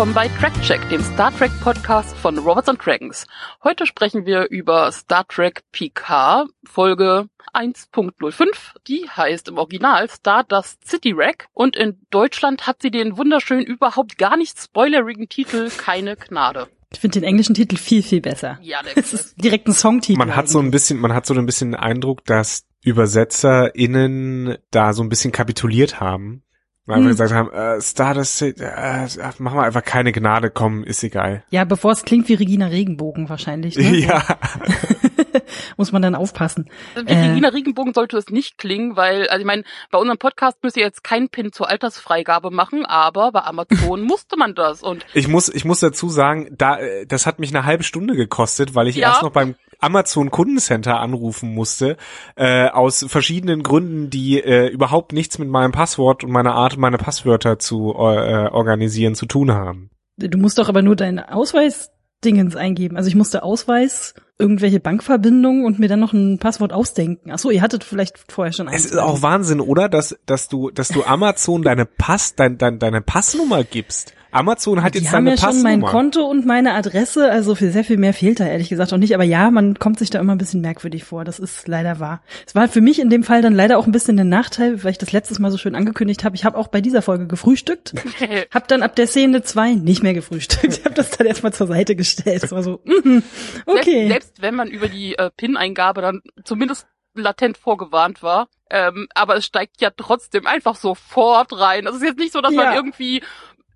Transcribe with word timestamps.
Willkommen 0.00 0.14
bei 0.14 0.28
Trackcheck, 0.28 0.88
dem 0.88 1.02
Star 1.02 1.30
Trek 1.36 1.50
Podcast 1.60 2.16
von 2.16 2.38
Robots 2.38 2.70
and 2.70 2.82
Dragons. 2.82 3.26
Heute 3.62 3.84
sprechen 3.84 4.24
wir 4.24 4.48
über 4.48 4.90
Star 4.92 5.28
Trek 5.28 5.60
PK 5.72 6.46
Folge 6.64 7.28
1.05. 7.52 8.46
Die 8.88 9.10
heißt 9.10 9.48
im 9.48 9.58
Original 9.58 10.08
Stardust 10.08 10.88
City 10.88 11.14
Wreck 11.14 11.48
und 11.52 11.76
in 11.76 11.98
Deutschland 12.08 12.66
hat 12.66 12.80
sie 12.80 12.90
den 12.90 13.18
wunderschönen, 13.18 13.66
überhaupt 13.66 14.16
gar 14.16 14.38
nicht 14.38 14.58
spoilerigen 14.58 15.28
Titel 15.28 15.68
Keine 15.68 16.16
Gnade. 16.16 16.68
Ich 16.94 17.00
finde 17.00 17.20
den 17.20 17.28
englischen 17.28 17.54
Titel 17.54 17.76
viel, 17.76 18.02
viel 18.02 18.22
besser. 18.22 18.58
Ja, 18.62 18.82
der 18.82 18.96
Es 18.96 19.12
ist 19.12 19.34
direkt 19.44 19.68
ein 19.68 19.74
Songtitel. 19.74 20.18
Man 20.18 20.34
hat 20.34 20.48
so 20.48 20.60
ein 20.60 20.70
bisschen, 20.70 20.98
man 20.98 21.12
hat 21.12 21.26
so 21.26 21.34
ein 21.34 21.44
bisschen 21.44 21.72
den 21.72 21.78
Eindruck, 21.80 22.24
dass 22.24 22.64
ÜbersetzerInnen 22.86 24.56
da 24.70 24.94
so 24.94 25.02
ein 25.02 25.10
bisschen 25.10 25.30
kapituliert 25.30 26.00
haben. 26.00 26.42
Weil 26.90 26.98
wir 26.98 27.04
Hm. 27.04 27.08
gesagt 27.10 27.32
haben, 27.32 27.50
äh, 27.52 27.80
Stardust, 27.80 28.42
äh, 28.42 29.06
machen 29.38 29.56
wir 29.58 29.62
einfach 29.62 29.84
keine 29.84 30.12
Gnade, 30.12 30.50
komm, 30.50 30.84
ist 30.84 31.02
egal. 31.02 31.42
Ja, 31.50 31.64
bevor 31.64 31.92
es 31.92 32.04
klingt 32.04 32.28
wie 32.28 32.34
Regina 32.34 32.66
Regenbogen 32.66 33.28
wahrscheinlich. 33.28 33.76
Ne? 33.76 33.96
Ja, 34.06 34.22
Muss 35.76 35.92
man 35.92 36.02
dann 36.02 36.14
aufpassen. 36.14 36.68
Wie 36.94 37.12
Äh. 37.12 37.28
Regina 37.30 37.48
Regenbogen 37.48 37.94
sollte 37.94 38.16
es 38.16 38.28
nicht 38.30 38.58
klingen, 38.58 38.96
weil, 38.96 39.28
also 39.28 39.40
ich 39.40 39.46
meine, 39.46 39.64
bei 39.90 39.98
unserem 39.98 40.18
Podcast 40.18 40.58
müsst 40.62 40.76
ihr 40.76 40.82
jetzt 40.82 41.04
keinen 41.04 41.28
Pin 41.28 41.52
zur 41.52 41.68
Altersfreigabe 41.68 42.50
machen, 42.50 42.84
aber 42.86 43.32
bei 43.32 43.40
Amazon 43.42 44.02
musste 44.06 44.36
man 44.36 44.54
das. 44.54 44.82
Und 44.82 45.06
ich 45.14 45.28
muss, 45.28 45.48
ich 45.48 45.64
muss 45.64 45.80
dazu 45.80 46.08
sagen, 46.08 46.48
da, 46.56 46.78
äh, 46.78 47.06
das 47.06 47.26
hat 47.26 47.38
mich 47.38 47.54
eine 47.54 47.64
halbe 47.64 47.84
Stunde 47.84 48.14
gekostet, 48.16 48.74
weil 48.74 48.88
ich 48.88 48.96
Ja. 48.96 49.08
erst 49.08 49.22
noch 49.22 49.32
beim 49.32 49.54
Amazon 49.80 50.30
Kundencenter 50.30 51.00
anrufen 51.00 51.54
musste, 51.54 51.96
äh, 52.36 52.68
aus 52.68 53.04
verschiedenen 53.08 53.62
Gründen, 53.62 54.10
die 54.10 54.40
äh, 54.40 54.68
überhaupt 54.68 55.12
nichts 55.12 55.38
mit 55.38 55.48
meinem 55.48 55.72
Passwort 55.72 56.24
und 56.24 56.30
meiner 56.30 56.54
Art, 56.54 56.76
meine 56.76 56.98
Passwörter 56.98 57.58
zu 57.58 57.92
äh, 57.94 58.48
organisieren 58.48 59.14
zu 59.14 59.26
tun 59.26 59.52
haben. 59.52 59.90
Du 60.16 60.38
musst 60.38 60.58
doch 60.58 60.68
aber 60.68 60.82
nur 60.82 60.96
deinen 60.96 61.18
Ausweis-Dingens 61.18 62.54
eingeben. 62.56 62.96
Also 62.96 63.08
ich 63.08 63.14
musste 63.14 63.42
Ausweis, 63.42 64.14
irgendwelche 64.38 64.80
Bankverbindungen 64.80 65.64
und 65.64 65.78
mir 65.78 65.88
dann 65.88 66.00
noch 66.00 66.12
ein 66.12 66.38
Passwort 66.38 66.72
ausdenken. 66.72 67.30
Ach 67.32 67.38
so, 67.38 67.50
ihr 67.50 67.62
hattet 67.62 67.84
vielleicht 67.84 68.18
vorher 68.30 68.52
schon 68.52 68.68
Es 68.68 68.74
eins. 68.74 68.84
ist 68.86 68.98
auch 68.98 69.22
Wahnsinn, 69.22 69.60
oder? 69.60 69.88
Dass, 69.88 70.18
dass 70.26 70.48
du, 70.48 70.70
dass 70.70 70.88
du 70.88 71.04
Amazon 71.04 71.62
deine 71.62 71.86
Pass, 71.86 72.34
dein, 72.34 72.58
dein, 72.58 72.78
deine 72.78 73.00
Passnummer 73.00 73.64
gibst. 73.64 74.14
Amazon 74.32 74.82
hat 74.82 74.94
Die 74.94 74.98
jetzt 75.00 75.12
haben 75.12 75.24
deine 75.24 75.36
ja 75.36 75.40
schon 75.42 75.62
mein 75.62 75.80
Passnummer. 75.80 75.90
Konto 75.90 76.24
und 76.26 76.46
meine 76.46 76.74
Adresse, 76.74 77.30
also 77.30 77.54
für 77.54 77.70
sehr 77.70 77.84
viel 77.84 77.96
mehr 77.96 78.14
fehlt 78.14 78.40
da 78.40 78.46
ehrlich 78.46 78.68
gesagt 78.68 78.92
auch 78.92 78.96
nicht. 78.98 79.14
Aber 79.14 79.24
ja, 79.24 79.50
man 79.50 79.78
kommt 79.78 79.98
sich 79.98 80.10
da 80.10 80.20
immer 80.20 80.32
ein 80.34 80.38
bisschen 80.38 80.60
merkwürdig 80.60 81.04
vor. 81.04 81.24
Das 81.24 81.38
ist 81.38 81.66
leider 81.68 81.98
wahr. 82.00 82.22
Es 82.46 82.54
war 82.54 82.68
für 82.68 82.80
mich 82.80 82.98
in 83.00 83.10
dem 83.10 83.24
Fall 83.24 83.42
dann 83.42 83.54
leider 83.54 83.78
auch 83.78 83.86
ein 83.86 83.92
bisschen 83.92 84.18
ein 84.18 84.28
Nachteil, 84.28 84.82
weil 84.84 84.92
ich 84.92 84.98
das 84.98 85.12
letztes 85.12 85.38
Mal 85.38 85.50
so 85.50 85.58
schön 85.58 85.74
angekündigt 85.74 86.24
habe. 86.24 86.36
Ich 86.36 86.44
habe 86.44 86.56
auch 86.58 86.68
bei 86.68 86.80
dieser 86.80 87.02
Folge 87.02 87.26
gefrühstückt, 87.26 87.94
hab 88.50 88.68
dann 88.68 88.82
ab 88.82 88.96
der 88.96 89.06
Szene 89.06 89.42
zwei 89.42 89.72
nicht 89.74 90.02
mehr 90.02 90.14
gefrühstückt. 90.14 90.78
Ich 90.78 90.84
habe 90.84 90.94
das 90.94 91.10
dann 91.10 91.26
erstmal 91.26 91.52
zur 91.52 91.66
Seite 91.66 91.96
gestellt. 91.96 92.42
Es 92.44 92.52
war 92.52 92.62
so, 92.62 92.80
mhm, 92.84 93.22
okay. 93.66 94.08
selbst, 94.08 94.10
selbst 94.10 94.42
wenn 94.42 94.54
man 94.54 94.68
über 94.68 94.88
die 94.88 95.16
äh, 95.18 95.30
PIN-Eingabe 95.36 96.00
dann 96.02 96.20
zumindest 96.44 96.86
latent 97.14 97.58
vorgewarnt 97.58 98.22
war, 98.22 98.48
ähm, 98.70 99.08
aber 99.14 99.36
es 99.36 99.44
steigt 99.44 99.80
ja 99.80 99.90
trotzdem 99.90 100.46
einfach 100.46 100.76
sofort 100.76 101.58
rein. 101.58 101.86
Es 101.88 101.96
ist 101.96 102.02
jetzt 102.04 102.18
nicht 102.18 102.32
so, 102.32 102.40
dass 102.40 102.54
Ja. 102.54 102.64
man 102.66 102.74
irgendwie 102.76 103.22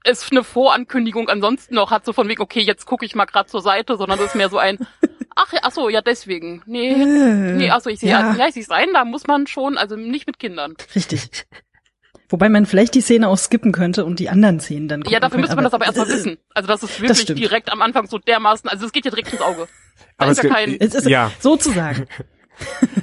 es 0.05 0.31
eine 0.31 0.45
Vorankündigung 0.45 1.29
ansonsten 1.29 1.75
noch 1.75 1.91
hat, 1.91 2.05
so 2.05 2.13
von 2.13 2.29
wegen, 2.29 2.43
okay, 2.43 2.61
jetzt 2.61 2.87
gucke 2.87 3.05
ich 3.05 3.15
mal 3.15 3.25
gerade 3.25 3.49
zur 3.49 3.61
Seite, 3.63 3.97
sondern 3.97 4.19
es 4.21 4.27
ist 4.27 4.35
mehr 4.37 4.49
so 4.51 4.59
ein, 4.59 4.79
ach 5.35 5.53
ja, 5.53 5.61
ach 5.63 5.73
so, 5.73 5.89
ja 5.89 6.01
deswegen. 6.03 6.63
Nee, 6.67 6.93
Äh, 6.93 7.55
nee, 7.57 7.71
ach 7.71 7.81
so, 7.81 7.91
ich 7.91 8.01
sehe, 8.01 8.11
ja. 8.11 8.35
ja. 8.35 8.47
ich 8.47 8.55
sehe 8.55 8.65
ein, 8.71 8.93
da 8.93 9.05
muss 9.05 9.27
man 9.27 9.47
schon, 9.47 9.77
also 9.79 9.97
nicht 9.97 10.27
mit 10.27 10.39
Kindern. 10.39 10.75
Richtig. 10.95 11.29
Wobei 12.29 12.49
man 12.49 12.67
vielleicht 12.67 12.95
die 12.95 13.01
Szene 13.01 13.29
auch 13.29 13.37
skippen 13.39 13.71
könnte 13.73 14.05
und 14.05 14.19
die 14.19 14.29
anderen 14.29 14.59
Szenen 14.59 14.89
dann 14.89 15.03
Ja, 15.03 15.21
dafür 15.21 15.41
müsste 15.41 15.57
man 15.57 15.65
das 15.65 15.75
aber 15.75 15.85
erstmal 15.85 16.09
wissen. 16.11 16.39
Also 16.55 16.67
das 16.69 16.83
ist 16.83 17.01
wirklich 17.01 17.21
stimmt. 17.21 17.39
direkt 17.39 17.71
am 17.71 17.83
Anfang 17.83 18.07
so 18.07 18.19
dermaßen, 18.19 18.69
also 18.69 18.87
es 18.87 18.93
geht 18.93 19.05
ja 19.05 19.11
direkt 19.11 19.33
ins 19.33 19.43
Auge. 19.43 19.69
Da 20.19 20.25
Aber 20.25 20.33
ist 20.33 20.39
es 20.39 20.45
ja 20.45 20.51
kein, 20.51 20.77
Es 20.81 20.95
ist 20.95 21.07
Ja. 21.09 21.31
sozusagen. 21.41 22.07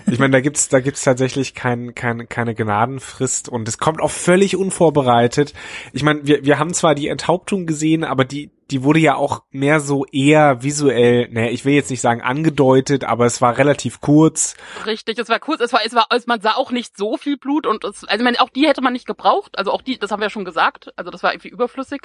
Ich 0.09 0.19
meine, 0.19 0.31
da 0.31 0.41
gibt's, 0.41 0.69
da 0.69 0.79
gibt's 0.79 1.03
tatsächlich 1.03 1.53
kein, 1.53 1.95
kein, 1.95 2.27
keine 2.27 2.53
Gnadenfrist 2.53 3.49
und 3.49 3.67
es 3.67 3.77
kommt 3.77 4.01
auch 4.01 4.11
völlig 4.11 4.55
unvorbereitet. 4.55 5.53
Ich 5.93 6.03
meine, 6.03 6.25
wir, 6.25 6.43
wir 6.43 6.59
haben 6.59 6.73
zwar 6.73 6.95
die 6.95 7.07
Enthauptung 7.07 7.65
gesehen, 7.65 8.03
aber 8.03 8.25
die, 8.25 8.51
die 8.71 8.83
wurde 8.83 8.99
ja 8.99 9.15
auch 9.15 9.43
mehr 9.51 9.79
so 9.79 10.05
eher 10.05 10.63
visuell, 10.63 11.27
ne, 11.29 11.51
ich 11.51 11.65
will 11.65 11.73
jetzt 11.73 11.89
nicht 11.89 12.01
sagen 12.01 12.21
angedeutet, 12.21 13.03
aber 13.03 13.25
es 13.25 13.41
war 13.41 13.57
relativ 13.57 14.01
kurz. 14.01 14.55
Richtig, 14.85 15.19
es 15.19 15.29
war 15.29 15.39
kurz, 15.39 15.61
es 15.61 15.73
war, 15.73 15.81
es 15.85 15.93
war, 15.93 16.07
es, 16.15 16.27
man 16.27 16.41
sah 16.41 16.53
auch 16.55 16.71
nicht 16.71 16.97
so 16.97 17.17
viel 17.17 17.37
Blut 17.37 17.67
und 17.67 17.83
es, 17.83 18.03
also 18.05 18.17
ich 18.17 18.23
meine, 18.23 18.39
auch 18.41 18.49
die 18.49 18.67
hätte 18.67 18.81
man 18.81 18.93
nicht 18.93 19.05
gebraucht, 19.05 19.57
also 19.57 19.71
auch 19.71 19.81
die, 19.81 19.99
das 19.99 20.11
haben 20.11 20.19
wir 20.21 20.25
ja 20.25 20.29
schon 20.29 20.45
gesagt, 20.45 20.91
also 20.95 21.11
das 21.11 21.21
war 21.23 21.33
irgendwie 21.33 21.49
überflüssig, 21.49 22.01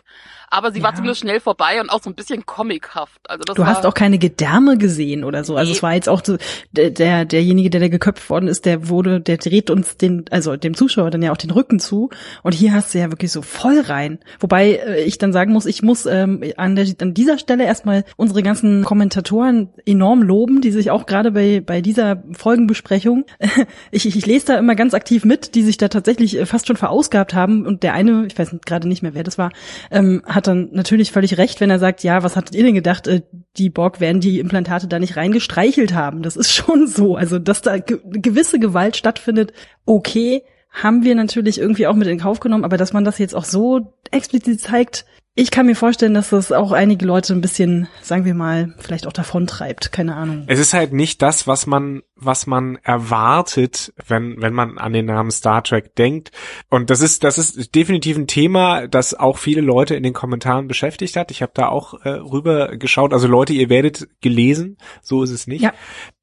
aber 0.51 0.73
sie 0.73 0.83
war 0.83 0.91
Ja. 0.91 0.97
zumindest 0.97 1.21
schnell 1.21 1.41
vorbei 1.41 1.81
und 1.81 1.91
auch 1.91 2.03
so 2.03 2.11
ein 2.11 2.15
bisschen 2.15 2.45
comichaft, 2.47 3.21
also 3.29 3.45
das 3.45 3.57
Du 3.57 3.63
war, 3.63 3.69
hast 3.69 3.87
auch 3.87 3.95
keine 3.95 4.19
Gedärme 4.19 4.77
gesehen 4.79 5.25
oder 5.25 5.45
so. 5.45 5.57
Also 5.57 5.71
Nee. 5.71 5.77
es 5.77 5.83
war 5.83 5.95
jetzt 5.95 6.09
auch 6.09 6.23
so, 6.25 6.37
der, 6.73 6.91
der, 6.91 7.25
derjenige, 7.25 7.71
der 7.71 7.81
da 7.81 7.89
geköpft 7.89 8.29
worden 8.29 8.49
ist, 8.49 8.67
der 8.67 8.89
wurde, 8.89 9.21
der 9.21 9.37
dreht 9.39 9.71
uns 9.71 9.97
den, 9.97 10.25
also 10.31 10.57
dem 10.57 10.75
Zuschauer 10.75 11.11
dann 11.11 11.23
ja 11.23 11.33
auch 11.33 11.37
den 11.37 11.51
Rücken 11.51 11.79
zu. 11.79 12.11
Und 12.43 12.53
hier 12.53 12.73
hast 12.73 12.93
du 12.95 12.99
ja 12.99 13.11
wirklich 13.11 13.31
so 13.33 13.43
voll 13.43 13.81
rein. 13.81 14.19
Wobei 14.41 14.73
äh, 14.73 15.03
ich 15.05 15.19
dann 15.19 15.33
sagen 15.33 15.53
muss, 15.53 15.67
ich 15.67 15.83
muss 15.83 16.07
ähm, 16.07 16.43
an, 16.57 16.77
der, 16.77 16.87
an 17.01 17.15
dieser 17.15 17.39
Stelle 17.39 17.65
erstmal 17.65 18.05
unsere 18.17 18.43
ganzen 18.43 18.85
Kommentatoren 18.85 19.71
enorm 19.85 20.23
loben, 20.23 20.61
die 20.61 20.71
sich 20.71 20.91
auch 20.91 21.07
gerade 21.07 21.33
bei, 21.33 21.61
bei 21.61 21.81
dieser 21.81 22.23
Folgenbesprechung, 22.33 23.25
ich, 23.91 24.07
ich, 24.07 24.27
lese 24.27 24.47
da 24.47 24.59
immer 24.59 24.75
ganz 24.75 24.95
aktiv 24.95 25.25
mit, 25.25 25.55
die 25.55 25.63
sich 25.63 25.77
da 25.77 25.89
tatsächlich 25.89 26.39
äh, 26.39 26.47
fast 26.47 26.67
schon 26.67 26.77
verausgabt 26.77 27.35
haben. 27.35 27.67
Und 27.67 27.83
der 27.83 27.95
eine, 27.95 28.27
ich 28.27 28.39
weiß 28.39 28.57
gerade 28.65 28.89
nicht 28.89 29.03
mehr, 29.03 29.15
wer 29.15 29.25
das 29.25 29.39
war, 29.39 29.51
ähm, 29.91 30.23
hat 30.27 30.47
dann 30.47 30.71
natürlich 30.73 31.13
völlig 31.13 31.39
recht, 31.39 31.61
wenn 31.61 31.71
er 31.71 31.79
sagt, 31.79 32.03
ja, 32.03 32.23
was 32.23 32.37
hattet 32.37 32.55
ihr 32.55 32.65
denn 32.65 32.75
gedacht, 32.75 33.07
äh, 33.07 33.23
die 33.57 33.71
Borg 33.71 34.01
werden 34.01 34.21
die 34.21 34.39
Implantate 34.39 34.89
da 34.89 34.99
nicht 34.99 35.17
reingestreichelt 35.17 35.95
haben. 35.95 36.23
Das 36.23 36.37
ist 36.37 36.53
schon 36.55 36.87
so. 36.87 37.17
Also, 37.17 37.39
dass 37.39 37.63
da 37.63 37.79
ge 37.79 37.99
gewisse 38.05 38.59
Gewalt 38.59 38.97
stattfindet, 38.97 39.53
okay, 39.85 40.43
haben 40.71 41.05
wir 41.05 41.15
natürlich 41.15 41.59
irgendwie 41.59 41.87
auch 41.87 41.95
mit 41.95 42.07
in 42.07 42.19
Kauf 42.19 42.41
genommen, 42.41 42.65
aber 42.65 42.77
dass 42.77 42.93
man 42.93 43.05
das 43.05 43.19
jetzt 43.19 43.35
auch 43.35 43.45
so 43.45 43.95
explizit 44.11 44.61
zeigt, 44.61 45.07
ich 45.39 45.51
kann 45.51 45.67
mir 45.67 45.77
vorstellen, 45.77 46.15
dass 46.15 46.31
das 46.31 46.51
auch 46.51 46.73
einige 46.73 47.05
Leute 47.05 47.35
ein 47.35 47.43
bisschen, 47.43 47.89
sagen 48.01 48.25
wir 48.25 48.33
mal, 48.33 48.75
vielleicht 48.79 49.07
auch 49.07 49.13
davontreibt. 49.13 49.93
Keine 49.93 50.17
Ahnung. 50.17 50.45
Es 50.47 50.59
ist 50.59 50.73
halt 50.73 50.95
nicht 50.95 51.21
das, 51.21 51.47
was 51.47 51.67
man, 51.67 52.03
was 52.15 52.47
man 52.47 52.77
erwartet, 52.83 53.93
wenn, 54.09 54.41
wenn 54.41 54.55
man 54.55 54.79
an 54.79 54.95
den 54.95 55.05
Namen 55.05 55.31
Star 55.31 55.63
Trek 55.63 55.95
denkt. 55.95 56.31
Und 56.71 56.89
das 56.89 57.03
ist, 57.03 57.23
das 57.23 57.37
ist 57.37 57.75
definitiv 57.75 58.17
ein 58.17 58.27
Thema, 58.27 58.89
das 58.89 59.13
auch 59.13 59.37
viele 59.37 59.61
Leute 59.61 59.95
in 59.95 60.03
den 60.03 60.15
Kommentaren 60.15 60.69
beschäftigt 60.69 61.17
hat. 61.17 61.31
Ich 61.31 61.43
habe 61.43 61.53
da 61.55 61.69
auch 61.69 62.01
äh, 62.03 62.09
rüber 62.09 62.79
geschaut. 62.79 63.13
Also 63.13 63.29
Leute, 63.29 63.53
ihr 63.53 63.69
werdet 63.69 64.09
gelesen, 64.23 64.79
so 65.03 65.23
ist 65.23 65.31
es 65.31 65.47
nicht. 65.47 65.61
Ja. 65.61 65.75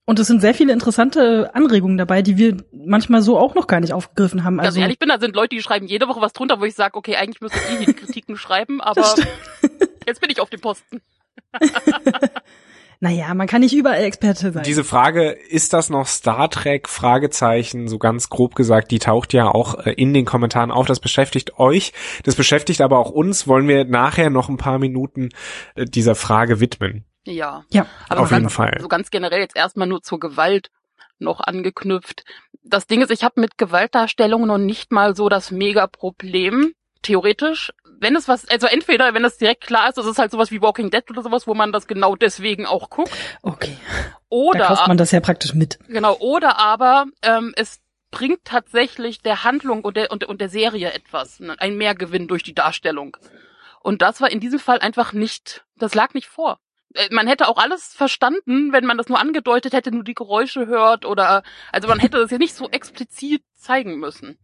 Und 0.06 0.20
es 0.20 0.28
sind 0.28 0.42
sehr 0.42 0.54
viele 0.54 0.74
interessante 0.74 1.56
Anregungen 1.56 1.98
dabei, 1.98 2.22
die 2.22 2.38
wir 2.38 2.58
manchmal 2.74 3.22
so 3.22 3.38
auch 3.38 3.56
noch 3.56 3.68
gar 3.68 3.80
nicht 3.80 3.94
aufgegriffen 3.94 4.44
haben. 4.44 4.60
also 4.60 4.68
Also 4.68 4.82
ehrlich 4.82 5.00
bin, 5.00 5.08
da 5.08 5.18
sind 5.18 5.34
Leute, 5.34 5.56
die 5.56 5.62
schreiben 5.62 5.88
jede 5.88 6.10
Woche 6.10 6.20
was 6.20 6.34
drunter, 6.34 6.60
wo 6.60 6.66
ich 6.66 6.76
sage, 6.76 6.96
okay, 6.96 7.16
eigentlich 7.16 7.40
müsste 7.40 7.58
ich 7.80 7.86
die 7.86 7.94
Kritiken 7.94 8.36
schreiben, 8.38 8.82
aber 8.82 9.02
jetzt 10.08 10.20
bin 10.20 10.30
ich 10.30 10.42
auf 10.42 10.50
dem 10.50 10.60
Posten. 10.60 11.02
naja, 13.00 13.34
man 13.34 13.48
kann 13.48 13.62
nicht 13.62 13.74
überall 13.74 14.04
Experte 14.04 14.52
sein. 14.52 14.64
Diese 14.64 14.84
Frage, 14.84 15.32
ist 15.32 15.72
das 15.72 15.90
noch 15.90 16.08
Star 16.08 16.50
Trek? 16.50 16.90
Fragezeichen, 16.90 17.88
so 17.88 17.98
ganz 17.98 18.28
grob 18.28 18.56
gesagt, 18.56 18.92
die 18.92 19.00
taucht 19.00 19.32
ja 19.32 19.48
auch 19.48 19.86
äh, 19.86 19.94
in 19.94 20.14
den 20.14 20.26
Kommentaren 20.26 20.72
auf. 20.72 20.86
Das 20.86 21.00
beschäftigt 21.00 21.60
euch. 21.60 21.94
Das 22.24 22.36
beschäftigt 22.36 22.82
aber 22.82 23.00
auch 23.00 23.10
uns. 23.10 23.48
Wollen 23.48 23.70
wir 23.70 23.86
nachher 23.86 24.30
noch 24.30 24.50
ein 24.50 24.58
paar 24.58 24.80
Minuten 24.80 25.30
äh, 25.76 25.86
dieser 25.86 26.16
Frage 26.16 26.60
widmen? 26.60 27.06
Ja. 27.26 27.64
ja. 27.72 27.86
Aber 28.10 28.22
Auf 28.22 28.32
jeden 28.32 28.44
ganz, 28.44 28.54
Fall. 28.54 28.78
So 28.80 28.88
ganz 28.88 29.10
generell 29.10 29.40
jetzt 29.40 29.56
erstmal 29.56 29.88
nur 29.88 30.02
zur 30.02 30.20
Gewalt 30.20 30.70
noch 31.20 31.40
angeknüpft. 31.40 32.24
Das 32.64 32.88
Ding 32.88 33.02
ist, 33.02 33.12
ich 33.12 33.24
habe 33.24 33.40
mit 33.40 33.58
Gewaltdarstellung 33.58 34.46
noch 34.46 34.58
nicht 34.58 34.92
mal 34.92 35.16
so 35.16 35.30
das 35.30 35.52
Mega-Problem. 35.52 36.74
Theoretisch, 37.02 37.74
wenn 38.00 38.16
es 38.16 38.30
was, 38.30 38.48
also 38.48 38.68
entweder, 38.68 39.14
wenn 39.14 39.26
es 39.26 39.38
direkt 39.38 39.66
klar 39.66 39.90
ist, 39.90 39.98
das 39.98 40.06
ist 40.06 40.20
halt 40.20 40.32
sowas 40.32 40.52
wie 40.52 40.62
Walking 40.62 40.90
Dead 40.90 41.04
oder 41.10 41.22
sowas, 41.22 41.48
wo 41.48 41.54
man 41.54 41.74
das 41.74 41.86
genau 41.86 42.16
deswegen 42.16 42.66
auch 42.66 42.90
guckt. 42.90 43.12
Okay. 43.42 43.78
Oder 44.30 44.60
da 44.60 44.68
kauft 44.68 44.88
man 44.88 44.98
das 44.98 45.12
ja 45.12 45.20
praktisch 45.20 45.54
mit. 45.54 45.80
Genau, 45.88 46.16
oder 46.20 46.58
aber 46.60 47.06
ähm, 47.22 47.54
es 47.58 47.82
bringt 48.10 48.46
tatsächlich 48.46 49.22
der 49.22 49.44
Handlung 49.44 49.82
und 49.82 49.98
der, 49.98 50.12
und, 50.12 50.24
und 50.24 50.40
der 50.40 50.50
Serie 50.50 50.94
etwas, 50.94 51.40
ne, 51.40 51.56
ein 51.60 51.76
Mehrgewinn 51.76 52.28
durch 52.28 52.44
die 52.44 52.54
Darstellung. 52.54 53.18
Und 53.82 54.02
das 54.02 54.22
war 54.22 54.32
in 54.32 54.40
diesem 54.40 54.60
Fall 54.60 54.80
einfach 54.80 55.12
nicht, 55.12 55.66
das 55.78 55.94
lag 55.94 56.14
nicht 56.14 56.28
vor. 56.28 56.60
Äh, 56.94 57.14
Man 57.14 57.28
hätte 57.28 57.48
auch 57.48 57.58
alles 57.58 57.94
verstanden, 57.94 58.72
wenn 58.72 58.86
man 58.86 58.98
das 58.98 59.10
nur 59.10 59.20
angedeutet 59.20 59.74
hätte, 59.74 59.92
nur 59.92 60.04
die 60.04 60.14
Geräusche 60.14 60.68
hört 60.68 61.06
oder, 61.06 61.44
also 61.72 61.88
man 61.88 62.00
hätte 62.00 62.18
das 62.18 62.32
ja 62.32 62.38
nicht 62.38 62.56
so 62.56 62.70
explizit 62.70 63.44
zeigen 63.56 64.00
müssen. 64.00 64.38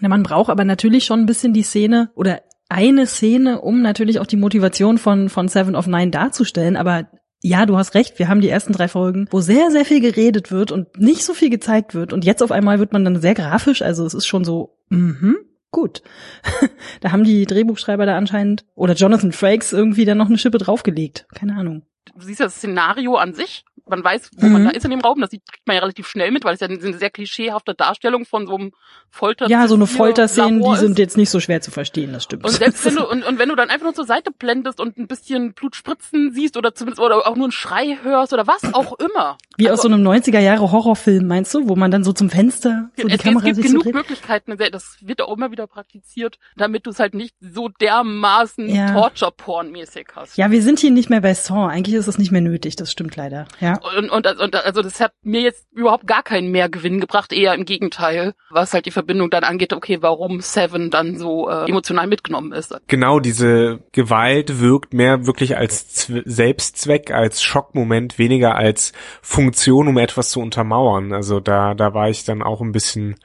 Na, 0.00 0.08
man 0.08 0.22
braucht 0.22 0.50
aber 0.50 0.64
natürlich 0.64 1.04
schon 1.04 1.20
ein 1.20 1.26
bisschen 1.26 1.52
die 1.52 1.62
Szene 1.62 2.10
oder 2.14 2.42
eine 2.68 3.06
Szene, 3.06 3.60
um 3.60 3.82
natürlich 3.82 4.18
auch 4.18 4.26
die 4.26 4.36
Motivation 4.36 4.98
von, 4.98 5.28
von 5.28 5.48
Seven 5.48 5.76
of 5.76 5.86
Nine 5.86 6.10
darzustellen. 6.10 6.76
Aber 6.76 7.08
ja, 7.42 7.66
du 7.66 7.76
hast 7.76 7.94
recht, 7.94 8.18
wir 8.18 8.28
haben 8.28 8.40
die 8.40 8.48
ersten 8.48 8.72
drei 8.72 8.88
Folgen, 8.88 9.28
wo 9.30 9.40
sehr, 9.40 9.70
sehr 9.70 9.84
viel 9.84 10.00
geredet 10.00 10.50
wird 10.50 10.72
und 10.72 10.98
nicht 10.98 11.24
so 11.24 11.34
viel 11.34 11.50
gezeigt 11.50 11.94
wird. 11.94 12.12
Und 12.12 12.24
jetzt 12.24 12.42
auf 12.42 12.50
einmal 12.50 12.78
wird 12.78 12.92
man 12.92 13.04
dann 13.04 13.20
sehr 13.20 13.34
grafisch. 13.34 13.82
Also 13.82 14.06
es 14.06 14.14
ist 14.14 14.26
schon 14.26 14.44
so, 14.44 14.78
mhm, 14.88 15.36
gut. 15.74 16.02
da 17.02 17.12
haben 17.12 17.24
die 17.24 17.44
Drehbuchschreiber 17.44 18.06
da 18.06 18.16
anscheinend 18.16 18.64
oder 18.74 18.94
Jonathan 18.94 19.32
Frakes 19.32 19.72
irgendwie 19.72 20.06
dann 20.06 20.16
noch 20.18 20.28
eine 20.28 20.38
Schippe 20.38 20.58
draufgelegt. 20.58 21.26
Keine 21.34 21.56
Ahnung. 21.56 21.82
Du 22.16 22.24
siehst 22.24 22.40
das 22.40 22.56
Szenario 22.56 23.16
an 23.16 23.34
sich 23.34 23.64
man 23.86 24.02
weiß, 24.02 24.30
wo 24.36 24.46
mhm. 24.46 24.52
man 24.52 24.64
da 24.64 24.70
ist 24.70 24.84
in 24.84 24.90
dem 24.90 25.00
Raum, 25.00 25.20
das 25.20 25.30
sieht, 25.30 25.42
kriegt 25.50 25.66
man 25.66 25.76
ja 25.76 25.80
relativ 25.80 26.06
schnell 26.06 26.30
mit, 26.30 26.44
weil 26.44 26.54
es 26.54 26.60
ja 26.60 26.68
eine 26.68 26.78
sehr 26.94 27.10
klischeehafte 27.10 27.74
Darstellung 27.74 28.24
von 28.24 28.46
so 28.46 28.56
einem 28.56 28.72
Folter. 29.10 29.48
Ja, 29.48 29.68
so 29.68 29.74
eine 29.74 29.86
Folterszene, 29.86 30.60
die 30.60 30.76
sind 30.76 30.98
jetzt 30.98 31.16
nicht 31.16 31.30
so 31.30 31.40
schwer 31.40 31.60
zu 31.60 31.70
verstehen, 31.70 32.12
das 32.12 32.24
stimmt. 32.24 32.44
Und 32.44 32.52
selbst 32.52 32.84
wenn 32.84 32.96
du, 32.96 33.08
und, 33.10 33.24
und 33.24 33.38
wenn 33.38 33.48
du 33.48 33.54
dann 33.54 33.70
einfach 33.70 33.84
nur 33.84 33.94
zur 33.94 34.06
Seite 34.06 34.30
blendest 34.30 34.80
und 34.80 34.96
ein 34.96 35.06
bisschen 35.06 35.52
Blut 35.52 35.76
spritzen 35.76 36.32
siehst 36.32 36.56
oder 36.56 36.74
zumindest, 36.74 37.00
oder 37.00 37.26
auch 37.26 37.36
nur 37.36 37.46
einen 37.46 37.52
Schrei 37.52 37.98
hörst 38.02 38.32
oder 38.32 38.46
was 38.46 38.62
auch 38.72 38.98
immer. 38.98 39.36
Wie 39.56 39.68
also, 39.68 39.80
aus 39.80 39.82
so 39.82 39.88
einem 39.88 40.06
90er 40.06 40.40
Jahre 40.40 40.72
Horrorfilm, 40.72 41.26
meinst 41.26 41.52
du, 41.54 41.68
wo 41.68 41.76
man 41.76 41.90
dann 41.90 42.04
so 42.04 42.12
zum 42.12 42.30
Fenster 42.30 42.90
so 42.96 43.06
die 43.06 43.14
es, 43.14 43.22
Kamera 43.22 43.48
Es 43.48 43.56
gibt 43.56 43.68
genug 43.68 43.84
so 43.84 43.90
Möglichkeiten, 43.90 44.56
das 44.72 44.96
wird 45.00 45.20
auch 45.20 45.36
immer 45.36 45.50
wieder 45.50 45.66
praktiziert, 45.66 46.38
damit 46.56 46.86
du 46.86 46.90
es 46.90 46.98
halt 46.98 47.14
nicht 47.14 47.36
so 47.40 47.68
dermaßen 47.68 48.68
ja. 48.68 48.92
Torture-Porn-mäßig 48.92 50.08
hast. 50.16 50.36
Ja, 50.36 50.50
wir 50.50 50.62
sind 50.62 50.78
hier 50.78 50.90
nicht 50.90 51.10
mehr 51.10 51.20
bei 51.20 51.34
Saw, 51.34 51.68
eigentlich 51.68 51.94
ist 51.94 52.08
es 52.08 52.18
nicht 52.18 52.32
mehr 52.32 52.40
nötig, 52.40 52.76
das 52.76 52.90
stimmt 52.90 53.16
leider, 53.16 53.46
ja. 53.60 53.73
Und, 53.96 54.10
und, 54.10 54.26
und 54.26 54.56
also 54.56 54.82
das 54.82 55.00
hat 55.00 55.12
mir 55.22 55.40
jetzt 55.40 55.66
überhaupt 55.72 56.06
gar 56.06 56.22
keinen 56.22 56.50
Mehrgewinn 56.50 57.00
gebracht, 57.00 57.32
eher 57.32 57.54
im 57.54 57.64
Gegenteil, 57.64 58.34
was 58.50 58.72
halt 58.72 58.86
die 58.86 58.90
Verbindung 58.90 59.30
dann 59.30 59.44
angeht, 59.44 59.72
okay, 59.72 59.98
warum 60.00 60.40
Seven 60.40 60.90
dann 60.90 61.18
so 61.18 61.48
äh, 61.48 61.68
emotional 61.68 62.06
mitgenommen 62.06 62.52
ist. 62.52 62.74
Genau, 62.86 63.20
diese 63.20 63.80
Gewalt 63.92 64.60
wirkt 64.60 64.94
mehr 64.94 65.26
wirklich 65.26 65.56
als 65.56 65.88
Z 65.88 66.22
Selbstzweck, 66.24 67.10
als 67.10 67.42
Schockmoment, 67.42 68.18
weniger 68.18 68.54
als 68.54 68.92
Funktion, 69.22 69.88
um 69.88 69.98
etwas 69.98 70.30
zu 70.30 70.40
untermauern. 70.40 71.12
Also 71.12 71.40
da, 71.40 71.74
da 71.74 71.94
war 71.94 72.08
ich 72.08 72.24
dann 72.24 72.42
auch 72.42 72.60
ein 72.60 72.72
bisschen, 72.72 73.16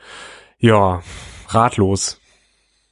ja, 0.57 1.01
ratlos 1.47 2.19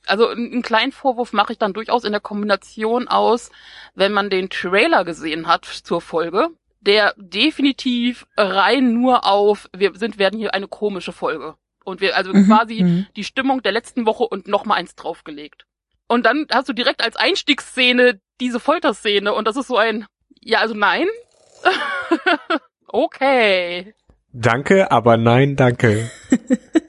also 0.07 0.27
einen 0.27 0.61
kleinen 0.61 0.91
Vorwurf 0.91 1.33
mache 1.33 1.53
ich 1.53 1.59
dann 1.59 1.73
durchaus 1.73 2.03
in 2.03 2.11
der 2.11 2.21
Kombination 2.21 3.07
aus, 3.07 3.51
wenn 3.95 4.13
man 4.13 4.29
den 4.29 4.49
Trailer 4.49 5.03
gesehen 5.03 5.47
hat 5.47 5.65
zur 5.65 6.01
Folge, 6.01 6.49
der 6.87 7.13
definitiv 7.17 8.25
rein 8.37 8.93
nur 8.93 9.25
auf, 9.25 9.69
wir 9.75 9.93
sind, 9.95 10.17
werden 10.17 10.39
hier 10.39 10.53
eine 10.53 10.67
komische 10.67 11.11
Folge. 11.11 11.55
Und 11.83 12.01
wir, 12.01 12.15
also 12.15 12.33
mhm, 12.33 12.47
quasi 12.47 12.81
mhm. 12.81 13.07
die 13.15 13.23
Stimmung 13.23 13.61
der 13.61 13.73
letzten 13.73 14.05
Woche 14.05 14.23
und 14.23 14.47
noch 14.47 14.65
mal 14.65 14.75
eins 14.75 14.95
draufgelegt. 14.95 15.65
Und 16.07 16.25
dann 16.25 16.47
hast 16.49 16.69
du 16.69 16.73
direkt 16.73 17.03
als 17.03 17.17
Einstiegsszene 17.17 18.19
diese 18.39 18.59
Folterszene 18.59 19.33
und 19.33 19.47
das 19.47 19.57
ist 19.57 19.67
so 19.67 19.77
ein, 19.77 20.05
ja, 20.41 20.59
also 20.59 20.73
nein. 20.73 21.07
okay. 22.87 23.93
Danke, 24.31 24.89
aber 24.91 25.17
nein, 25.17 25.55
danke. 25.55 26.09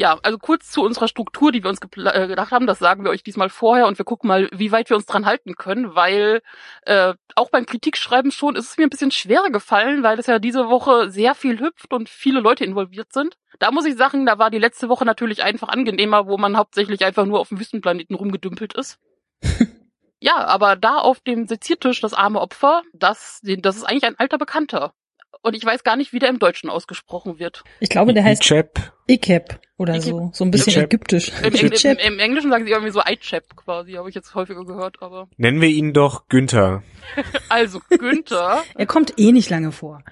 Ja, 0.00 0.16
also 0.22 0.38
kurz 0.38 0.70
zu 0.70 0.84
unserer 0.84 1.08
Struktur, 1.08 1.50
die 1.50 1.64
wir 1.64 1.70
uns 1.70 1.80
äh, 1.82 2.28
gedacht 2.28 2.52
haben, 2.52 2.68
das 2.68 2.78
sagen 2.78 3.02
wir 3.02 3.10
euch 3.10 3.24
diesmal 3.24 3.48
vorher 3.48 3.88
und 3.88 3.98
wir 3.98 4.04
gucken 4.04 4.28
mal, 4.28 4.48
wie 4.52 4.70
weit 4.70 4.88
wir 4.90 4.96
uns 4.96 5.06
dran 5.06 5.26
halten 5.26 5.56
können, 5.56 5.96
weil 5.96 6.40
äh, 6.82 7.14
auch 7.34 7.50
beim 7.50 7.66
Kritikschreiben 7.66 8.30
schon 8.30 8.54
ist 8.54 8.70
es 8.70 8.76
mir 8.76 8.84
ein 8.84 8.90
bisschen 8.90 9.10
schwerer 9.10 9.50
gefallen, 9.50 10.04
weil 10.04 10.16
es 10.20 10.28
ja 10.28 10.38
diese 10.38 10.68
Woche 10.68 11.10
sehr 11.10 11.34
viel 11.34 11.58
hüpft 11.58 11.92
und 11.92 12.08
viele 12.08 12.38
Leute 12.38 12.64
involviert 12.64 13.12
sind. 13.12 13.36
Da 13.58 13.72
muss 13.72 13.86
ich 13.86 13.96
sagen, 13.96 14.24
da 14.24 14.38
war 14.38 14.50
die 14.50 14.60
letzte 14.60 14.88
Woche 14.88 15.04
natürlich 15.04 15.42
einfach 15.42 15.68
angenehmer, 15.68 16.28
wo 16.28 16.38
man 16.38 16.56
hauptsächlich 16.56 17.04
einfach 17.04 17.26
nur 17.26 17.40
auf 17.40 17.48
dem 17.48 17.58
Wüstenplaneten 17.58 18.14
rumgedümpelt 18.14 18.74
ist. 18.74 19.00
ja, 20.20 20.46
aber 20.46 20.76
da 20.76 20.98
auf 20.98 21.18
dem 21.18 21.48
Seziertisch 21.48 22.00
das 22.00 22.14
arme 22.14 22.40
Opfer, 22.40 22.82
das, 22.92 23.40
das 23.42 23.76
ist 23.76 23.82
eigentlich 23.82 24.04
ein 24.04 24.18
alter 24.18 24.38
Bekannter. 24.38 24.92
Und 25.42 25.54
ich 25.54 25.64
weiß 25.64 25.84
gar 25.84 25.96
nicht, 25.96 26.12
wie 26.12 26.18
der 26.18 26.28
im 26.28 26.38
Deutschen 26.38 26.68
ausgesprochen 26.68 27.38
wird. 27.38 27.62
Ich 27.80 27.88
glaube, 27.88 28.12
der 28.12 28.24
heißt 28.24 28.44
Ichep. 28.44 28.92
Ikep 29.06 29.60
oder 29.76 29.94
Ikep. 29.94 30.04
so. 30.04 30.30
So 30.32 30.44
ein 30.44 30.50
bisschen 30.50 30.72
Ichep. 30.72 30.84
ägyptisch. 30.84 31.32
Im, 31.42 31.54
im, 31.54 31.72
im, 31.72 31.98
Im, 31.98 32.18
Englischen 32.18 32.50
sagen 32.50 32.64
sie 32.64 32.72
irgendwie 32.72 32.92
so 32.92 33.00
Ichep 33.00 33.56
quasi, 33.56 33.92
habe 33.92 34.08
ich 34.08 34.14
jetzt 34.14 34.34
häufiger 34.34 34.64
gehört, 34.64 35.00
aber. 35.00 35.28
Nennen 35.36 35.60
wir 35.60 35.68
ihn 35.68 35.92
doch 35.92 36.28
Günther. 36.28 36.82
also 37.48 37.80
Günther. 37.88 38.64
er 38.74 38.86
kommt 38.86 39.14
eh 39.18 39.32
nicht 39.32 39.48
lange 39.48 39.72
vor. 39.72 40.02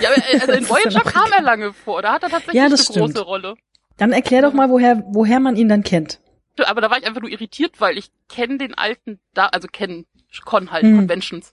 Ja, 0.00 0.10
äh, 0.10 0.40
also 0.40 0.52
in 0.52 0.64
Voyager 0.68 1.00
kam 1.00 1.32
er 1.32 1.42
lange 1.42 1.72
vor. 1.72 2.02
Da 2.02 2.12
hat 2.12 2.22
er 2.22 2.30
tatsächlich 2.30 2.54
ja, 2.54 2.66
eine 2.66 2.78
stimmt. 2.78 2.98
große 2.98 3.22
Rolle. 3.22 3.54
Dann 3.96 4.12
erklär 4.12 4.42
doch 4.42 4.52
mal, 4.52 4.70
woher, 4.70 5.02
woher 5.08 5.40
man 5.40 5.56
ihn 5.56 5.68
dann 5.68 5.82
kennt. 5.82 6.20
Aber 6.64 6.80
da 6.80 6.90
war 6.90 6.98
ich 6.98 7.06
einfach 7.06 7.20
nur 7.20 7.30
irritiert, 7.30 7.80
weil 7.80 7.98
ich 7.98 8.10
kenne 8.28 8.58
den 8.58 8.74
alten, 8.74 9.20
da 9.34 9.46
also 9.46 9.68
kennen 9.68 10.06
Con 10.44 10.70
halt, 10.70 10.82
hm. 10.82 10.96
Conventions, 10.96 11.52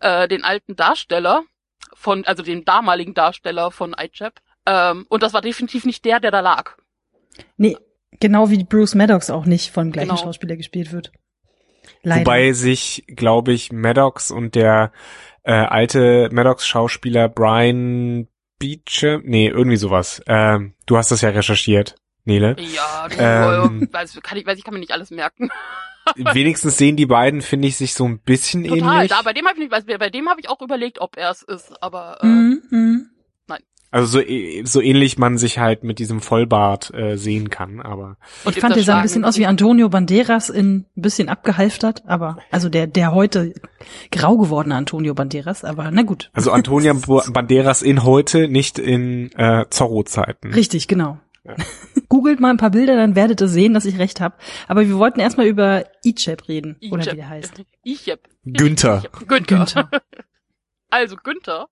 äh, 0.00 0.28
den 0.28 0.44
alten 0.44 0.76
Darsteller 0.76 1.44
von, 1.94 2.24
also 2.24 2.42
den 2.42 2.64
damaligen 2.64 3.14
Darsteller 3.14 3.70
von 3.70 3.94
iChap. 3.98 4.40
Ähm, 4.66 5.06
und 5.08 5.22
das 5.22 5.32
war 5.32 5.40
definitiv 5.40 5.84
nicht 5.84 6.04
der, 6.04 6.20
der 6.20 6.30
da 6.30 6.40
lag. 6.40 6.76
Nee, 7.56 7.76
genau 8.20 8.50
wie 8.50 8.64
Bruce 8.64 8.94
Maddox 8.94 9.30
auch 9.30 9.46
nicht 9.46 9.70
vom 9.70 9.92
gleichen 9.92 10.10
genau. 10.10 10.20
Schauspieler 10.20 10.56
gespielt 10.56 10.92
wird. 10.92 11.12
Leider. 12.02 12.20
Wobei 12.20 12.52
sich, 12.52 13.04
glaube 13.08 13.52
ich, 13.52 13.72
Maddox 13.72 14.30
und 14.30 14.54
der 14.54 14.92
äh, 15.42 15.52
alte 15.52 16.28
Maddox-Schauspieler 16.32 17.28
Brian 17.28 18.28
Beecher, 18.58 19.20
nee, 19.22 19.48
irgendwie 19.48 19.76
sowas. 19.76 20.22
Ähm, 20.26 20.74
du 20.86 20.96
hast 20.96 21.10
das 21.10 21.20
ja 21.20 21.30
recherchiert, 21.30 21.96
Nele. 22.24 22.56
Ja, 22.58 23.08
du, 23.08 23.16
ähm, 23.18 23.88
weiß, 23.92 24.18
kann 24.22 24.38
ich, 24.38 24.46
weiß 24.46 24.58
ich, 24.58 24.64
kann 24.64 24.74
mir 24.74 24.80
nicht 24.80 24.92
alles 24.92 25.10
merken. 25.10 25.50
wenigstens 26.16 26.76
sehen 26.76 26.96
die 26.96 27.06
beiden, 27.06 27.42
finde 27.42 27.68
ich, 27.68 27.76
sich 27.76 27.94
so 27.94 28.04
ein 28.04 28.18
bisschen 28.18 28.64
Total, 28.64 28.96
ähnlich. 28.96 29.10
Da, 29.10 29.22
bei 29.22 29.32
dem 29.32 29.46
habe 29.46 29.60
ich 29.60 29.70
nicht, 29.70 29.98
bei 29.98 30.10
dem 30.10 30.28
habe 30.28 30.40
ich 30.40 30.48
auch 30.48 30.60
überlegt, 30.60 31.00
ob 31.00 31.16
er 31.16 31.30
es 31.30 31.42
ist, 31.42 31.82
aber 31.82 32.18
äh, 32.22 32.26
mm 32.26 32.62
-hmm. 32.70 32.98
nein. 33.46 33.60
Also 33.90 34.18
so, 34.18 34.24
so 34.64 34.80
ähnlich 34.80 35.18
man 35.18 35.38
sich 35.38 35.58
halt 35.58 35.84
mit 35.84 35.98
diesem 35.98 36.20
Vollbart 36.20 36.92
äh, 36.94 37.16
sehen 37.16 37.50
kann, 37.50 37.80
aber. 37.80 38.16
Und 38.44 38.56
ich 38.56 38.60
fand, 38.60 38.76
der 38.76 38.82
sah 38.82 38.96
ein 38.96 39.02
bisschen 39.02 39.24
aus 39.24 39.38
wie 39.38 39.46
Antonio 39.46 39.88
Banderas 39.88 40.50
in 40.50 40.86
ein 40.96 41.02
bisschen 41.02 41.28
abgehalftert, 41.28 42.02
aber 42.06 42.38
also 42.50 42.68
der 42.68 42.86
der 42.86 43.14
heute 43.14 43.54
grau 44.10 44.36
gewordene 44.36 44.74
Antonio 44.74 45.14
Banderas, 45.14 45.64
aber 45.64 45.90
na 45.90 46.02
gut. 46.02 46.30
Also 46.32 46.50
Antonio 46.50 46.94
Banderas 47.32 47.82
in 47.82 48.04
heute, 48.04 48.48
nicht 48.48 48.78
in 48.78 49.30
äh, 49.32 49.66
Zorro-Zeiten. 49.70 50.52
Richtig, 50.52 50.88
genau. 50.88 51.18
Ja. 51.44 51.54
Googelt 52.08 52.40
mal 52.40 52.50
ein 52.50 52.56
paar 52.56 52.70
Bilder, 52.70 52.96
dann 52.96 53.16
werdet 53.16 53.40
ihr 53.40 53.48
sehen, 53.48 53.74
dass 53.74 53.84
ich 53.84 53.98
recht 53.98 54.20
habe. 54.20 54.36
Aber 54.68 54.86
wir 54.86 54.98
wollten 54.98 55.20
erstmal 55.20 55.46
über 55.46 55.84
Ichep 56.04 56.48
reden, 56.48 56.76
Ichep. 56.80 56.92
oder 56.92 57.12
wie 57.12 57.16
der 57.16 57.28
heißt. 57.28 57.62
Ichep. 57.84 58.28
Günther. 58.44 59.02
Günther. 59.26 59.58
Günther. 59.58 59.90
Also 60.90 61.16
Günther. 61.16 61.66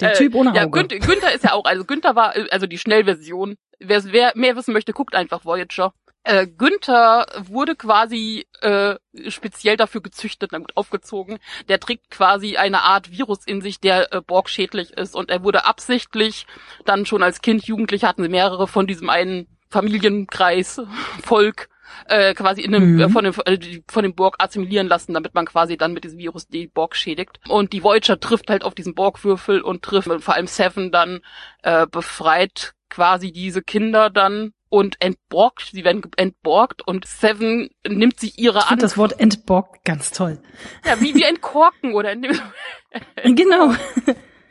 Der 0.00 0.14
Typ 0.14 0.34
ohne 0.34 0.50
Auge. 0.50 0.58
Ja, 0.58 0.64
Günther, 0.66 0.98
Günther 0.98 1.32
ist 1.32 1.44
ja 1.44 1.52
auch, 1.52 1.64
also 1.64 1.84
Günther 1.84 2.16
war, 2.16 2.34
also 2.50 2.66
die 2.66 2.78
Schnellversion. 2.78 3.54
Wer, 3.78 4.02
wer 4.06 4.32
mehr 4.34 4.56
wissen 4.56 4.72
möchte, 4.72 4.92
guckt 4.92 5.14
einfach 5.14 5.44
Voyager. 5.44 5.92
Äh, 6.28 6.46
Günther 6.46 7.24
wurde 7.38 7.74
quasi 7.74 8.46
äh, 8.60 8.96
speziell 9.28 9.78
dafür 9.78 10.02
gezüchtet, 10.02 10.52
damit 10.52 10.76
aufgezogen. 10.76 11.38
Der 11.70 11.80
trägt 11.80 12.10
quasi 12.10 12.58
eine 12.58 12.82
Art 12.82 13.10
Virus 13.10 13.46
in 13.46 13.62
sich, 13.62 13.80
der 13.80 14.12
äh, 14.12 14.20
Borg 14.20 14.50
schädlich 14.50 14.92
ist. 14.92 15.14
Und 15.14 15.30
er 15.30 15.42
wurde 15.42 15.64
absichtlich 15.64 16.46
dann 16.84 17.06
schon 17.06 17.22
als 17.22 17.40
Kind, 17.40 17.64
Jugendlich 17.64 18.04
hatten 18.04 18.22
sie 18.22 18.28
mehrere 18.28 18.68
von 18.68 18.86
diesem 18.86 19.08
einen 19.08 19.46
Familienkreis, 19.70 20.82
Volk, 21.22 21.70
äh, 22.08 22.34
quasi 22.34 22.60
in 22.60 22.74
einem, 22.74 22.96
mhm. 22.96 23.00
äh, 23.00 23.08
von, 23.08 23.24
dem, 23.24 23.34
äh, 23.46 23.80
von 23.88 24.02
dem 24.02 24.14
Borg 24.14 24.36
assimilieren 24.38 24.86
lassen, 24.86 25.14
damit 25.14 25.34
man 25.34 25.46
quasi 25.46 25.78
dann 25.78 25.94
mit 25.94 26.04
diesem 26.04 26.18
Virus 26.18 26.46
die 26.46 26.66
Borg 26.66 26.94
schädigt. 26.94 27.40
Und 27.48 27.72
die 27.72 27.82
Voyager 27.82 28.20
trifft 28.20 28.50
halt 28.50 28.64
auf 28.64 28.74
diesen 28.74 28.94
Borgwürfel 28.94 29.62
und 29.62 29.80
trifft 29.82 30.10
vor 30.20 30.34
allem 30.34 30.46
Seven 30.46 30.92
dann, 30.92 31.20
äh, 31.62 31.86
befreit 31.86 32.74
quasi 32.90 33.32
diese 33.32 33.62
Kinder 33.62 34.10
dann 34.10 34.52
und 34.68 34.96
entborgt, 35.00 35.70
sie 35.72 35.84
werden 35.84 36.02
entborgt 36.16 36.86
und 36.86 37.06
Seven 37.06 37.70
nimmt 37.86 38.20
sich 38.20 38.38
ihre 38.38 38.68
an. 38.68 38.78
das 38.78 38.96
Wort 38.96 39.18
entborgt 39.18 39.84
ganz 39.84 40.10
toll. 40.10 40.40
Ja, 40.84 41.00
wie 41.00 41.14
wir 41.14 41.28
entkorken 41.28 41.94
oder 41.94 42.14
genau. 43.24 43.74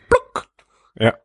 Pluck. 0.09 0.47
Ja. 0.95 1.17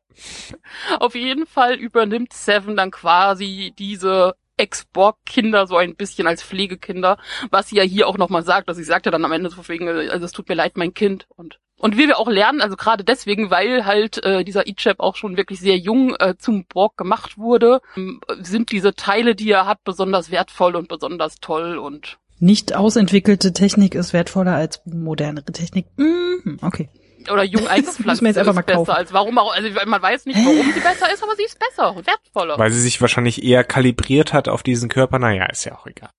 Auf 0.99 1.14
jeden 1.14 1.46
Fall 1.46 1.75
übernimmt 1.75 2.32
Seven 2.32 2.76
dann 2.76 2.90
quasi 2.90 3.75
diese 3.78 4.34
Ex-Borg-Kinder 4.62 5.66
so 5.66 5.76
ein 5.76 5.97
bisschen 5.97 6.26
als 6.26 6.42
Pflegekinder, 6.42 7.19
was 7.50 7.69
sie 7.69 7.76
ja 7.76 7.83
hier 7.83 8.09
auch 8.09 8.16
nochmal 8.16 8.45
sagt. 8.45 8.69
Also 8.69 8.78
sie 8.78 8.85
sagt 8.85 9.07
ja 9.07 9.12
dann 9.12 9.25
am 9.25 9.33
Ende 9.33 9.50
so 9.50 9.66
wegen, 9.69 9.88
also 9.88 10.25
es 10.25 10.33
tut 10.33 10.49
mir 10.49 10.54
leid, 10.54 10.76
mein 10.76 10.95
Kind. 10.95 11.26
Und 11.37 11.59
und 11.83 11.99
wie 11.99 12.07
wir 12.07 12.21
auch 12.21 12.28
lernen, 12.28 12.61
also 12.61 12.76
gerade 12.76 13.02
deswegen, 13.02 13.50
weil 13.50 13.85
halt 13.85 14.23
äh, 14.25 14.45
dieser 14.45 14.69
Ichab 14.69 15.00
auch 15.00 15.16
schon 15.16 15.37
wirklich 15.37 15.59
sehr 15.59 15.76
jung 15.76 16.14
äh, 16.14 16.37
zum 16.38 16.64
Borg 16.64 16.97
gemacht 16.97 17.38
wurde, 17.38 17.81
ähm, 17.97 18.21
sind 18.40 18.71
diese 18.71 18.95
Teile, 18.95 19.35
die 19.35 19.50
er 19.50 19.66
hat, 19.66 19.83
besonders 19.83 20.31
wertvoll 20.31 20.76
und 20.76 20.87
besonders 20.87 21.40
toll 21.40 21.78
und 21.78 22.19
nicht 22.38 22.75
ausentwickelte 22.75 23.52
Technik 23.52 23.95
ist 23.95 24.12
wertvoller 24.12 24.54
als 24.54 24.81
modernere 24.85 25.52
Technik. 25.52 25.87
Mhm, 25.97 26.59
okay. 26.62 26.88
Oder 27.31 27.43
jung 27.45 27.67
eingepflanzt 27.69 28.23
ist 28.23 28.38
einfach 28.38 28.55
mal 28.55 28.62
besser 28.62 28.76
kaufen. 28.79 28.91
als 28.91 29.12
warum 29.12 29.38
auch, 29.38 29.55
also 29.55 29.69
man 29.87 30.02
weiß 30.02 30.26
nicht, 30.26 30.38
warum 30.45 30.73
sie 30.73 30.81
besser 30.81 31.12
ist, 31.12 31.23
aber 31.23 31.37
sie 31.37 31.45
ist 31.45 31.59
besser, 31.59 31.95
wertvoller. 32.05 32.59
Weil 32.59 32.73
sie 32.73 32.81
sich 32.81 33.00
wahrscheinlich 33.00 33.43
eher 33.43 33.64
kalibriert 33.64 34.33
hat 34.33 34.49
auf 34.49 34.62
diesen 34.62 34.88
Körper, 34.88 35.19
naja, 35.19 35.47
ist 35.47 35.64
ja 35.64 35.76
auch 35.76 35.87
egal. 35.87 36.11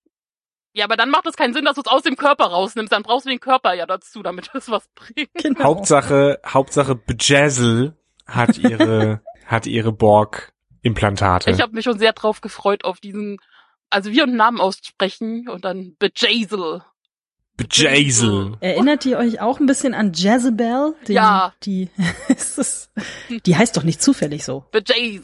Ja, 0.76 0.84
aber 0.86 0.96
dann 0.96 1.08
macht 1.08 1.26
es 1.26 1.36
keinen 1.36 1.54
Sinn, 1.54 1.64
dass 1.64 1.76
du 1.76 1.82
es 1.82 1.86
aus 1.86 2.02
dem 2.02 2.16
Körper 2.16 2.46
rausnimmst. 2.46 2.92
Dann 2.92 3.04
brauchst 3.04 3.26
du 3.26 3.30
den 3.30 3.38
Körper 3.38 3.74
ja 3.74 3.86
dazu, 3.86 4.22
damit 4.24 4.50
es 4.54 4.68
was 4.68 4.88
bringt. 4.96 5.30
Genau. 5.34 5.62
Hauptsache, 5.62 6.40
Hauptsache 6.44 6.96
Bejazzle 6.96 7.96
hat 8.26 8.58
ihre, 8.58 9.22
hat 9.46 9.66
ihre 9.66 9.92
Borg-Implantate. 9.92 11.52
Ich 11.52 11.60
habe 11.60 11.74
mich 11.74 11.84
schon 11.84 11.98
sehr 12.00 12.12
drauf 12.12 12.40
gefreut 12.40 12.84
auf 12.84 12.98
diesen 12.98 13.38
Also 13.88 14.10
wir 14.10 14.24
einen 14.24 14.36
Namen 14.36 14.60
aussprechen 14.60 15.48
und 15.48 15.64
dann 15.64 15.94
Bejazel. 16.00 16.82
Bejazel. 17.56 18.54
Erinnert 18.60 19.06
ihr 19.06 19.16
euch 19.18 19.40
auch 19.40 19.60
ein 19.60 19.66
bisschen 19.66 19.94
an 19.94 20.12
Jezebel? 20.12 20.94
Den, 21.06 21.14
Ja. 21.16 21.52
Die, 21.64 21.88
ist 22.28 22.58
das, 22.58 22.90
die 23.46 23.56
heißt 23.56 23.76
doch 23.76 23.84
nicht 23.84 24.02
zufällig 24.02 24.44
so. 24.44 24.64
Bejazel. 24.72 25.20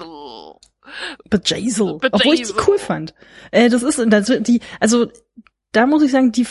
Bejazel. 1.29 1.99
Bejazel. 1.99 1.99
Obwohl 2.13 2.35
ich 2.35 2.43
die 2.43 2.53
cool 2.67 2.79
fand. 2.79 3.15
Äh, 3.51 3.69
das 3.69 3.83
ist, 3.83 4.01
das, 4.09 4.33
die, 4.41 4.61
also, 4.81 5.07
da 5.73 5.87
muss 5.87 6.03
ich 6.03 6.11
sagen, 6.11 6.33
die 6.33 6.47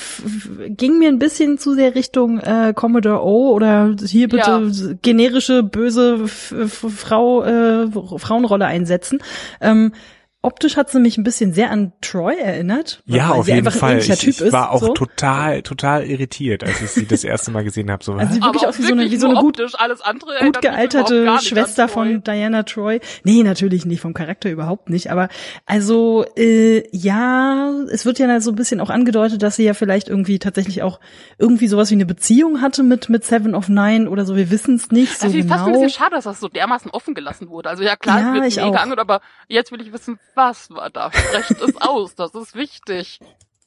ging 0.69 0.98
mir 0.98 1.09
ein 1.09 1.19
bisschen 1.19 1.57
zu 1.57 1.74
sehr 1.74 1.93
Richtung 1.93 2.39
äh, 2.39 2.74
Commodore 2.74 3.21
O 3.24 3.51
oder 3.51 3.93
hier 4.05 4.29
bitte 4.29 4.50
Ja. 4.50 4.93
generische 5.01 5.62
böse 5.63 6.21
F 6.24 6.53
F 6.57 6.86
Frau 6.95 7.43
äh, 7.43 7.89
Frauenrolle 7.91 8.65
einsetzen. 8.65 9.19
Ähm, 9.59 9.93
optisch 10.41 10.77
hat 10.77 10.89
sie 10.89 11.00
mich 11.00 11.17
ein 11.17 11.24
bisschen 11.24 11.53
sehr 11.53 11.69
an 11.69 11.91
Troy 12.01 12.34
erinnert. 12.39 13.03
Ja, 13.05 13.31
auf 13.31 13.46
sie 13.46 13.51
jeden 13.53 13.67
einfach 13.67 13.77
ein 13.77 13.79
Fall. 13.79 13.91
ähnlicher 13.93 14.13
Ich, 14.13 14.19
Typ 14.22 14.29
ich 14.29 14.41
ist. 14.41 14.53
war 14.53 14.72
auch 14.72 14.79
so. 14.79 14.93
total, 14.93 15.62
total 15.63 16.05
irritiert, 16.05 16.63
als 16.63 16.81
ich 16.81 16.91
sie 16.91 17.05
das 17.05 17.24
erste 17.25 17.51
Mal 17.51 17.63
gesehen 17.65 17.91
habe. 17.91 18.03
So, 18.03 18.13
Also 18.13 18.34
sie 18.36 18.41
wirklich 18.41 18.65
auch 18.65 18.77
wie 18.77 18.84
so 18.84 18.93
eine, 18.93 19.12
wie 19.12 19.17
so 19.17 19.27
eine 19.29 19.39
gut 19.39 19.60
alles 19.77 20.01
andere 20.01 20.31
gut 20.31 20.36
erinnert 20.36 20.63
mich 20.63 20.72
überhaupt 20.72 21.10
gealterte 21.10 21.46
Schwester 21.46 21.88
von 21.89 22.24
Diana 22.24 22.63
Troy. 22.63 23.01
Nee, 23.25 23.43
natürlich 23.43 23.86
nicht, 23.86 24.00
vom 24.00 24.13
Charakter 24.13 24.50
überhaupt 24.50 24.89
nicht. 24.89 25.12
Aber 25.12 25.27
also, 25.65 26.25
äh, 26.38 26.88
ja, 26.96 27.72
es 27.91 28.05
wird 28.05 28.17
ja 28.19 28.39
so 28.39 28.51
ein 28.51 28.55
bisschen 28.55 28.79
auch 28.79 28.89
angedeutet, 28.89 29.43
dass 29.43 29.58
sie 29.58 29.63
ja 29.65 29.74
vielleicht 29.74 30.08
irgendwie 30.08 30.39
tatsächlich 30.39 30.84
auch 30.84 31.00
irgendwie 31.38 31.67
sowas 31.67 31.89
wie 31.91 31.96
eine 31.96 32.05
Beziehung 32.05 32.62
hatte 32.62 32.84
mit, 32.84 33.10
mit 33.10 33.25
Seven 33.25 33.55
of 33.55 33.67
Nine 33.67 34.10
oder 34.10 34.24
so. 34.25 34.36
Wir 34.38 34.50
wissen 34.50 34.75
es 34.75 34.89
nicht 34.91 35.17
so 35.19 35.25
Das 35.25 35.31
finde 35.34 35.39
ich 35.39 35.46
fast 35.48 35.65
ein 35.65 35.74
genau. 35.74 35.81
bisschen 35.81 36.00
schade, 36.01 36.15
dass 36.15 36.24
das 36.24 36.39
so 36.39 36.48
dermaßen 36.48 36.91
offen 36.91 37.13
gelassen 37.13 37.50
wurde. 37.50 37.69
Also 37.69 37.84
ja 37.84 37.96
klar, 37.98 38.19
Ja, 38.19 38.27
es 38.29 38.34
wird 38.36 38.46
ich 38.48 38.55
mega 38.55 38.67
auch. 38.69 38.75
angehört, 38.81 39.00
aber 39.00 39.22
jetzt 39.50 39.72
will 39.72 39.81
ich 39.81 39.91
wissen, 39.91 40.17
was 40.36 40.69
war 40.69 40.89
da. 40.89 41.12
Sprecht 41.12 41.62
es 41.62 41.77
aus, 41.81 42.15
das 42.15 42.33
ist 42.36 42.55
wichtig. 42.55 43.19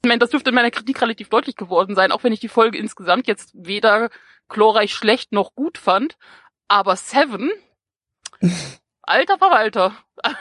Ich 0.04 0.08
meine, 0.08 0.18
das 0.18 0.30
dürfte 0.30 0.50
in 0.50 0.54
meiner 0.56 0.70
Kritik 0.70 1.00
relativ 1.00 1.28
deutlich 1.28 1.56
geworden 1.56 1.94
sein, 1.94 2.10
auch 2.12 2.24
wenn 2.24 2.32
ich 2.32 2.40
die 2.40 2.48
Folge 2.48 2.78
insgesamt 2.78 3.26
jetzt 3.28 3.50
weder 3.54 4.10
glorreich 4.48 4.94
schlecht 4.94 5.32
noch 5.32 5.54
gut 5.54 5.78
fand. 5.78 6.16
Aber 6.68 6.96
Seven, 6.96 7.50
alter 9.02 9.38
Verwalter. 9.38 9.92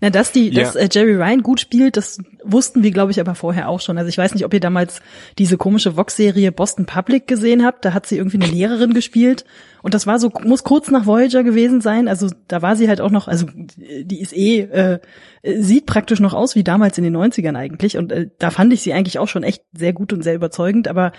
Na, 0.00 0.10
dass 0.10 0.32
die, 0.32 0.48
Ja. 0.48 0.64
dass 0.64 0.74
äh, 0.74 0.88
Jerry 0.90 1.14
Ryan 1.14 1.42
gut 1.42 1.60
spielt, 1.60 1.96
das 1.96 2.18
wussten 2.42 2.82
wir, 2.82 2.90
glaube 2.90 3.12
ich, 3.12 3.20
aber 3.20 3.36
vorher 3.36 3.68
auch 3.68 3.80
schon. 3.80 3.96
Also 3.96 4.08
ich 4.08 4.18
weiß 4.18 4.34
nicht, 4.34 4.44
ob 4.44 4.52
ihr 4.52 4.58
damals 4.60 5.00
diese 5.38 5.56
komische 5.56 5.96
Vox-Serie 5.96 6.50
Boston 6.50 6.84
Public 6.84 7.28
gesehen 7.28 7.64
habt. 7.64 7.84
Da 7.84 7.92
hat 7.94 8.04
sie 8.06 8.16
irgendwie 8.16 8.42
eine 8.42 8.52
Lehrerin 8.52 8.92
gespielt 8.92 9.44
und 9.82 9.94
das 9.94 10.06
war 10.06 10.18
so 10.18 10.30
muss 10.44 10.64
kurz 10.64 10.90
nach 10.90 11.06
Voyager 11.06 11.44
gewesen 11.44 11.80
sein. 11.80 12.08
Also 12.08 12.28
da 12.48 12.62
war 12.62 12.76
sie 12.76 12.88
halt 12.88 13.00
auch 13.00 13.10
noch, 13.10 13.28
also 13.28 13.46
die 13.76 14.20
ist 14.20 14.36
eh 14.36 14.60
äh, 14.60 14.98
sieht 15.42 15.86
praktisch 15.86 16.20
noch 16.20 16.34
aus 16.34 16.54
wie 16.54 16.64
damals 16.64 16.98
in 16.98 17.04
den 17.04 17.16
90ern 17.16 17.56
eigentlich 17.56 17.96
und 17.96 18.12
äh, 18.12 18.28
da 18.38 18.50
fand 18.50 18.72
ich 18.72 18.82
sie 18.82 18.92
eigentlich 18.92 19.18
auch 19.18 19.28
schon 19.28 19.42
echt 19.42 19.62
sehr 19.72 19.92
gut 19.92 20.12
und 20.12 20.22
sehr 20.22 20.34
überzeugend. 20.34 20.88
Aber 20.88 21.12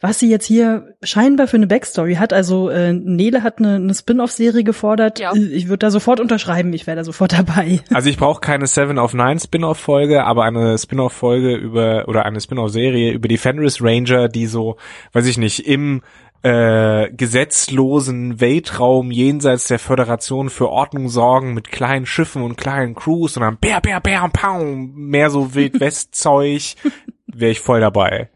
was 0.00 0.18
sie 0.18 0.30
jetzt 0.30 0.46
hier 0.46 0.94
scheinbar 1.02 1.46
für 1.46 1.56
eine 1.56 1.66
Backstory 1.66 2.14
hat, 2.14 2.32
also 2.32 2.68
äh, 2.70 2.92
Nele 2.92 3.42
hat 3.42 3.58
eine, 3.58 3.76
eine 3.76 3.94
Spin-off-Serie 3.94 4.64
gefordert. 4.64 5.18
Ja. 5.18 5.32
Äh, 5.34 5.38
Ich 5.38 5.68
würde 5.68 5.78
da 5.78 5.90
sofort 5.90 6.20
unterschreiben. 6.20 6.72
Ich 6.72 6.86
wäre 6.86 6.96
da 6.96 7.04
sofort 7.04 7.32
dabei. 7.32 7.80
Also 7.92 8.08
ich 8.08 8.16
brauche 8.16 8.40
keine 8.40 8.66
Seven 8.66 8.98
of 8.98 9.14
Nine 9.14 9.40
Spin-off-Folge, 9.40 10.24
aber 10.24 10.44
eine 10.44 10.78
Spin-off-Folge 10.78 11.54
über 11.56 12.08
oder 12.08 12.24
eine 12.24 12.40
Spin-off-Serie 12.40 13.12
über 13.12 13.28
die 13.28 13.38
Fenris 13.38 13.82
Ranger, 13.82 14.28
die 14.28 14.46
so, 14.46 14.76
weiß 15.12 15.26
ich 15.26 15.38
nicht, 15.38 15.66
im 15.66 16.02
äh, 16.44 17.10
gesetzlosen 17.10 18.38
Weltraum 18.38 19.10
jenseits 19.10 19.66
der 19.66 19.78
Föderation 19.78 20.50
für 20.50 20.68
Ordnung 20.68 21.08
sorgen 21.08 21.54
mit 21.54 21.70
kleinen 21.70 22.04
Schiffen 22.04 22.42
und 22.42 22.56
kleinen 22.56 22.94
Crews 22.94 23.38
und 23.38 23.42
dann 23.44 23.56
bär, 23.56 23.80
bär, 23.80 23.98
bär, 24.00 24.28
pau, 24.30 24.62
mehr 24.62 25.30
so 25.30 25.54
Wild-West-Zeug, 25.54 26.76
wäre 27.26 27.52
ich 27.52 27.60
voll 27.60 27.80
dabei. 27.80 28.30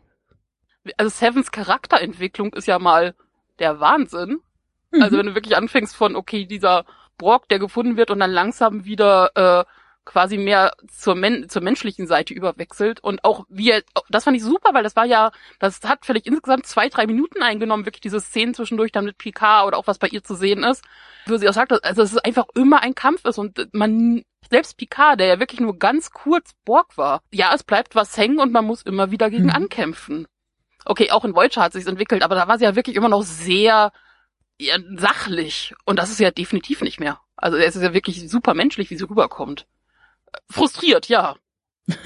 Also 0.96 1.10
Sevens 1.10 1.52
Charakterentwicklung 1.52 2.54
ist 2.54 2.66
ja 2.66 2.78
mal 2.78 3.14
der 3.58 3.78
Wahnsinn. 3.78 4.40
Also 4.98 5.18
wenn 5.18 5.26
du 5.26 5.34
wirklich 5.34 5.54
anfängst 5.54 5.94
von, 5.94 6.16
okay, 6.16 6.46
dieser 6.46 6.86
Brock, 7.18 7.46
der 7.50 7.58
gefunden 7.58 7.98
wird 7.98 8.10
und 8.10 8.20
dann 8.20 8.30
langsam 8.30 8.86
wieder 8.86 9.32
äh, 9.34 9.64
quasi 10.08 10.38
mehr 10.38 10.72
zur, 10.88 11.14
men 11.14 11.50
zur 11.50 11.60
menschlichen 11.60 12.06
Seite 12.06 12.32
überwechselt 12.32 12.98
und 13.00 13.22
auch 13.24 13.44
wie 13.50 13.70
er, 13.70 13.82
das 14.08 14.24
fand 14.24 14.38
ich 14.38 14.42
super, 14.42 14.70
weil 14.72 14.82
das 14.82 14.96
war 14.96 15.04
ja, 15.04 15.30
das 15.58 15.80
hat 15.84 16.06
vielleicht 16.06 16.26
insgesamt 16.26 16.66
zwei, 16.66 16.88
drei 16.88 17.06
Minuten 17.06 17.42
eingenommen, 17.42 17.84
wirklich 17.84 18.00
diese 18.00 18.20
Szenen 18.20 18.54
zwischendurch 18.54 18.90
dann 18.90 19.04
mit 19.04 19.18
Picard 19.18 19.66
oder 19.66 19.76
auch 19.76 19.86
was 19.86 19.98
bei 19.98 20.08
ihr 20.08 20.24
zu 20.24 20.34
sehen 20.34 20.64
ist. 20.64 20.82
Wo 21.26 21.36
sie 21.36 21.46
auch 21.46 21.52
sagt, 21.52 21.72
also 21.72 22.02
dass 22.02 22.12
es 22.12 22.18
einfach 22.18 22.46
immer 22.54 22.80
ein 22.80 22.94
Kampf 22.94 23.26
ist 23.26 23.36
und 23.36 23.68
man, 23.74 24.22
selbst 24.50 24.78
Picard, 24.78 25.20
der 25.20 25.26
ja 25.26 25.40
wirklich 25.40 25.60
nur 25.60 25.78
ganz 25.78 26.10
kurz 26.10 26.52
Borg 26.64 26.96
war, 26.96 27.20
ja, 27.30 27.52
es 27.54 27.62
bleibt 27.62 27.94
was 27.94 28.16
hängen 28.16 28.38
und 28.40 28.50
man 28.50 28.64
muss 28.64 28.80
immer 28.82 29.10
wieder 29.10 29.28
gegen 29.28 29.44
Mhm. 29.44 29.50
ankämpfen. 29.50 30.26
Okay, 30.86 31.10
auch 31.10 31.26
in 31.26 31.34
Voyager 31.34 31.60
hat 31.60 31.74
sich's 31.74 31.86
entwickelt, 31.86 32.22
aber 32.22 32.34
da 32.34 32.48
war 32.48 32.56
sie 32.56 32.64
ja 32.64 32.74
wirklich 32.76 32.96
immer 32.96 33.10
noch 33.10 33.22
sehr 33.24 33.92
ja, 34.58 34.76
sachlich. 34.96 35.74
Und 35.84 35.98
das 35.98 36.10
ist 36.10 36.18
ja 36.18 36.30
definitiv 36.30 36.80
nicht 36.80 36.98
mehr. 36.98 37.20
Also 37.36 37.58
es 37.58 37.76
ist 37.76 37.82
ja 37.82 37.92
wirklich 37.94 38.28
super 38.30 38.54
menschlich, 38.54 38.88
wie 38.90 38.96
sie 38.96 39.04
rüberkommt. 39.04 39.66
Frustriert, 40.50 41.08
ja. 41.08 41.36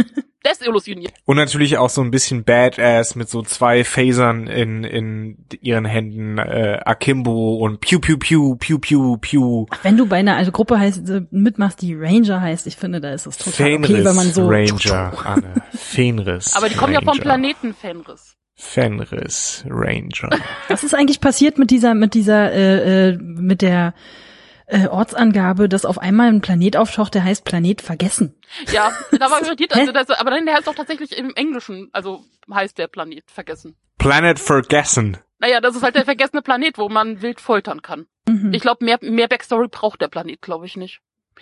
Desillusioniert. 0.45 1.13
Und 1.25 1.37
natürlich 1.37 1.79
auch 1.79 1.89
so 1.89 2.03
ein 2.03 2.11
bisschen 2.11 2.45
Badass 2.45 3.15
mit 3.15 3.29
so 3.29 3.43
zwei 3.43 3.85
Phasern 3.85 4.49
in, 4.49 4.83
in 4.83 5.47
ihren 5.61 5.85
Händen, 5.85 6.39
äh, 6.39 6.81
Akimbo 6.85 7.57
und 7.59 7.81
Pew 7.81 8.01
Pew 8.01 8.17
Pew 8.17 8.57
Pew 8.57 8.79
Pew 8.79 9.17
Pew. 9.19 9.67
Wenn 9.83 9.97
du 9.97 10.07
bei 10.07 10.17
einer 10.17 10.37
also 10.37 10.51
Gruppe 10.51 10.79
heißt, 10.79 11.09
äh, 11.09 11.23
mitmachst, 11.31 11.81
die 11.81 11.95
Ranger 11.95 12.41
heißt, 12.41 12.67
ich 12.67 12.77
finde, 12.77 13.01
da 13.01 13.13
ist 13.13 13.27
es 13.27 13.39
total 13.39 13.53
Fenris 13.53 13.91
okay, 13.91 14.05
wenn 14.05 14.17
man 14.17 14.33
so 14.33 14.49
Ranger, 14.49 15.13
Anne. 15.25 15.55
Fenris 15.73 16.57
Aber 16.57 16.69
die 16.69 16.75
kommen 16.75 16.93
ja 16.93 17.01
vom 17.01 17.11
Ranger. 17.11 17.23
Planeten 17.23 17.75
Fenris. 17.75 18.37
Fenris 18.55 19.65
Ranger. 19.69 20.31
Was 20.69 20.85
ist 20.85 20.95
eigentlich 20.95 21.21
passiert 21.21 21.59
mit 21.59 21.71
dieser, 21.71 21.95
mit 21.95 22.15
dieser, 22.15 22.53
äh, 22.53 23.11
äh, 23.11 23.17
mit 23.17 23.63
der 23.63 23.95
äh, 24.73 24.89
Ortsangabe, 24.89 25.69
dass 25.69 25.85
auf 25.85 25.99
einmal 25.99 26.29
ein 26.29 26.41
Planet 26.41 26.77
auftaucht, 26.77 27.15
der 27.15 27.25
heißt 27.25 27.45
Planet 27.45 27.81
vergessen? 27.83 28.35
Ja, 28.73 28.93
da 29.19 29.31
war 29.31 29.43
irritiert. 29.43 29.75
Also 29.75 29.93
das, 29.93 30.11
aber 30.11 30.31
dann 30.31 30.47
der 30.47 30.57
heißt 30.57 30.69
auch 30.69 30.75
tatsächlich 30.75 31.17
im 31.17 31.33
Englischen, 31.35 31.89
also 31.93 32.25
heißt 32.53 32.79
der 32.79 32.89
Planet 32.89 33.25
vergessen. 33.31 33.77
Planet 33.99 34.39
Forgessen. 34.39 35.19
Naja, 35.39 35.61
das 35.61 35.77
ist 35.77 35.83
halt 35.83 35.95
der 35.97 36.05
vergessene 36.05 36.43
Planet, 36.43 36.79
wo 36.79 36.89
man 36.89 37.23
wild 37.23 37.41
foltern 37.41 37.83
kann. 37.83 38.07
Mhm. 38.29 38.53
Ich 38.55 38.63
glaube, 38.63 38.85
mehr, 38.85 38.99
mehr 39.01 39.29
Backstory 39.29 39.69
braucht 39.69 40.01
der 40.01 40.09
Planet, 40.09 40.41
glaube 40.41 40.67
ich 40.67 40.77
nicht. 40.77 41.01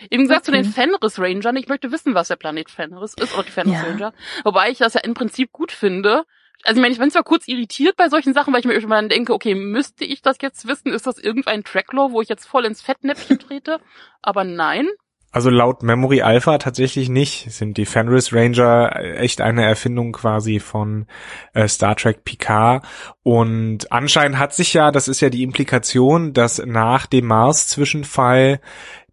Im 0.08 0.20
Gegensatz 0.20 0.44
zu 0.44 0.52
Okay. 0.52 0.62
den 0.62 0.72
Fenris 0.72 1.18
Rangern, 1.18 1.56
ich 1.56 1.68
möchte 1.68 1.90
wissen, 1.92 2.14
was 2.14 2.28
der 2.28 2.37
Planet 2.37 2.70
Fenris 2.70 3.14
ist 3.14 3.34
oder 3.34 3.42
die 3.42 3.50
Fenris 3.50 3.75
Ja. 3.75 3.82
Ranger. 3.88 4.12
Wobei 4.44 4.70
ich 4.70 4.78
das 4.78 4.94
ja 4.94 5.00
im 5.00 5.14
Prinzip 5.14 5.52
gut 5.52 5.72
finde. 5.72 6.25
Also 6.64 6.78
ich 6.78 6.82
meine, 6.82 6.92
ich 6.92 7.00
bin 7.00 7.10
zwar 7.10 7.22
kurz 7.22 7.48
irritiert 7.48 7.96
bei 7.96 8.08
solchen 8.08 8.34
Sachen, 8.34 8.52
weil 8.52 8.60
ich 8.60 8.66
mir 8.66 8.74
irgendwann 8.74 9.08
denke, 9.08 9.32
okay, 9.32 9.54
müsste 9.54 10.04
ich 10.04 10.22
das 10.22 10.36
jetzt 10.42 10.66
wissen? 10.66 10.92
Ist 10.92 11.06
das 11.06 11.18
irgendein 11.18 11.64
Tracklore, 11.64 12.12
wo 12.12 12.20
ich 12.20 12.28
jetzt 12.28 12.46
voll 12.46 12.66
ins 12.66 12.82
Fettnäpfchen 12.82 13.38
trete? 13.40 13.80
Aber 14.22 14.44
nein. 14.44 14.88
Also 15.32 15.48
laut 15.48 15.84
Memory 15.84 16.22
Alpha 16.22 16.58
tatsächlich 16.58 17.08
nicht. 17.08 17.52
Sind 17.52 17.76
die 17.76 17.86
Fenris 17.86 18.32
Ranger 18.32 18.96
echt 18.96 19.40
eine 19.40 19.64
Erfindung 19.64 20.10
quasi 20.10 20.58
von 20.58 21.06
äh, 21.54 21.68
Star 21.68 21.94
Trek 21.94 22.24
Picard. 22.24 22.84
Und 23.22 23.92
anscheinend 23.92 24.38
hat 24.38 24.54
sich 24.54 24.74
ja, 24.74 24.90
das 24.90 25.06
ist 25.06 25.20
ja 25.20 25.30
die 25.30 25.44
Implikation, 25.44 26.32
dass 26.32 26.60
nach 26.66 27.06
dem 27.06 27.26
Mars-Zwischenfall 27.26 28.60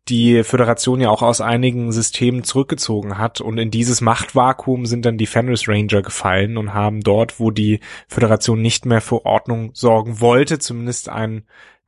die 0.10 0.44
Föderation 0.44 1.02
ja 1.02 1.10
auch 1.10 1.22
aus 1.22 1.42
einigen 1.42 1.92
Systemen 1.92 2.44
zurückgezogen 2.44 3.18
hat 3.18 3.42
und 3.42 3.58
in 3.58 3.72
dieses 3.72 4.02
Machtvakuum 4.02 4.86
sind 4.86 5.06
dann 5.06 5.18
die 5.18 5.26
Fenris 5.26 5.68
Ranger 5.68 6.02
gefallen 6.02 6.58
und 6.58 6.74
haben 6.74 7.02
dort, 7.02 7.40
wo 7.40 7.52
die 7.52 7.80
Föderation 8.08 8.62
nicht 8.62 8.86
mehr 8.86 9.02
für 9.02 9.26
Ordnung 9.26 9.72
sorgen 9.74 10.20
wollte, 10.22 10.60
zumindest 10.60 11.10
einen 11.10 11.46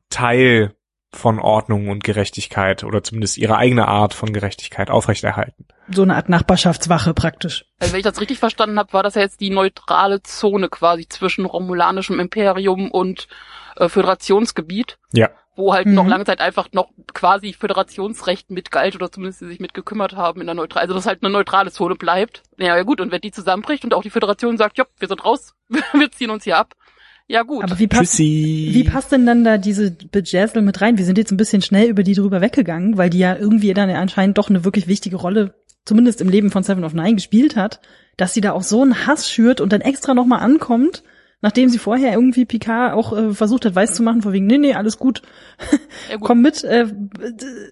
Teil 0.09 0.73
von 1.11 1.39
Ordnung 1.39 1.89
und 1.89 2.03
Gerechtigkeit 2.03 2.83
oder 2.83 3.03
zumindest 3.03 3.38
ihre 3.38 3.57
eigene 3.57 3.88
Art 3.88 4.13
von 4.13 4.31
Gerechtigkeit 4.31 4.91
aufrechterhalten. 4.91 5.65
So 5.91 6.03
eine 6.03 6.15
Art 6.15 6.29
Nachbarschaftswache 6.29 7.15
praktisch. 7.15 7.65
Also 7.79 7.93
wenn 7.93 7.99
ich 7.99 8.05
das 8.05 8.21
richtig 8.21 8.38
verstanden 8.38 8.77
habe, 8.77 8.93
war 8.93 9.01
das 9.01 9.15
ja 9.15 9.21
jetzt 9.21 9.41
die 9.41 9.49
neutrale 9.49 10.21
Zone 10.21 10.69
quasi 10.69 11.07
zwischen 11.07 11.45
romulanischem 11.45 12.19
Imperium 12.19 12.91
und 12.91 13.27
äh, 13.77 13.89
Föderationsgebiet. 13.89 14.99
Ja. 15.11 15.29
Wo 15.59 15.73
halt 15.73 15.85
Mhm. 15.87 15.93
noch 15.93 16.07
lange 16.07 16.25
Zeit 16.25 16.39
einfach 16.39 16.69
noch 16.71 16.89
quasi 17.13 17.53
Föderationsrecht 17.53 18.49
mitgalt 18.49 18.95
oder 18.95 19.11
zumindest 19.11 19.39
sie 19.39 19.47
sich 19.47 19.59
mit 19.59 19.73
gekümmert 19.73 20.15
haben 20.15 20.39
in 20.41 20.47
der 20.47 20.55
neutral, 20.55 20.81
also 20.81 20.93
dass 20.93 21.05
halt 21.05 21.21
eine 21.21 21.31
neutrale 21.31 21.69
Zone 21.71 21.95
bleibt. 21.95 22.43
Ja, 22.57 22.75
ja 22.77 22.83
gut, 22.83 23.01
und 23.01 23.11
wenn 23.11 23.21
die 23.21 23.31
zusammenbricht 23.31 23.83
und 23.83 23.93
auch 23.93 24.01
die 24.01 24.09
Föderation 24.09 24.57
sagt, 24.57 24.77
ja, 24.77 24.85
wir 24.97 25.07
sind 25.07 25.23
raus, 25.23 25.53
wir 25.93 26.11
ziehen 26.11 26.29
uns 26.31 26.45
hier 26.45 26.57
ab. 26.57 26.73
Ja 27.27 27.43
gut. 27.43 27.63
Aber 27.63 27.77
wie 27.77 27.85
passt, 27.87 28.13
Tschüssi. 28.13 28.69
wie 28.73 28.83
passt 28.85 29.11
denn 29.11 29.27
dann 29.27 29.43
da 29.43 29.57
diese 29.59 29.91
Bejazzle 29.91 30.63
mit 30.63 30.81
rein? 30.81 30.97
Wir 30.97 31.05
sind 31.05 31.19
jetzt 31.19 31.31
ein 31.31 31.37
bisschen 31.37 31.61
schnell 31.61 31.87
über 31.87 32.01
die 32.01 32.13
drüber 32.15 32.41
weggegangen, 32.41 32.97
weil 32.97 33.11
die 33.11 33.19
ja 33.19 33.35
irgendwie 33.35 33.71
dann 33.75 33.89
anscheinend 33.91 34.39
doch 34.39 34.49
eine 34.49 34.65
wirklich 34.65 34.87
wichtige 34.87 35.17
Rolle, 35.17 35.53
zumindest 35.85 36.21
im 36.21 36.29
Leben 36.29 36.49
von 36.49 36.63
Seven 36.63 36.83
of 36.83 36.93
Nine 36.93 37.15
gespielt 37.15 37.55
hat, 37.55 37.81
dass 38.17 38.33
sie 38.33 38.41
da 38.41 38.53
auch 38.53 38.63
so 38.63 38.81
einen 38.81 39.05
Hass 39.05 39.29
schürt 39.29 39.61
und 39.61 39.71
dann 39.73 39.81
extra 39.81 40.15
nochmal 40.15 40.39
ankommt 40.39 41.03
Nachdem 41.41 41.69
sie 41.69 41.77
vorher 41.77 42.13
irgendwie 42.13 42.43
Picard 42.46 42.93
auch 42.93 43.15
äh, 43.15 43.34
versucht 43.34 43.63
hat, 43.65 43.74
weiß 43.75 43.93
zu 43.93 44.03
machen, 44.03 44.22
vor 44.22 44.34
wegen, 44.34 44.46
nee, 44.46 44.58
nee, 44.58 44.74
alles 44.74 44.98
gut, 44.98 45.22
Ja, 46.10 46.17
gut. 46.17 46.27
komm 46.27 46.41
mit, 46.41 46.63
äh, 46.65 46.86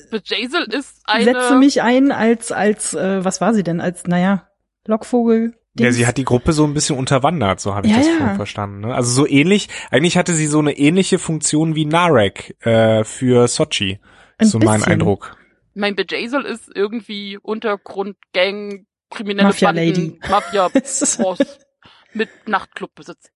Bejazel 0.09 0.63
ist 0.71 1.01
eine. 1.05 1.25
setze 1.25 1.55
mich 1.55 1.81
ein 1.81 2.11
als, 2.11 2.51
als, 2.51 2.93
äh, 2.93 3.23
was 3.25 3.41
war 3.41 3.53
sie 3.53 3.63
denn, 3.63 3.81
als, 3.81 4.05
naja, 4.05 4.47
Lockvogel. 4.85 5.53
Ja, 5.79 5.91
sie 5.91 6.07
hat 6.07 6.17
die 6.17 6.23
Gruppe 6.23 6.53
so 6.53 6.63
ein 6.63 6.73
bisschen 6.73 6.97
unterwandert, 6.97 7.59
so 7.59 7.75
habe 7.75 7.85
ich 7.87 7.93
Ja, 7.93 7.99
das 7.99 8.07
ja. 8.07 8.13
vorhin 8.17 8.35
verstanden. 8.35 8.79
Ne? 8.79 8.95
Also 8.95 9.11
so 9.11 9.27
ähnlich, 9.27 9.69
eigentlich 9.91 10.17
hatte 10.17 10.33
sie 10.33 10.47
so 10.47 10.59
eine 10.59 10.75
ähnliche 10.77 11.19
Funktion 11.19 11.75
wie 11.75 11.85
Narek 11.85 12.55
äh, 12.65 13.03
für 13.03 13.47
Sochi. 13.47 13.99
Ein 14.39 14.47
so 14.47 14.57
mein 14.59 14.77
bisschen. 14.77 14.93
Eindruck. 14.93 15.37
Mein 15.75 15.95
Bejazel 15.95 16.45
ist 16.45 16.71
irgendwie 16.73 17.37
Untergrund, 17.37 18.15
Gang, 18.33 18.87
kriminelle 19.11 19.49
Mafia 19.49 19.67
Banden, 19.71 19.85
Lady. 19.85 20.19
Mafia 20.29 20.67
Boss 20.69 21.59
mit 22.13 22.29
Nachtclubbesitz. 22.47 23.29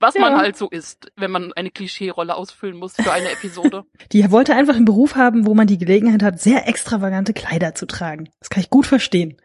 Was 0.00 0.14
man 0.16 0.32
Ja. 0.32 0.38
halt 0.38 0.56
so 0.56 0.68
ist, 0.68 1.10
wenn 1.16 1.30
man 1.30 1.52
eine 1.52 1.70
Klischee-Rolle 1.70 2.34
ausfüllen 2.36 2.76
muss 2.76 2.94
für 2.96 3.12
eine 3.12 3.30
Episode. 3.30 3.84
Die 4.12 4.30
wollte 4.30 4.54
einfach 4.54 4.74
einen 4.76 4.84
Beruf 4.84 5.14
haben, 5.16 5.46
wo 5.46 5.54
man 5.54 5.66
die 5.66 5.78
Gelegenheit 5.78 6.22
hat, 6.22 6.40
sehr 6.40 6.68
extravagante 6.68 7.32
Kleider 7.34 7.74
zu 7.74 7.86
tragen. 7.86 8.28
Das 8.40 8.50
kann 8.50 8.62
ich 8.62 8.70
gut 8.70 8.86
verstehen. 8.86 9.36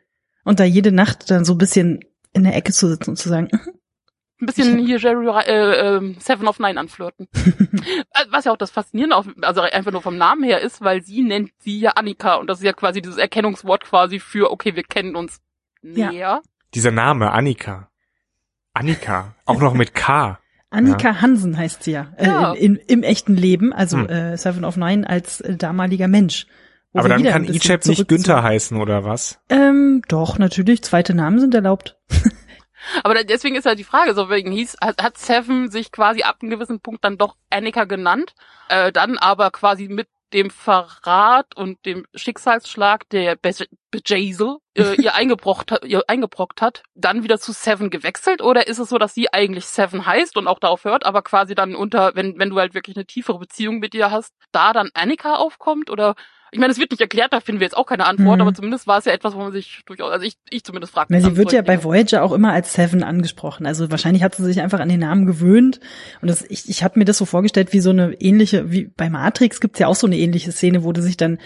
Und 0.44 0.60
da 0.60 0.64
jede 0.64 0.92
Nacht 0.92 1.30
dann 1.30 1.46
so 1.46 1.54
ein 1.54 1.58
bisschen 1.58 2.00
in 2.34 2.44
der 2.44 2.56
Ecke 2.56 2.72
zu 2.72 2.88
sitzen 2.88 3.12
und 3.12 3.16
zu 3.18 3.30
sagen, 3.30 3.48
mhm, 3.52 3.60
Ein 4.42 4.46
bisschen 4.48 4.80
hier 4.80 4.98
Jerry 4.98 5.28
äh, 5.46 5.96
ähm, 5.98 6.16
Seven 6.20 6.48
of 6.48 6.58
Nine 6.60 6.80
anflirten. 6.80 7.28
Äh, 8.14 8.26
Was 8.30 8.46
ja 8.46 8.52
auch 8.52 8.58
das 8.58 8.72
Faszinierende, 8.72 9.16
auf, 9.16 9.28
also 9.42 9.62
einfach 9.62 9.92
nur 9.92 10.02
vom 10.02 10.18
Namen 10.18 10.44
her 10.44 10.62
ist, 10.62 10.82
weil 10.82 11.02
sie 11.04 11.22
nennt 11.22 11.52
sie 11.60 11.80
ja 11.80 11.92
Annika 11.92 12.36
und 12.36 12.48
das 12.48 12.58
ist 12.60 12.66
ja 12.66 12.74
quasi 12.74 13.02
dieses 13.02 13.18
Erkennungswort 13.18 13.84
quasi 13.86 14.20
für, 14.20 14.52
okay, 14.52 14.76
wir 14.76 14.84
kennen 14.84 15.16
uns 15.16 15.40
Ja. 15.84 16.12
näher. 16.12 16.42
Dieser 16.74 16.92
Name, 16.92 17.32
Annika. 17.32 17.90
Annika. 18.74 19.36
Auch 19.46 19.60
noch 19.60 19.74
mit 19.74 19.94
K. 19.94 20.40
Annika 20.70 21.20
Hansen 21.22 21.58
heißt 21.58 21.84
sie 21.84 21.92
ja, 21.92 22.14
äh, 22.18 22.26
Ja. 22.28 22.54
in, 22.54 22.78
im 22.88 23.04
echten 23.04 23.36
Leben, 23.36 23.74
also 23.74 23.98
Hm. 23.98 24.10
äh, 24.10 24.38
Seven 24.38 24.64
of 24.64 24.78
Nine 24.78 25.08
als 25.10 25.42
äh, 25.42 25.58
damaliger 25.58 26.08
Mensch. 26.08 26.48
Aber 26.94 27.08
dann 27.10 27.24
kann 27.24 27.46
Ichab 27.46 27.86
nicht 27.86 28.08
Günther 28.08 28.38
zu- 28.38 28.44
heißen, 28.44 28.78
oder 28.78 29.06
was? 29.06 29.40
Ähm, 29.50 30.02
doch, 30.10 30.38
natürlich, 30.38 30.82
zweite 30.84 31.14
Namen 31.14 31.40
sind 31.40 31.54
erlaubt. 31.56 31.98
Aber 33.04 33.24
deswegen 33.24 33.56
ist 33.56 33.66
halt 33.66 33.80
die 33.80 33.84
Frage, 33.84 34.14
so 34.16 34.30
wegen 34.30 34.52
hieß, 34.52 34.78
hat, 34.82 35.02
hat 35.04 35.18
Seven 35.18 35.70
sich 35.70 35.92
quasi 35.92 36.24
ab 36.24 36.38
einem 36.42 36.50
gewissen 36.50 36.80
Punkt 36.80 37.04
dann 37.06 37.18
doch 37.18 37.36
Annika 37.50 37.84
genannt, 37.86 38.34
äh, 38.70 38.92
dann 38.92 39.18
aber 39.20 39.52
quasi 39.52 39.88
mit 39.88 40.08
dem 40.34 40.50
Verrat 40.50 41.56
und 41.56 41.86
dem 41.86 42.06
Schicksalsschlag 42.16 43.08
der 43.10 43.36
Be 43.36 43.52
Bejazel 43.92 44.58
äh, 44.76 44.96
ihr, 45.02 45.14
eingebrockt, 45.16 45.72
hat- 45.72 45.86
ihr 45.86 46.04
eingebrockt 46.08 46.62
hat, 46.62 46.84
dann 46.96 47.24
wieder 47.24 47.40
zu 47.40 47.52
Seven 47.52 47.90
gewechselt? 47.90 48.42
Oder 48.42 48.68
ist 48.68 48.80
es 48.80 48.90
so, 48.90 48.98
dass 48.98 49.14
sie 49.14 49.32
eigentlich 49.34 49.66
Seven 49.66 50.06
heißt 50.06 50.38
und 50.38 50.48
auch 50.48 50.60
darauf 50.60 50.86
hört, 50.86 51.06
aber 51.06 51.22
quasi 51.24 51.56
dann 51.56 51.76
unter, 51.76 52.16
wenn, 52.16 52.40
wenn 52.40 52.50
du 52.52 52.58
halt 52.58 52.74
wirklich 52.74 52.96
eine 52.96 53.06
tiefere 53.06 53.40
Beziehung 53.40 53.80
mit 53.80 53.94
ihr 53.94 54.12
hast, 54.12 54.34
da 54.52 54.72
dann 54.74 54.90
Annika 54.94 55.36
aufkommt? 55.36 55.90
Oder 55.90 56.16
ich 56.52 56.60
meine, 56.60 56.72
es 56.72 56.78
wird 56.80 56.92
nicht 56.92 57.00
erklärt, 57.02 57.32
da 57.32 57.40
finden 57.40 57.62
wir 57.62 57.66
jetzt 57.66 57.78
auch 57.78 57.86
keine 57.86 58.06
Antwort, 58.06 58.36
Mhm. 58.38 58.42
aber 58.42 58.54
zumindest 58.54 58.86
war 58.86 59.00
es 59.00 59.06
ja 59.06 59.14
etwas, 59.14 59.34
wo 59.36 59.40
man 59.40 59.52
sich 59.54 59.82
durchaus, 59.86 60.12
also 60.12 60.26
ich, 60.26 60.36
ich 60.50 60.64
zumindest 60.64 60.94
frage. 60.94 61.14
Weil 61.14 61.22
sie 61.22 61.38
wird 61.38 61.54
ja 61.54 61.62
bei 61.62 61.84
Voyager 61.84 62.24
auch 62.24 62.34
immer 62.34 62.52
als 62.52 62.74
Seven 62.74 63.04
angesprochen. 63.04 63.66
Also 63.66 63.90
wahrscheinlich 63.90 64.22
hat 64.24 64.36
sie 64.36 64.44
sich 64.44 64.62
einfach 64.62 64.80
an 64.82 64.90
den 64.90 65.00
Namen 65.00 65.26
gewöhnt. 65.26 65.80
Und 66.22 66.30
das, 66.30 66.44
ich, 66.50 66.70
ich 66.70 66.84
habe 66.84 67.00
mir 67.00 67.06
das 67.06 67.18
so 67.18 67.26
vorgestellt, 67.26 67.72
wie 67.72 67.80
so 67.80 67.92
eine 67.92 68.14
ähnliche, 68.22 68.72
wie 68.72 68.86
bei 68.96 69.10
Matrix 69.10 69.62
gibt's 69.62 69.80
ja 69.80 69.88
auch 69.88 69.96
so 69.96 70.08
eine 70.08 70.18
ähnliche 70.18 70.52
Szene, 70.52 70.84
wo 70.84 70.92
du 70.92 71.02
sich 71.02 71.16
dann 71.18 71.38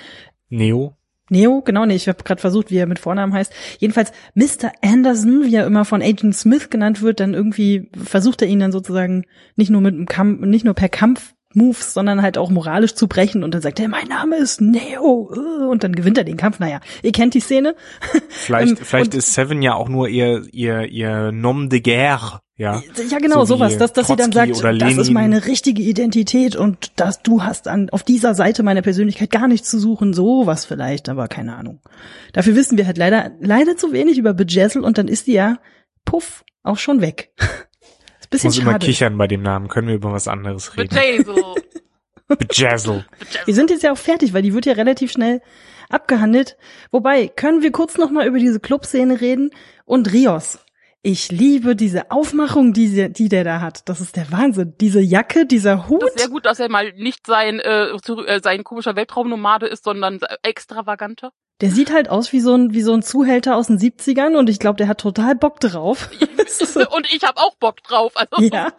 Neo? 0.49 0.95
Neo, 1.29 1.61
genau, 1.63 1.85
nee, 1.85 1.95
ich 1.95 2.07
habe 2.07 2.23
gerade 2.23 2.39
versucht, 2.39 2.69
wie 2.69 2.77
er 2.77 2.85
mit 2.85 2.99
Vornamen 2.99 3.33
heißt. 3.33 3.51
Jedenfalls 3.79 4.11
Mr. 4.35 4.71
Anderson, 4.83 5.43
wie 5.43 5.55
er 5.55 5.65
immer 5.65 5.83
von 5.85 6.03
Agent 6.03 6.35
Smith 6.35 6.69
genannt 6.69 7.01
wird, 7.01 7.19
dann 7.19 7.33
irgendwie 7.33 7.89
versucht 8.03 8.43
er 8.43 8.47
ihn 8.47 8.59
dann 8.59 8.71
sozusagen 8.71 9.25
nicht 9.55 9.71
nur 9.71 9.81
mit 9.81 9.95
einem 9.95 10.05
Kampf, 10.05 10.41
nicht 10.45 10.65
nur 10.65 10.75
per 10.75 10.89
Kampf 10.89 11.33
Moves, 11.55 11.93
sondern 11.93 12.21
halt 12.21 12.37
auch 12.37 12.49
moralisch 12.49 12.95
zu 12.95 13.07
brechen 13.07 13.43
und 13.43 13.53
dann 13.53 13.61
sagt 13.61 13.79
er, 13.79 13.87
mein 13.87 14.07
Name 14.07 14.37
ist 14.37 14.61
Neo 14.61 15.31
äh, 15.33 15.65
und 15.65 15.83
dann 15.83 15.93
gewinnt 15.93 16.17
er 16.17 16.23
den 16.23 16.37
Kampf. 16.37 16.59
Naja, 16.59 16.79
ihr 17.03 17.11
kennt 17.11 17.33
die 17.33 17.39
Szene. 17.39 17.75
Vielleicht, 18.29 18.65
Ähm, 18.65 18.77
vielleicht 18.81 19.13
ist 19.13 19.33
Seven 19.33 19.61
ja 19.61 19.75
auch 19.75 19.89
nur 19.89 20.07
ihr, 20.07 20.43
ihr, 20.51 20.85
ihr 20.85 21.31
Nom 21.31 21.69
de 21.69 21.81
guerre, 21.81 22.41
ja. 22.57 22.81
Ja, 23.09 23.17
genau, 23.19 23.41
So 23.41 23.55
sowas, 23.55 23.77
dass, 23.77 23.91
dass 23.91 24.07
sie 24.07 24.15
dann 24.15 24.31
sagt, 24.31 24.63
das 24.81 24.97
ist 24.97 25.11
meine 25.11 25.45
richtige 25.45 25.81
Identität 25.81 26.55
und 26.55 26.91
dass 26.95 27.21
du 27.21 27.43
hast 27.43 27.67
an, 27.67 27.89
auf 27.89 28.03
dieser 28.03 28.33
Seite 28.33 28.63
meiner 28.63 28.81
Persönlichkeit 28.81 29.29
gar 29.29 29.47
nichts 29.47 29.69
zu 29.69 29.77
suchen, 29.77 30.13
sowas 30.13 30.63
vielleicht, 30.65 31.09
aber 31.09 31.27
keine 31.27 31.55
Ahnung. 31.55 31.81
Dafür 32.31 32.55
wissen 32.55 32.77
wir 32.77 32.87
halt 32.87 32.97
leider, 32.97 33.31
leider 33.41 33.75
zu 33.75 33.91
wenig 33.91 34.17
über 34.17 34.33
Bejazzle 34.33 34.83
und 34.83 34.97
dann 34.97 35.09
ist 35.09 35.27
die 35.27 35.33
ja, 35.33 35.59
puff, 36.05 36.45
auch 36.63 36.77
schon 36.77 37.01
weg. 37.01 37.33
ist 38.25 38.33
ein 38.33 38.37
Ich 38.37 38.43
bisschen 38.43 38.47
muss 38.49 38.57
immer 38.59 38.71
schade. 38.73 38.85
kichern 38.85 39.17
bei 39.17 39.27
dem 39.27 39.41
Namen. 39.41 39.67
Können 39.67 39.87
wir 39.87 39.95
über 39.95 40.11
was 40.11 40.27
anderes 40.27 40.75
reden? 40.77 40.89
Bejazel. 40.89 41.43
Bejazzle. 42.27 43.05
Wir 43.45 43.53
sind 43.53 43.69
jetzt 43.69 43.83
ja 43.83 43.91
auch 43.91 43.97
fertig, 43.97 44.33
weil 44.33 44.41
die 44.41 44.53
wird 44.53 44.65
ja 44.65 44.73
relativ 44.73 45.11
schnell 45.11 45.41
abgehandelt. 45.89 46.57
Wobei, 46.91 47.27
können 47.27 47.61
wir 47.61 47.71
kurz 47.71 47.97
noch 47.97 48.09
mal 48.09 48.25
über 48.27 48.39
diese 48.39 48.59
Clubszene 48.59 49.21
reden 49.21 49.51
und 49.85 50.11
Rios. 50.11 50.59
Ich 51.03 51.31
liebe 51.31 51.75
diese 51.75 52.09
Aufmachung, 52.09 52.73
die, 52.73 52.87
sie- 52.87 53.09
die 53.13 53.29
der 53.29 53.43
da 53.43 53.61
hat. 53.61 53.87
Das 53.87 54.01
ist 54.01 54.15
der 54.15 54.31
Wahnsinn. 54.31 54.73
Diese 54.81 54.99
Jacke, 55.01 55.45
dieser 55.45 55.87
Hut. 55.87 56.01
Das 56.01 56.09
ist 56.15 56.19
sehr 56.19 56.29
gut, 56.29 56.45
dass 56.47 56.59
er 56.59 56.67
mal 56.69 56.93
nicht 56.93 57.27
sein, 57.27 57.59
äh, 57.59 57.89
zu, 58.01 58.25
äh, 58.25 58.39
sein 58.43 58.63
komischer 58.63 58.95
Weltraumnomade 58.95 59.67
ist, 59.67 59.83
sondern 59.83 60.19
extravaganter. 60.41 61.31
Der 61.61 61.71
sieht 61.71 61.91
halt 61.91 62.09
aus 62.09 62.33
wie 62.33 62.41
so 62.41 62.53
ein, 62.53 62.73
wie 62.73 62.81
so 62.81 62.93
ein 62.93 63.01
Zuhälter 63.01 63.55
aus 63.55 63.67
den 63.67 63.79
70ern 63.79 64.35
und 64.35 64.49
ich 64.49 64.59
glaube, 64.59 64.77
der 64.77 64.87
hat 64.87 64.99
total 64.99 65.35
Bock 65.35 65.59
drauf. 65.59 66.09
So, 66.47 66.87
Und 66.89 67.07
ich 67.11 67.23
habe 67.23 67.39
auch 67.41 67.55
Bock 67.55 67.81
drauf. 67.83 68.13
Also, 68.15 68.41
ja, 68.41 68.71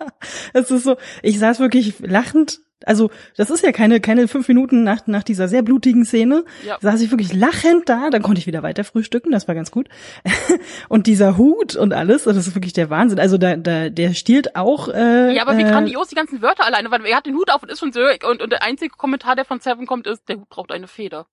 es 0.55 0.71
ist 0.71 0.85
so, 0.85 0.97
ich 1.23 1.39
saß 1.39 1.59
wirklich 1.59 1.95
lachend. 1.99 2.61
Also, 2.85 3.11
das 3.37 3.49
ist 3.49 3.65
ja 3.65 3.73
keine, 3.73 4.01
keine 4.01 4.29
fünf 4.29 4.49
Minuten 4.49 4.85
nach, 4.85 5.07
nach 5.07 5.23
dieser 5.23 5.49
sehr 5.49 5.62
blutigen 5.62 6.05
Szene. 6.05 6.45
Ja. 6.65 6.77
Saß 6.81 7.01
ich 7.01 7.11
wirklich 7.11 7.33
lachend 7.33 7.89
da, 7.89 8.11
dann 8.11 8.23
konnte 8.23 8.39
ich 8.39 8.47
wieder 8.47 8.62
weiter 8.62 8.85
frühstücken, 8.85 9.31
das 9.31 9.49
war 9.49 9.55
ganz 9.55 9.71
gut. 9.71 9.89
und 10.89 11.07
dieser 11.07 11.39
Hut 11.39 11.75
und 11.75 11.95
alles, 11.95 12.25
das 12.25 12.37
ist 12.37 12.55
wirklich 12.55 12.75
der 12.75 12.91
Wahnsinn. 12.91 13.19
Also, 13.19 13.39
da, 13.39 13.57
da, 13.57 13.89
der 13.89 14.12
stiehlt 14.12 14.57
auch, 14.57 14.89
äh, 14.89 15.35
ja, 15.35 15.43
aber 15.43 15.57
wie 15.57 15.62
äh, 15.62 15.71
grandios 15.71 16.09
die 16.09 16.15
ganzen 16.15 16.43
Wörter 16.43 16.67
alleine, 16.67 16.91
weil 16.91 17.05
er 17.07 17.17
hat 17.17 17.27
den 17.27 17.35
Hut 17.35 17.51
auf 17.51 17.62
und 17.62 17.71
ist 17.71 17.81
schon 17.81 17.93
so, 17.93 18.01
und, 18.29 18.43
und 18.43 18.51
der 18.51 18.62
einzige 18.62 18.95
Kommentar, 18.95 19.37
der 19.37 19.47
von 19.47 19.61
Seven 19.61 19.87
kommt, 19.87 20.07
ist, 20.07 20.29
der 20.29 20.37
Hut 20.37 20.49
braucht 20.51 20.71
eine 20.71 20.87
Feder. 20.87 21.27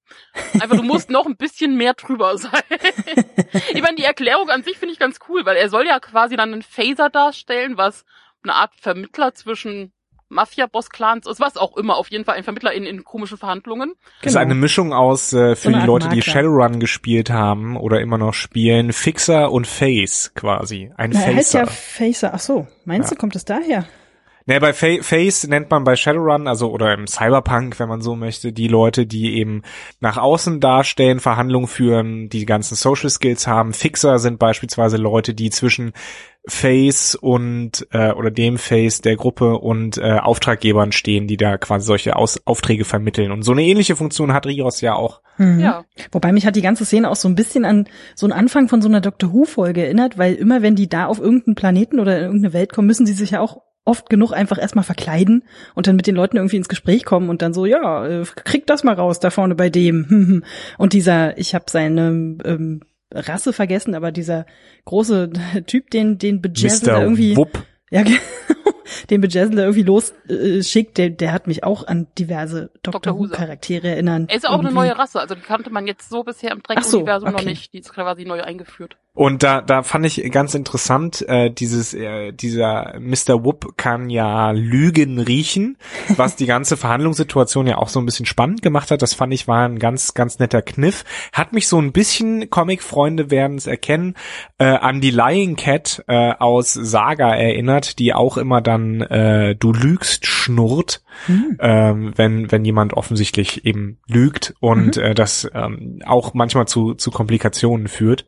Einfach, 0.53 0.77
du 0.77 0.84
musst 0.84 1.10
noch 1.10 1.25
ein 1.25 1.36
bisschen 1.36 1.75
mehr 1.75 1.93
drüber 1.93 2.38
sein. 2.38 2.63
ich 3.73 3.82
meine, 3.82 3.95
die 3.97 4.03
Erklärung 4.03 4.49
an 4.49 4.63
sich 4.63 4.77
finde 4.77 4.93
ich 4.93 4.99
ganz 4.99 5.19
cool, 5.27 5.45
weil 5.45 5.58
er 5.58 5.67
soll 5.67 5.86
ja 5.86 5.99
quasi 5.99 6.38
dann 6.38 6.53
einen 6.53 6.62
Phaser 6.62 7.10
darstellen, 7.10 7.77
was 7.77 8.06
eine 8.43 8.56
Art 8.56 8.73
Vermittler 8.75 9.34
zwischen 9.34 9.91
Mafia-Boss-Clans 10.29 11.27
ist, 11.27 11.39
was 11.39 11.57
auch 11.57 11.77
immer, 11.77 11.97
auf 11.97 12.09
jeden 12.12 12.25
Fall 12.25 12.36
ein 12.36 12.43
Vermittler 12.43 12.73
in, 12.73 12.86
in 12.86 13.03
komischen 13.03 13.38
Verhandlungen. 13.38 13.93
Das 14.21 14.31
ist 14.31 14.33
Genau. 14.33 14.39
eine 14.45 14.55
Mischung 14.55 14.93
aus, 14.93 15.33
äh, 15.33 15.55
für 15.55 15.71
So 15.71 15.79
die 15.79 15.86
Leute, 15.86 16.09
die 16.09 16.17
Makler. 16.17 16.31
Shadowrun 16.33 16.79
gespielt 16.79 17.29
haben 17.29 17.77
oder 17.77 18.01
immer 18.01 18.17
noch 18.17 18.33
spielen, 18.33 18.93
Fixer 18.93 19.51
und 19.51 19.67
Face 19.67 20.31
quasi. 20.36 20.91
Ein 20.97 21.12
Na, 21.13 21.19
er 21.21 21.36
heißt 21.36 21.51
Facer. 21.51 21.59
ja 21.59 21.65
Facer. 21.67 22.31
Ach 22.33 22.39
so, 22.39 22.67
meinst 22.86 23.09
Ja. 23.12 23.15
du, 23.15 23.19
kommt 23.19 23.36
das 23.36 23.45
daher? 23.45 23.86
Ne, 24.45 24.60
bei 24.60 24.73
Fa 24.73 25.01
Face 25.01 25.47
nennt 25.47 25.71
man 25.71 25.84
bei 25.84 25.95
Shadowrun, 25.95 26.47
also 26.47 26.69
oder 26.69 26.93
im 26.93 27.08
Cyberpunk, 27.08 27.79
wenn 27.79 27.88
man 27.88 28.01
so 28.01 28.15
möchte, 28.15 28.51
die 28.51 28.67
Leute, 28.67 29.06
die 29.06 29.38
eben 29.38 29.62
nach 30.01 30.17
außen 30.17 30.60
darstellen, 30.60 31.19
Verhandlungen 31.19 31.67
führen, 31.67 32.27
die 32.27 32.45
ganzen 32.45 32.75
Social 32.75 33.10
Skills 33.10 33.47
haben. 33.47 33.73
Fixer 33.73 34.19
sind 34.19 34.39
beispielsweise 34.39 34.97
Leute, 34.97 35.34
die 35.34 35.49
zwischen 35.49 35.93
Face 36.45 37.15
und 37.15 37.88
äh, 37.91 38.12
oder 38.12 38.29
dem 38.29 38.58
Face 38.58 38.99
der 38.99 39.15
Gruppe 39.15 39.60
und 39.60 39.97
äh, 39.97 40.19
Auftraggebern 40.19 40.91
stehen, 40.91 41.25
die 41.25 41.38
da 41.38 41.58
quasi 41.58 41.86
solche 41.86 42.17
Aus 42.17 42.41
Aufträge 42.45 42.84
vermitteln. 42.84 43.32
Und 43.32 43.43
so 43.43 43.53
eine 43.53 43.63
ähnliche 43.63 43.95
Funktion 43.95 44.34
hat 44.34 44.45
Rios 44.45 44.82
ja 44.82 44.93
auch. 44.93 45.21
Mhm. 45.38 45.62
Ja. 45.62 45.86
Wobei 46.12 46.34
mich 46.34 46.45
hat 46.45 46.58
die 46.58 46.62
ganze 46.62 46.84
Szene 46.84 47.10
auch 47.10 47.15
so 47.15 47.29
ein 47.29 47.36
bisschen 47.36 47.63
an 47.63 47.88
so 48.13 48.25
einen 48.25 48.34
Anfang 48.34 48.67
von 48.67 48.82
so 48.82 48.89
einer 48.89 48.99
Doctor 48.99 49.32
Who-Folge 49.32 49.86
erinnert, 49.86 50.17
weil 50.17 50.34
immer 50.34 50.62
wenn 50.62 50.75
die 50.75 50.89
da 50.89 51.06
auf 51.06 51.19
irgendeinen 51.19 51.56
Planeten 51.56 52.01
oder 52.01 52.17
in 52.17 52.25
irgendeine 52.25 52.53
Welt 52.53 52.73
kommen, 52.73 52.88
müssen 52.88 53.06
sie 53.06 53.13
sich 53.13 53.32
ja 53.32 53.39
auch 53.39 53.62
oft 53.85 54.09
genug 54.09 54.31
einfach 54.31 54.57
erstmal 54.57 54.83
verkleiden 54.83 55.43
und 55.75 55.87
dann 55.87 55.95
mit 55.95 56.07
den 56.07 56.15
Leuten 56.15 56.37
irgendwie 56.37 56.57
ins 56.57 56.69
Gespräch 56.69 57.03
kommen 57.03 57.29
und 57.29 57.41
dann 57.41 57.53
so, 57.53 57.65
ja, 57.65 58.05
äh, 58.05 58.23
krieg 58.23 58.65
das 58.67 58.83
mal 58.83 58.95
raus, 58.95 59.19
da 59.19 59.29
vorne 59.29 59.55
bei 59.55 59.69
dem. 59.69 60.43
Und 60.77 60.93
dieser, 60.93 61.37
ich 61.37 61.53
habe 61.53 61.65
seine 61.67 62.37
ähm, 62.45 62.81
Rasse 63.11 63.53
vergessen, 63.53 63.95
aber 63.95 64.11
dieser 64.11 64.45
große 64.85 65.31
Typ, 65.67 65.89
den, 65.91 66.17
den 66.17 66.41
Bejazzle 66.41 66.87
da 66.87 66.97
Mr. 66.97 67.03
irgendwie, 67.03 67.37
Wupp. 67.37 67.63
ja, 67.91 68.03
genau, 68.03 68.19
den 69.09 69.21
Bejazzle 69.21 69.55
da 69.55 69.63
irgendwie 69.63 69.83
los 69.83 70.13
äh, 70.29 70.63
schickt, 70.63 70.97
der, 70.97 71.09
der 71.09 71.33
hat 71.33 71.47
mich 71.47 71.63
auch 71.63 71.85
an 71.85 72.07
diverse 72.17 72.71
Doctor, 72.83 73.01
Dr. 73.01 73.15
Who 73.15 73.23
Who-Charaktere 73.25 73.89
erinnern. 73.89 74.27
Er 74.29 74.37
ist 74.37 74.43
ja 74.43 74.49
auch 74.49 74.59
eine 74.59 74.69
Irgendwie. 74.69 74.87
neue 74.87 74.97
Rasse, 74.97 75.19
also 75.19 75.35
die 75.35 75.41
kannte 75.41 75.69
man 75.69 75.87
jetzt 75.87 76.09
so 76.09 76.23
bisher 76.23 76.51
im 76.51 76.61
Ach 76.67 76.83
so, 76.83 76.97
Trek-Universum 76.99 77.31
noch 77.31 77.39
okay. 77.39 77.49
nicht. 77.49 77.73
Die 77.73 77.79
ist 77.79 77.93
quasi 77.93 78.23
neu 78.25 78.41
eingeführt. 78.41 78.97
Und 79.15 79.43
da, 79.43 79.62
da 79.62 79.84
fand 79.84 80.08
ich 80.08 80.32
ganz 80.32 80.56
interessant, 80.56 81.23
äh, 81.30 81.52
dieses, 81.52 81.93
äh, 81.93 82.32
dieser 82.32 82.95
Mr. 82.99 83.45
Whoop 83.45 83.78
kann 83.78 84.10
ja 84.10 84.49
Lügen 84.49 85.19
riechen, 85.19 85.78
was 86.17 86.36
die 86.36 86.47
ganze 86.47 86.78
Verhandlungssituation 86.78 87.67
ja 87.67 87.78
auch 87.78 87.89
so 87.89 87.99
ein 87.99 88.08
bisschen 88.08 88.26
spannend 88.26 88.63
gemacht 88.63 88.89
hat. 88.89 89.04
Das 89.04 89.13
fand 89.13 89.32
ich 89.32 89.47
war 89.47 89.67
ein 89.67 89.78
ganz, 89.78 90.15
ganz 90.15 90.39
netter 90.39 90.63
Kniff. 90.63 91.06
Hat 91.32 91.54
mich 91.54 91.67
so 91.67 91.80
ein 91.80 91.91
bisschen, 91.91 92.49
Comic-Freunde 92.49 93.30
werden 93.30 93.58
es 93.58 93.67
erkennen, 93.67 94.15
äh, 94.58 94.65
an 94.65 94.99
die 94.99 95.12
Lying 95.12 95.58
Cat 95.58 96.04
äh, 96.08 96.34
aus 96.39 96.73
Saga 96.73 97.36
erinnert, 97.36 97.99
die 97.99 98.15
auch 98.15 98.38
immer 98.38 98.62
dann 98.62 99.02
äh, 99.02 99.56
du 99.56 99.73
lügst 99.73 100.26
schnurrt, 100.26 101.04
mhm. 101.28 101.58
ähm, 101.60 102.13
wenn, 102.15 102.52
wenn 102.52 102.65
jemand 102.65 102.93
offensichtlich 102.93 103.63
eben 103.63 103.99
lügt 104.08 104.56
und 104.60 104.97
mhm. 104.97 105.04
äh, 105.04 105.13
das 105.13 105.47
ähm, 105.54 105.99
auch 106.04 106.34
manchmal 106.34 106.67
zu, 106.67 106.95
zu 106.95 107.12
Komplikationen 107.12 107.88
führt. 107.88 108.26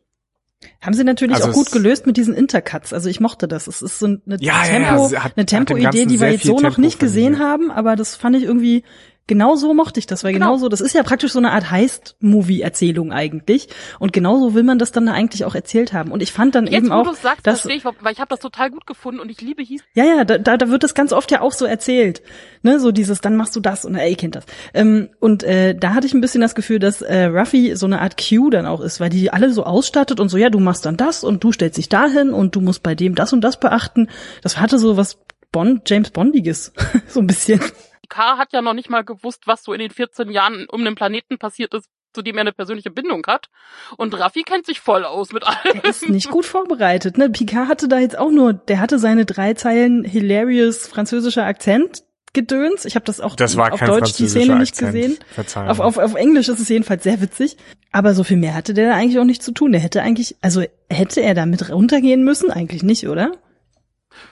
Haben 0.82 0.94
sie 0.94 1.04
natürlich 1.04 1.36
also 1.38 1.50
auch 1.50 1.54
gut 1.54 1.72
gelöst 1.72 2.06
mit 2.06 2.18
diesen 2.18 2.34
Intercuts. 2.34 2.94
Also 2.94 3.10
ich 3.10 3.20
mochte 3.20 3.48
das. 3.48 3.68
Es 3.68 3.82
ist 3.82 4.00
so 4.00 4.06
eine 4.06 4.20
ja, 4.40 4.64
Tempo, 4.64 5.08
ja, 5.08 5.12
ja. 5.12 5.24
Hat, 5.24 5.34
eine 5.36 5.46
Tempo-Idee, 5.46 6.06
die 6.06 6.20
wir 6.20 6.32
jetzt 6.32 6.46
so 6.46 6.60
noch 6.60 6.78
nicht 6.78 7.00
gesehen 7.00 7.40
haben, 7.40 7.72
aber 7.72 7.96
das 7.96 8.16
fand 8.16 8.36
ich 8.36 8.44
irgendwie 8.44 8.84
genau 9.28 9.56
so 9.56 9.74
mochte 9.74 10.00
ich 10.00 10.06
das, 10.06 10.24
weil 10.24 10.34
genau. 10.34 10.58
so, 10.58 10.70
das 10.70 10.82
ist 10.82 10.94
ja 10.94 11.04
praktisch 11.04 11.32
so 11.32 11.40
eine 11.40 11.52
Art 11.52 11.72
Heist-Movie-Erzählung 11.72 13.12
eigentlich. 13.12 13.68
Und 14.00 14.14
genauso 14.14 14.54
will 14.54 14.64
man 14.64 14.78
das 14.78 14.92
dann 14.92 15.08
eigentlich 15.08 15.46
auch 15.46 15.56
erzählt 15.56 15.94
haben. 15.94 16.12
Und 16.12 16.22
ich 16.22 16.32
fand 16.32 16.56
dann 16.56 16.66
Jetzt, 16.68 16.76
eben 16.76 16.92
auch, 16.92 17.08
wo 17.08 17.14
sagst, 17.14 17.46
dass, 17.46 17.66
ich, 17.66 17.84
weil 17.86 18.14
ich 18.14 18.20
habe 18.20 18.30
das 18.30 18.40
total 18.40 18.70
gut 18.70 18.86
gefunden 18.86 19.20
und 19.20 19.30
ich 19.30 19.42
liebe 19.42 19.64
hieß. 19.64 19.82
Ja, 19.96 20.06
ja, 20.06 20.26
da, 20.26 20.38
da, 20.38 20.58
da 20.58 20.70
wird 20.70 20.84
das 20.84 20.94
ganz 20.94 21.12
oft 21.12 21.32
ja 21.32 21.42
auch 21.42 21.54
so 21.54 21.66
erzählt, 21.66 22.22
ne, 22.62 22.80
so 22.80 22.92
dieses, 22.92 23.22
dann 23.22 23.36
machst 23.36 23.56
du 23.56 23.60
das 23.60 23.86
und 23.86 23.96
ihr 23.96 24.16
kennt 24.16 24.36
das. 24.36 24.46
Ähm, 24.74 25.10
und 25.20 25.44
äh, 25.44 25.76
da 25.76 25.94
hatte 25.94 26.06
ich 26.08 26.14
ein 26.14 26.22
bisschen 26.22 26.42
das 26.42 26.56
Gefühl, 26.56 26.80
dass 26.80 27.02
äh, 27.02 27.26
Ruffy 27.26 27.76
so 27.76 27.86
eine 27.86 28.02
Art 28.02 28.18
Cue 28.18 28.50
dann 28.52 28.66
auch 28.66 28.82
ist, 28.82 29.00
weil 29.00 29.10
die 29.10 29.32
alle 29.32 29.52
so 29.52 29.64
ausstattet 29.64 30.20
und 30.20 30.30
so, 30.30 30.38
ja, 30.38 30.50
du 30.50 30.60
machst 30.60 30.86
dann 30.86 30.98
das 30.98 31.24
und 31.24 31.44
du 31.44 31.52
stellst 31.52 31.78
dich 31.78 31.90
dahin 31.90 32.32
und 32.32 32.56
du 32.56 32.62
musst 32.62 32.84
bei 32.84 32.96
dem 32.96 33.16
das 33.16 33.34
und 33.34 33.42
das 33.42 33.60
beachten. 33.60 34.10
Das 34.44 34.60
hatte 34.60 34.78
so 34.78 34.98
was 34.98 35.18
Bond, 35.52 35.90
James 35.90 36.12
Bondiges, 36.12 36.74
so 37.08 37.22
ein 37.22 37.28
bisschen. 37.28 37.62
K 38.08 38.38
hat 38.38 38.54
ja 38.54 38.62
noch 38.62 38.74
nicht 38.74 38.90
mal 38.90 39.04
gewusst, 39.04 39.44
was 39.46 39.64
so 39.64 39.74
in 39.74 39.80
den 39.80 39.92
14 39.92 40.30
Jahren 40.30 40.68
um 40.70 40.84
den 40.84 40.96
Planeten 40.96 41.38
passiert 41.38 41.74
ist, 41.74 41.88
zu 42.14 42.22
dem 42.22 42.36
er 42.36 42.42
eine 42.42 42.54
persönliche 42.54 42.90
Bindung 42.90 43.24
hat. 43.28 43.50
Und 43.98 44.18
Raffi 44.18 44.44
kennt 44.44 44.66
sich 44.66 44.80
voll 44.80 45.04
aus 45.04 45.34
mit 45.34 45.44
allem. 45.46 45.82
Der 45.82 45.90
ist 45.90 46.10
nicht 46.10 46.30
gut 46.30 46.46
vorbereitet. 46.46 47.18
Ne? 47.18 47.30
Picard 47.30 47.68
hatte 47.68 47.88
da 47.88 48.00
jetzt 48.00 48.18
auch 48.18 48.32
nur, 48.32 48.54
der 48.54 48.80
hatte 48.80 48.98
seine 49.00 49.26
drei 49.26 49.54
Zeilen 49.54 50.04
hilarious 50.04 50.88
französischer 50.88 51.46
Akzent 51.46 52.04
gedöns. 52.34 52.86
Ich 52.86 52.96
habe 52.96 53.06
das 53.06 53.22
auch 53.22 53.36
das 53.36 53.58
auf 53.58 53.80
Deutsch 53.80 54.14
die 54.14 54.28
Szene 54.28 54.58
nicht 54.58 54.78
gesehen. 54.78 55.18
Auf, 55.56 55.80
auf, 55.80 55.98
auf 55.98 56.16
Englisch 56.16 56.50
ist 56.50 56.60
es 56.60 56.70
jedenfalls 56.70 57.04
sehr 57.04 57.22
witzig. 57.22 57.58
Aber 57.92 58.14
so 58.14 58.24
viel 58.24 58.38
mehr 58.38 58.54
hatte 58.54 58.74
der 58.74 58.90
da 58.90 58.96
eigentlich 58.96 59.20
auch 59.20 59.26
nicht 59.26 59.42
zu 59.42 59.52
tun. 59.52 59.72
Der 59.72 59.82
hätte 59.82 60.02
eigentlich, 60.02 60.36
also 60.42 60.64
hätte 60.90 61.22
er 61.22 61.34
da 61.34 61.46
mit 61.46 61.70
runtergehen 61.70 62.24
müssen? 62.24 62.52
Eigentlich 62.52 62.84
nicht, 62.84 63.08
oder? 63.08 63.32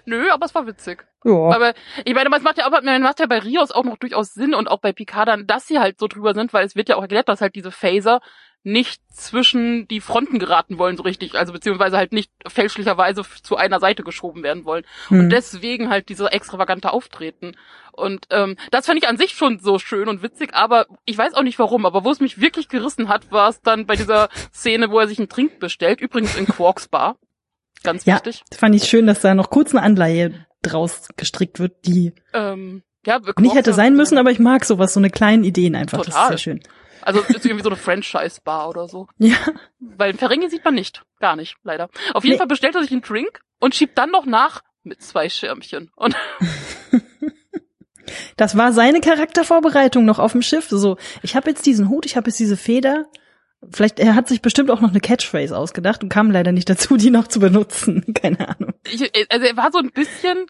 Nö, 0.05 0.29
aber 0.31 0.45
es 0.45 0.55
war 0.55 0.67
witzig. 0.67 1.05
Ja. 1.23 1.31
Aber 1.33 1.73
ich 2.05 2.13
meine, 2.13 2.29
es 2.35 2.43
macht 2.43 2.57
ja, 2.57 2.67
auch, 2.67 2.81
man 2.81 3.01
macht 3.01 3.19
ja 3.19 3.25
bei 3.25 3.39
Rios 3.39 3.71
auch 3.71 3.83
noch 3.83 3.97
durchaus 3.97 4.33
Sinn 4.33 4.53
und 4.53 4.67
auch 4.67 4.79
bei 4.79 4.91
Picard 4.91 5.27
dann, 5.27 5.47
dass 5.47 5.67
sie 5.67 5.79
halt 5.79 5.99
so 5.99 6.07
drüber 6.07 6.33
sind, 6.33 6.53
weil 6.53 6.65
es 6.65 6.75
wird 6.75 6.89
ja 6.89 6.97
auch 6.97 7.01
erklärt, 7.01 7.29
dass 7.29 7.41
halt 7.41 7.55
diese 7.55 7.71
Phaser 7.71 8.19
nicht 8.63 9.01
zwischen 9.11 9.87
die 9.89 9.99
Fronten 9.99 10.39
geraten 10.39 10.77
wollen 10.77 10.95
so 10.95 11.03
richtig, 11.03 11.35
also 11.35 11.51
beziehungsweise 11.51 11.97
halt 11.97 12.13
nicht 12.13 12.31
fälschlicherweise 12.47 13.23
zu 13.43 13.57
einer 13.57 13.79
Seite 13.79 14.03
geschoben 14.03 14.41
werden 14.41 14.63
wollen. 14.63 14.85
Hm. 15.09 15.19
Und 15.19 15.29
deswegen 15.29 15.89
halt 15.89 16.07
diese 16.09 16.31
extravagante 16.31 16.93
Auftreten. 16.93 17.57
Und 17.91 18.27
ähm, 18.31 18.55
das 18.71 18.85
fand 18.85 18.97
ich 18.97 19.07
an 19.07 19.17
sich 19.17 19.33
schon 19.33 19.59
so 19.59 19.79
schön 19.79 20.07
und 20.07 20.23
witzig, 20.23 20.53
aber 20.53 20.87
ich 21.05 21.17
weiß 21.17 21.33
auch 21.33 21.43
nicht 21.43 21.59
warum, 21.59 21.85
aber 21.85 22.05
wo 22.05 22.11
es 22.11 22.21
mich 22.21 22.39
wirklich 22.39 22.69
gerissen 22.69 23.09
hat, 23.09 23.31
war 23.31 23.49
es 23.49 23.61
dann 23.61 23.85
bei 23.85 23.95
dieser 23.95 24.29
Szene, 24.53 24.89
wo 24.89 24.99
er 24.99 25.07
sich 25.07 25.19
einen 25.19 25.29
Trink 25.29 25.59
bestellt, 25.59 25.99
übrigens 25.99 26.35
in 26.35 26.47
Quarks 26.47 26.87
Bar. 26.87 27.17
Ganz 27.83 28.05
ja, 28.05 28.15
wichtig. 28.15 28.43
Fand 28.55 28.75
ich 28.75 28.85
schön, 28.85 29.07
dass 29.07 29.21
da 29.21 29.33
noch 29.33 29.49
kurz 29.49 29.73
eine 29.73 29.83
Anleihe 29.83 30.45
draus 30.61 31.09
gestrickt 31.17 31.59
wird, 31.59 31.85
die 31.85 32.13
ähm, 32.33 32.83
ja, 33.05 33.19
nicht 33.37 33.55
hätte 33.55 33.73
sein 33.73 33.95
müssen, 33.95 34.17
aber 34.17 34.31
ich 34.31 34.39
mag 34.39 34.63
sowas, 34.65 34.93
so 34.93 34.99
eine 34.99 35.09
kleinen 35.09 35.43
Ideen 35.43 35.75
einfach. 35.75 35.99
Total. 35.99 36.13
Das 36.13 36.23
ist 36.23 36.27
sehr 36.29 36.37
schön. 36.53 36.63
Also 37.01 37.19
ist 37.19 37.45
irgendwie 37.45 37.63
so 37.63 37.69
eine 37.69 37.75
Franchise-Bar 37.75 38.69
oder 38.69 38.87
so. 38.87 39.07
Ja. 39.17 39.35
Weil 39.79 40.13
Ferengi 40.13 40.49
sieht 40.49 40.63
man 40.63 40.73
nicht. 40.73 41.03
Gar 41.19 41.35
nicht, 41.35 41.57
leider. 41.63 41.89
Auf 42.13 42.23
jeden 42.23 42.35
nee. 42.35 42.37
Fall 42.37 42.47
bestellt 42.47 42.75
er 42.75 42.81
sich 42.81 42.91
einen 42.91 43.01
Drink 43.01 43.41
und 43.59 43.75
schiebt 43.75 43.97
dann 43.97 44.09
noch 44.09 44.25
nach 44.25 44.63
mit 44.83 45.01
zwei 45.01 45.29
Schirmchen. 45.29 45.91
Und 45.95 46.15
das 48.37 48.57
war 48.57 48.73
seine 48.73 49.01
Charaktervorbereitung 49.01 50.05
noch 50.05 50.19
auf 50.19 50.31
dem 50.31 50.41
Schiff. 50.41 50.67
So, 50.69 50.97
ich 51.21 51.35
habe 51.35 51.49
jetzt 51.49 51.65
diesen 51.65 51.89
Hut, 51.89 52.05
ich 52.05 52.15
habe 52.15 52.29
jetzt 52.29 52.39
diese 52.39 52.57
Feder, 52.57 53.05
Vielleicht, 53.71 53.99
er 53.99 54.15
hat 54.15 54.27
sich 54.27 54.41
bestimmt 54.41 54.71
auch 54.71 54.81
noch 54.81 54.89
eine 54.89 54.99
Catchphrase 54.99 55.57
ausgedacht 55.57 56.03
und 56.03 56.09
kam 56.09 56.31
leider 56.31 56.51
nicht 56.51 56.69
dazu, 56.69 56.97
die 56.97 57.09
noch 57.09 57.27
zu 57.27 57.39
benutzen. 57.39 58.13
Keine 58.21 58.49
Ahnung. 58.49 58.73
Ich, 58.91 59.11
also 59.31 59.45
er 59.45 59.57
war 59.57 59.71
so 59.71 59.79
ein 59.79 59.91
bisschen, 59.91 60.45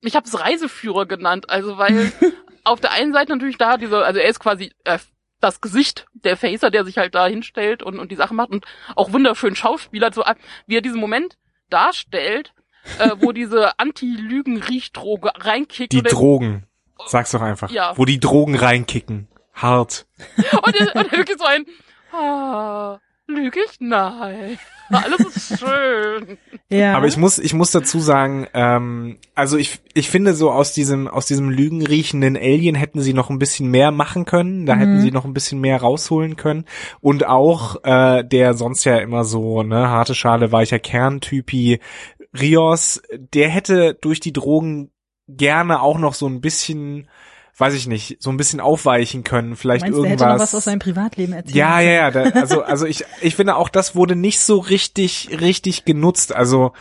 ich 0.00 0.16
habe 0.16 0.26
es 0.26 0.38
Reiseführer 0.38 1.06
genannt, 1.06 1.50
also 1.50 1.78
weil 1.78 2.12
auf 2.64 2.80
der 2.80 2.92
einen 2.92 3.12
Seite 3.12 3.32
natürlich 3.32 3.58
da 3.58 3.76
diese, 3.76 4.04
also 4.04 4.20
er 4.20 4.28
ist 4.28 4.40
quasi 4.40 4.72
äh, 4.84 4.98
das 5.40 5.60
Gesicht 5.60 6.06
der 6.12 6.36
Facer, 6.36 6.70
der 6.70 6.84
sich 6.84 6.98
halt 6.98 7.14
da 7.14 7.26
hinstellt 7.26 7.82
und, 7.82 7.98
und 7.98 8.10
die 8.12 8.16
Sache 8.16 8.34
macht 8.34 8.50
und 8.50 8.64
auch 8.94 9.12
wunderschön 9.12 9.56
Schauspieler, 9.56 10.12
so 10.12 10.22
wie 10.66 10.76
er 10.76 10.82
diesen 10.82 11.00
Moment 11.00 11.38
darstellt, 11.70 12.52
äh, 12.98 13.10
wo 13.18 13.32
diese 13.32 13.78
Anti-Lügen-Riechdroge 13.78 15.32
reinkickt. 15.36 15.92
Die 15.92 16.02
Drogen. 16.02 16.66
Sag's 17.06 17.30
doch 17.30 17.40
einfach. 17.40 17.70
Ja. 17.70 17.96
Wo 17.96 18.04
die 18.04 18.20
Drogen 18.20 18.54
reinkicken. 18.54 19.28
Hart. 19.54 20.06
und, 20.36 20.76
er, 20.76 20.96
und 20.96 21.12
er 21.12 21.18
wirklich 21.18 21.38
so 21.38 21.44
ein, 21.44 21.64
Ah, 22.12 22.98
lüge 23.26 23.60
ich? 23.64 23.76
Nein. 23.80 24.58
Alles 24.90 25.20
ist 25.20 25.60
schön. 25.60 26.38
ja. 26.68 26.96
Aber 26.96 27.06
ich 27.06 27.16
muss, 27.16 27.38
ich 27.38 27.54
muss 27.54 27.70
dazu 27.70 28.00
sagen, 28.00 28.48
ähm, 28.54 29.18
also 29.34 29.56
ich, 29.56 29.80
ich 29.94 30.10
finde 30.10 30.34
so 30.34 30.50
aus 30.50 30.72
diesem, 30.72 31.06
aus 31.06 31.26
diesem 31.26 31.48
lügenriechenden 31.48 32.36
Alien 32.36 32.74
hätten 32.74 33.00
sie 33.00 33.14
noch 33.14 33.30
ein 33.30 33.38
bisschen 33.38 33.70
mehr 33.70 33.92
machen 33.92 34.24
können. 34.24 34.66
Da 34.66 34.74
mhm. 34.74 34.78
hätten 34.80 35.00
sie 35.00 35.12
noch 35.12 35.24
ein 35.24 35.34
bisschen 35.34 35.60
mehr 35.60 35.80
rausholen 35.80 36.36
können. 36.36 36.64
Und 37.00 37.26
auch, 37.26 37.84
äh, 37.84 38.24
der 38.24 38.54
sonst 38.54 38.84
ja 38.84 38.98
immer 38.98 39.24
so, 39.24 39.62
ne, 39.62 39.88
harte 39.88 40.14
Schale, 40.14 40.52
weicher 40.52 40.78
Kerntypi 40.78 41.80
Rios, 42.38 43.02
der 43.16 43.48
hätte 43.48 43.94
durch 44.00 44.20
die 44.20 44.32
Drogen 44.32 44.90
gerne 45.28 45.82
auch 45.82 45.98
noch 45.98 46.14
so 46.14 46.26
ein 46.26 46.40
bisschen 46.40 47.08
weiß 47.60 47.74
ich 47.74 47.86
nicht, 47.86 48.16
so 48.20 48.30
ein 48.30 48.36
bisschen 48.36 48.60
aufweichen 48.60 49.24
können, 49.24 49.56
vielleicht 49.56 49.82
Meinst, 49.82 49.96
irgendwas. 49.96 50.18
Der 50.18 50.26
hätte 50.28 50.36
noch 50.36 50.42
was 50.42 50.54
aus 50.54 50.64
seinem 50.64 50.78
Privatleben 50.78 51.32
erzählen 51.32 51.56
Ja, 51.56 51.80
ja, 51.80 51.90
ja, 51.92 52.10
da, 52.10 52.22
also 52.40 52.62
also 52.64 52.86
ich 52.86 53.04
ich 53.20 53.36
finde 53.36 53.56
auch 53.56 53.68
das 53.68 53.94
wurde 53.94 54.16
nicht 54.16 54.40
so 54.40 54.58
richtig 54.58 55.28
richtig 55.40 55.84
genutzt, 55.84 56.34
also 56.34 56.72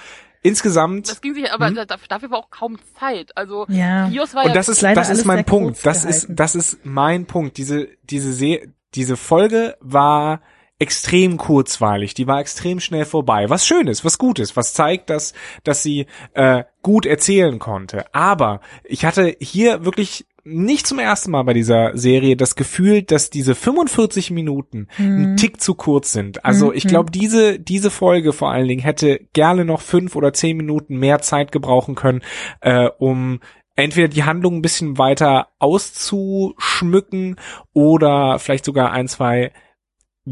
insgesamt. 0.41 1.09
Das 1.09 1.21
ging 1.21 1.33
sich, 1.33 1.51
aber 1.51 1.67
hm? 1.67 1.75
dafür 2.07 2.31
war 2.31 2.39
auch 2.39 2.49
kaum 2.49 2.77
Zeit. 2.99 3.35
Also 3.35 3.65
ja. 3.69 4.07
Bios 4.07 4.33
war 4.33 4.43
und 4.43 4.49
ja 4.49 4.53
das 4.55 4.69
ist 4.69 4.83
das 4.83 5.09
ist 5.09 5.25
mein 5.25 5.45
Punkt. 5.45 5.85
Das 5.85 6.05
ist 6.05 6.27
das 6.29 6.55
ist 6.55 6.79
mein 6.83 7.25
Punkt. 7.25 7.57
Diese 7.57 7.87
diese 8.03 8.33
Se 8.33 8.61
diese 8.95 9.17
Folge 9.17 9.77
war 9.81 10.41
extrem 10.79 11.37
kurzweilig, 11.37 12.13
die 12.13 12.25
war 12.25 12.39
extrem 12.39 12.79
schnell 12.79 13.05
vorbei. 13.05 13.49
Was 13.49 13.67
schön 13.67 13.87
ist, 13.87 14.05
was 14.05 14.17
gut 14.17 14.39
ist, 14.39 14.55
was 14.55 14.73
zeigt, 14.73 15.09
dass 15.09 15.33
dass 15.63 15.83
sie 15.83 16.07
äh, 16.33 16.63
gut 16.81 17.05
erzählen 17.05 17.59
konnte. 17.59 18.13
Aber 18.13 18.61
ich 18.85 19.05
hatte 19.05 19.35
hier 19.39 19.83
wirklich 19.83 20.25
nicht 20.49 20.87
zum 20.87 20.99
ersten 20.99 21.31
Mal 21.31 21.43
bei 21.43 21.53
dieser 21.53 21.97
Serie 21.97 22.35
das 22.35 22.55
Gefühl, 22.55 23.03
dass 23.03 23.29
diese 23.29 23.55
45 23.55 24.31
Minuten 24.31 24.87
mhm. 24.97 25.33
ein 25.33 25.37
Tick 25.37 25.61
zu 25.61 25.75
kurz 25.75 26.11
sind. 26.11 26.43
Also 26.45 26.67
mhm. 26.67 26.73
ich 26.75 26.85
glaube, 26.85 27.11
diese, 27.11 27.59
diese 27.59 27.91
Folge 27.91 28.33
vor 28.33 28.51
allen 28.51 28.67
Dingen 28.67 28.81
hätte 28.81 29.19
gerne 29.33 29.65
noch 29.65 29.81
fünf 29.81 30.15
oder 30.15 30.33
zehn 30.33 30.57
Minuten 30.57 30.97
mehr 30.97 31.19
Zeit 31.19 31.51
gebrauchen 31.51 31.95
können, 31.95 32.21
äh, 32.61 32.89
um 32.97 33.39
entweder 33.75 34.07
die 34.07 34.23
Handlung 34.23 34.57
ein 34.57 34.61
bisschen 34.61 34.97
weiter 34.97 35.47
auszuschmücken 35.59 37.37
oder 37.73 38.39
vielleicht 38.39 38.65
sogar 38.65 38.91
ein, 38.91 39.07
zwei 39.07 39.51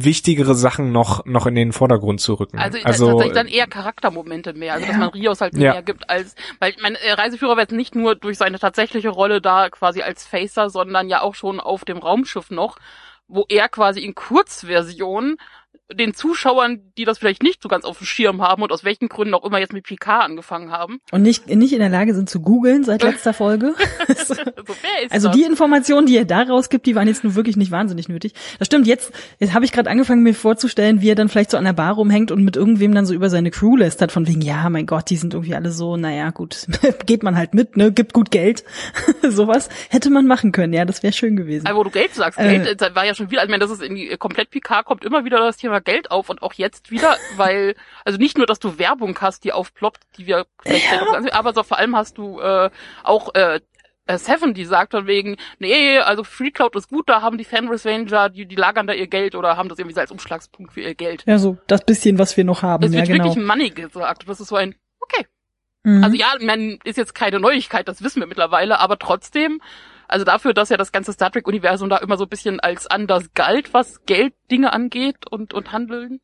wichtigere 0.03 0.53
Sachen 0.53 0.91
noch 0.91 1.25
noch 1.25 1.47
in 1.47 1.55
den 1.55 1.73
Vordergrund 1.73 2.21
zu 2.21 2.35
rücken. 2.35 2.59
Also, 2.59 2.77
also 2.83 3.07
tatsächlich 3.07 3.33
dann 3.33 3.47
eher 3.47 3.67
Charaktermomente 3.67 4.53
mehr, 4.53 4.73
also 4.73 4.85
dass 4.85 4.97
man 4.97 5.09
Rios 5.09 5.41
halt 5.41 5.57
ja. 5.57 5.73
mehr 5.73 5.81
gibt 5.81 6.09
als, 6.09 6.35
weil 6.59 6.75
mein 6.81 6.95
Reiseführer 6.95 7.57
wird 7.57 7.71
nicht 7.71 7.95
nur 7.95 8.15
durch 8.15 8.37
seine 8.37 8.59
tatsächliche 8.59 9.09
Rolle 9.09 9.41
da 9.41 9.69
quasi 9.69 10.01
als 10.01 10.25
Facer, 10.25 10.69
sondern 10.69 11.09
ja 11.09 11.21
auch 11.21 11.35
schon 11.35 11.59
auf 11.59 11.83
dem 11.83 11.97
Raumschiff 11.97 12.51
noch, 12.51 12.77
wo 13.27 13.45
er 13.49 13.69
quasi 13.69 14.01
in 14.01 14.13
Kurzversion 14.13 15.37
den 15.93 16.13
Zuschauern, 16.13 16.81
die 16.97 17.05
das 17.05 17.17
vielleicht 17.17 17.43
nicht 17.43 17.63
so 17.63 17.69
ganz 17.69 17.85
auf 17.85 17.99
dem 17.99 18.05
Schirm 18.05 18.41
haben 18.41 18.61
und 18.61 18.71
aus 18.71 18.83
welchen 18.83 19.07
Gründen 19.07 19.33
auch 19.33 19.45
immer 19.45 19.59
jetzt 19.59 19.71
mit 19.71 19.85
Picard 19.85 20.23
angefangen 20.23 20.71
haben. 20.71 20.99
Und 21.11 21.21
nicht, 21.21 21.47
nicht 21.47 21.71
in 21.71 21.79
der 21.79 21.89
Lage 21.89 22.13
sind 22.13 22.29
zu 22.29 22.41
googeln 22.41 22.83
seit 22.83 23.03
letzter 23.17 23.33
Folge. 23.33 23.73
so, 24.25 24.35
also 25.09 25.29
die 25.29 25.43
Informationen, 25.43 26.07
die 26.07 26.17
er 26.17 26.25
da 26.25 26.41
rausgibt, 26.41 26.85
die 26.85 26.95
waren 26.95 27.07
jetzt 27.07 27.23
nur 27.23 27.35
wirklich 27.35 27.55
nicht 27.55 27.71
wahnsinnig 27.71 28.09
nötig. 28.09 28.33
Das 28.59 28.65
stimmt, 28.65 28.85
jetzt, 28.85 29.13
jetzt 29.39 29.53
habe 29.53 29.63
ich 29.63 29.71
gerade 29.71 29.89
angefangen, 29.89 30.23
mir 30.23 30.33
vorzustellen, 30.33 31.01
wie 31.01 31.09
er 31.09 31.15
dann 31.15 31.29
vielleicht 31.29 31.51
so 31.51 31.57
an 31.57 31.63
der 31.63 31.73
Bar 31.73 31.93
rumhängt 31.93 32.31
und 32.31 32.43
mit 32.43 32.57
irgendwem 32.57 32.93
dann 32.93 33.05
so 33.05 33.13
über 33.13 33.29
seine 33.29 33.51
Crew 33.51 33.77
lästert, 33.77 34.11
von 34.11 34.27
wegen, 34.27 34.41
ja, 34.41 34.69
mein 34.69 34.85
Gott, 34.85 35.09
die 35.09 35.15
sind 35.15 35.33
irgendwie 35.33 35.55
alle 35.55 35.71
so, 35.71 35.95
naja, 35.95 36.31
gut, 36.31 36.67
geht 37.05 37.23
man 37.23 37.37
halt 37.37 37.53
mit, 37.53 37.77
ne, 37.77 37.93
gibt 37.93 38.11
gut 38.11 38.31
Geld. 38.31 38.65
Sowas 39.21 39.69
hätte 39.89 40.09
man 40.09 40.27
machen 40.27 40.51
können, 40.51 40.73
ja, 40.73 40.83
das 40.83 41.01
wäre 41.01 41.13
schön 41.13 41.37
gewesen. 41.37 41.65
Aber 41.65 41.79
wo 41.79 41.83
du 41.85 41.91
Geld 41.91 42.13
sagst, 42.13 42.37
Geld 42.37 42.81
äh, 42.81 42.95
war 42.95 43.05
ja 43.05 43.15
schon 43.15 43.31
wieder, 43.31 43.43
ich 43.43 43.49
meine, 43.49 43.61
das 43.61 43.71
ist 43.71 43.81
in 43.81 43.95
die, 43.95 44.17
komplett 44.17 44.49
Picard 44.49 44.85
kommt 44.85 45.05
immer 45.05 45.23
wieder 45.23 45.39
das 45.39 45.57
Thema 45.57 45.76
Jahre 45.77 45.81
Geld 45.81 46.11
auf 46.11 46.29
und 46.29 46.41
auch 46.41 46.53
jetzt 46.53 46.91
wieder, 46.91 47.15
weil, 47.35 47.75
also 48.05 48.17
nicht 48.17 48.37
nur, 48.37 48.45
dass 48.45 48.59
du 48.59 48.77
Werbung 48.77 49.17
hast, 49.21 49.43
die 49.43 49.53
aufploppt, 49.53 50.01
die 50.17 50.27
wir 50.27 50.45
vielleicht 50.61 50.91
ja. 50.91 51.33
aber 51.33 51.53
so 51.53 51.63
vor 51.63 51.77
allem 51.77 51.95
hast 51.95 52.17
du 52.17 52.39
äh, 52.39 52.69
auch 53.03 53.33
äh, 53.35 53.61
äh, 54.07 54.17
Seven, 54.17 54.53
die 54.53 54.65
sagt 54.65 54.91
von 54.91 55.05
wegen, 55.05 55.37
nee, 55.59 55.97
also 55.99 56.23
Free 56.23 56.51
Cloud 56.51 56.75
ist 56.75 56.89
gut, 56.89 57.09
da 57.09 57.21
haben 57.21 57.37
die 57.37 57.43
Fenris 57.43 57.85
Ranger, 57.85 58.29
die, 58.29 58.45
die 58.45 58.55
lagern 58.55 58.87
da 58.87 58.93
ihr 58.93 59.07
Geld 59.07 59.35
oder 59.35 59.57
haben 59.57 59.69
das 59.69 59.79
irgendwie 59.79 59.95
so 59.95 60.01
als 60.01 60.11
Umschlagspunkt 60.11 60.73
für 60.73 60.81
ihr 60.81 60.95
Geld. 60.95 61.23
Ja, 61.25 61.37
so 61.37 61.57
das 61.67 61.83
bisschen, 61.83 62.17
was 62.17 62.37
wir 62.37 62.45
noch 62.45 62.61
haben. 62.61 62.83
Es 62.85 62.93
ja, 62.93 62.99
wird 62.99 63.09
genau. 63.09 63.25
wirklich 63.25 63.45
Money 63.45 63.69
gesagt. 63.69 64.23
Das 64.27 64.39
ist 64.39 64.47
so 64.47 64.55
ein, 64.55 64.75
okay. 65.01 65.25
Mhm. 65.83 66.03
Also 66.03 66.15
ja, 66.15 66.33
man 66.41 66.79
ist 66.83 66.97
jetzt 66.97 67.15
keine 67.15 67.39
Neuigkeit, 67.39 67.87
das 67.87 68.01
wissen 68.01 68.21
wir 68.21 68.27
mittlerweile, 68.27 68.79
aber 68.79 68.97
trotzdem, 68.97 69.61
also 70.07 70.25
dafür, 70.25 70.53
dass 70.53 70.69
ja 70.69 70.77
das 70.77 70.91
ganze 70.91 71.13
Star 71.13 71.31
Trek-Universum 71.31 71.89
da 71.89 71.97
immer 71.97 72.17
so 72.17 72.25
ein 72.25 72.29
bisschen 72.29 72.59
als 72.59 72.87
anders 72.87 73.33
galt, 73.33 73.73
was 73.73 74.05
Gelddinge 74.05 74.73
angeht 74.73 75.29
und, 75.29 75.53
und 75.53 75.71
Handeln. 75.71 76.21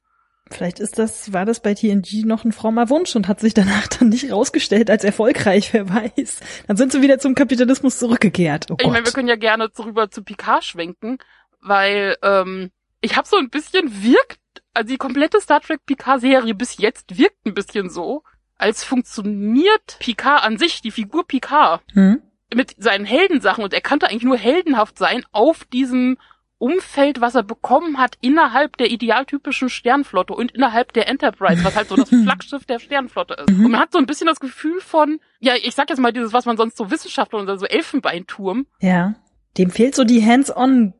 Vielleicht 0.51 0.79
ist 0.79 0.99
das, 0.99 1.33
war 1.33 1.45
das 1.45 1.61
bei 1.61 1.73
TNG 1.73 2.25
noch 2.25 2.43
ein 2.43 2.51
frommer 2.51 2.89
Wunsch 2.89 3.15
und 3.15 3.27
hat 3.27 3.39
sich 3.39 3.53
danach 3.53 3.87
dann 3.87 4.09
nicht 4.09 4.31
rausgestellt 4.31 4.89
als 4.89 5.03
erfolgreich, 5.03 5.73
wer 5.73 5.89
weiß. 5.89 6.39
Dann 6.67 6.77
sind 6.77 6.91
sie 6.91 7.01
wieder 7.01 7.19
zum 7.19 7.35
Kapitalismus 7.35 7.99
zurückgekehrt. 7.99 8.67
Oh 8.69 8.75
ich 8.79 8.87
meine, 8.87 9.05
wir 9.05 9.11
können 9.11 9.27
ja 9.27 9.35
gerne 9.35 9.69
rüber 9.79 10.11
zu 10.11 10.23
Picard 10.23 10.63
schwenken, 10.63 11.17
weil 11.61 12.17
ähm, 12.21 12.71
ich 13.01 13.17
habe 13.17 13.27
so 13.27 13.37
ein 13.37 13.49
bisschen 13.49 14.03
wirkt, 14.03 14.39
also 14.73 14.89
die 14.89 14.97
komplette 14.97 15.41
Star 15.41 15.61
Trek 15.61 15.85
Picard-Serie 15.85 16.53
bis 16.53 16.77
jetzt 16.77 17.17
wirkt 17.17 17.45
ein 17.45 17.53
bisschen 17.53 17.89
so, 17.89 18.23
als 18.57 18.83
funktioniert 18.83 19.97
Picard 19.99 20.43
an 20.43 20.57
sich, 20.57 20.81
die 20.81 20.91
Figur 20.91 21.27
Picard, 21.27 21.81
hm? 21.93 22.21
Mit 22.55 22.75
seinen 22.77 23.05
Heldensachen 23.05 23.63
und 23.63 23.73
er 23.73 23.81
kannte 23.81 24.09
eigentlich 24.09 24.23
nur 24.23 24.37
heldenhaft 24.37 24.97
sein 24.97 25.23
auf 25.31 25.65
diesem 25.65 26.17
Umfeld, 26.63 27.19
was 27.19 27.35
er 27.35 27.43
bekommen 27.43 27.97
hat 27.97 28.17
innerhalb 28.21 28.77
der 28.77 28.89
idealtypischen 28.89 29.67
Sternflotte 29.67 30.33
und 30.33 30.51
innerhalb 30.51 30.93
der 30.93 31.09
Enterprise, 31.09 31.61
was 31.63 31.75
halt 31.75 31.89
so 31.89 31.97
das 31.97 32.07
Flaggschiff 32.23 32.65
der 32.65 32.79
Sternflotte 32.79 33.33
ist. 33.33 33.49
Mhm. 33.49 33.65
Und 33.65 33.71
man 33.71 33.81
hat 33.81 33.91
so 33.91 33.97
ein 33.97 34.05
bisschen 34.05 34.27
das 34.27 34.39
Gefühl 34.39 34.79
von, 34.79 35.19
ja, 35.39 35.55
ich 35.61 35.75
sag 35.75 35.89
jetzt 35.89 35.99
mal 35.99 36.13
dieses, 36.13 36.31
was 36.31 36.45
man 36.45 36.55
sonst 36.55 36.77
so 36.77 36.89
Wissenschaftler 36.89 37.41
oder 37.41 37.57
so 37.57 37.65
Elfenbeinturm. 37.65 38.65
Ja. 38.79 39.15
Dem 39.57 39.71
fehlt 39.71 39.93
so 39.93 40.05
die 40.05 40.25
Hands-on 40.25 40.93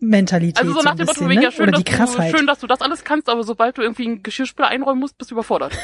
Mentalität. 0.00 0.58
Also 0.58 0.72
so 0.72 0.80
nach 0.80 0.94
dem 0.94 1.06
Motto, 1.06 1.24
ne? 1.26 1.34
ja, 1.34 1.50
schön, 1.50 1.68
Oder 1.68 1.78
die 1.78 1.84
dass 1.84 2.16
du, 2.16 2.22
schön, 2.22 2.46
dass 2.46 2.60
du 2.60 2.66
das 2.66 2.80
alles 2.80 3.04
kannst, 3.04 3.28
aber 3.28 3.44
sobald 3.44 3.76
du 3.76 3.82
irgendwie 3.82 4.08
ein 4.08 4.22
Geschirrspiel 4.22 4.64
einräumen 4.64 5.00
musst, 5.00 5.18
bist 5.18 5.30
du 5.30 5.34
überfordert. 5.34 5.76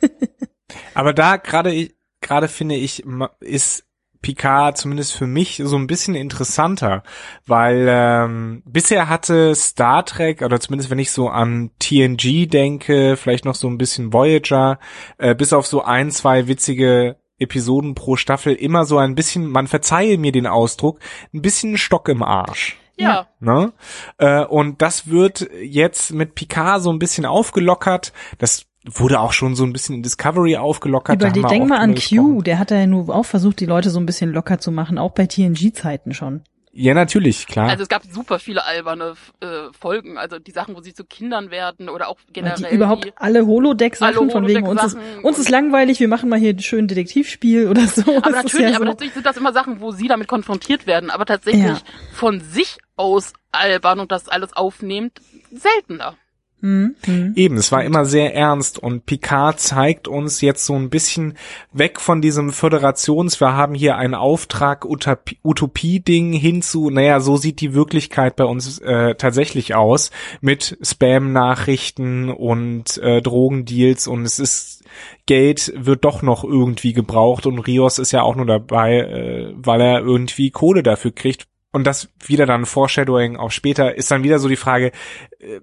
aber 0.94 1.12
da 1.12 1.36
gerade, 1.36 1.90
gerade 2.20 2.46
finde 2.46 2.76
ich, 2.76 3.04
ist 3.40 3.85
Picard 4.26 4.76
zumindest 4.76 5.12
für 5.12 5.28
mich 5.28 5.62
so 5.64 5.76
ein 5.76 5.86
bisschen 5.86 6.16
interessanter, 6.16 7.04
weil 7.46 7.86
ähm, 7.88 8.60
bisher 8.66 9.08
hatte 9.08 9.54
Star 9.54 10.04
Trek 10.04 10.42
oder 10.42 10.58
zumindest 10.58 10.90
wenn 10.90 10.98
ich 10.98 11.12
so 11.12 11.28
an 11.28 11.70
TNG 11.78 12.48
denke, 12.48 13.16
vielleicht 13.16 13.44
noch 13.44 13.54
so 13.54 13.68
ein 13.68 13.78
bisschen 13.78 14.12
Voyager, 14.12 14.80
äh, 15.18 15.36
bis 15.36 15.52
auf 15.52 15.68
so 15.68 15.84
ein, 15.84 16.10
zwei 16.10 16.48
witzige 16.48 17.14
Episoden 17.38 17.94
pro 17.94 18.16
Staffel 18.16 18.54
immer 18.54 18.84
so 18.84 18.98
ein 18.98 19.14
bisschen, 19.14 19.46
man 19.46 19.68
verzeihe 19.68 20.18
mir 20.18 20.32
den 20.32 20.48
Ausdruck, 20.48 20.98
ein 21.32 21.40
bisschen 21.40 21.78
Stock 21.78 22.08
im 22.08 22.24
Arsch. 22.24 22.76
Ja. 22.96 23.28
Ne? 23.38 23.74
Äh, 24.18 24.44
und 24.44 24.82
das 24.82 25.08
wird 25.08 25.48
jetzt 25.62 26.12
mit 26.12 26.34
Picard 26.34 26.82
so 26.82 26.90
ein 26.90 26.98
bisschen 26.98 27.26
aufgelockert. 27.26 28.12
Das 28.38 28.66
wurde 28.86 29.20
auch 29.20 29.32
schon 29.32 29.54
so 29.54 29.64
ein 29.64 29.72
bisschen 29.72 29.96
in 29.96 30.02
Discovery 30.02 30.56
aufgelockert. 30.56 31.20
Über 31.20 31.30
die, 31.30 31.42
denk 31.42 31.68
mal 31.68 31.78
an 31.78 31.94
Q, 31.94 32.42
der 32.42 32.58
hat 32.58 32.70
ja 32.70 32.86
nur 32.86 33.14
auch 33.14 33.24
versucht, 33.24 33.60
die 33.60 33.66
Leute 33.66 33.90
so 33.90 33.98
ein 33.98 34.06
bisschen 34.06 34.32
locker 34.32 34.58
zu 34.58 34.70
machen, 34.70 34.98
auch 34.98 35.12
bei 35.12 35.26
TNG-Zeiten 35.26 36.14
schon. 36.14 36.42
Ja, 36.78 36.92
natürlich, 36.92 37.46
klar. 37.46 37.70
Also 37.70 37.84
es 37.84 37.88
gab 37.88 38.02
super 38.04 38.38
viele 38.38 38.66
alberne 38.66 39.14
äh, 39.40 39.46
Folgen, 39.80 40.18
also 40.18 40.38
die 40.38 40.50
Sachen, 40.50 40.76
wo 40.76 40.82
sie 40.82 40.92
zu 40.92 41.04
Kindern 41.04 41.50
werden 41.50 41.88
oder 41.88 42.08
auch 42.08 42.18
generell. 42.34 42.68
Die 42.68 42.74
überhaupt 42.74 43.06
die, 43.06 43.12
alle 43.16 43.46
Holodeck-Sachen, 43.46 44.30
von 44.30 44.46
wegen 44.46 44.66
uns 44.66 44.84
ist, 44.84 44.98
uns 45.22 45.38
ist 45.38 45.48
langweilig, 45.48 46.00
wir 46.00 46.08
machen 46.08 46.28
mal 46.28 46.38
hier 46.38 46.50
ein 46.50 46.58
schön 46.58 46.86
Detektivspiel 46.86 47.68
oder 47.68 47.86
so. 47.86 48.02
Aber 48.18 48.30
natürlich, 48.42 48.72
ja 48.72 48.76
aber 48.76 48.84
so. 48.84 48.90
tatsächlich 48.90 49.14
sind 49.14 49.24
das 49.24 49.38
immer 49.38 49.54
Sachen, 49.54 49.80
wo 49.80 49.90
sie 49.90 50.06
damit 50.06 50.28
konfrontiert 50.28 50.86
werden, 50.86 51.08
aber 51.08 51.24
tatsächlich 51.24 51.64
ja. 51.64 51.78
von 52.12 52.40
sich 52.40 52.76
aus 52.96 53.32
albern 53.52 53.98
und 53.98 54.12
das 54.12 54.28
alles 54.28 54.52
aufnehmt, 54.54 55.18
seltener. 55.50 56.14
Mhm. 56.60 56.94
Eben, 57.36 57.56
es 57.56 57.70
war 57.70 57.84
immer 57.84 58.06
sehr 58.06 58.34
ernst 58.34 58.78
und 58.78 59.04
Picard 59.04 59.60
zeigt 59.60 60.08
uns 60.08 60.40
jetzt 60.40 60.64
so 60.64 60.74
ein 60.74 60.88
bisschen 60.88 61.36
weg 61.72 62.00
von 62.00 62.22
diesem 62.22 62.50
Föderations, 62.50 63.40
wir 63.40 63.52
haben 63.52 63.74
hier 63.74 63.96
einen 63.96 64.14
Auftrag 64.14 64.86
Utopie-Ding 64.86 66.32
hinzu, 66.32 66.88
naja, 66.90 67.20
so 67.20 67.36
sieht 67.36 67.60
die 67.60 67.74
Wirklichkeit 67.74 68.36
bei 68.36 68.44
uns 68.44 68.78
äh, 68.78 69.14
tatsächlich 69.16 69.74
aus, 69.74 70.10
mit 70.40 70.78
Spam-Nachrichten 70.82 72.30
und 72.30 72.96
äh, 72.98 73.20
Drogendeals 73.20 74.06
und 74.08 74.24
es 74.24 74.38
ist 74.38 74.84
Geld 75.26 75.72
wird 75.76 76.04
doch 76.04 76.22
noch 76.22 76.44
irgendwie 76.44 76.92
gebraucht 76.92 77.46
und 77.46 77.58
Rios 77.58 77.98
ist 77.98 78.12
ja 78.12 78.22
auch 78.22 78.36
nur 78.36 78.46
dabei, 78.46 78.98
äh, 79.00 79.52
weil 79.56 79.80
er 79.80 80.00
irgendwie 80.00 80.50
Kohle 80.50 80.82
dafür 80.82 81.12
kriegt. 81.12 81.46
Und 81.72 81.86
das 81.86 82.08
wieder 82.24 82.46
dann 82.46 82.64
Foreshadowing 82.64 83.36
auch 83.36 83.50
später 83.50 83.96
ist 83.96 84.10
dann 84.10 84.22
wieder 84.22 84.38
so 84.38 84.48
die 84.48 84.56
Frage, 84.56 84.92
äh, 85.38 85.60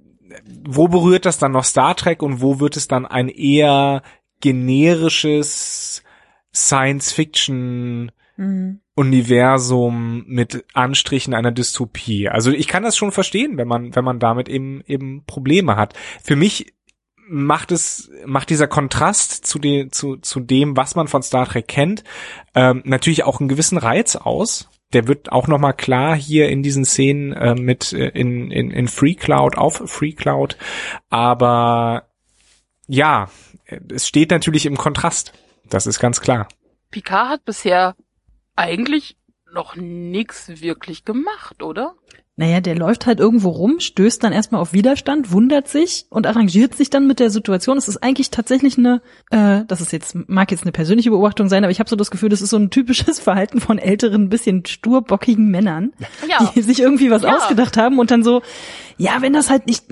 wo 0.68 0.88
berührt 0.88 1.26
das 1.26 1.38
dann 1.38 1.52
noch 1.52 1.64
Star 1.64 1.96
Trek 1.96 2.22
und 2.22 2.42
wo 2.42 2.60
wird 2.60 2.78
es 2.78 2.88
dann 2.88 3.06
ein 3.06 3.30
eher 3.30 4.02
generisches 4.40 6.04
Science-Fiction 6.54 8.12
mhm. 8.38 8.80
Universum 8.96 10.24
mit 10.28 10.66
Anstrichen 10.74 11.34
einer 11.34 11.52
Dystopie. 11.52 12.30
Also 12.30 12.52
ich 12.52 12.68
kann 12.68 12.84
das 12.84 12.96
schon 12.96 13.12
verstehen, 13.12 13.58
wenn 13.58 13.68
man, 13.68 13.96
wenn 13.96 14.06
man 14.06 14.20
damit 14.20 14.50
eben, 14.50 14.82
eben 14.86 15.24
Probleme 15.26 15.76
hat. 15.76 15.94
Für 16.24 16.36
mich 16.36 16.74
macht 17.28 17.72
es, 17.72 18.12
macht 18.26 18.50
dieser 18.50 18.68
Kontrast 18.68 19.46
zu 19.46 19.58
dem, 19.58 19.92
zu, 19.92 20.18
zu 20.18 20.40
dem, 20.40 20.78
was 20.78 20.96
man 20.96 21.08
von 21.08 21.24
Star 21.24 21.48
Trek 21.48 21.68
kennt, 21.68 22.04
ähm, 22.54 22.82
natürlich 22.86 23.24
auch 23.24 23.40
einen 23.40 23.50
gewissen 23.50 23.78
Reiz 23.78 24.16
aus 24.16 24.70
der 24.94 25.08
wird 25.08 25.32
auch 25.32 25.48
nochmal 25.48 25.74
klar 25.74 26.16
hier 26.16 26.50
in 26.50 26.64
diesen 26.64 26.86
Szenen 26.86 27.34
äh, 27.34 27.56
mit 27.56 27.94
äh, 27.94 28.10
in, 28.10 28.52
in, 28.52 28.72
in 28.72 28.88
Free 28.88 29.16
Cloud, 29.16 29.58
auf 29.58 29.82
Free 29.86 30.14
Cloud. 30.14 30.58
Aber 31.10 32.08
ja, 32.88 33.30
es 33.92 34.08
steht 34.08 34.32
natürlich 34.32 34.66
im 34.66 34.78
Kontrast. 34.78 35.34
Das 35.70 35.88
ist 35.88 36.00
ganz 36.00 36.22
klar. 36.22 36.48
Picard 36.92 37.30
hat 37.30 37.46
bisher 37.46 37.96
eigentlich 38.56 39.18
noch 39.52 39.76
nichts 39.76 40.62
wirklich 40.62 41.06
gemacht, 41.06 41.64
oder? 41.64 41.96
Naja, 42.36 42.62
der 42.62 42.76
läuft 42.76 43.06
halt 43.06 43.20
irgendwo 43.20 43.50
rum, 43.50 43.80
stößt 43.80 44.24
dann 44.24 44.34
erstmal 44.34 44.60
auf 44.60 44.74
Widerstand, 44.74 45.32
wundert 45.32 45.68
sich 45.68 46.08
und 46.10 46.26
arrangiert 46.26 46.74
sich 46.74 46.90
dann 46.90 47.06
mit 47.06 47.20
der 47.20 47.30
Situation. 47.30 47.78
Es 47.78 47.88
ist 47.88 48.02
eigentlich 48.02 48.32
tatsächlich 48.32 48.76
eine, 48.76 49.04
äh, 49.30 49.66
das 49.68 49.82
ist 49.82 49.92
jetzt, 49.92 50.16
mag 50.28 50.50
jetzt 50.50 50.64
eine 50.64 50.72
persönliche 50.72 51.12
Beobachtung 51.12 51.48
sein, 51.48 51.64
aber 51.64 51.70
ich 51.70 51.80
habe 51.80 51.90
so 51.90 51.96
das 51.96 52.10
Gefühl, 52.10 52.30
das 52.30 52.42
ist 52.42 52.50
so 52.50 52.58
ein 52.58 52.72
typisches 52.72 53.20
Verhalten 53.22 53.62
von 53.62 53.78
älteren, 53.78 54.30
bisschen 54.30 54.66
sturbockigen 54.66 55.48
Männern, 55.48 55.94
ja. 56.28 56.52
die 56.56 56.64
sich 56.64 56.80
irgendwie 56.80 57.12
was 57.12 57.22
ja. 57.22 57.36
ausgedacht 57.36 57.78
haben 57.78 58.00
und 58.00 58.10
dann 58.10 58.24
so, 58.24 58.42
ja, 58.98 59.22
wenn 59.22 59.34
das 59.34 59.50
halt 59.50 59.68
nicht, 59.68 59.86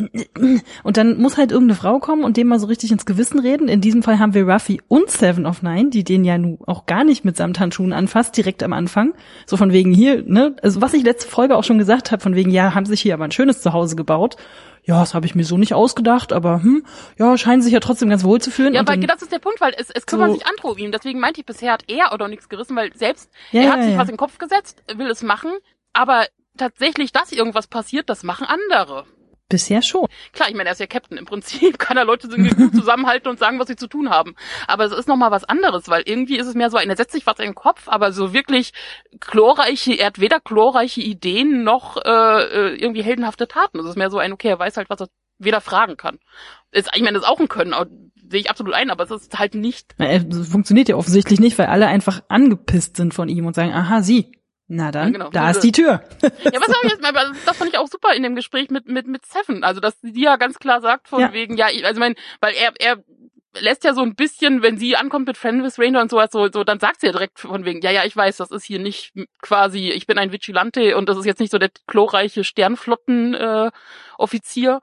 und 0.84 0.98
dann 0.98 1.18
muss 1.18 1.38
halt 1.38 1.52
irgendeine 1.52 1.78
Frau 1.78 2.00
kommen 2.00 2.24
und 2.24 2.38
dem 2.38 2.48
mal 2.48 2.60
so 2.60 2.68
richtig 2.68 2.92
ins 2.92 3.06
Gewissen 3.06 3.40
reden. 3.40 3.68
In 3.68 3.82
diesem 3.82 4.04
Fall 4.04 4.20
haben 4.20 4.34
wir 4.34 4.48
Ruffy 4.48 4.82
und 4.88 5.10
Seven 5.10 5.46
of 5.46 5.62
Nine, 5.62 5.90
die 5.90 6.04
den 6.04 6.24
ja 6.24 6.38
nun 6.38 6.60
auch 6.66 6.86
gar 6.86 7.04
nicht 7.04 7.26
mit 7.26 7.38
Samthandschuhen 7.38 7.94
anfasst, 7.94 8.36
direkt 8.38 8.64
am 8.64 8.74
Anfang. 8.74 9.14
So 9.46 9.58
von 9.58 9.72
wegen 9.72 9.94
hier, 9.94 10.24
ne, 10.24 10.56
also 10.62 10.82
was 10.82 10.94
ich 10.94 11.04
letzte 11.04 11.30
Folge 11.30 11.56
auch 11.56 11.64
schon 11.64 11.78
gesagt 11.78 12.12
habe, 12.12 12.22
von 12.22 12.36
wegen, 12.36 12.52
ja, 12.52 12.74
haben 12.74 12.86
sich 12.86 13.02
hier 13.02 13.14
aber 13.14 13.26
ein 13.26 13.32
schönes 13.32 13.62
Zuhause 13.62 13.96
gebaut 13.96 14.38
ja, 14.84 15.00
das 15.00 15.14
habe 15.14 15.26
ich 15.26 15.36
mir 15.36 15.44
so 15.44 15.58
nicht 15.58 15.74
ausgedacht, 15.74 16.34
aber 16.34 16.64
hm, 16.64 16.86
ja, 17.18 17.38
scheinen 17.38 17.62
sich 17.62 17.74
ja 17.74 17.80
trotzdem 17.80 18.10
ganz 18.10 18.24
wohl 18.24 18.42
zu 18.42 18.50
fühlen. 18.50 18.74
Ja, 18.74 18.88
weil 18.88 19.00
das 19.00 19.22
ist 19.22 19.32
der 19.32 19.40
Punkt, 19.40 19.62
weil 19.62 19.74
es, 19.78 19.92
es 19.92 20.06
kümmern 20.06 20.32
so 20.32 20.38
sich 20.38 20.48
andere 20.48 20.70
um 20.70 20.78
ihn. 20.78 20.92
Deswegen 20.92 21.20
meinte 21.20 21.40
ich, 21.40 21.46
bisher 21.46 21.74
hat 21.74 21.84
er 21.88 22.14
oder 22.14 22.28
nichts 22.28 22.50
gerissen, 22.50 22.76
weil 22.76 22.92
selbst 22.96 23.30
ja, 23.52 23.62
er 23.62 23.72
hat 23.72 23.78
ja, 23.78 23.84
sich 23.84 23.94
ja. 23.94 24.00
was 24.00 24.10
in 24.10 24.14
den 24.14 24.18
Kopf 24.18 24.38
gesetzt, 24.38 24.84
will 24.96 25.08
es 25.08 25.22
machen, 25.22 25.52
aber 25.94 26.26
tatsächlich, 26.62 27.12
dass 27.12 27.32
irgendwas 27.32 27.68
passiert, 27.68 28.10
das 28.10 28.24
machen 28.24 28.46
andere. 28.48 29.06
Bisher 29.50 29.82
schon. 29.82 30.08
Klar, 30.32 30.48
ich 30.48 30.56
meine, 30.56 30.70
er 30.70 30.74
ist 30.74 30.80
ja 30.80 30.88
Captain. 30.88 31.18
Im 31.18 31.26
Prinzip 31.26 31.78
kann 31.80 31.98
er 31.98 32.06
Leute 32.06 32.30
gut 32.30 32.74
zusammenhalten 32.74 33.28
und 33.28 33.38
sagen, 33.38 33.60
was 33.60 33.68
sie 33.68 33.76
zu 33.76 33.88
tun 33.88 34.10
haben. 34.10 34.36
Aber 34.66 34.86
es 34.86 34.94
ist 34.94 35.10
nochmal 35.10 35.32
was 35.32 35.44
anderes, 35.44 35.90
weil 35.90 36.04
irgendwie 36.06 36.38
ist 36.38 36.48
es 36.48 36.56
mehr 36.56 36.70
so, 36.70 36.78
er 36.78 36.96
setzt 36.96 37.12
sich 37.12 37.28
was 37.28 37.40
in 37.40 37.46
den 37.46 37.56
Kopf, 37.56 37.90
aber 37.90 38.14
so 38.14 38.32
wirklich 38.32 38.72
chlorreiche, 39.20 39.94
er 39.94 40.08
hat 40.08 40.20
weder 40.20 40.40
chlorreiche 40.40 41.02
Ideen 41.02 41.64
noch 41.64 41.98
äh, 41.98 42.44
äh 42.44 42.76
irgendwie 42.76 43.04
heldenhafte 43.04 43.48
Taten. 43.48 43.80
Es 43.80 43.88
ist 43.88 43.98
mehr 43.98 44.10
so 44.10 44.20
ein, 44.20 44.32
okay, 44.32 44.48
er 44.48 44.60
weiß 44.60 44.78
halt, 44.78 44.90
was 44.90 45.02
er 45.02 45.10
weder 45.38 45.60
fragen 45.60 45.98
kann. 45.98 46.20
Ist, 46.72 46.90
ich 46.96 47.02
meine, 47.02 47.16
das 47.16 47.24
ist 47.24 47.30
auch 47.30 47.40
ein 47.40 47.50
Können, 47.50 47.74
sehe 48.30 48.40
ich 48.40 48.50
absolut 48.50 48.74
ein, 48.74 48.90
aber 48.90 49.04
es 49.04 49.12
ist 49.12 49.38
halt 49.38 49.56
nicht. 49.56 49.96
Na, 49.98 50.10
es 50.10 50.48
funktioniert 50.48 50.88
ja 50.88 50.96
offensichtlich 50.96 51.42
nicht, 51.42 51.58
weil 51.58 51.66
alle 51.66 51.88
einfach 51.88 52.24
angepisst 52.30 52.96
sind 52.96 53.14
von 53.14 53.28
ihm 53.28 53.46
und 53.46 53.56
sagen, 53.56 53.74
aha, 53.74 54.02
sie, 54.02 54.32
na 54.74 54.90
dann, 54.90 55.08
ja, 55.08 55.12
genau. 55.12 55.30
da 55.32 55.50
ist 55.50 55.60
die 55.60 55.72
Tür. 55.74 56.02
ja, 56.22 56.30
was 56.32 56.68
soll 56.68 56.78
ich 56.84 56.92
jetzt 56.92 57.02
mal, 57.02 57.12
das 57.46 57.58
fand 57.58 57.72
ich 57.72 57.78
auch 57.78 57.88
super 57.88 58.14
in 58.14 58.24
dem 58.24 58.36
Gespräch 58.36 58.70
mit, 58.70 58.88
mit, 58.88 59.06
mit 59.06 59.26
Seven. 59.26 59.66
Also, 59.66 59.82
dass 59.82 60.00
sie 60.02 60.24
ja 60.24 60.38
ganz 60.38 60.60
klar 60.60 60.80
sagt 60.80 61.10
von 61.10 61.20
ja. 61.20 61.34
wegen, 61.34 61.58
ja, 61.58 61.68
also 61.84 62.00
mein, 62.00 62.16
weil 62.40 62.54
er, 62.54 62.72
er 62.80 63.04
lässt 63.60 63.84
ja 63.84 63.94
so 63.94 64.02
ein 64.02 64.16
bisschen, 64.16 64.62
wenn 64.62 64.78
sie 64.78 64.96
ankommt 64.96 65.28
mit 65.28 65.36
Fenris 65.38 65.78
Ranger 65.78 66.02
und 66.02 66.10
sowas, 66.10 66.30
so, 66.32 66.50
so, 66.50 66.64
dann 66.64 66.80
sagt 66.80 67.02
sie 67.02 67.08
ja 67.08 67.12
direkt 67.12 67.40
von 67.40 67.66
wegen, 67.66 67.82
ja, 67.82 67.92
ja, 67.92 68.06
ich 68.06 68.16
weiß, 68.16 68.38
das 68.38 68.50
ist 68.52 68.64
hier 68.64 68.80
nicht 68.80 69.12
quasi, 69.42 69.90
ich 69.90 70.08
bin 70.08 70.18
ein 70.18 70.32
Vigilante 70.32 70.96
und 70.96 71.10
das 71.10 71.18
ist 71.18 71.26
jetzt 71.26 71.40
nicht 71.42 71.52
so 71.52 71.58
der 71.58 71.72
chlorreiche 71.88 72.46
Sternflotten, 72.46 73.34
äh, 73.34 73.72
Offizier. 74.18 74.80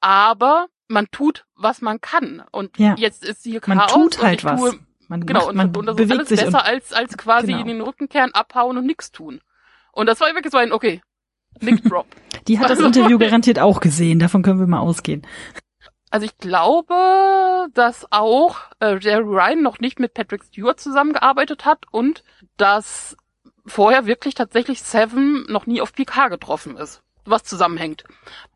Aber 0.00 0.66
man 0.86 1.06
tut, 1.10 1.44
was 1.54 1.80
man 1.80 2.00
kann. 2.02 2.42
Und 2.52 2.78
Ja. 2.78 2.94
jetzt 2.98 3.24
ist 3.24 3.44
hier 3.44 3.60
Man 3.66 3.78
Chaos 3.78 3.92
tut 3.92 4.18
und 4.18 4.22
halt 4.22 4.40
ich 4.40 4.44
was. 4.44 4.60
Tue, 4.60 4.80
Man, 5.10 5.26
genau, 5.26 5.40
macht, 5.40 5.48
und, 5.48 5.56
man 5.56 5.76
und 5.76 5.86
das 5.86 5.94
ist 5.96 5.98
bewegt 5.98 6.12
alles 6.12 6.28
sich 6.28 6.40
besser 6.40 6.58
und, 6.58 6.64
als, 6.66 6.92
als 6.92 7.18
quasi 7.18 7.48
Genau. 7.48 7.60
in 7.62 7.66
den 7.66 7.80
Rückenkern 7.80 8.30
abhauen 8.30 8.78
und 8.78 8.86
nichts 8.86 9.10
tun. 9.10 9.40
Und 9.90 10.06
das 10.06 10.20
war 10.20 10.28
wirklich 10.34 10.52
so 10.52 10.58
ein, 10.58 10.70
okay, 10.72 11.02
Nick 11.60 11.82
Drop. 11.88 12.06
die 12.46 12.60
hat 12.60 12.70
das 12.70 12.78
Interview 12.78 13.18
garantiert 13.18 13.58
auch 13.58 13.80
gesehen, 13.80 14.20
davon 14.20 14.42
können 14.44 14.60
wir 14.60 14.68
mal 14.68 14.78
ausgehen. 14.78 15.26
Also 16.12 16.26
ich 16.26 16.38
glaube, 16.38 16.94
dass 17.74 18.06
auch 18.12 18.56
äh, 18.78 18.98
Jerry 19.00 19.24
Ryan 19.24 19.62
noch 19.62 19.80
nicht 19.80 19.98
mit 19.98 20.14
Patrick 20.14 20.44
Stewart 20.44 20.78
zusammengearbeitet 20.78 21.64
hat 21.64 21.86
und 21.90 22.22
dass 22.56 23.16
vorher 23.66 24.06
wirklich 24.06 24.34
tatsächlich 24.34 24.80
Seven 24.80 25.44
noch 25.48 25.66
nie 25.66 25.80
auf 25.80 25.92
PK 25.92 26.28
getroffen 26.28 26.76
ist. 26.76 27.02
Was 27.30 27.44
zusammenhängt. 27.44 28.04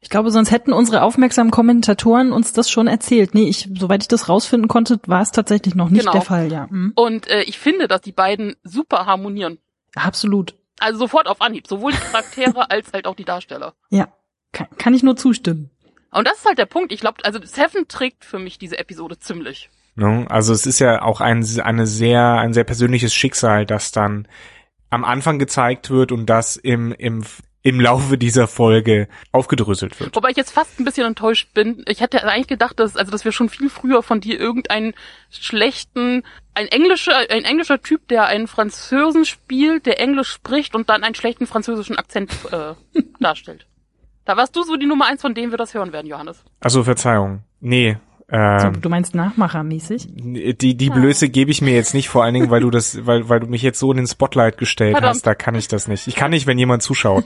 Ich 0.01 0.11
glaube, 0.11 0.31
sonst 0.31 0.51
hätten 0.51 0.73
unsere 0.73 1.03
aufmerksamen 1.03 1.51
Kommentatoren 1.51 2.33
uns 2.33 2.53
das 2.53 2.69
schon 2.71 2.87
erzählt. 2.87 3.35
Nee, 3.35 3.49
ich, 3.49 3.69
soweit 3.75 4.03
ich 4.03 4.09
das 4.09 4.29
rausfinden 4.29 4.69
konnte, 4.69 4.99
war 5.07 5.23
es 5.23 5.31
tatsächlich 5.31 5.75
noch 5.75 5.89
nicht 5.91 6.01
Genau. 6.01 6.13
der 6.13 6.21
Fall, 6.23 6.53
ja. 6.53 6.67
Mhm. 6.71 6.93
Und 6.97 7.29
äh, 7.29 7.43
ich 7.43 7.59
finde, 7.59 7.89
dass 7.89 8.01
die 8.01 8.13
beiden 8.13 8.57
super 8.65 9.07
harmonieren. 9.07 9.59
Absolut. 9.95 10.55
Also 10.81 10.99
sofort 10.99 11.29
auf 11.29 11.41
Anhieb. 11.41 11.67
Sowohl 11.67 11.93
die 11.93 11.99
Charaktere 11.99 12.71
als 12.71 12.93
halt 12.93 13.07
auch 13.07 13.15
die 13.15 13.25
Darsteller. 13.25 13.75
Ja. 13.91 14.09
Kann, 14.53 14.69
kann 14.77 14.95
ich 14.95 15.03
nur 15.03 15.17
zustimmen. 15.17 15.71
Und 16.11 16.27
das 16.29 16.39
ist 16.39 16.47
halt 16.47 16.59
der 16.59 16.67
Punkt. 16.67 16.93
Ich 16.93 17.01
glaube, 17.01 17.25
also 17.25 17.41
Seven 17.43 17.89
trägt 17.89 18.25
für 18.25 18.39
mich 18.39 18.59
diese 18.59 18.79
Episode 18.79 19.19
ziemlich. 19.19 19.71
Also 20.29 20.53
es 20.53 20.67
ist 20.67 20.81
ja 20.81 21.03
auch 21.03 21.21
ein, 21.21 21.45
eine 21.63 21.87
sehr, 21.87 22.23
ein 22.39 22.53
sehr 22.53 22.65
persönliches 22.65 23.15
Schicksal, 23.15 23.65
das 23.65 23.93
dann 23.93 24.27
am 24.91 25.05
Anfang 25.05 25.39
gezeigt 25.39 25.91
wird 25.91 26.13
und 26.13 26.27
das 26.27 26.57
im, 26.57 26.93
im, 26.93 27.25
im 27.66 27.81
Laufe 27.81 28.18
dieser 28.18 28.46
Folge 28.46 29.09
aufgedröselt 29.33 29.98
wird. 29.98 30.14
Wobei 30.14 30.29
ich 30.29 30.37
jetzt 30.37 30.53
fast 30.53 30.79
ein 30.79 30.85
bisschen 30.85 31.07
enttäuscht 31.07 31.48
bin. 31.55 31.83
Ich 31.88 32.03
hätte 32.03 32.22
eigentlich 32.22 32.46
gedacht, 32.46 32.79
dass, 32.79 32.94
also, 32.94 33.11
dass 33.11 33.24
wir 33.24 33.33
schon 33.33 33.48
viel 33.48 33.70
früher 33.70 34.03
von 34.03 34.20
dir 34.20 34.38
irgendeinen 34.38 34.92
schlechten, 35.31 36.24
ein 36.53 36.66
englischer, 36.66 37.16
ein 37.31 37.44
englischer 37.44 37.81
Typ, 37.81 38.07
der 38.09 38.27
einen 38.27 38.48
Französen 38.48 39.24
spielt, 39.24 39.87
der 39.87 39.98
Englisch 39.98 40.29
spricht 40.29 40.74
und 40.74 40.90
dann 40.90 41.03
einen 41.03 41.14
schlechten 41.14 41.46
französischen 41.46 41.96
Akzent 41.96 42.33
äh, 42.53 42.74
darstellt. 43.18 43.66
Da 44.27 44.37
warst 44.37 44.55
du 44.57 44.62
so 44.62 44.77
die 44.77 44.87
Nummer 44.87 45.07
eins, 45.07 45.22
von 45.22 45.35
dem 45.35 45.50
wir 45.50 45.59
das 45.59 45.72
hören 45.72 45.92
werden, 45.94 46.07
Johannes. 46.07 46.44
Also 46.61 46.85
Verzeihung. 46.85 47.42
Nee. 47.61 47.96
So, 48.29 48.37
Ähm, 48.37 48.81
du 48.81 48.88
meinst 48.90 49.14
nachmachermäßig? 49.14 50.07
die, 50.14 50.77
die 50.77 50.90
Blöße 50.90 51.29
gebe 51.31 51.50
ich 51.50 51.61
mir 51.62 51.74
jetzt 51.74 51.94
nicht, 51.94 52.09
vor 52.09 52.24
allen 52.24 52.35
Dingen, 52.35 52.50
weil 52.50 52.61
du 52.61 52.70
das, 52.70 53.07
weil, 53.07 53.29
weil 53.29 53.40
du 53.40 53.46
mich 53.46 53.62
jetzt 53.62 53.79
so 53.79 53.90
in 53.90 53.98
den 53.98 54.07
Spotlight 54.07 54.57
gestellt 54.59 54.92
Verdammt. 54.92 55.14
hast, 55.14 55.27
da 55.27 55.35
kann 55.35 55.55
ich 55.55 55.68
das 55.68 55.88
nicht. 55.88 56.07
Ich 56.09 56.14
kann 56.14 56.31
nicht, 56.31 56.46
wenn 56.46 56.59
jemand 56.59 56.83
zuschaut. 56.83 57.24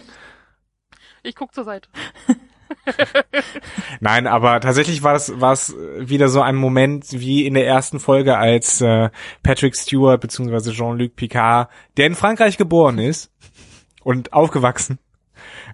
Ich 1.22 1.34
guck 1.34 1.54
zur 1.54 1.64
Seite. 1.64 1.88
Nein, 4.00 4.26
aber 4.26 4.60
tatsächlich 4.60 5.02
war 5.02 5.14
es 5.14 5.40
war 5.40 5.52
es 5.52 5.74
wieder 5.98 6.28
so 6.28 6.40
ein 6.40 6.56
Moment 6.56 7.06
wie 7.12 7.46
in 7.46 7.54
der 7.54 7.66
ersten 7.66 8.00
Folge, 8.00 8.36
als 8.36 8.80
äh, 8.80 9.10
Patrick 9.42 9.76
Stewart 9.76 10.20
beziehungsweise 10.20 10.72
Jean-Luc 10.72 11.16
Picard, 11.16 11.68
der 11.96 12.06
in 12.06 12.14
Frankreich 12.14 12.56
geboren 12.58 12.98
ist 12.98 13.30
und 14.04 14.32
aufgewachsen, 14.32 14.98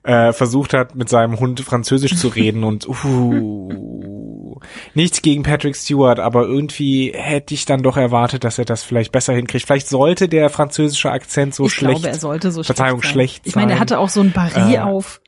äh, 0.03 0.33
versucht 0.33 0.73
hat, 0.75 0.95
mit 0.95 1.09
seinem 1.09 1.39
Hund 1.41 1.61
Französisch 1.61 2.17
zu 2.17 2.29
reden 2.29 2.65
und 2.65 2.87
uh, 2.89 4.61
nichts 4.95 5.23
gegen 5.23 5.43
Patrick 5.43 5.77
Stewart, 5.77 6.19
aber 6.21 6.45
irgendwie 6.45 7.13
hätte 7.15 7.55
ich 7.55 7.65
dann 7.65 7.83
doch 7.83 7.97
erwartet, 7.97 8.45
dass 8.45 8.59
er 8.59 8.65
das 8.65 8.83
vielleicht 8.83 9.13
besser 9.13 9.35
hinkriegt. 9.35 9.67
Vielleicht 9.67 9.89
sollte 9.89 10.29
der 10.29 10.51
französische 10.51 11.11
Akzent 11.11 11.55
so 11.55 11.67
ich 11.67 11.73
schlecht. 11.75 12.01
glaube, 12.03 12.15
er 12.15 12.21
sollte 12.21 12.51
so 12.53 12.63
Verzeihung, 12.63 13.03
schlecht 13.03 13.09
sein. 13.09 13.13
schlecht 13.13 13.47
Ich 13.47 13.57
meine, 13.57 13.73
er 13.73 13.81
hatte 13.81 13.99
auch 13.99 14.09
so 14.09 14.21
ein 14.21 14.33
Barret 14.33 14.75
Äh. 14.75 14.79
auf. 14.79 15.21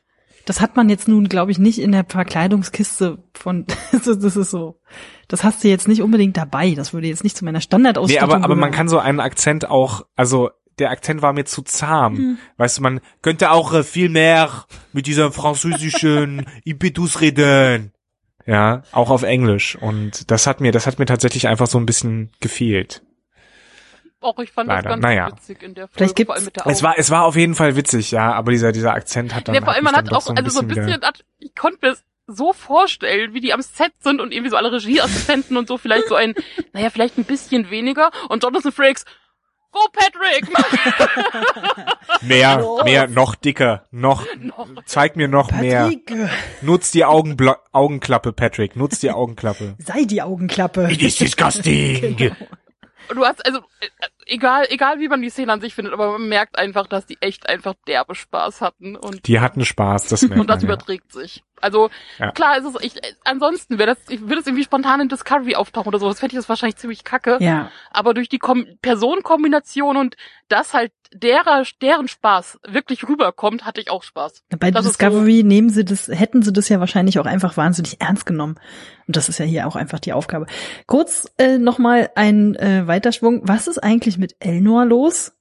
Das 0.47 0.61
hat 0.61 0.77
man 0.77 0.87
jetzt 0.87 1.09
nun, 1.09 1.27
glaube 1.27 1.51
ich, 1.51 1.59
nicht 1.59 1.77
in 1.77 1.91
der 1.91 2.05
Verkleidungskiste 2.07 3.17
von, 3.33 3.65
das 3.91 4.07
ist 4.07 4.49
so, 4.49 4.79
das 5.27 5.43
hast 5.43 5.61
du 5.61 5.67
jetzt 5.67 5.89
nicht 5.89 6.01
unbedingt 6.01 6.37
dabei. 6.37 6.73
Das 6.73 6.93
würde 6.93 7.07
jetzt 7.07 7.25
nicht 7.25 7.35
zu 7.35 7.43
meiner 7.43 7.57
Nee, 7.57 7.63
Standardausstattung 7.63 8.33
aber, 8.33 8.45
aber 8.45 8.55
man 8.55 8.71
kann 8.71 8.87
so 8.87 8.97
einen 8.97 9.19
Akzent 9.19 9.69
auch, 9.69 10.05
also 10.15 10.49
der 10.79 10.91
Akzent 10.91 11.21
war 11.21 11.33
mir 11.33 11.43
zu 11.43 11.63
zahm. 11.63 12.17
Hm. 12.17 12.37
Weißt 12.55 12.77
du, 12.77 12.81
man 12.81 13.01
könnte 13.21 13.51
auch 13.51 13.73
äh, 13.73 13.83
viel 13.83 14.07
mehr 14.07 14.65
mit 14.93 15.05
dieser 15.05 15.33
französischen 15.33 16.45
Impetus 16.63 17.19
reden. 17.19 17.91
Ja, 18.45 18.83
auch 18.93 19.09
auf 19.09 19.23
Englisch. 19.23 19.75
Und 19.75 20.31
das 20.31 20.47
hat 20.47 20.61
mir, 20.61 20.71
das 20.71 20.87
hat 20.87 20.97
mir 20.97 21.05
tatsächlich 21.05 21.49
einfach 21.49 21.67
so 21.67 21.77
ein 21.77 21.85
bisschen 21.85 22.31
gefehlt. 22.39 23.03
Auch 24.27 24.39
ich 24.39 24.51
fand 24.51 24.67
Leider. 24.67 24.81
das 24.83 24.89
ganz 24.91 25.01
Naja. 25.03 25.27
witzig 25.31 25.63
in 25.63 25.73
der 25.73 25.87
Folge, 25.87 25.93
Vielleicht 25.97 26.15
gibt's- 26.17 26.27
vor 26.27 26.35
allem 26.35 26.45
mit 26.45 26.55
der 26.57 26.67
Es 26.67 26.83
war, 26.83 26.95
es 26.97 27.09
war 27.11 27.23
auf 27.23 27.35
jeden 27.37 27.55
Fall 27.55 27.75
witzig, 27.77 28.11
ja, 28.11 28.33
aber 28.33 28.51
dieser, 28.51 28.71
dieser 28.73 28.93
Akzent 28.93 29.33
hat 29.33 29.47
dann. 29.47 29.55
Ja, 29.55 29.61
vor 29.61 29.73
allem, 29.73 29.85
man 29.85 29.95
hat 29.95 30.11
auch, 30.13 30.19
so 30.21 30.31
ein 30.31 30.37
also 30.37 30.49
so 30.49 30.59
ein 30.59 30.69
wieder- 30.69 30.81
bisschen, 30.83 31.01
hat- 31.01 31.23
ich 31.39 31.55
konnte 31.55 31.79
mir 31.81 31.91
das 31.91 32.03
so 32.27 32.51
vorstellen, 32.51 33.33
wie 33.33 33.39
die 33.39 33.53
am 33.53 33.61
Set 33.61 33.93
sind 34.01 34.19
und 34.19 34.33
irgendwie 34.33 34.49
so 34.49 34.57
alle 34.57 34.69
Regieassistenten 34.71 35.55
und 35.55 35.69
so, 35.69 35.77
vielleicht 35.77 36.09
so 36.09 36.15
ein, 36.15 36.35
naja, 36.73 36.89
vielleicht 36.89 37.17
ein 37.17 37.23
bisschen 37.23 37.69
weniger 37.69 38.11
und 38.27 38.43
Jonathan 38.43 38.73
Frakes, 38.73 39.05
go 39.71 39.79
Patrick! 39.93 40.45
Mehr, 42.21 42.63
mehr, 42.83 43.07
noch 43.07 43.35
dicker, 43.35 43.85
noch, 43.91 44.25
Noch. 44.39 44.67
zeig 44.85 45.15
mir 45.15 45.27
noch 45.27 45.51
mehr. 45.51 45.83
Patrick, 45.83 46.11
Nutz 46.61 46.91
die 46.91 47.05
Augenbla 47.05 47.57
Augenklappe, 47.71 48.33
Patrick, 48.33 48.75
nutz 48.75 48.99
die 48.99 49.11
Augenklappe. 49.11 49.75
sei 49.79 50.03
die 50.05 50.21
Augenklappe. 50.21 50.89
It 50.91 51.01
is 51.03 51.15
disgusting. 51.17 52.17
Du 53.09 53.23
hast, 53.25 53.45
also, 53.45 53.59
äh, 53.79 53.87
egal, 54.27 54.65
egal 54.69 54.99
wie 54.99 55.07
man 55.07 55.21
die 55.21 55.29
Szene 55.29 55.53
an 55.53 55.61
sich 55.61 55.75
findet, 55.75 55.93
aber 55.93 56.13
man 56.13 56.29
merkt 56.29 56.57
einfach, 56.57 56.87
dass 56.87 57.05
die 57.05 57.17
echt 57.21 57.47
einfach 57.49 57.73
derbe 57.87 58.15
Spaß 58.15 58.61
hatten 58.61 58.95
und, 58.95 59.27
Die 59.27 59.39
hatten 59.39 59.65
Spaß, 59.65 60.07
das 60.07 60.21
merkt 60.23 60.39
und 60.39 60.47
das 60.47 60.61
man, 60.61 60.69
ja. 60.69 60.73
überträgt 60.73 61.11
sich. 61.11 61.43
Also, 61.61 61.89
Ja. 62.19 62.31
klar 62.31 62.57
ist 62.57 62.65
es, 62.65 62.75
ich, 62.81 62.93
ansonsten 63.23 63.77
wäre 63.79 63.95
das, 63.95 63.97
ich 64.09 64.21
würde 64.21 64.39
es 64.39 64.47
irgendwie 64.47 64.63
spontan 64.63 65.01
in 65.01 65.09
Discovery 65.09 65.55
auftauchen 65.55 65.87
oder 65.87 65.99
sowas, 65.99 66.19
fände 66.19 66.33
ich 66.33 66.39
das 66.39 66.49
wahrscheinlich 66.49 66.77
ziemlich 66.77 67.03
kacke. 67.03 67.37
Ja, 67.39 67.71
aber 67.91 68.13
durch 68.13 68.29
die 68.29 68.39
Kom 68.39 68.65
Personenkombination 68.81 69.97
und 69.97 70.15
dass 70.47 70.73
halt 70.73 70.91
derer, 71.13 71.63
deren 71.81 72.07
Spaß 72.07 72.59
wirklich 72.67 73.07
rüberkommt, 73.07 73.65
hatte 73.65 73.81
ich 73.81 73.89
auch 73.89 74.03
Spaß. 74.03 74.43
bei 74.59 74.71
Das 74.71 74.85
Discovery 74.85 75.43
nehmen 75.43 75.69
sie 75.69 75.85
das, 75.85 76.07
hätten 76.07 76.41
sie 76.41 76.53
das 76.53 76.69
ja 76.69 76.79
wahrscheinlich 76.79 77.19
auch 77.19 77.25
einfach 77.25 77.57
wahnsinnig 77.57 78.01
ernst 78.01 78.25
genommen. 78.25 78.59
Und 79.07 79.15
das 79.15 79.29
ist 79.29 79.39
ja 79.39 79.45
hier 79.45 79.67
auch 79.67 79.75
einfach 79.75 79.99
die 79.99 80.13
Aufgabe. 80.13 80.47
Kurz 80.85 81.31
äh, 81.37 81.57
nochmal 81.57 82.09
ein 82.15 82.55
äh, 82.55 82.87
Weiterschwung. 82.87 83.41
Was 83.43 83.67
ist 83.67 83.79
eigentlich 83.79 84.17
mit 84.17 84.35
Elnor 84.39 84.85
los? 84.85 85.33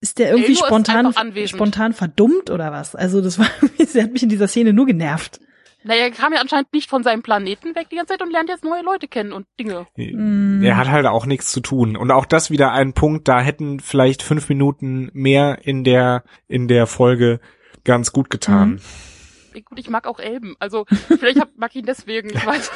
Ist 0.00 0.18
der 0.18 0.30
irgendwie 0.30 0.52
Elnor 0.52 0.62
ist 0.62 0.66
spontan, 0.66 1.14
spontan 1.46 1.92
verdummt 1.92 2.50
oder 2.50 2.70
was? 2.70 2.94
Also 2.94 3.20
das 3.20 3.38
war, 3.38 3.48
sie 3.78 4.02
hat 4.02 4.12
mich 4.12 4.22
in 4.22 4.28
dieser 4.28 4.48
Szene 4.48 4.72
nur 4.72 4.86
genervt. 4.86 5.40
Naja, 5.84 6.02
er 6.04 6.10
kam 6.10 6.32
ja 6.32 6.40
anscheinend 6.40 6.72
nicht 6.72 6.90
von 6.90 7.02
seinem 7.02 7.22
Planeten 7.22 7.74
weg 7.74 7.88
die 7.90 7.96
ganze 7.96 8.14
Zeit 8.14 8.22
und 8.22 8.32
lernt 8.32 8.48
jetzt 8.48 8.64
neue 8.64 8.82
Leute 8.82 9.06
kennen 9.06 9.32
und 9.32 9.46
Dinge. 9.60 9.86
Mm. 9.96 10.62
Er 10.62 10.76
hat 10.76 10.88
halt 10.88 11.06
auch 11.06 11.24
nichts 11.24 11.52
zu 11.52 11.60
tun. 11.60 11.96
Und 11.96 12.10
auch 12.10 12.26
das 12.26 12.50
wieder 12.50 12.72
ein 12.72 12.94
Punkt, 12.94 13.28
da 13.28 13.40
hätten 13.40 13.78
vielleicht 13.80 14.22
fünf 14.22 14.48
Minuten 14.48 15.10
mehr 15.12 15.60
in 15.62 15.84
der, 15.84 16.24
in 16.48 16.66
der 16.68 16.86
Folge 16.86 17.40
ganz 17.84 18.12
gut 18.12 18.28
getan. 18.28 18.70
Mhm. 18.70 18.80
Gut, 19.62 19.78
ich 19.78 19.90
mag 19.90 20.06
auch 20.06 20.18
Elben. 20.18 20.56
Also 20.58 20.84
vielleicht 21.08 21.40
hab, 21.40 21.56
mag 21.56 21.70
ich 21.72 21.76
ihn 21.80 21.86
deswegen. 21.86 22.30
Ich 22.30 22.46
weiß. 22.46 22.70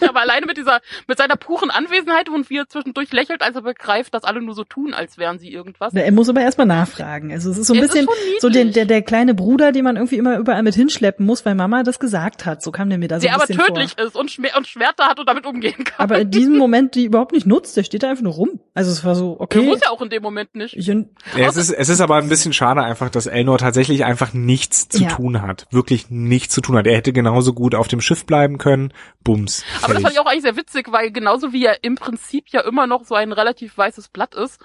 Ich 0.00 0.08
aber 0.08 0.20
alleine 0.20 0.46
mit 0.46 0.56
dieser, 0.56 0.80
mit 1.06 1.18
seiner 1.18 1.36
puren 1.36 1.70
Anwesenheit 1.70 2.28
und 2.28 2.48
wie 2.50 2.58
er 2.58 2.68
zwischendurch 2.68 3.12
lächelt, 3.12 3.42
als 3.42 3.56
er 3.56 3.62
begreift, 3.62 4.14
dass 4.14 4.24
alle 4.24 4.40
nur 4.40 4.54
so 4.54 4.64
tun, 4.64 4.94
als 4.94 5.18
wären 5.18 5.38
sie 5.38 5.52
irgendwas. 5.52 5.92
Er 5.94 6.12
muss 6.12 6.28
aber 6.28 6.40
erstmal 6.40 6.66
nachfragen. 6.66 7.32
Also 7.32 7.50
es 7.50 7.58
ist 7.58 7.66
so 7.66 7.74
ein 7.74 7.80
Es 7.82 7.88
bisschen 7.88 8.06
so 8.40 8.48
der, 8.48 8.66
der, 8.66 8.84
der 8.86 9.02
kleine 9.02 9.34
Bruder, 9.34 9.72
den 9.72 9.84
man 9.84 9.96
irgendwie 9.96 10.16
immer 10.16 10.38
überall 10.38 10.62
mit 10.62 10.74
hinschleppen 10.74 11.26
muss, 11.26 11.44
weil 11.44 11.54
Mama 11.54 11.82
das 11.82 11.98
gesagt 11.98 12.46
hat. 12.46 12.62
So 12.62 12.70
kam 12.72 12.88
der 12.88 12.98
mir 12.98 13.08
da 13.08 13.16
so 13.20 13.22
der 13.26 13.30
ein 13.34 13.40
aber 13.40 13.46
bisschen 13.46 13.64
tödlich 13.64 13.94
vor. 13.96 14.04
ist 14.06 14.16
und, 14.16 14.30
Schmer 14.30 14.48
und 14.56 14.66
Schwerter 14.66 15.06
hat 15.08 15.18
und 15.20 15.28
damit 15.28 15.46
umgehen 15.46 15.84
kann. 15.84 15.94
Aber 15.98 16.20
in 16.20 16.30
diesem 16.30 16.56
Moment 16.56 16.94
die 16.94 17.04
überhaupt 17.04 17.32
nicht 17.32 17.46
nutzt, 17.46 17.76
der 17.76 17.82
steht 17.82 18.02
da 18.02 18.10
einfach 18.10 18.22
nur 18.22 18.34
rum. 18.34 18.60
Also 18.74 18.90
es 18.90 19.04
war 19.04 19.14
so, 19.14 19.32
Der 19.34 19.40
okay. 19.42 19.62
muss 19.62 19.80
ja 19.82 19.90
auch 19.90 20.00
in 20.02 20.10
dem 20.10 20.22
Moment 20.22 20.54
nicht. 20.54 20.76
Ich, 20.76 20.86
Ja, 20.86 21.04
es 21.34 21.56
ist, 21.56 21.70
es 21.70 21.88
ist 21.88 22.00
aber 22.00 22.16
ein 22.16 22.28
bisschen 22.28 22.52
schade 22.52 22.82
einfach, 22.82 23.10
dass 23.10 23.26
Elnor 23.26 23.58
tatsächlich 23.58 24.04
einfach 24.04 24.32
nichts 24.32 24.88
zu 24.88 25.02
Ja. 25.02 25.08
tun 25.08 25.42
hat. 25.42 25.66
Wirklich 25.70 26.10
nichts 26.10 26.27
zu 26.50 26.60
tun 26.60 26.76
hat. 26.76 26.86
Er 26.86 26.96
hätte 26.96 27.12
genauso 27.12 27.52
gut 27.52 27.74
auf 27.74 27.88
dem 27.88 28.00
Schiff 28.00 28.26
bleiben 28.26 28.58
können. 28.58 28.92
Bums. 29.24 29.64
Aber 29.82 29.94
das 29.94 30.02
Fertig. 30.02 30.02
fand 30.02 30.14
ich 30.14 30.20
auch 30.20 30.26
eigentlich 30.26 30.42
sehr 30.42 30.56
witzig, 30.56 30.92
weil 30.92 31.10
genauso 31.10 31.52
wie 31.52 31.64
er 31.64 31.82
im 31.82 31.96
Prinzip 31.96 32.48
ja 32.50 32.60
immer 32.60 32.86
noch 32.86 33.04
so 33.04 33.14
ein 33.14 33.32
relativ 33.32 33.76
weißes 33.76 34.08
Blatt 34.08 34.34
ist, 34.34 34.60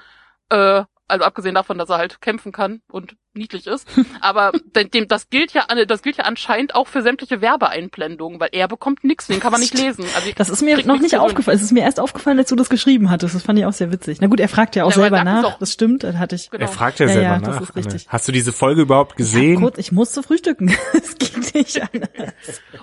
äh, 0.49 0.83
also 1.13 1.25
abgesehen 1.25 1.55
davon, 1.55 1.77
dass 1.77 1.89
er 1.89 1.97
halt 1.97 2.21
kämpfen 2.21 2.51
kann 2.51 2.81
und 2.91 3.15
niedlich 3.35 3.65
ist, 3.67 3.87
aber 4.21 4.51
de- 4.75 4.87
dem, 4.89 5.07
das 5.07 5.29
gilt 5.29 5.53
ja, 5.53 5.65
das 5.87 6.01
gilt 6.03 6.17
ja 6.17 6.25
anscheinend 6.25 6.75
auch 6.75 6.87
für 6.87 7.01
sämtliche 7.01 7.41
Werbeeinblendungen, 7.41 8.39
weil 8.39 8.49
er 8.51 8.67
bekommt 8.67 9.03
nichts, 9.03 9.27
den 9.27 9.39
kann 9.39 9.51
man 9.51 9.61
nicht 9.61 9.73
lesen. 9.77 10.05
Also 10.15 10.29
das 10.35 10.49
ist 10.49 10.61
mir 10.61 10.85
noch 10.85 10.99
nicht 10.99 11.17
aufgefallen. 11.17 11.57
Es 11.57 11.63
ist 11.63 11.71
mir 11.71 11.81
erst 11.83 11.99
aufgefallen, 11.99 12.37
als 12.37 12.49
du 12.49 12.55
das 12.55 12.69
geschrieben 12.69 13.09
hattest. 13.09 13.33
Das 13.35 13.43
fand 13.43 13.57
ich 13.57 13.65
auch 13.65 13.73
sehr 13.73 13.91
witzig. 13.91 14.19
Na 14.21 14.27
gut, 14.27 14.39
er 14.39 14.49
fragt 14.49 14.75
ja 14.75 14.83
auch 14.83 14.89
Ja, 14.91 14.97
er 14.97 15.01
selber 15.01 15.23
nach. 15.23 15.43
auch. 15.45 15.57
Das 15.59 15.71
stimmt, 15.73 16.03
das 16.03 16.17
hatte 16.17 16.35
ich. 16.35 16.49
Genau. 16.51 16.61
Er 16.61 16.67
fragt 16.67 16.99
ja, 16.99 17.07
Ja, 17.07 17.13
selber 17.13 17.27
ja, 17.29 17.39
das 17.39 17.55
nach. 17.55 17.61
ist 17.61 17.75
richtig. 17.75 18.01
Anne. 18.03 18.11
Hast 18.13 18.27
du 18.27 18.31
diese 18.31 18.51
Folge 18.53 18.81
überhaupt 18.83 19.11
Ja, 19.13 19.17
gesehen? 19.17 19.59
kurz, 19.61 19.77
ich 19.77 19.91
musste 19.91 20.21
frühstücken. 20.23 20.75
Es 20.93 21.17
ging 21.17 21.43
nicht 21.53 21.81
anders. 21.81 22.09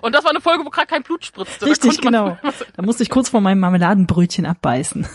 Und 0.03 0.15
das 0.15 0.25
war 0.25 0.31
eine 0.31 0.41
Folge, 0.41 0.65
wo 0.65 0.71
gerade 0.71 0.87
kein 0.89 1.03
Blut 1.03 1.25
spritzte. 1.25 1.61
Da 1.61 1.67
Richtig, 1.67 2.03
man- 2.03 2.13
genau. 2.13 2.39
Da 2.77 2.83
musste 2.83 3.03
ich 3.03 3.11
kurz 3.11 3.29
vor 3.29 3.41
meinem 3.41 3.61
Marmeladenbrötchen 3.61 4.47
abbeißen. 4.47 5.07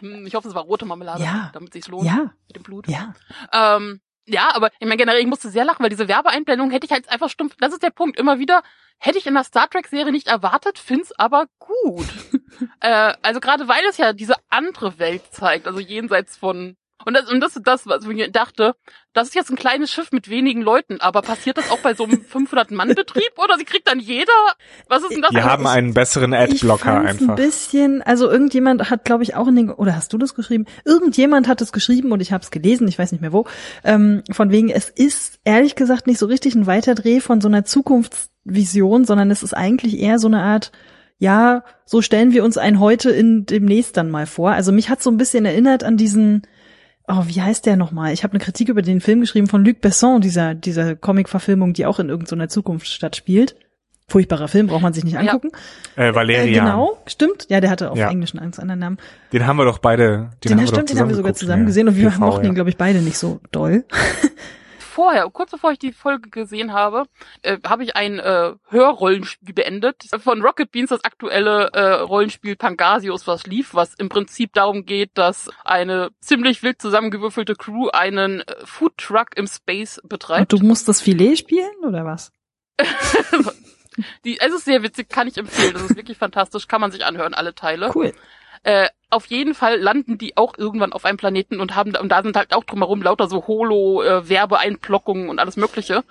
Hm, 0.00 0.26
Ich 0.26 0.34
hoffe, 0.34 0.48
es 0.48 0.54
war 0.54 0.62
rote 0.62 0.86
Marmelade, 0.86 1.22
Ja. 1.22 1.50
damit 1.52 1.72
sich's 1.72 1.88
lohnt 1.88 2.06
Ja, 2.06 2.32
mit 2.48 2.56
dem 2.56 2.62
Blut. 2.62 2.88
ja. 2.88 3.14
Ähm, 3.52 4.00
Ja, 4.26 4.54
aber 4.54 4.68
ich 4.78 4.86
meine 4.86 4.96
generell, 4.96 5.20
ich 5.20 5.26
musste 5.26 5.48
sehr 5.48 5.64
lachen, 5.64 5.82
weil 5.82 5.90
diese 5.90 6.06
Werbeeinblendung 6.06 6.70
hätte 6.70 6.86
ich 6.86 6.92
halt 6.92 7.08
einfach 7.08 7.28
stumpf, 7.30 7.56
das 7.58 7.72
ist 7.72 7.82
der 7.82 7.90
Punkt, 7.90 8.18
immer 8.18 8.38
wieder, 8.38 8.62
hätte 8.98 9.18
ich 9.18 9.26
in 9.26 9.34
der 9.34 9.42
Star 9.44 9.68
Trek-Serie 9.68 10.12
nicht 10.12 10.28
erwartet, 10.28 10.78
find's 10.78 11.10
aber 11.18 11.46
gut. 11.58 12.06
äh, 12.80 13.14
also 13.22 13.40
gerade 13.40 13.66
weil 13.66 13.84
es 13.88 13.96
ja 13.96 14.12
diese 14.12 14.34
andere 14.48 14.98
Welt 14.98 15.22
zeigt, 15.32 15.66
also 15.66 15.80
jenseits 15.80 16.36
von 16.36 16.76
und 17.06 17.14
das, 17.14 17.30
und 17.30 17.40
das 17.40 17.56
ist 17.56 17.66
das, 17.66 17.86
was 17.86 18.04
ich 18.06 18.32
dachte, 18.32 18.74
das 19.12 19.28
ist 19.28 19.34
jetzt 19.34 19.50
ein 19.50 19.56
kleines 19.56 19.90
Schiff 19.90 20.12
mit 20.12 20.30
wenigen 20.30 20.62
Leuten, 20.62 21.00
aber 21.00 21.22
passiert 21.22 21.56
das 21.56 21.70
auch 21.70 21.78
bei 21.78 21.94
so 21.94 22.04
einem 22.04 22.20
500-Mann-Betrieb 22.32 23.32
oder 23.36 23.56
sie 23.58 23.64
kriegt 23.64 23.88
dann 23.88 23.98
jeder? 23.98 24.32
Was 24.88 25.02
ist 25.02 25.12
denn 25.12 25.22
das? 25.22 25.30
Die 25.30 25.42
haben 25.42 25.66
einen 25.66 25.94
besseren 25.94 26.34
Adblocker 26.34 27.00
einfach. 27.00 27.30
ein 27.30 27.34
bisschen, 27.34 28.02
also 28.02 28.30
irgendjemand 28.30 28.90
hat, 28.90 29.04
glaube 29.04 29.22
ich, 29.22 29.34
auch 29.34 29.48
in 29.48 29.56
den, 29.56 29.70
oder 29.70 29.96
hast 29.96 30.12
du 30.12 30.18
das 30.18 30.34
geschrieben? 30.34 30.66
Irgendjemand 30.84 31.48
hat 31.48 31.60
es 31.60 31.72
geschrieben 31.72 32.12
und 32.12 32.20
ich 32.20 32.32
habe 32.32 32.42
es 32.42 32.50
gelesen, 32.50 32.86
ich 32.88 32.98
weiß 32.98 33.12
nicht 33.12 33.20
mehr 33.20 33.32
wo, 33.32 33.46
ähm, 33.84 34.22
von 34.30 34.50
wegen, 34.50 34.70
es 34.70 34.88
ist 34.88 35.40
ehrlich 35.44 35.74
gesagt 35.74 36.06
nicht 36.06 36.18
so 36.18 36.26
richtig 36.26 36.54
ein 36.54 36.66
Weiterdreh 36.66 37.20
von 37.20 37.40
so 37.40 37.48
einer 37.48 37.64
Zukunftsvision, 37.64 39.04
sondern 39.04 39.30
es 39.30 39.42
ist 39.42 39.54
eigentlich 39.54 39.98
eher 39.98 40.18
so 40.18 40.28
eine 40.28 40.42
Art, 40.42 40.72
ja, 41.18 41.64
so 41.84 42.00
stellen 42.00 42.32
wir 42.32 42.44
uns 42.44 42.56
ein 42.56 42.80
heute 42.80 43.10
in 43.10 43.44
demnächst 43.44 43.96
dann 43.96 44.10
mal 44.10 44.26
vor. 44.26 44.52
Also 44.52 44.72
mich 44.72 44.88
hat 44.88 45.02
so 45.02 45.10
ein 45.10 45.18
bisschen 45.18 45.44
erinnert 45.44 45.84
an 45.84 45.96
diesen, 45.96 46.46
oh, 47.10 47.24
wie 47.26 47.40
heißt 47.42 47.66
der 47.66 47.76
nochmal? 47.76 48.12
Ich 48.12 48.22
habe 48.22 48.32
eine 48.34 48.42
Kritik 48.42 48.68
über 48.68 48.82
den 48.82 49.00
Film 49.00 49.20
geschrieben 49.20 49.46
von 49.46 49.64
Luc 49.64 49.80
Besson, 49.80 50.20
dieser, 50.20 50.54
dieser 50.54 50.96
Comic-Verfilmung, 50.96 51.72
die 51.72 51.86
auch 51.86 51.98
in 51.98 52.08
irgendeiner 52.08 52.48
Zukunftsstadt 52.48 53.16
spielt. 53.16 53.56
Furchtbarer 54.08 54.48
Film, 54.48 54.66
braucht 54.66 54.82
man 54.82 54.92
sich 54.92 55.04
nicht 55.04 55.16
angucken. 55.18 55.50
Äh, 55.96 56.08
Äh, 56.08 56.14
Valerian. 56.14 56.64
genau, 56.64 56.98
stimmt. 57.06 57.46
Ja, 57.48 57.60
der 57.60 57.70
hatte 57.70 57.92
auf 57.92 57.98
Ja. 57.98 58.10
Englisch 58.10 58.34
einen 58.34 58.52
anderen 58.52 58.80
Namen. 58.80 58.98
Den 59.32 59.46
haben 59.46 59.56
wir 59.56 59.64
doch 59.64 59.78
beide. 59.78 60.06
Den, 60.42 60.48
Den, 60.48 60.50
haben 60.52 60.60
wir 60.60 60.66
stimmt, 60.66 60.88
doch 60.88 60.94
den 60.94 61.00
haben 61.00 61.08
wir 61.08 61.14
sogar 61.14 61.28
geguckt, 61.30 61.38
zusammen 61.38 61.62
ja. 61.62 61.66
gesehen 61.66 61.88
und 61.88 61.96
wir 61.96 62.10
TV, 62.10 62.20
mochten 62.20 62.44
ja. 62.44 62.50
ihn, 62.50 62.54
glaube 62.54 62.70
ich, 62.70 62.76
beide 62.76 63.00
nicht 63.02 63.18
so 63.18 63.40
doll. 63.52 63.84
Vorher, 65.00 65.30
kurz 65.30 65.50
bevor 65.50 65.72
ich 65.72 65.78
die 65.78 65.92
Folge 65.92 66.28
gesehen 66.28 66.74
habe, 66.74 67.04
äh, 67.40 67.56
habe 67.66 67.84
ich 67.84 67.96
ein 67.96 68.18
äh, 68.18 68.52
Hörrollenspiel 68.68 69.54
beendet 69.54 70.04
von 70.22 70.42
Rocket 70.42 70.70
Beans, 70.70 70.90
das 70.90 71.02
aktuelle 71.04 71.70
äh, 71.72 71.92
Rollenspiel 72.02 72.54
Pangasius, 72.54 73.26
was 73.26 73.46
lief, 73.46 73.72
was 73.72 73.94
im 73.94 74.10
Prinzip 74.10 74.52
darum 74.52 74.84
geht, 74.84 75.12
dass 75.14 75.48
eine 75.64 76.10
ziemlich 76.20 76.62
wild 76.62 76.82
zusammengewürfelte 76.82 77.54
Crew 77.54 77.88
einen 77.88 78.40
äh, 78.40 78.56
Food 78.64 78.98
Truck 78.98 79.28
im 79.36 79.46
Space 79.46 80.02
betreibt. 80.04 80.52
Und 80.52 80.60
du 80.60 80.66
musst 80.66 80.86
das 80.86 81.00
Filet 81.00 81.36
spielen 81.36 81.82
oder 81.82 82.04
was? 82.04 82.30
Die, 84.26 84.38
es 84.38 84.52
ist 84.52 84.66
sehr 84.66 84.82
witzig, 84.82 85.08
kann 85.08 85.28
ich 85.28 85.38
empfehlen. 85.38 85.72
Das 85.72 85.82
ist 85.82 85.96
wirklich 85.96 86.18
fantastisch, 86.18 86.68
kann 86.68 86.82
man 86.82 86.92
sich 86.92 87.06
anhören, 87.06 87.32
alle 87.32 87.54
Teile. 87.54 87.90
Cool. 87.94 88.12
Äh, 88.64 88.88
auf 89.10 89.26
jeden 89.26 89.54
Fall 89.54 89.78
landen 89.78 90.18
die 90.18 90.36
auch 90.36 90.56
irgendwann 90.56 90.92
auf 90.92 91.04
einem 91.04 91.16
Planeten 91.16 91.60
und 91.60 91.74
haben 91.74 91.96
und 91.96 92.08
da 92.08 92.22
sind 92.22 92.36
halt 92.36 92.54
auch 92.54 92.64
drumherum 92.64 93.02
lauter 93.02 93.28
so 93.28 93.46
Holo 93.46 94.02
äh, 94.02 94.28
Werbeeinblockungen 94.28 95.28
und 95.28 95.38
alles 95.38 95.56
Mögliche. 95.56 96.04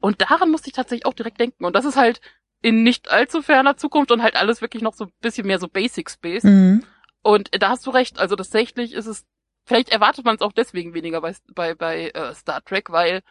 Und 0.00 0.20
daran 0.22 0.50
musste 0.50 0.68
ich 0.68 0.74
tatsächlich 0.74 1.06
auch 1.06 1.14
direkt 1.14 1.40
denken. 1.40 1.64
Und 1.64 1.74
das 1.74 1.84
ist 1.84 1.96
halt 1.96 2.20
in 2.62 2.82
nicht 2.82 3.10
allzu 3.10 3.42
ferner 3.42 3.76
Zukunft 3.76 4.10
und 4.10 4.22
halt 4.22 4.36
alles 4.36 4.60
wirklich 4.60 4.82
noch 4.82 4.94
so 4.94 5.04
ein 5.04 5.10
bisschen 5.20 5.46
mehr 5.46 5.58
so 5.58 5.68
Basic 5.68 6.10
Space. 6.10 6.44
Mhm. 6.44 6.84
Und 7.22 7.50
da 7.60 7.70
hast 7.70 7.86
du 7.86 7.90
recht. 7.90 8.18
Also 8.18 8.36
tatsächlich 8.36 8.92
ist 8.94 9.06
es 9.06 9.24
vielleicht 9.64 9.90
erwartet 9.90 10.24
man 10.24 10.36
es 10.36 10.42
auch 10.42 10.52
deswegen 10.52 10.94
weniger 10.94 11.20
bei 11.20 11.34
bei 11.54 11.74
bei 11.74 12.10
äh, 12.10 12.34
Star 12.34 12.62
Trek, 12.64 12.90
weil 12.90 13.22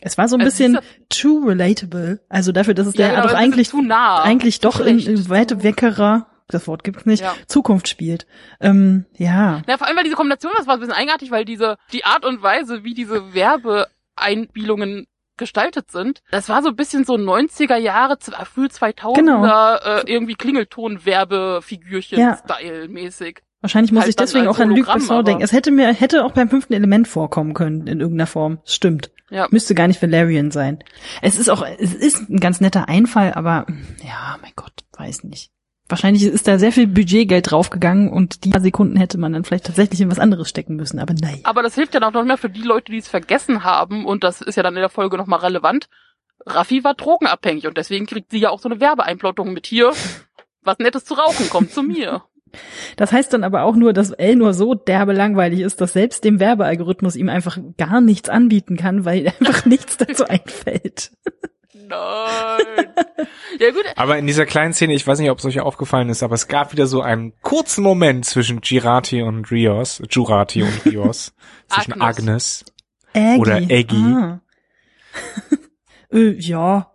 Es 0.00 0.16
war 0.18 0.28
so 0.28 0.36
ein 0.36 0.42
Also 0.42 0.50
bisschen 0.56 0.78
too 1.08 1.44
relatable. 1.46 2.20
Also 2.28 2.52
dafür, 2.52 2.74
dass 2.74 2.86
es 2.86 2.94
ja, 2.94 3.08
der 3.08 3.16
genau, 3.16 3.28
doch 3.28 3.34
eigentlich, 3.34 3.68
zu 3.70 3.82
nah, 3.82 4.22
eigentlich 4.22 4.60
doch 4.60 4.80
in, 4.80 4.98
in 4.98 5.28
weit 5.28 5.62
weckerer, 5.62 6.26
das 6.54 6.66
Wort 6.68 6.84
gibt's 6.84 7.06
nicht, 7.06 7.22
Ja. 7.22 7.34
Zukunft 7.46 7.88
spielt. 7.88 8.26
Ähm, 8.60 9.06
ja. 9.16 9.62
Ja, 9.66 9.78
vor 9.78 9.86
allem, 9.86 9.96
weil 9.96 10.04
diese 10.04 10.16
Kombination, 10.16 10.52
das 10.56 10.66
war 10.66 10.74
ein 10.74 10.80
bisschen 10.80 10.94
eigenartig, 10.94 11.30
weil 11.30 11.44
diese, 11.44 11.76
die 11.92 12.04
Art 12.04 12.24
und 12.24 12.42
Weise, 12.42 12.84
wie 12.84 12.94
diese 12.94 13.34
Werbeeinspielungen 13.34 15.06
gestaltet 15.38 15.90
sind, 15.90 16.22
das 16.30 16.48
war 16.48 16.62
so 16.62 16.68
ein 16.68 16.76
bisschen 16.76 17.04
so 17.04 17.14
90er 17.14 17.76
Jahre, 17.76 18.18
z- 18.18 18.34
früh 18.46 18.66
2000er, 18.66 19.14
Genau. 19.14 19.44
äh, 19.76 20.02
irgendwie 20.06 20.34
Klingelton-Werbefigürchen-Style 20.34 22.88
mäßig. 22.88 23.42
Wahrscheinlich 23.60 23.92
muss 23.92 24.00
Halt 24.02 24.10
ich 24.10 24.16
deswegen 24.16 24.48
auch 24.48 24.58
an 24.58 24.70
Luc 24.70 24.92
Besson 24.92 25.24
denken. 25.24 25.42
Es 25.42 25.52
hätte 25.52 25.70
mir, 25.70 25.92
hätte 25.92 26.24
auch 26.24 26.32
beim 26.32 26.50
fünften 26.50 26.72
Element 26.72 27.06
vorkommen 27.06 27.54
können, 27.54 27.86
in 27.86 28.00
irgendeiner 28.00 28.26
Form. 28.26 28.58
Stimmt. 28.64 29.12
Ja. 29.30 29.46
Müsste 29.50 29.74
gar 29.74 29.86
nicht 29.88 30.02
Valerian 30.02 30.50
sein. 30.50 30.82
Es 31.22 31.38
ist 31.38 31.48
auch, 31.48 31.64
es 31.78 31.94
ist 31.94 32.28
ein 32.28 32.40
ganz 32.40 32.60
netter 32.60 32.88
Einfall, 32.88 33.32
aber, 33.34 33.66
ja, 34.04 34.36
mein 34.42 34.52
Gott, 34.56 34.72
weiß 34.98 35.24
nicht. 35.24 35.50
Wahrscheinlich 35.92 36.24
ist 36.24 36.48
da 36.48 36.58
sehr 36.58 36.72
viel 36.72 36.86
Budgetgeld 36.86 37.50
draufgegangen 37.50 38.08
und 38.08 38.44
die 38.46 38.48
paar 38.48 38.62
Sekunden 38.62 38.96
hätte 38.96 39.18
man 39.18 39.34
dann 39.34 39.44
vielleicht 39.44 39.66
tatsächlich 39.66 40.00
in 40.00 40.10
was 40.10 40.18
anderes 40.18 40.48
stecken 40.48 40.74
müssen, 40.76 40.98
aber 40.98 41.12
nein. 41.12 41.40
Aber 41.44 41.62
das 41.62 41.74
hilft 41.74 41.92
ja 41.92 42.00
noch 42.00 42.24
mehr 42.24 42.38
für 42.38 42.48
die 42.48 42.62
Leute, 42.62 42.92
die 42.92 42.96
es 42.96 43.08
vergessen 43.08 43.62
haben, 43.62 44.06
und 44.06 44.24
das 44.24 44.40
ist 44.40 44.56
ja 44.56 44.62
dann 44.62 44.74
in 44.74 44.80
der 44.80 44.88
Folge 44.88 45.18
nochmal 45.18 45.40
relevant. 45.40 45.90
Raffi 46.46 46.82
war 46.82 46.94
drogenabhängig 46.94 47.66
und 47.66 47.76
deswegen 47.76 48.06
kriegt 48.06 48.30
sie 48.30 48.38
ja 48.38 48.48
auch 48.48 48.58
so 48.58 48.70
eine 48.70 48.80
Werbeeinplottung 48.80 49.52
mit 49.52 49.66
hier. 49.66 49.92
Was 50.62 50.78
Nettes 50.78 51.04
zu 51.04 51.12
rauchen, 51.12 51.50
kommt 51.50 51.72
zu 51.72 51.82
mir. 51.82 52.22
Das 52.96 53.12
heißt 53.12 53.30
dann 53.34 53.44
aber 53.44 53.64
auch 53.64 53.76
nur, 53.76 53.92
dass 53.92 54.12
L 54.12 54.36
nur 54.36 54.54
so 54.54 54.72
derbe 54.74 55.12
langweilig 55.12 55.60
ist, 55.60 55.82
dass 55.82 55.92
selbst 55.92 56.24
dem 56.24 56.40
Werbealgorithmus 56.40 57.16
ihm 57.16 57.28
einfach 57.28 57.58
gar 57.76 58.00
nichts 58.00 58.30
anbieten 58.30 58.78
kann, 58.78 59.04
weil 59.04 59.26
einfach 59.40 59.66
nichts 59.66 59.98
dazu 59.98 60.24
einfällt. 60.24 61.12
Nein. 61.88 62.88
Ja 63.58 63.70
gut, 63.70 63.84
Aber 63.96 64.18
in 64.18 64.26
dieser 64.26 64.46
kleinen 64.46 64.72
Szene, 64.72 64.94
ich 64.94 65.06
weiß 65.06 65.18
nicht, 65.18 65.30
ob 65.30 65.38
es 65.38 65.44
euch 65.44 65.60
aufgefallen 65.60 66.08
ist, 66.08 66.22
aber 66.22 66.34
es 66.34 66.48
gab 66.48 66.72
wieder 66.72 66.86
so 66.86 67.02
einen 67.02 67.32
kurzen 67.42 67.82
Moment 67.82 68.24
zwischen 68.24 68.60
Girati 68.60 69.22
und 69.22 69.50
Rios, 69.50 70.02
Jurati 70.10 70.62
und 70.62 70.84
Rios, 70.86 71.34
zwischen 71.68 72.00
Agnes. 72.00 72.64
Agnes. 72.64 72.64
Aggie. 73.14 73.40
Oder 73.40 73.56
Aggie. 73.56 74.14
Ah. 74.14 74.40
äh, 76.12 76.30
ja, 76.38 76.90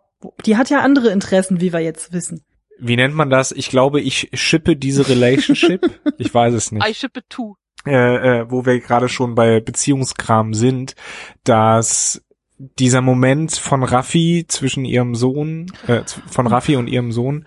die 0.45 0.57
hat 0.57 0.69
ja 0.69 0.81
andere 0.81 1.09
Interessen, 1.09 1.61
wie 1.61 1.73
wir 1.73 1.79
jetzt 1.79 2.11
wissen. 2.11 2.43
Wie 2.79 2.95
nennt 2.95 3.15
man 3.15 3.29
das? 3.29 3.51
Ich 3.51 3.69
glaube, 3.69 4.01
ich 4.01 4.29
schippe 4.33 4.75
diese 4.75 5.07
Relationship. 5.09 5.99
ich 6.17 6.33
weiß 6.33 6.53
es 6.53 6.71
nicht. 6.71 6.87
I 6.87 6.93
ship 6.93 7.15
it 7.17 7.25
too. 7.29 7.55
äh, 7.85 8.41
äh, 8.41 8.51
wo 8.51 8.65
wir 8.65 8.79
gerade 8.79 9.09
schon 9.09 9.35
bei 9.35 9.59
Beziehungskram 9.59 10.53
sind, 10.53 10.95
dass 11.43 12.23
dieser 12.57 13.01
Moment 13.01 13.55
von 13.55 13.83
Raffi 13.83 14.45
zwischen 14.47 14.85
ihrem 14.85 15.15
Sohn, 15.15 15.71
äh, 15.87 16.01
von 16.29 16.47
Raffi 16.47 16.75
und 16.75 16.87
ihrem 16.87 17.11
Sohn, 17.11 17.45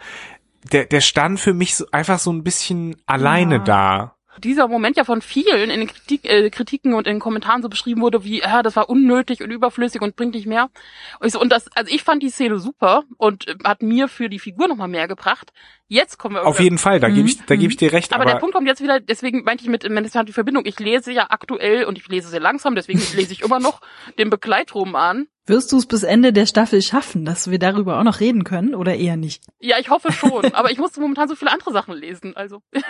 der, 0.72 0.84
der 0.84 1.00
stand 1.00 1.40
für 1.40 1.54
mich 1.54 1.74
so, 1.74 1.86
einfach 1.90 2.18
so 2.18 2.32
ein 2.32 2.44
bisschen 2.44 2.96
alleine 3.06 3.56
Ja. 3.56 3.61
da. 3.62 4.16
Dieser 4.39 4.68
Moment 4.68 4.97
ja 4.97 5.05
von 5.05 5.22
vielen 5.22 5.70
in 5.70 5.81
den 5.81 5.89
Kritik, 5.89 6.24
äh, 6.24 6.51
Kritiken 6.51 6.95
und 6.95 7.07
in 7.07 7.14
den 7.14 7.20
Kommentaren 7.20 7.62
so 7.62 7.68
beschrieben 7.68 8.01
wurde, 8.01 8.24
wie, 8.24 8.41
ja, 8.41 8.62
das 8.62 8.76
war 8.76 8.89
unnötig 8.89 9.43
und 9.43 9.51
überflüssig 9.51 10.01
und 10.03 10.16
bringt 10.16 10.35
nicht 10.35 10.47
mehr. 10.47 10.70
Und, 11.18 11.26
ich 11.26 11.33
so, 11.33 11.41
und 11.41 11.51
das, 11.51 11.68
also 11.74 11.93
ich 11.93 12.03
fand 12.03 12.22
die 12.22 12.31
Szene 12.31 12.59
super 12.59 13.05
und 13.16 13.49
äh, 13.49 13.55
hat 13.64 13.83
mir 13.83 14.09
für 14.09 14.28
die 14.28 14.39
Figur 14.39 14.68
nochmal 14.68 14.89
mehr 14.89 15.09
gebracht. 15.09 15.53
Jetzt 15.89 16.18
kommen 16.18 16.37
wir 16.37 16.47
Auf 16.47 16.61
jeden 16.61 16.78
Fall, 16.78 17.01
da 17.01 17.09
Mhm. 17.09 17.14
gebe 17.14 17.28
ich, 17.28 17.45
da 17.45 17.57
gebe 17.57 17.72
ich 17.72 17.76
dir 17.76 17.93
recht, 17.93 18.12
aber, 18.12 18.22
aber, 18.22 18.33
der 18.33 18.39
Punkt 18.39 18.55
kommt 18.55 18.68
jetzt 18.68 18.83
wieder, 18.83 19.01
deswegen 19.01 19.43
meinte 19.43 19.64
ich 19.64 19.70
mit, 19.70 19.85
das 19.85 20.14
hat 20.14 20.28
die 20.28 20.33
Verbindung. 20.33 20.64
Ich 20.64 20.78
lese 20.78 21.12
ja 21.12 21.26
aktuell 21.31 21.85
und 21.85 21.99
ich 21.99 22.07
lese 22.09 22.28
sehr 22.28 22.41
langsam, 22.41 22.74
deswegen 22.76 23.01
lese 23.16 23.33
ich 23.33 23.43
immer 23.43 23.59
noch 23.59 23.81
den 24.18 24.31
Begleitroman. 24.31 25.26
Wirst 25.51 25.72
du 25.72 25.78
es 25.78 25.86
bis 25.86 26.05
Ende 26.05 26.32
der 26.32 26.46
Staffel 26.46 26.80
schaffen, 26.80 27.24
dass 27.24 27.51
wir 27.51 27.59
darüber 27.59 27.98
auch 27.98 28.05
noch 28.05 28.20
reden 28.20 28.44
können 28.44 28.72
oder 28.72 28.94
eher 28.94 29.16
nicht? 29.16 29.42
Ja, 29.59 29.80
ich 29.80 29.90
hoffe 29.90 30.12
schon, 30.12 30.44
aber 30.55 30.70
ich 30.70 30.78
musste 30.78 31.01
momentan 31.01 31.28
so 31.28 31.34
viele 31.34 31.51
andere 31.51 31.72
Sachen 31.72 31.92
lesen, 31.96 32.36
also. 32.36 32.62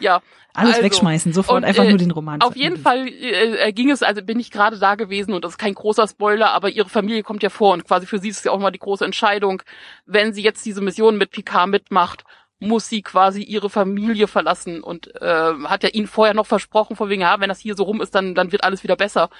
ja. 0.00 0.20
Alles 0.52 0.74
also, 0.74 0.84
wegschmeißen, 0.84 1.32
sofort 1.32 1.56
und, 1.56 1.64
einfach 1.64 1.84
äh, 1.84 1.88
nur 1.88 1.96
den 1.96 2.10
Roman. 2.10 2.42
Auf 2.42 2.56
jeden. 2.56 2.76
Fall 2.76 3.08
äh, 3.08 3.72
ging 3.72 3.90
es, 3.90 4.02
also 4.02 4.20
bin 4.20 4.38
ich 4.38 4.50
gerade 4.50 4.78
da 4.78 4.96
gewesen 4.96 5.32
und 5.32 5.46
das 5.46 5.52
ist 5.52 5.58
kein 5.58 5.72
großer 5.72 6.06
Spoiler, 6.06 6.50
aber 6.50 6.68
ihre 6.68 6.90
Familie 6.90 7.22
kommt 7.22 7.42
ja 7.42 7.48
vor 7.48 7.72
und 7.72 7.86
quasi 7.86 8.04
für 8.04 8.18
sie 8.18 8.28
ist 8.28 8.40
es 8.40 8.44
ja 8.44 8.52
auch 8.52 8.58
mal 8.58 8.70
die 8.70 8.78
große 8.78 9.06
Entscheidung, 9.06 9.62
wenn 10.04 10.34
sie 10.34 10.42
jetzt 10.42 10.66
diese 10.66 10.82
Mission 10.82 11.16
mit 11.16 11.30
Picard 11.30 11.70
mitmacht, 11.70 12.24
muss 12.60 12.90
sie 12.90 13.00
quasi 13.00 13.42
ihre 13.42 13.70
Familie 13.70 14.26
verlassen 14.26 14.82
und 14.82 15.14
äh, 15.22 15.54
hat 15.64 15.84
ja 15.84 15.88
ihnen 15.88 16.06
vorher 16.06 16.34
noch 16.34 16.46
versprochen, 16.46 16.96
von 16.96 17.08
wegen, 17.08 17.22
ja, 17.22 17.40
wenn 17.40 17.48
das 17.48 17.60
hier 17.60 17.76
so 17.76 17.84
rum 17.84 18.02
ist, 18.02 18.14
dann, 18.14 18.34
dann 18.34 18.52
wird 18.52 18.64
alles 18.64 18.82
wieder 18.82 18.96
besser. 18.96 19.30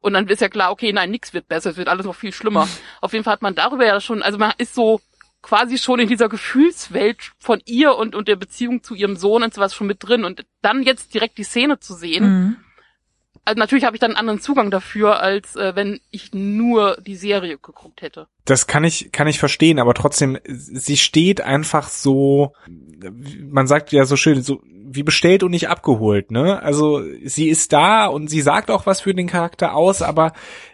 Und 0.00 0.12
dann 0.14 0.26
ist 0.28 0.40
ja 0.40 0.48
klar, 0.48 0.70
okay, 0.70 0.92
nein, 0.92 1.10
nix 1.10 1.34
wird 1.34 1.48
besser, 1.48 1.70
es 1.70 1.76
wird 1.76 1.88
alles 1.88 2.06
noch 2.06 2.14
viel 2.14 2.32
schlimmer. 2.32 2.68
Auf 3.00 3.12
jeden 3.12 3.24
Fall 3.24 3.32
hat 3.32 3.42
man 3.42 3.54
darüber 3.54 3.86
ja 3.86 4.00
schon, 4.00 4.22
also 4.22 4.38
man 4.38 4.52
ist 4.58 4.74
so 4.74 5.00
quasi 5.42 5.78
schon 5.78 6.00
in 6.00 6.08
dieser 6.08 6.28
Gefühlswelt 6.28 7.32
von 7.38 7.60
ihr 7.64 7.94
und, 7.96 8.14
und 8.14 8.28
der 8.28 8.36
Beziehung 8.36 8.82
zu 8.82 8.94
ihrem 8.94 9.16
Sohn 9.16 9.42
und 9.42 9.54
sowas 9.54 9.74
schon 9.74 9.86
mit 9.86 9.98
drin 10.00 10.24
und 10.24 10.44
dann 10.62 10.82
jetzt 10.82 11.14
direkt 11.14 11.38
die 11.38 11.44
Szene 11.44 11.78
zu 11.78 11.94
sehen, 11.94 12.24
Mhm. 12.24 12.56
Also 13.48 13.58
natürlich 13.58 13.84
habe 13.84 13.96
ich 13.96 14.00
dann 14.00 14.10
einen 14.10 14.18
anderen 14.18 14.40
Zugang 14.40 14.70
dafür, 14.70 15.20
als 15.20 15.56
äh, 15.56 15.74
wenn 15.74 16.00
ich 16.10 16.34
nur 16.34 16.98
die 17.00 17.16
Serie 17.16 17.56
geguckt 17.56 18.02
hätte. 18.02 18.28
das 18.44 18.66
kann 18.66 18.84
ich, 18.84 19.10
kann 19.10 19.26
ich 19.26 19.38
verstehen, 19.38 19.78
aber 19.78 19.94
trotzdem, 19.94 20.38
sie 20.44 20.98
steht 20.98 21.40
einfach 21.40 21.88
so, 21.88 22.52
man 23.40 23.66
sagt 23.66 23.90
ja 23.92 24.04
so 24.04 24.16
schön, 24.16 24.42
so 24.42 24.60
wie 24.90 25.02
bestellt 25.02 25.42
und 25.42 25.50
nicht 25.50 25.68
abgeholt, 25.68 26.30
ne? 26.30 26.62
Also 26.62 27.02
sie 27.24 27.48
ist 27.48 27.72
da 27.72 28.06
und 28.06 28.28
sie 28.28 28.40
sagt 28.42 28.70
auch 28.70 28.86
was 28.86 29.00
für 29.00 29.14
den 29.14 29.26
Charakter 29.26 29.74
aus, 29.74 30.02
aber 30.02 30.32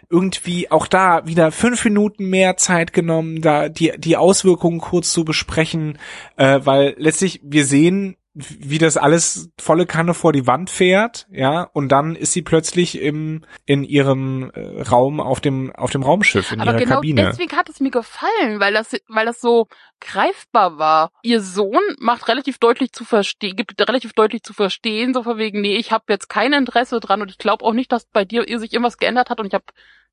irgendwie 0.09 0.69
auch 0.69 0.87
da 0.87 1.25
wieder 1.25 1.51
fünf 1.51 1.83
Minuten 1.85 2.29
mehr 2.29 2.57
Zeit 2.57 2.91
genommen, 2.91 3.41
da 3.41 3.69
die, 3.69 3.93
die 3.97 4.17
Auswirkungen 4.17 4.79
kurz 4.79 5.11
zu 5.11 5.23
besprechen, 5.23 5.97
äh, 6.35 6.59
weil 6.63 6.95
letztlich 6.97 7.39
wir 7.43 7.65
sehen 7.65 8.17
wie 8.35 8.77
das 8.79 8.97
alles 8.97 9.49
volle 9.57 9.85
Kanne 9.85 10.13
vor 10.13 10.33
die 10.33 10.45
Wand 10.45 10.69
fährt, 10.69 11.25
ja, 11.31 11.63
und 11.71 11.89
dann 11.89 12.15
ist 12.15 12.33
sie 12.33 12.41
plötzlich 12.41 13.01
im 13.01 13.45
in 13.65 13.85
ihrem 13.85 14.51
äh, 14.53 14.81
Raum 14.81 15.21
auf 15.21 15.39
dem 15.39 15.73
auf 15.73 15.91
dem 15.91 16.03
Raumschiff 16.03 16.51
in 16.51 16.59
Aber 16.59 16.71
ihrer 16.71 16.79
genau 16.79 16.95
Kabine. 16.95 17.23
deswegen 17.23 17.55
hat 17.55 17.69
es 17.69 17.79
mir 17.79 17.91
gefallen, 17.91 18.59
weil 18.59 18.73
das, 18.73 18.93
weil 19.07 19.25
das 19.25 19.39
so 19.39 19.67
greifbar 20.01 20.77
war. 20.77 21.11
Ihr 21.23 21.39
Sohn 21.39 21.81
macht 21.99 22.27
relativ 22.27 22.57
deutlich 22.57 22.91
zu 22.91 23.05
verstehen, 23.05 23.55
gibt 23.55 23.79
relativ 23.87 24.11
deutlich 24.11 24.43
zu 24.43 24.53
verstehen, 24.53 25.13
so 25.13 25.23
von 25.23 25.37
wegen, 25.37 25.61
nee, 25.61 25.77
ich 25.77 25.93
habe 25.93 26.03
jetzt 26.09 26.27
kein 26.27 26.51
Interesse 26.51 26.99
dran 26.99 27.21
und 27.21 27.31
ich 27.31 27.37
glaube 27.37 27.63
auch 27.63 27.73
nicht, 27.73 27.91
dass 27.93 28.05
bei 28.05 28.25
dir 28.25 28.43
sich 28.59 28.73
irgendwas 28.73 28.97
geändert 28.97 29.29
hat 29.29 29.39
und 29.39 29.47
ich 29.47 29.53
habe 29.53 29.65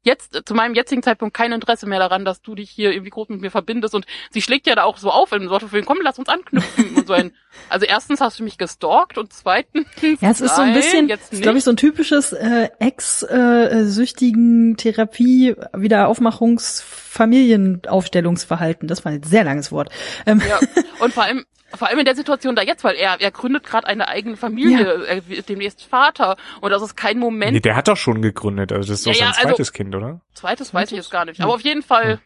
jetzt 0.03 0.37
äh, 0.37 0.45
zu 0.45 0.55
meinem 0.55 0.75
jetzigen 0.75 1.03
Zeitpunkt 1.03 1.35
kein 1.35 1.53
Interesse 1.53 1.87
mehr 1.87 1.99
daran, 1.99 2.25
dass 2.25 2.43
du 2.43 2.55
dich 2.55 2.71
hier 2.71 2.93
irgendwie 2.93 3.11
groß 3.11 3.29
mit 3.29 3.41
mir 3.41 3.51
verbindest 3.51 3.95
und 3.95 4.07
sie 4.31 4.43
schlägt 4.43 4.67
ja 4.67 4.75
da 4.75 4.85
auch 4.85 4.99
so 4.99 5.11
auf 5.11 5.33
im 5.33 5.49
Sorte 5.49 5.69
für 5.69 5.83
komm, 5.83 5.99
lass 6.03 6.19
uns 6.19 6.29
anknüpfen 6.29 6.97
und 6.97 7.07
so 7.07 7.13
ein 7.13 7.33
also 7.69 7.87
erstens 7.87 8.21
hast 8.21 8.39
du 8.39 8.45
mich 8.45 8.59
gestalkt 8.59 9.19
und 9.19 9.33
zweitens 9.33 9.87
Ja, 10.21 10.31
es 10.31 10.41
ist 10.41 10.57
so 10.57 10.63
ein 10.63 10.75
bisschen, 10.75 11.07
glaube 11.07 11.59
ich, 11.59 11.65
so 11.65 11.71
ein 11.71 11.77
typisches 11.77 12.33
äh, 12.33 12.69
ex-süchtigen 12.79 14.77
Therapie, 14.77 15.55
Wiederaufmachungs 15.73 16.83
Familienaufstellungsverhalten. 16.83 18.89
Das 18.89 19.05
war 19.05 19.13
ein 19.13 19.23
sehr 19.23 19.45
langes 19.45 19.71
Wort. 19.71 19.91
Ähm, 20.27 20.43
Ja, 20.49 20.59
und 21.01 21.13
vor 21.13 21.25
allem, 21.25 21.45
vor 21.75 21.89
allem 21.89 21.99
in 22.01 22.05
der 22.05 22.15
Situation 22.17 22.55
da 22.57 22.63
jetzt, 22.63 22.85
weil 22.85 22.95
er, 22.97 23.21
er 23.21 23.31
gründet 23.31 23.65
gerade 23.65 23.87
eine 23.87 24.09
eigene 24.09 24.37
Familie, 24.37 25.05
er 25.07 25.29
wird 25.29 25.49
demnächst 25.49 25.85
Vater 25.85 26.37
und 26.61 26.71
das 26.71 26.83
ist 26.83 26.97
kein 26.97 27.19
Moment. 27.19 27.53
nee, 27.53 27.61
der 27.61 27.77
hat 27.77 27.89
doch 27.89 27.97
schon 27.97 28.23
gegründet, 28.23 28.73
also 28.73 28.89
das 28.93 29.01
ist 29.01 29.07
doch 29.07 29.13
Ja, 29.13 29.19
sein 29.19 29.27
ja, 29.29 29.39
also- 29.39 29.49
zweites 29.49 29.73
Kind, 29.73 29.95
oder? 29.95 30.21
Zweites 30.35 30.73
weiß 30.75 30.91
ich 30.93 30.97
jetzt 30.97 31.11
gar 31.11 31.25
nicht, 31.25 31.39
Hm. 31.39 31.45
aber 31.45 31.55
auf 31.55 31.63
jeden 31.63 31.83
Fall, 31.83 32.21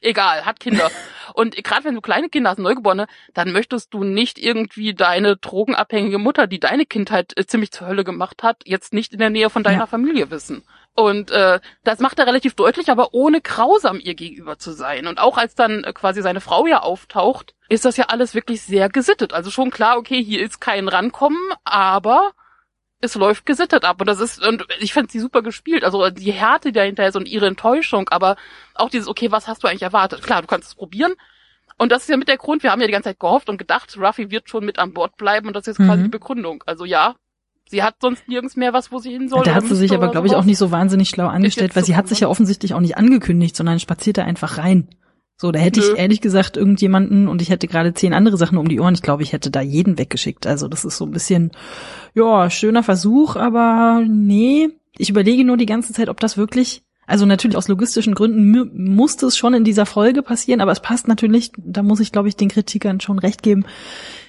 egal, 0.00 0.44
hat 0.46 0.60
Kinder. 0.60 0.90
und 1.34 1.56
gerade 1.62 1.84
wenn 1.84 1.94
du 1.94 2.00
kleine 2.00 2.28
Kinder 2.28 2.50
hast, 2.50 2.58
Neugeborene, 2.58 3.06
dann 3.34 3.52
möchtest 3.52 3.92
du 3.94 4.04
nicht 4.04 4.38
irgendwie 4.38 4.94
deine 4.94 5.36
drogenabhängige 5.36 6.18
Mutter, 6.18 6.46
die 6.46 6.60
deine 6.60 6.86
Kindheit 6.86 7.32
äh, 7.36 7.46
ziemlich 7.46 7.70
zur 7.72 7.86
Hölle 7.88 8.04
gemacht 8.04 8.42
hat, 8.42 8.62
jetzt 8.64 8.92
nicht 8.92 9.12
in 9.12 9.18
der 9.18 9.30
Nähe 9.30 9.50
von 9.50 9.62
deiner 9.62 9.80
Ja. 9.80 9.86
Familie 9.86 10.30
wissen. 10.30 10.62
Und 10.96 11.30
äh, 11.30 11.60
das 11.84 12.00
macht 12.00 12.18
er 12.18 12.26
relativ 12.26 12.54
deutlich, 12.54 12.90
aber 12.90 13.14
ohne 13.14 13.40
grausam 13.40 14.00
ihr 14.00 14.14
gegenüber 14.14 14.58
zu 14.58 14.72
sein. 14.72 15.06
Und 15.06 15.18
auch 15.18 15.38
als 15.38 15.54
dann 15.54 15.84
äh, 15.84 15.92
quasi 15.92 16.20
seine 16.20 16.40
Frau 16.40 16.66
ja 16.66 16.80
auftaucht, 16.82 17.54
ist 17.68 17.84
das 17.84 17.96
ja 17.96 18.06
alles 18.06 18.34
wirklich 18.34 18.62
sehr 18.62 18.88
gesittet. 18.88 19.32
Also 19.32 19.50
schon 19.50 19.70
klar, 19.70 19.96
okay, 19.96 20.22
hier 20.22 20.42
ist 20.42 20.60
kein 20.60 20.88
Rankommen, 20.88 21.38
aber 21.64 22.32
es 23.00 23.14
läuft 23.14 23.46
gesittet 23.46 23.84
ab. 23.84 24.00
Und 24.00 24.08
das 24.08 24.20
ist, 24.20 24.44
und 24.44 24.66
ich 24.80 24.92
fand 24.92 25.10
sie 25.10 25.20
super 25.20 25.42
gespielt. 25.42 25.84
Also 25.84 26.10
die 26.10 26.32
Härte, 26.32 26.68
die 26.68 26.78
dahinter 26.78 27.06
ist 27.06 27.16
und 27.16 27.28
ihre 27.28 27.46
Enttäuschung, 27.46 28.08
aber 28.10 28.36
auch 28.74 28.90
dieses, 28.90 29.08
okay, 29.08 29.30
was 29.30 29.48
hast 29.48 29.62
du 29.62 29.68
eigentlich 29.68 29.82
erwartet? 29.82 30.22
Klar, 30.22 30.42
du 30.42 30.48
kannst 30.48 30.68
es 30.68 30.74
probieren. 30.74 31.14
Und 31.78 31.92
das 31.92 32.02
ist 32.02 32.08
ja 32.10 32.18
mit 32.18 32.28
der 32.28 32.36
Grund, 32.36 32.62
wir 32.62 32.72
haben 32.72 32.80
ja 32.82 32.86
die 32.86 32.92
ganze 32.92 33.08
Zeit 33.08 33.20
gehofft 33.20 33.48
und 33.48 33.56
gedacht, 33.56 33.96
Ruffy 33.96 34.30
wird 34.30 34.50
schon 34.50 34.66
mit 34.66 34.78
an 34.78 34.92
Bord 34.92 35.16
bleiben 35.16 35.46
und 35.46 35.54
das 35.54 35.62
ist 35.66 35.78
jetzt 35.78 35.86
quasi 35.86 36.00
Mhm. 36.00 36.04
die 36.04 36.10
Begründung. 36.10 36.62
Also 36.66 36.84
ja, 36.84 37.14
sie 37.70 37.82
hat 37.82 37.94
sonst 38.00 38.28
nirgends 38.28 38.56
mehr 38.56 38.72
was, 38.72 38.90
wo 38.92 38.98
sie 38.98 39.10
hin 39.10 39.28
soll. 39.28 39.44
da 39.44 39.54
hat 39.54 39.66
sie 39.66 39.76
sich 39.76 39.92
aber, 39.92 40.10
glaube 40.10 40.26
ich, 40.26 40.34
auch 40.34 40.44
nicht 40.44 40.58
so 40.58 40.70
wahnsinnig 40.70 41.08
schlau 41.08 41.28
angestellt, 41.28 41.76
weil 41.76 41.82
so 41.82 41.86
sie 41.86 41.96
hat 41.96 42.08
sich 42.08 42.20
ja 42.20 42.28
offensichtlich 42.28 42.74
auch 42.74 42.80
nicht 42.80 42.96
angekündigt, 42.96 43.56
sondern 43.56 43.78
spaziert 43.80 44.18
da 44.18 44.24
einfach 44.24 44.58
rein. 44.58 44.88
So, 45.36 45.52
da 45.52 45.58
hätte 45.58 45.80
Nö. 45.80 45.86
ich 45.86 45.98
ehrlich 45.98 46.20
gesagt 46.20 46.58
irgendjemanden 46.58 47.26
und 47.26 47.40
ich 47.40 47.48
hätte 47.48 47.66
gerade 47.66 47.94
zehn 47.94 48.12
andere 48.12 48.36
Sachen 48.36 48.58
um 48.58 48.68
die 48.68 48.78
Ohren. 48.78 48.92
Ich 48.94 49.00
glaube, 49.00 49.22
ich 49.22 49.32
hätte 49.32 49.50
da 49.50 49.62
jeden 49.62 49.96
weggeschickt. 49.98 50.46
Also 50.46 50.68
das 50.68 50.84
ist 50.84 50.98
so 50.98 51.06
ein 51.06 51.12
bisschen, 51.12 51.50
ja, 52.14 52.50
schöner 52.50 52.82
Versuch, 52.82 53.36
aber 53.36 54.04
nee. 54.06 54.68
Ich 54.98 55.08
überlege 55.08 55.44
nur 55.44 55.56
die 55.56 55.64
ganze 55.64 55.94
Zeit, 55.94 56.10
ob 56.10 56.20
das 56.20 56.36
wirklich, 56.36 56.82
also 57.06 57.24
natürlich 57.24 57.56
aus 57.56 57.68
logistischen 57.68 58.14
Gründen 58.14 58.50
mu- 58.50 58.66
musste 58.74 59.24
es 59.26 59.38
schon 59.38 59.54
in 59.54 59.64
dieser 59.64 59.86
Folge 59.86 60.22
passieren, 60.22 60.60
aber 60.60 60.72
es 60.72 60.80
passt 60.80 61.08
natürlich, 61.08 61.52
da 61.56 61.82
muss 61.82 62.00
ich, 62.00 62.12
glaube 62.12 62.28
ich, 62.28 62.36
den 62.36 62.48
Kritikern 62.48 63.00
schon 63.00 63.18
recht 63.18 63.42
geben, 63.42 63.64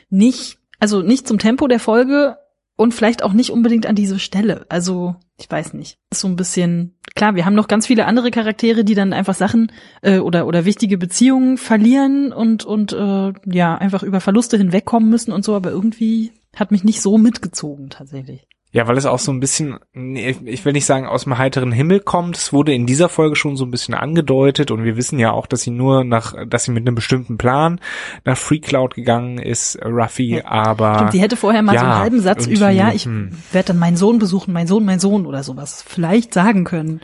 nicht, 0.10 0.60
also 0.80 1.02
nicht 1.02 1.28
zum 1.28 1.40
Tempo 1.40 1.68
der 1.68 1.80
Folge 1.82 2.38
und 2.82 2.96
vielleicht 2.96 3.22
auch 3.22 3.34
nicht 3.34 3.52
unbedingt 3.52 3.86
an 3.86 3.94
diese 3.94 4.18
Stelle. 4.18 4.66
Also, 4.68 5.16
ich 5.40 5.50
weiß 5.50 5.76
nicht. 5.76 6.00
Ist 6.10 6.22
so 6.22 6.28
ein 6.28 6.36
bisschen, 6.36 6.96
klar, 7.14 7.36
wir 7.36 7.46
haben 7.46 7.54
noch 7.54 7.68
ganz 7.68 7.86
viele 7.86 8.08
andere 8.08 8.32
Charaktere, 8.32 8.84
die 8.84 8.96
dann 8.96 9.14
einfach 9.14 9.36
Sachen 9.36 9.72
äh, 10.02 10.18
oder, 10.18 10.48
oder 10.48 10.66
wichtige 10.66 10.98
Beziehungen 10.98 11.60
verlieren 11.60 12.34
und, 12.34 12.66
und 12.66 12.92
äh, 12.92 13.34
ja, 13.46 13.76
einfach 13.76 14.02
über 14.02 14.20
Verluste 14.20 14.58
hinwegkommen 14.58 15.12
müssen 15.12 15.32
und 15.32 15.46
so, 15.46 15.54
aber 15.54 15.70
irgendwie 15.70 16.32
hat 16.56 16.72
mich 16.72 16.84
nicht 16.84 17.02
so 17.02 17.20
mitgezogen 17.20 17.92
tatsächlich. 17.92 18.48
Ja, 18.74 18.88
weil 18.88 18.98
es 18.98 19.06
auch 19.06 19.20
so 19.20 19.34
ein 19.34 19.42
bisschen, 19.42 19.80
ich 19.94 20.64
will 20.64 20.72
nicht 20.72 20.86
sagen, 20.86 21.06
aus 21.06 21.26
dem 21.26 21.38
heiteren 21.38 21.74
Himmel 21.74 22.00
kommt. 22.00 22.38
Es 22.38 22.54
wurde 22.54 22.74
in 22.74 22.86
dieser 22.86 23.10
Folge 23.10 23.36
schon 23.36 23.58
so 23.58 23.66
ein 23.66 23.72
bisschen 23.72 23.94
angedeutet 23.94 24.72
und 24.72 24.86
wir 24.86 24.96
wissen 24.96 25.20
ja 25.20 25.32
auch, 25.32 25.46
dass 25.46 25.62
sie 25.62 25.72
nur 25.72 26.06
nach, 26.06 26.34
dass 26.48 26.64
sie 26.64 26.72
mit 26.72 26.88
einem 26.88 26.96
bestimmten 26.96 27.38
Plan 27.38 27.82
nach 28.24 28.38
Free 28.38 28.60
Cloud 28.60 28.94
gegangen 28.94 29.40
ist, 29.40 29.78
Ruffy, 29.84 30.38
Ja. 30.38 30.46
aber 30.46 30.96
Stimmt, 30.96 31.12
sie 31.12 31.22
hätte 31.22 31.36
vorher 31.36 31.62
mal 31.64 31.74
so 31.74 31.84
einen 31.84 31.90
ja, 31.90 32.00
halben 32.00 32.22
Satz 32.22 32.48
über, 32.48 32.70
ja, 32.70 32.94
ich 32.94 33.06
hm. 33.06 33.32
werde 33.52 33.68
dann 33.68 33.80
meinen 33.80 33.98
Sohn 33.98 34.20
besuchen, 34.20 34.54
mein 34.54 34.68
Sohn, 34.68 34.86
mein 34.86 35.02
Sohn 35.02 35.26
oder 35.26 35.44
sowas 35.44 35.84
vielleicht 35.86 36.34
sagen 36.34 36.64
können. 36.64 37.02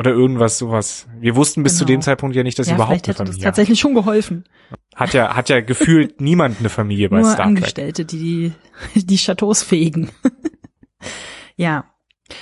Oder 0.00 0.12
irgendwas 0.12 0.56
sowas. 0.56 1.06
Wir 1.18 1.36
wussten 1.36 1.62
bis 1.62 1.76
zu 1.76 1.84
Genau. 1.84 1.98
dem 1.98 2.02
Zeitpunkt 2.02 2.34
ja 2.34 2.42
nicht, 2.42 2.58
dass 2.58 2.66
sie 2.68 2.70
ja, 2.70 2.76
überhaupt 2.76 2.92
eine 2.92 3.00
das 3.02 3.16
Familie 3.18 3.36
hat. 3.36 3.44
tatsächlich 3.44 3.78
schon 3.78 3.92
geholfen. 3.94 4.44
Hat 4.96 5.12
ja, 5.12 5.36
hat 5.36 5.50
ja 5.50 5.60
gefühlt 5.60 6.20
niemand 6.22 6.58
eine 6.58 6.70
Familie 6.70 7.10
bei 7.10 7.16
Nur 7.20 7.26
Star 7.26 7.36
Trek. 7.36 7.46
Angestellte, 7.46 8.06
die 8.06 8.54
die, 8.94 9.00
die 9.06 9.18
Chateaus 9.18 9.62
fegen. 9.62 10.08
ja. 11.56 11.84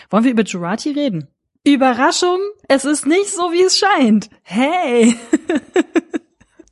Wollen 0.08 0.22
wir 0.22 0.30
über 0.30 0.44
Jurati 0.44 0.92
reden? 0.92 1.26
Überraschung, 1.66 2.38
es 2.68 2.84
ist 2.84 3.06
nicht 3.06 3.26
so, 3.28 3.50
wie 3.50 3.64
es 3.64 3.76
scheint. 3.76 4.30
Hey. 4.44 5.16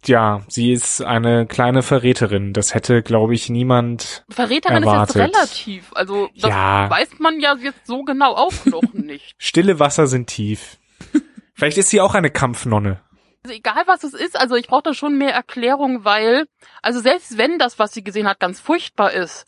Ja, 0.07 0.43
sie 0.49 0.73
ist 0.73 1.03
eine 1.03 1.47
kleine 1.47 1.83
Verräterin. 1.83 2.53
Das 2.53 2.75
hätte, 2.75 3.03
glaube 3.03 3.35
ich, 3.35 3.49
niemand. 3.49 4.25
Verräterin 4.29 4.83
erwartet. 4.83 5.17
ist 5.17 5.23
jetzt 5.23 5.35
relativ. 5.35 5.93
Also 5.95 6.29
das 6.37 6.51
Ja. 6.51 6.89
weiß 6.91 7.19
man 7.19 7.41
ja 7.41 7.57
jetzt 7.57 7.87
so 7.87 8.03
genau 8.03 8.35
auch 8.35 8.53
noch 8.67 8.83
nicht. 8.93 9.35
Stille 9.39 9.79
Wasser 9.81 10.07
sind 10.07 10.29
tief. 10.29 10.79
Vielleicht 11.55 11.79
ist 11.79 11.91
sie 11.91 12.01
auch 12.01 12.15
eine 12.15 12.31
Kampfnonne. 12.31 13.01
Also 13.45 13.57
egal 13.57 13.83
was 13.87 14.03
es 14.05 14.13
ist, 14.15 14.39
also 14.39 14.57
ich 14.57 14.67
brauche 14.67 14.83
da 14.83 14.95
schon 14.95 15.19
mehr 15.19 15.33
Erklärung, 15.33 16.05
weil, 16.05 16.47
also 16.83 17.01
selbst 17.01 17.39
wenn 17.39 17.59
das, 17.59 17.79
was 17.79 17.93
sie 17.93 18.03
gesehen 18.03 18.29
hat, 18.29 18.41
ganz 18.41 18.61
furchtbar 18.61 19.13
ist, 19.13 19.47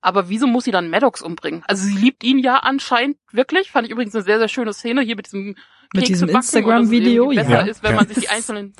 aber 0.00 0.28
wieso 0.28 0.46
muss 0.46 0.64
sie 0.64 0.70
dann 0.70 0.88
Maddox 0.88 1.20
umbringen? 1.20 1.62
Also 1.66 1.84
sie 1.84 1.96
liebt 1.96 2.24
ihn 2.24 2.38
ja 2.38 2.58
anscheinend 2.58 3.18
wirklich. 3.32 3.70
Fand 3.70 3.86
ich 3.86 3.92
übrigens 3.92 4.14
eine 4.14 4.24
sehr, 4.24 4.38
sehr 4.38 4.48
schöne 4.48 4.72
Szene 4.72 5.02
hier 5.02 5.16
mit 5.16 5.26
diesem 5.26 5.56
Mit 5.92 6.08
diesem 6.08 6.28
Instagram-Video, 6.28 7.32
irgendwie 7.32 7.52
ja. 7.52 7.58
Besser 7.58 7.68
ist, 7.70 7.82
wenn 7.82 7.90
ja. 7.90 7.96
man 7.96 8.08
sich 8.08 8.18
die 8.18 8.28
einzelnen 8.28 8.72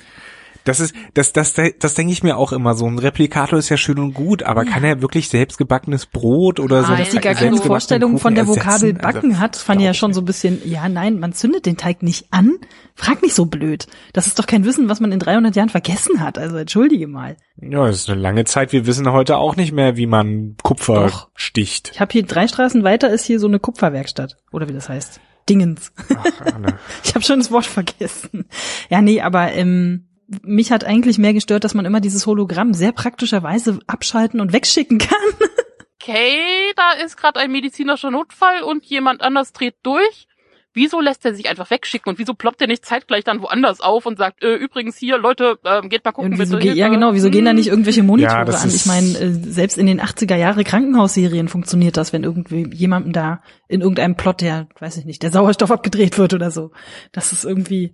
Das 0.64 0.80
ist, 0.80 0.94
das, 1.14 1.32
das, 1.32 1.54
das 1.78 1.94
denke 1.94 2.12
ich 2.12 2.22
mir 2.22 2.36
auch 2.36 2.52
immer 2.52 2.74
so. 2.74 2.86
Ein 2.86 2.98
Replikator 2.98 3.58
ist 3.58 3.68
ja 3.68 3.76
schön 3.76 3.98
und 3.98 4.12
gut, 4.14 4.42
aber 4.42 4.64
kann 4.64 4.84
er 4.84 5.00
wirklich 5.02 5.28
selbstgebackenes 5.28 6.06
Brot 6.06 6.60
oder 6.60 6.82
so? 6.82 6.90
Nein, 6.92 6.98
Dass 7.04 7.12
sie 7.12 7.18
gar 7.18 7.30
also- 7.30 7.44
keine 7.44 7.56
Vorstellung 7.58 8.12
Kuchen 8.12 8.22
von 8.22 8.34
der 8.34 8.46
Vokabel 8.46 8.70
ersetzen? 8.90 8.98
backen 8.98 9.28
Also, 9.30 9.40
hat, 9.40 9.56
fand 9.56 9.80
ich 9.80 9.86
ja 9.86 9.94
schon 9.94 10.12
so 10.12 10.20
ein 10.20 10.24
bisschen, 10.24 10.60
ja, 10.68 10.88
nein, 10.88 11.18
man 11.18 11.32
zündet 11.32 11.66
den 11.66 11.76
Teig 11.76 12.02
nicht 12.02 12.26
an. 12.30 12.58
Frag 12.94 13.22
nicht 13.22 13.34
so 13.34 13.46
blöd. 13.46 13.86
Das 14.12 14.26
ist 14.26 14.38
doch 14.38 14.46
kein 14.46 14.64
Wissen, 14.64 14.88
was 14.88 15.00
man 15.00 15.12
in 15.12 15.18
300 15.18 15.56
Jahren 15.56 15.68
vergessen 15.70 16.20
hat. 16.20 16.36
Also 16.38 16.56
entschuldige 16.56 17.06
mal. 17.06 17.36
Ja, 17.60 17.86
das 17.86 17.96
ist 17.96 18.10
eine 18.10 18.20
lange 18.20 18.44
Zeit. 18.44 18.72
Wir 18.72 18.86
wissen 18.86 19.10
heute 19.10 19.38
auch 19.38 19.56
nicht 19.56 19.72
mehr, 19.72 19.96
wie 19.96 20.06
man 20.06 20.56
Kupfer 20.62 21.06
Doch. 21.06 21.28
sticht. 21.34 21.90
Ich 21.94 22.00
habe 22.00 22.12
hier 22.12 22.24
drei 22.24 22.46
Straßen 22.48 22.84
weiter 22.84 23.08
ist 23.10 23.24
hier 23.24 23.38
so 23.40 23.46
eine 23.46 23.58
Kupferwerkstatt 23.58 24.36
oder 24.52 24.68
wie 24.68 24.74
das 24.74 24.88
heißt. 24.88 25.20
Dingens. 25.48 25.92
Ach. 26.14 26.24
Ich 27.04 27.14
habe 27.14 27.24
schon 27.24 27.38
das 27.40 27.50
Wort 27.50 27.66
vergessen. 27.66 28.44
Ja, 28.90 29.00
nee, 29.00 29.20
aber 29.20 29.52
ähm, 29.52 30.06
mich 30.42 30.70
hat 30.72 30.84
eigentlich 30.84 31.18
mehr 31.18 31.32
gestört, 31.32 31.64
dass 31.64 31.74
man 31.74 31.84
immer 31.84 32.00
dieses 32.00 32.26
Hologramm 32.26 32.72
sehr 32.74 32.92
praktischerweise 32.92 33.78
abschalten 33.86 34.40
und 34.40 34.52
wegschicken 34.52 34.98
kann. 34.98 35.18
okay, 36.00 36.38
da 36.76 36.92
ist 37.04 37.16
gerade 37.16 37.40
ein 37.40 37.50
medizinischer 37.50 38.10
Notfall 38.10 38.62
und 38.62 38.84
jemand 38.86 39.22
anders 39.22 39.52
dreht 39.52 39.74
durch. 39.82 40.26
Wieso 40.72 41.00
lässt 41.00 41.24
er 41.26 41.34
sich 41.34 41.48
einfach 41.48 41.68
wegschicken 41.68 42.10
und 42.12 42.20
wieso 42.20 42.32
ploppt 42.32 42.60
er 42.60 42.68
nicht 42.68 42.86
zeitgleich 42.86 43.24
dann 43.24 43.42
woanders 43.42 43.80
auf 43.80 44.06
und 44.06 44.16
sagt, 44.18 44.44
äh, 44.44 44.54
übrigens 44.54 44.96
hier, 44.96 45.18
Leute, 45.18 45.58
ähm, 45.64 45.88
geht 45.88 46.04
mal 46.04 46.12
gucken, 46.12 46.38
bitte. 46.38 46.58
ge- 46.60 46.74
ja, 46.74 46.86
genau, 46.86 47.12
wieso 47.12 47.28
gehen 47.28 47.44
da 47.44 47.52
nicht 47.52 47.66
Hm. 47.66 47.72
irgendwelche 47.72 48.04
Monitore 48.04 48.52
Ja, 48.52 48.56
an? 48.56 48.68
Ich 48.68 48.86
meine, 48.86 49.08
äh, 49.18 49.32
selbst 49.32 49.78
in 49.78 49.86
den 49.86 50.00
80er 50.00 50.36
Jahre 50.36 50.62
Krankenhausserien 50.62 51.48
funktioniert 51.48 51.96
das, 51.96 52.12
wenn 52.12 52.22
irgendwie 52.22 52.70
jemandem 52.72 53.12
da 53.12 53.42
in 53.66 53.80
irgendeinem 53.80 54.14
Plot, 54.14 54.42
der, 54.42 54.68
weiß 54.78 54.96
ich 54.98 55.06
nicht, 55.06 55.24
der 55.24 55.32
Sauerstoff 55.32 55.72
abgedreht 55.72 56.18
wird 56.18 56.34
oder 56.34 56.52
so. 56.52 56.70
Das 57.10 57.32
ist 57.32 57.44
irgendwie, 57.44 57.92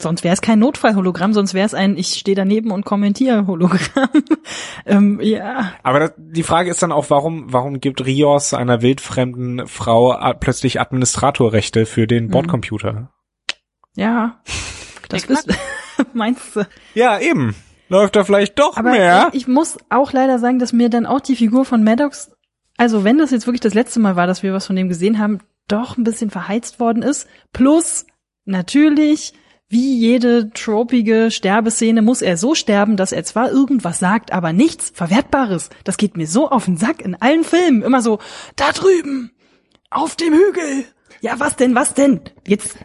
sonst 0.00 0.24
wäre 0.24 0.34
es 0.34 0.40
kein 0.40 0.58
Notfallhologramm, 0.58 1.32
sonst 1.32 1.54
wäre 1.54 1.66
es 1.66 1.74
ein 1.74 1.96
Ich 1.96 2.14
stehe 2.14 2.34
daneben 2.34 2.70
und 2.70 2.84
kommentiere 2.84 3.46
Hologramm. 3.46 4.08
ähm, 4.86 5.20
ja, 5.22 5.72
Aber 5.82 6.00
das, 6.00 6.12
die 6.16 6.42
Frage 6.42 6.70
ist 6.70 6.82
dann 6.82 6.92
auch, 6.92 7.10
warum, 7.10 7.52
warum 7.52 7.80
gibt 7.80 8.04
Rios 8.04 8.54
einer 8.54 8.82
wildfremden 8.82 9.66
Frau 9.66 10.12
a- 10.12 10.32
plötzlich 10.34 10.80
Administratorrechte 10.80 11.86
für 11.86 12.02
Mhm. 12.02 12.08
den 12.08 12.28
Bordcomputer? 12.30 13.10
ja, 13.96 14.40
das 15.08 15.26
bist, 15.26 15.48
meinst 16.12 16.56
du? 16.56 16.66
Ja, 16.94 17.18
eben. 17.20 17.54
Läuft 17.88 18.16
da 18.16 18.24
vielleicht 18.24 18.58
doch 18.58 18.76
Aber 18.78 18.90
mehr? 18.90 19.28
ich, 19.32 19.42
ich 19.42 19.48
muss 19.48 19.76
auch 19.90 20.12
leider 20.12 20.38
sagen, 20.38 20.58
dass 20.58 20.72
mir 20.72 20.88
dann 20.88 21.06
auch 21.06 21.20
die 21.20 21.36
Figur 21.36 21.64
von 21.64 21.84
Maddox, 21.84 22.32
also 22.78 23.04
wenn 23.04 23.18
das 23.18 23.30
jetzt 23.30 23.46
wirklich 23.46 23.60
das 23.60 23.74
letzte 23.74 24.00
Mal 24.00 24.16
war, 24.16 24.26
dass 24.26 24.42
wir 24.42 24.52
was 24.52 24.66
von 24.66 24.74
dem 24.74 24.88
gesehen 24.88 25.18
haben, 25.20 25.38
doch 25.68 25.96
ein 25.96 26.02
bisschen 26.02 26.30
verheizt 26.30 26.80
worden 26.80 27.02
ist. 27.02 27.28
Plus, 27.52 28.06
natürlich, 28.46 29.34
wie 29.68 29.98
jede 29.98 30.50
tropige 30.50 31.30
Sterbeszene 31.30 32.02
muss 32.02 32.22
er 32.22 32.36
so 32.36 32.54
sterben, 32.54 32.96
dass 32.96 33.12
er 33.12 33.24
zwar 33.24 33.50
irgendwas 33.50 33.98
sagt, 33.98 34.32
aber 34.32 34.52
nichts 34.52 34.92
Verwertbares. 34.94 35.70
Das 35.84 35.96
geht 35.96 36.16
mir 36.16 36.26
so 36.26 36.50
auf 36.50 36.66
den 36.66 36.76
Sack 36.76 37.00
in 37.02 37.14
allen 37.14 37.44
Filmen. 37.44 37.82
Immer 37.82 38.02
so, 38.02 38.18
da 38.56 38.72
drüben, 38.72 39.32
auf 39.90 40.16
dem 40.16 40.34
Hügel. 40.34 40.84
Ja, 41.20 41.40
was 41.40 41.56
denn, 41.56 41.74
was 41.74 41.94
denn? 41.94 42.20
Jetzt. 42.46 42.76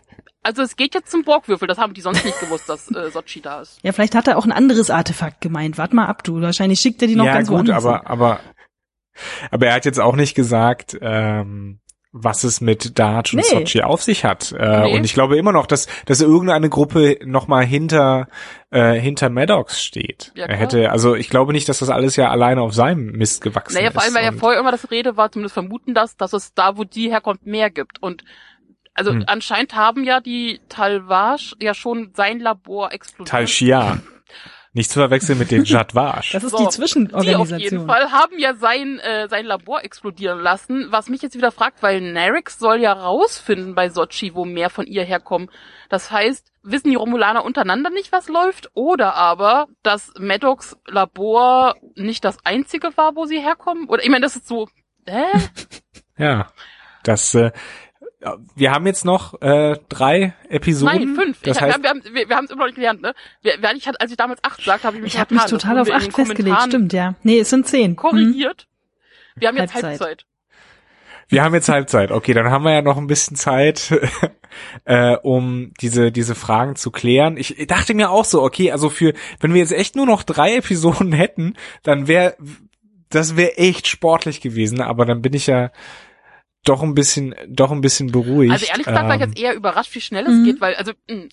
Also 0.41 0.61
es 0.61 0.77
geht 0.77 0.95
jetzt 0.95 1.11
zum 1.11 1.23
Borgwürfel, 1.23 1.67
das 1.67 1.77
haben 1.77 1.93
die 1.93 2.01
sonst 2.01 2.23
nicht 2.23 2.39
gewusst, 2.39 2.69
dass 2.69 2.89
äh, 2.91 3.11
Sochi 3.11 3.41
da 3.41 3.61
ist. 3.61 3.79
Ja, 3.83 3.91
vielleicht 3.91 4.15
hat 4.15 4.27
er 4.29 4.37
auch 4.37 4.45
ein 4.45 4.53
anderes 4.53 4.89
Artefakt 4.89 5.41
gemeint. 5.41 5.77
Wart 5.77 5.93
mal 5.93 6.05
ab, 6.05 6.23
du. 6.23 6.41
Wahrscheinlich 6.41 6.79
schickt 6.79 7.01
er 7.01 7.09
die 7.09 7.15
noch 7.15 7.25
ja, 7.25 7.33
ganz 7.33 7.49
gut, 7.49 7.57
woanders 7.57 7.85
aber, 7.85 7.97
hin. 7.99 8.07
aber, 8.07 8.39
aber 9.51 9.65
er 9.67 9.73
hat 9.73 9.85
jetzt 9.85 9.99
auch 9.99 10.15
nicht 10.15 10.35
gesagt, 10.35 10.97
ähm, 11.01 11.81
was 12.11 12.43
es 12.43 12.59
mit 12.59 12.97
Dart 12.97 13.33
und 13.33 13.37
Nee. 13.37 13.43
Sochi 13.43 13.81
auf 13.83 14.01
sich 14.01 14.25
hat. 14.25 14.51
Äh, 14.51 14.79
Nee. 14.85 14.95
Und 14.97 15.03
ich 15.03 15.13
glaube 15.13 15.37
immer 15.37 15.51
noch, 15.51 15.67
dass, 15.67 15.87
dass 16.05 16.21
irgendeine 16.21 16.67
Gruppe 16.69 17.17
nochmal 17.23 17.65
hinter, 17.65 18.27
äh, 18.71 18.93
hinter 18.93 19.29
Maddox 19.29 19.83
steht. 19.83 20.31
Ja, 20.35 20.45
er 20.47 20.57
hätte, 20.57 20.91
also 20.91 21.15
ich 21.15 21.29
glaube 21.29 21.51
nicht, 21.53 21.69
dass 21.69 21.79
das 21.79 21.89
alles 21.89 22.15
ja 22.15 22.29
alleine 22.31 22.61
auf 22.61 22.73
seinem 22.73 23.11
Mist 23.11 23.41
gewachsen 23.41 23.75
Naja, 23.75 23.89
ist. 23.89 23.93
vor 23.93 24.01
allem, 24.03 24.15
weil 24.15 24.23
ja 24.25 24.31
vorher 24.31 24.59
immer 24.59 24.71
das 24.71 24.89
Rede 24.89 25.17
war, 25.17 25.31
zumindest 25.31 25.53
vermuten 25.53 25.93
das, 25.93 26.17
dass 26.17 26.33
es 26.33 26.53
da, 26.55 26.77
wo 26.77 26.83
die 26.83 27.09
herkommt, 27.11 27.45
mehr 27.45 27.69
gibt. 27.69 28.01
Und 28.01 28.23
also 28.95 29.11
Hm. 29.11 29.23
anscheinend 29.27 29.75
haben 29.75 30.03
ja 30.03 30.19
die 30.19 30.59
Talvage 30.67 31.53
ja 31.61 31.73
schon 31.75 32.11
sein 32.15 32.39
Labor 32.39 32.91
explodiert. 32.91 33.29
Tal 33.29 33.47
Shia. 33.47 33.99
Nicht 34.79 34.91
zu 34.91 34.99
verwechseln 35.01 35.37
mit 35.37 35.51
den 35.51 35.63
Jadwash. 35.65 36.31
Das 36.31 36.41
ist 36.41 36.51
So, 36.51 36.57
die 36.57 36.63
Die 36.63 36.67
auf 36.67 36.77
jeden 36.77 36.87
Zwischenorganisation. 36.87 37.85
Fall 37.85 38.11
haben 38.13 38.39
ja 38.39 38.55
sein, 38.55 38.97
äh, 38.99 39.27
sein 39.27 39.45
Labor 39.45 39.83
explodieren 39.83 40.39
lassen, 40.39 40.87
was 40.89 41.09
mich 41.09 41.21
jetzt 41.21 41.35
wieder 41.35 41.51
fragt, 41.51 41.83
weil 41.83 41.99
Narix 41.99 42.57
soll 42.57 42.79
ja 42.79 42.93
rausfinden 42.93 43.75
bei 43.75 43.89
Sochi, 43.89 44.33
wo 44.35 44.45
mehr 44.45 44.69
von 44.69 44.87
ihr 44.87 45.03
herkommen. 45.03 45.51
Das 45.89 46.11
heißt, 46.11 46.53
wissen 46.63 46.91
die 46.91 46.95
Romulaner 46.95 47.43
untereinander 47.43 47.89
nicht, 47.89 48.13
was 48.13 48.29
läuft? 48.29 48.69
Oder 48.73 49.15
aber, 49.15 49.67
dass 49.83 50.13
Maddox 50.17 50.77
Labor 50.87 51.75
nicht 51.95 52.23
das 52.23 52.37
einzige 52.45 52.95
war, 52.95 53.17
wo 53.17 53.25
sie 53.25 53.41
herkommen? 53.41 53.89
Oder 53.89 54.01
ich 54.03 54.09
meine, 54.09 54.23
das 54.23 54.37
ist 54.37 54.47
so, 54.47 54.69
hä? 55.05 55.25
Ja. 56.17 56.53
Das, 57.03 57.35
äh, 57.35 57.51
wir 58.55 58.71
haben 58.71 58.85
jetzt 58.85 59.05
noch 59.05 59.41
äh, 59.41 59.77
drei 59.87 60.33
Episoden. 60.49 60.93
Nein, 60.93 61.15
fünf. 61.15 61.41
Das 61.41 61.57
ich, 61.57 61.61
heißt, 61.63 61.81
wir 61.81 61.89
haben 61.89 62.03
wir, 62.03 62.27
wir 62.27 62.35
haben 62.35 62.45
es 62.45 62.51
immer 62.51 62.61
noch 62.61 62.67
nicht 62.67 62.75
gelernt, 62.75 63.01
ne? 63.01 63.13
Wir, 63.41 63.53
wer 63.59 63.73
ich 63.73 63.87
hat, 63.87 63.99
als 64.01 64.11
ich 64.11 64.17
damals 64.17 64.43
acht 64.43 64.61
sagte, 64.61 64.87
habe 64.87 64.97
ich 64.97 65.03
mich 65.03 65.13
Ich 65.13 65.19
habe 65.19 65.33
mich 65.33 65.45
total 65.45 65.79
auf 65.79 65.89
acht 65.89 66.13
festgelegt, 66.13 66.37
Kommentaren 66.37 66.69
stimmt, 66.69 66.93
ja. 66.93 67.15
Nee, 67.23 67.39
es 67.39 67.49
sind 67.49 67.65
zehn. 67.67 67.91
Hm? 67.91 67.95
Korrigiert. 67.95 68.67
Wir 69.35 69.47
haben 69.47 69.57
jetzt 69.57 69.73
Halbzeit. 69.73 69.99
Halbzeit. 70.01 70.25
Wir 71.29 71.43
haben 71.43 71.53
jetzt 71.53 71.69
Halbzeit. 71.69 72.11
Okay, 72.11 72.33
dann 72.33 72.49
haben 72.49 72.63
wir 72.63 72.73
ja 72.73 72.81
noch 72.81 72.97
ein 72.97 73.07
bisschen 73.07 73.37
Zeit, 73.37 73.93
äh, 74.85 75.15
um 75.15 75.71
diese 75.79 76.11
diese 76.11 76.35
Fragen 76.35 76.75
zu 76.75 76.91
klären. 76.91 77.37
Ich 77.37 77.67
dachte 77.67 77.93
mir 77.93 78.09
auch 78.09 78.25
so, 78.25 78.41
okay, 78.41 78.71
also 78.71 78.89
für 78.89 79.13
wenn 79.39 79.53
wir 79.53 79.61
jetzt 79.61 79.71
echt 79.71 79.95
nur 79.95 80.07
noch 80.07 80.23
drei 80.23 80.55
Episoden 80.55 81.11
hätten, 81.13 81.53
dann 81.83 82.07
wäre 82.07 82.35
das 83.09 83.37
wäre 83.37 83.57
echt 83.57 83.87
sportlich 83.87 84.41
gewesen. 84.41 84.81
Aber 84.81 85.05
dann 85.05 85.21
bin 85.21 85.33
ich 85.33 85.47
ja 85.47 85.71
doch 86.69 86.81
ein 86.83 86.93
bisschen 86.93 87.35
doch 87.47 87.71
ein 87.71 87.81
bisschen 87.81 88.11
beruhigt. 88.11 88.51
Also 88.53 88.65
ehrlich 88.65 88.85
gesagt 88.85 89.07
war 89.07 89.15
ich 89.15 89.21
Ähm, 89.21 89.29
jetzt 89.29 89.39
eher 89.39 89.55
überrascht, 89.55 89.93
wie 89.95 90.01
schnell 90.01 90.27
Mhm. 90.27 90.39
es 90.39 90.43
geht, 90.45 90.61
weil, 90.61 90.75
also, 90.75 90.91
mh, 91.09 91.25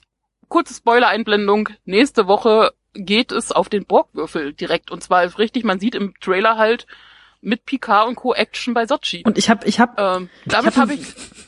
kurze 0.49 0.74
Spoiler-Einblendung, 0.74 1.68
nächste 1.84 2.26
Woche 2.26 2.72
geht 2.95 3.30
es 3.32 3.53
auf 3.53 3.68
den 3.68 3.84
Borgwürfel 3.84 4.53
direkt. 4.55 4.91
Und 4.91 5.03
zwar 5.03 5.24
ist 5.24 5.39
richtig, 5.39 5.64
man 5.64 5.78
sieht 5.78 5.95
im 5.95 6.14
Trailer 6.20 6.57
halt 6.57 6.87
mit 7.43 7.64
Picard 7.66 8.09
und 8.09 8.14
Co. 8.16 8.32
Action 8.34 8.72
bei 8.74 8.87
Sochi. 8.87 9.22
Und 9.24 9.37
ich 9.39 9.51
habe 9.51 9.66
ich 9.68 9.78
hab 9.78 10.01
ähm, 10.01 10.30
damit 10.47 10.74
hab- 10.74 10.82
habe 10.82 10.95
ich, 10.95 11.01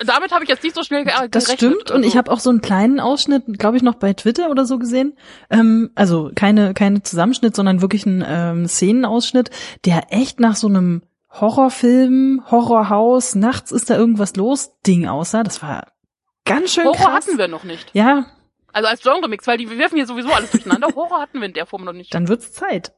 damit 0.06 0.30
habe 0.32 0.44
ich 0.44 0.50
jetzt 0.50 0.62
nicht 0.62 0.76
so 0.76 0.82
schnell 0.84 1.04
ge 1.04 1.12
Das 1.30 1.46
gerechnet. 1.46 1.72
stimmt 1.72 1.90
und 1.90 2.02
ich 2.02 2.08
Also, 2.08 2.18
habe 2.18 2.30
auch 2.32 2.40
so 2.40 2.50
einen 2.50 2.60
kleinen 2.60 3.00
Ausschnitt, 3.00 3.44
glaube 3.58 3.78
ich, 3.78 3.82
noch 3.82 3.94
bei 3.94 4.12
Twitter 4.12 4.50
oder 4.50 4.64
so 4.66 4.78
gesehen. 4.78 5.16
Ähm, 5.50 5.90
also 5.94 6.30
keine 6.34 6.74
keine 6.74 7.02
Zusammenschnitt, 7.02 7.56
sondern 7.56 7.80
wirklich 7.80 8.04
ein 8.06 8.22
ähm, 8.26 8.68
Szenenausschnitt, 8.68 9.50
der 9.86 10.12
echt 10.12 10.38
nach 10.40 10.54
so 10.56 10.68
einem 10.68 11.02
Horrorfilm, 11.30 12.42
Horrorhaus, 12.50 13.34
nachts 13.34 13.72
ist 13.72 13.90
da 13.90 13.96
irgendwas 13.96 14.36
los, 14.36 14.72
Ding 14.86 15.06
aussah. 15.06 15.42
Das 15.42 15.62
war 15.62 15.86
ganz 16.44 16.72
schön 16.74 16.84
Horror 16.84 16.96
krass. 16.96 17.26
hatten 17.26 17.38
wir 17.38 17.48
noch 17.48 17.64
nicht. 17.64 17.90
Ja, 17.94 18.26
Also 18.72 18.88
als 18.88 19.02
Genre-Mix, 19.02 19.46
weil 19.46 19.58
die 19.58 19.68
wir 19.70 19.78
werfen 19.78 19.96
hier 19.96 20.06
sowieso 20.06 20.30
alles 20.32 20.50
durcheinander. 20.50 20.88
Horror 20.94 21.20
hatten 21.20 21.40
wir 21.40 21.46
in 21.46 21.52
der 21.54 21.66
Form 21.66 21.84
noch 21.84 21.92
nicht. 21.92 22.14
dann 22.14 22.28
wird's 22.28 22.52
Zeit. 22.52 22.92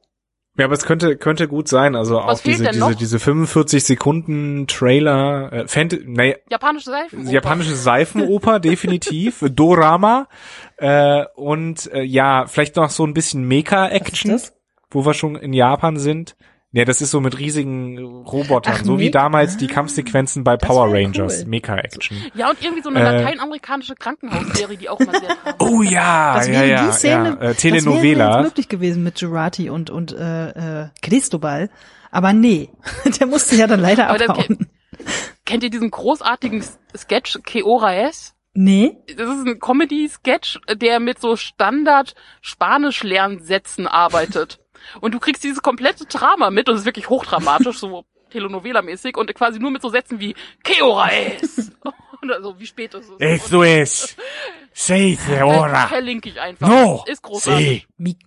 Ja, 0.57 0.65
aber 0.65 0.73
es 0.73 0.83
könnte 0.83 1.15
könnte 1.15 1.47
gut 1.47 1.69
sein. 1.69 1.95
Also 1.95 2.15
Was 2.17 2.39
auch 2.39 2.43
diese 2.43 2.69
diese 2.69 2.95
diese 2.95 3.19
45 3.19 3.85
Sekunden 3.85 4.67
Trailer, 4.67 5.51
äh, 5.53 5.67
Fant 5.67 5.97
nee, 6.05 6.35
Japanische 6.49 6.89
Seifen. 6.89 7.25
japanische 7.29 7.73
Seifenoper 7.75 8.59
definitiv, 8.61 9.45
Dorama 9.49 10.27
äh, 10.75 11.23
und 11.35 11.89
äh, 11.93 12.01
ja 12.01 12.47
vielleicht 12.47 12.75
noch 12.75 12.89
so 12.89 13.05
ein 13.05 13.13
bisschen 13.13 13.47
Mecha-Action, 13.47 14.33
Was 14.33 14.41
ist 14.43 14.49
das? 14.51 14.57
wo 14.91 15.05
wir 15.05 15.13
schon 15.13 15.37
in 15.37 15.53
Japan 15.53 15.97
sind. 15.97 16.35
Ja, 16.73 16.85
das 16.85 17.01
ist 17.01 17.11
so 17.11 17.19
mit 17.19 17.37
riesigen 17.37 17.97
Robotern, 18.23 18.75
Ach, 18.77 18.83
so 18.85 18.97
wie 18.97 19.11
damals 19.11 19.57
die 19.57 19.67
Kampfsequenzen 19.67 20.45
bei 20.45 20.55
Power 20.55 20.89
Rangers, 20.93 21.41
cool. 21.41 21.47
Mecha-Action. 21.49 22.15
Ja, 22.33 22.49
und 22.49 22.61
irgendwie 22.61 22.81
so 22.81 22.87
eine 22.89 22.99
Äh, 23.01 23.23
lateinamerikanische 23.23 23.93
Krankenhausserie, 23.95 24.77
die 24.77 24.87
auch 24.87 24.97
immer 25.01 25.11
sehr. 25.19 25.35
Oh 25.59 25.81
ja, 25.81 26.35
Das 26.37 26.47
ja, 26.47 26.53
wäre 26.53 26.69
ja, 26.69 26.85
die 26.87 26.93
Szene, 26.93 27.13
ja. 27.13 27.23
Äh, 27.33 27.33
das 27.33 27.41
wäre 27.41 27.55
Telenovela. 27.55 28.41
möglich 28.41 28.69
gewesen 28.69 29.03
mit 29.03 29.19
Jurati 29.19 29.69
und 29.69 29.89
und 29.89 30.13
äh, 30.13 30.83
äh, 30.83 30.87
Cristobal, 31.01 31.69
aber 32.09 32.31
nee, 32.31 32.69
der 33.19 33.27
musste 33.27 33.57
ja 33.57 33.67
dann 33.67 33.81
leider 33.81 34.09
abhauen. 34.09 34.69
Kennt 35.45 35.63
ihr 35.63 35.69
diesen 35.71 35.91
großartigen 35.91 36.63
Sketch 36.95 37.39
Keoraes? 37.43 38.33
Nee, 38.53 38.95
Das 39.17 39.27
ist 39.29 39.45
ein 39.47 39.59
Comedy-Sketch, 39.59 40.59
der 40.75 40.99
mit 41.01 41.19
so 41.19 41.35
Standard-Spanisch-Lernsätzen 41.35 43.87
arbeitet. 43.87 44.60
Und 44.99 45.13
du 45.13 45.19
kriegst 45.19 45.43
dieses 45.43 45.61
komplette 45.61 46.05
Drama 46.05 46.49
mit, 46.49 46.67
und 46.67 46.75
es 46.75 46.81
ist 46.81 46.85
wirklich 46.85 47.09
hochdramatisch, 47.09 47.77
so 47.77 48.05
Telenovela-mäßig, 48.31 49.17
und 49.17 49.33
quasi 49.35 49.59
nur 49.59 49.71
mit 49.71 49.81
so 49.81 49.89
Sätzen 49.89 50.19
wie 50.19 50.35
Keoraes! 50.63 51.71
Und 52.21 52.31
also, 52.33 52.59
wie 52.59 52.65
spät 52.65 52.93
ist 52.93 53.09
es? 53.09 53.19
Esto 53.19 53.63
es 53.63 54.15
seis 54.73 55.17
de 55.27 55.37
Ver- 55.37 55.45
hora. 55.45 55.87
Verlinke 55.87 56.29
ich 56.29 56.39
einfach. 56.39 56.67
No, 56.67 57.03
Ist 57.07 57.21
großartig. 57.21 57.81
sí. 57.81 57.87
Mi 57.97 58.17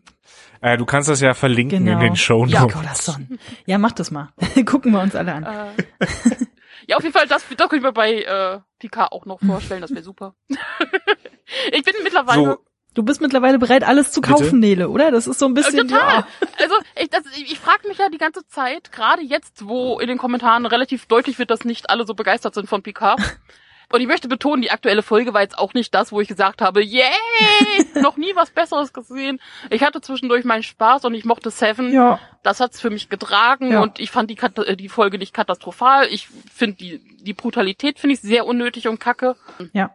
Äh, 0.61 0.77
du 0.79 0.87
kannst 0.87 1.09
das 1.11 1.21
ja 1.21 1.35
verlinken 1.35 1.85
genau. 1.85 1.99
in 1.99 2.05
den 2.05 2.17
Show 2.17 2.45
Ja, 2.47 2.63
Notes. 2.63 2.75
Corazon. 2.75 3.39
Ja, 3.67 3.77
mach 3.79 3.93
das 3.93 4.11
mal. 4.11 4.33
Gucken 4.67 4.93
wir 4.93 5.01
uns 5.03 5.15
alle 5.15 5.35
an. 5.35 5.43
Äh, 5.45 6.07
ja, 6.89 6.97
auf 6.97 7.03
jeden 7.03 7.13
Fall, 7.13 7.27
das, 7.29 7.43
das 7.49 7.57
könnte 7.69 7.77
ich 7.77 7.83
mir 7.83 7.93
bei 7.93 8.23
äh, 8.23 8.61
Picard 8.79 9.13
auch 9.13 9.27
noch 9.27 9.41
vorstellen, 9.41 9.81
das 9.83 9.91
wäre 9.91 10.03
super. 10.03 10.35
ich 11.73 11.83
bin 11.83 11.95
mittlerweile... 12.03 12.45
So, 12.45 12.59
Du 12.95 13.03
bist 13.03 13.21
mittlerweile 13.21 13.59
bereit, 13.59 13.83
alles 13.83 14.13
zu 14.13 14.21
Bitte? 14.21 14.35
kaufen, 14.35 14.61
Nele, 14.61 14.89
oder? 14.89 15.11
Das 15.11 15.27
ist 15.27 15.39
so 15.39 15.47
ein 15.47 15.53
Äh, 15.53 15.55
bisschen. 15.55 15.89
Total. 15.89 16.21
Ja. 16.21 16.27
Also 16.61 16.75
ich, 17.01 17.11
das, 17.11 17.23
ich, 17.37 17.53
ich 17.53 17.59
frage 17.59 17.89
mich 17.89 17.99
ja 17.99 18.09
die 18.09 18.19
ganze 18.19 18.47
Zeit, 18.47 18.93
gerade 18.93 19.23
jetzt, 19.23 19.67
wo 19.67 19.99
in 19.99 20.07
den 20.09 20.19
Kommentaren 20.19 20.65
relativ 20.67 21.07
deutlich 21.07 21.39
wird, 21.39 21.51
dass 21.51 21.65
nicht 21.65 21.91
alle 21.91 22.07
so 22.07 22.15
begeistert 22.15 22.55
sind 22.55 22.69
von 22.69 22.83
Picard. 22.83 23.21
Und 23.93 24.01
ich 24.01 24.07
möchte 24.07 24.29
betonen, 24.29 24.63
die 24.63 24.71
aktuelle 24.71 25.03
Folge 25.03 25.35
war 25.35 25.43
jetzt 25.43 25.59
auch 25.59 25.75
nicht 25.75 25.95
das, 25.95 26.11
wo 26.11 26.21
ich 26.21 26.27
gesagt 26.27 26.63
habe, 26.63 26.83
yay, 26.83 27.05
noch 28.01 28.17
nie 28.17 28.35
was 28.35 28.51
Besseres 28.51 28.93
gesehen. 28.93 29.41
Ich 29.71 29.83
hatte 29.83 30.01
zwischendurch 30.01 30.45
meinen 30.45 30.63
Spaß 30.63 31.05
und 31.05 31.15
ich 31.15 31.25
mochte 31.25 31.51
Seven. 31.51 31.93
ja. 31.93 32.19
Das 32.43 32.61
hat's 32.61 32.79
für 32.81 32.91
mich 32.91 33.09
getragen 33.09 33.73
Ja. 33.73 33.81
und 33.83 33.99
ich 34.01 34.11
fand 34.11 34.31
die, 34.31 34.35
Kat- 34.35 34.59
äh, 34.59 34.77
die 34.77 34.89
Folge 34.91 35.17
nicht 35.19 35.33
katastrophal. 35.35 36.09
Ich 36.11 36.29
finde 36.53 36.77
die, 36.77 36.99
die 37.23 37.33
Brutalität 37.35 37.99
finde 37.99 38.15
ich 38.15 38.21
sehr 38.21 38.47
unnötig 38.47 38.87
und 38.89 39.01
kacke. 39.01 39.37
Ja. 39.73 39.95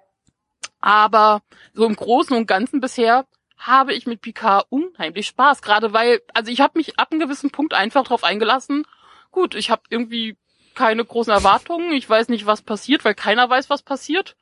Aber 0.82 1.42
so 1.74 1.86
im 1.86 1.96
Großen 1.96 2.36
und 2.36 2.48
Ganzen 2.48 2.80
bisher 2.80 3.26
habe 3.58 3.94
ich 3.94 4.08
mit 4.08 4.22
Picard 4.22 4.66
unheimlich 4.70 5.28
Spaß. 5.28 5.62
Gerade 5.62 5.94
weil, 5.94 6.22
also 6.34 6.52
ich 6.52 6.62
habe 6.62 6.78
mich 6.78 6.98
ab 6.98 7.10
einem 7.12 7.20
gewissen 7.20 7.52
Punkt 7.52 7.74
einfach 7.74 8.04
drauf 8.04 8.24
eingelassen. 8.24 8.86
Gut, 9.32 9.54
ich 9.56 9.70
habe 9.70 9.84
irgendwie 9.90 10.38
keine 10.76 11.04
großen 11.04 11.34
Erwartungen. 11.34 11.92
Ich 11.92 12.10
weiß 12.10 12.30
nicht, 12.30 12.46
was 12.46 12.62
passiert, 12.62 13.04
weil 13.04 13.16
keiner 13.16 13.50
weiß, 13.50 13.70
was 13.70 13.82
passiert. 13.82 14.36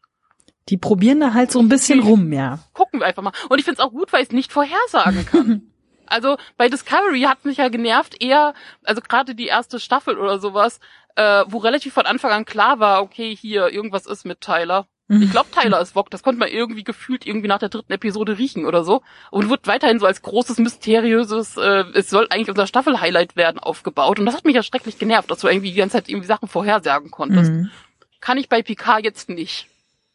Die 0.69 0.77
probieren 0.77 1.19
da 1.19 1.33
halt 1.33 1.51
so 1.51 1.59
ein 1.59 1.69
bisschen 1.69 2.01
rum, 2.01 2.31
ja. 2.31 2.59
Gucken 2.73 2.99
wir 2.99 3.07
einfach 3.07 3.23
mal. 3.23 3.33
Und 3.49 3.57
ich 3.57 3.65
find's 3.65 3.79
auch 3.79 3.91
gut, 3.91 4.13
weil 4.13 4.21
ich 4.21 4.29
es 4.29 4.33
nicht 4.33 4.51
vorhersagen 4.51 5.25
kann. 5.25 5.61
Also 6.09 6.37
bei 6.55 6.69
Discovery 6.69 7.23
hat 7.23 7.43
mich 7.43 7.57
ja 7.57 7.67
genervt 7.67 8.23
eher, 8.23 8.53
also 8.85 9.01
gerade 9.01 9.35
die 9.35 9.47
erste 9.47 9.77
Staffel 9.77 10.17
oder 10.17 10.39
sowas, 10.39 10.79
äh, 11.17 11.43
wo 11.47 11.57
relativ 11.57 11.93
von 11.93 12.05
Anfang 12.05 12.31
an 12.31 12.45
klar 12.45 12.79
war, 12.79 13.01
okay, 13.01 13.35
hier 13.35 13.73
irgendwas 13.73 14.05
ist 14.05 14.25
mit 14.25 14.39
Tyler. 14.39 14.87
Ich 15.09 15.31
glaube, 15.31 15.49
Tyler 15.51 15.79
ist 15.79 15.95
Wok. 15.95 16.09
Das 16.09 16.21
konnte 16.21 16.39
man 16.39 16.49
irgendwie 16.49 16.83
gefühlt 16.83 17.25
irgendwie 17.25 17.47
nach 17.47 17.59
der 17.59 17.69
dritten 17.69 17.93
Episode 17.93 18.37
riechen 18.37 18.65
oder 18.65 18.83
so. 18.83 19.03
Und 19.31 19.49
wird 19.49 19.65
weiterhin 19.65 19.99
so 19.99 20.05
als 20.05 20.21
großes, 20.21 20.57
mysteriöses, 20.57 21.55
äh, 21.55 21.85
es 21.93 22.09
soll 22.09 22.27
eigentlich 22.29 22.49
unser 22.49 22.67
Staffel-Highlight 22.67 23.37
werden, 23.37 23.59
aufgebaut. 23.59 24.19
Und 24.19 24.25
das 24.25 24.35
hat 24.35 24.43
mich 24.43 24.55
ja 24.55 24.63
schrecklich 24.63 24.99
genervt, 24.99 25.31
dass 25.31 25.39
du 25.39 25.47
irgendwie 25.47 25.71
die 25.71 25.77
ganze 25.77 25.97
Zeit 25.97 26.09
irgendwie 26.09 26.27
Sachen 26.27 26.49
vorhersagen 26.49 27.09
konntest. 27.09 27.51
Mhm. 27.51 27.71
Kann 28.19 28.37
ich 28.37 28.49
bei 28.49 28.61
Picard 28.61 29.05
jetzt 29.05 29.29
nicht. 29.29 29.67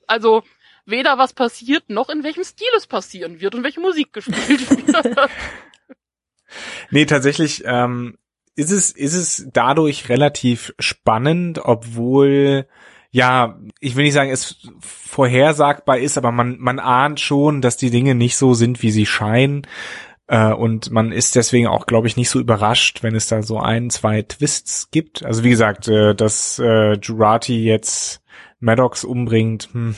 Also, 0.07 0.43
weder 0.84 1.16
was 1.16 1.32
passiert, 1.32 1.88
noch 1.88 2.11
in 2.11 2.22
welchem 2.22 2.45
Stil 2.45 2.68
es 2.76 2.86
passieren 2.86 3.40
wird 3.40 3.55
und 3.55 3.64
welche 3.64 3.80
Musik 3.80 4.12
gespielt 4.12 4.68
wird. 4.86 5.30
nee, 6.90 7.07
tatsächlich 7.07 7.62
ähm, 7.64 8.18
ist 8.57 8.70
es 8.70 8.90
ist 8.90 9.14
es 9.14 9.49
dadurch 9.53 10.11
relativ 10.11 10.74
spannend, 10.78 11.61
obwohl 11.64 12.66
ja, 13.13 13.59
ich 13.79 13.95
will 13.95 14.05
nicht 14.05 14.15
sagen, 14.15 14.31
es 14.31 14.57
vorhersagbar 14.81 15.99
ist, 15.99 16.17
aber 16.17 16.33
man, 16.33 16.57
man 16.59 16.79
ahnt 16.79 17.21
schon, 17.21 17.61
dass 17.61 17.77
die 17.77 17.91
Dinge 17.91 18.15
nicht 18.15 18.37
so 18.37 18.55
sind, 18.55 18.83
wie 18.83 18.91
sie 18.91 19.05
scheinen. 19.05 19.67
Äh, 20.29 20.55
und 20.55 20.91
man 20.91 21.13
ist 21.13 21.37
deswegen 21.37 21.67
auch, 21.67 21.85
glaube 21.85 22.07
ich, 22.07 22.17
nicht 22.17 22.31
so 22.31 22.41
überrascht, 22.41 23.03
wenn 23.03 23.15
es 23.15 23.29
da 23.29 23.43
so 23.43 23.59
ein, 23.59 23.91
zwei 23.91 24.23
Twists 24.23 24.91
gibt. 24.91 25.23
Also 25.25 25.45
wie 25.45 25.51
gesagt, 25.51 25.89
äh, 25.89 26.15
dass 26.15 26.59
äh, 26.59 26.95
Jurati 26.95 27.63
jetzt 27.63 28.23
Maddox 28.61 29.05
umbringt, 29.05 29.69
hm, 29.73 29.95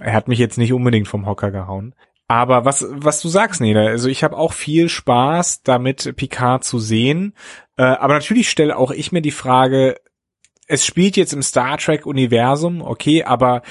er 0.00 0.12
hat 0.12 0.26
mich 0.26 0.40
jetzt 0.40 0.58
nicht 0.58 0.72
unbedingt 0.72 1.06
vom 1.06 1.24
Hocker 1.24 1.52
gehauen. 1.52 1.94
Aber 2.26 2.64
was, 2.64 2.84
was 2.90 3.22
du 3.22 3.28
sagst, 3.28 3.60
Neda, 3.60 3.82
also 3.84 4.08
ich 4.08 4.24
habe 4.24 4.36
auch 4.36 4.52
viel 4.52 4.88
Spaß 4.88 5.62
damit, 5.62 6.16
Picard 6.16 6.64
zu 6.64 6.80
sehen. 6.80 7.34
Äh, 7.76 7.84
aber 7.84 8.14
natürlich 8.14 8.50
stelle 8.50 8.76
auch 8.76 8.90
ich 8.90 9.12
mir 9.12 9.22
die 9.22 9.30
Frage, 9.30 10.00
es 10.66 10.84
spielt 10.84 11.16
jetzt 11.16 11.32
im 11.32 11.42
Star 11.42 11.78
Trek-Universum, 11.78 12.82
okay, 12.82 13.24
aber 13.24 13.62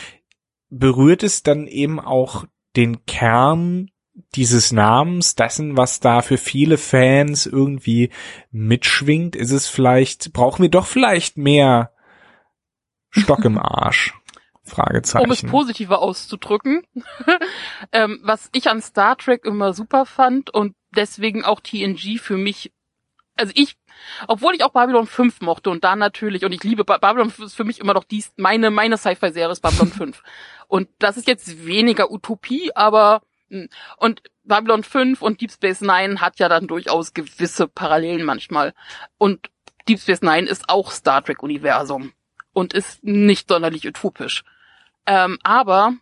berührt 0.70 1.24
es 1.24 1.44
dann 1.44 1.68
eben 1.68 2.00
auch 2.00 2.46
den 2.76 3.06
Kern 3.06 3.90
dieses 4.36 4.72
Namens, 4.72 5.36
dessen, 5.36 5.78
was 5.78 6.00
da 6.00 6.22
für 6.22 6.38
viele 6.38 6.78
Fans 6.78 7.46
irgendwie 7.46 8.12
mitschwingt? 8.52 9.36
Ist 9.36 9.52
es 9.52 9.68
vielleicht, 9.68 10.32
brauchen 10.32 10.62
wir 10.62 10.70
doch 10.70 10.86
vielleicht 10.86 11.38
mehr 11.38 11.92
Stock 13.10 13.44
im 13.44 13.58
Arsch? 13.58 14.14
Fragezeichen. 14.64 15.26
Um 15.26 15.32
es 15.32 15.44
positiver 15.44 16.02
auszudrücken, 16.02 16.82
ähm, 17.92 18.20
was 18.24 18.50
ich 18.52 18.68
an 18.68 18.82
Star 18.82 19.16
Trek 19.16 19.46
immer 19.46 19.74
super 19.74 20.08
fand 20.08 20.50
und 20.50 20.76
deswegen 20.96 21.46
auch 21.46 21.60
TNG 21.60 22.20
für 22.20 22.36
mich, 22.36 22.74
also 23.36 23.52
ich, 23.56 23.78
obwohl 24.28 24.56
ich 24.56 24.64
auch 24.64 24.72
Babylon 24.72 25.08
5 25.08 25.42
mochte 25.42 25.70
und 25.70 25.84
da 25.84 25.96
natürlich, 25.96 26.46
und 26.46 26.52
ich 26.52 26.64
liebe 26.64 26.86
Babylon 26.86 27.34
ist 27.40 27.56
für 27.56 27.64
mich 27.64 27.80
immer 27.80 27.94
noch 27.94 28.04
dies, 28.04 28.34
meine, 28.38 28.72
meine 28.72 28.98
Sci-Fi-Serie 28.98 29.52
ist 29.52 29.62
Babylon 29.62 29.88
5. 29.92 30.24
Und 30.68 30.90
das 31.00 31.18
ist 31.18 31.28
jetzt 31.28 31.66
weniger 31.66 32.12
Utopie, 32.12 32.72
aber 32.76 33.22
hm, 33.50 33.70
und 33.98 34.22
Babylon 34.44 34.84
5 34.84 35.22
und 35.22 35.42
Deep 35.42 35.52
Space 35.52 35.82
Nine 35.82 36.22
hat 36.22 36.40
ja 36.40 36.50
dann 36.50 36.68
durchaus 36.68 37.14
gewisse 37.14 37.68
Parallelen 37.68 38.24
manchmal. 38.24 38.74
Und 39.18 39.50
Deep 39.88 40.00
Space 40.00 40.22
Nine 40.22 40.48
ist 40.48 40.70
auch 40.70 40.92
Star 40.92 41.24
Trek 41.24 41.44
Universum 41.44 42.14
und 42.54 42.74
ist 42.74 43.04
nicht 43.04 43.50
sonderlich 43.50 43.88
utopisch. 43.88 44.44
Ähm, 45.06 45.40
aber 45.44 45.94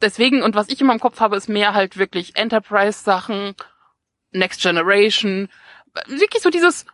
deswegen, 0.00 0.42
und 0.42 0.54
was 0.54 0.68
ich 0.68 0.80
immer 0.80 0.92
im 0.92 1.00
Kopf 1.00 1.20
habe, 1.20 1.36
ist 1.36 1.48
mehr 1.48 1.74
halt 1.74 1.96
wirklich 1.96 2.36
Enterprise-Sachen, 2.36 3.54
Next 4.30 4.60
Generation, 4.60 5.48
wirklich 6.06 6.42
so 6.42 6.50
dieses, 6.50 6.86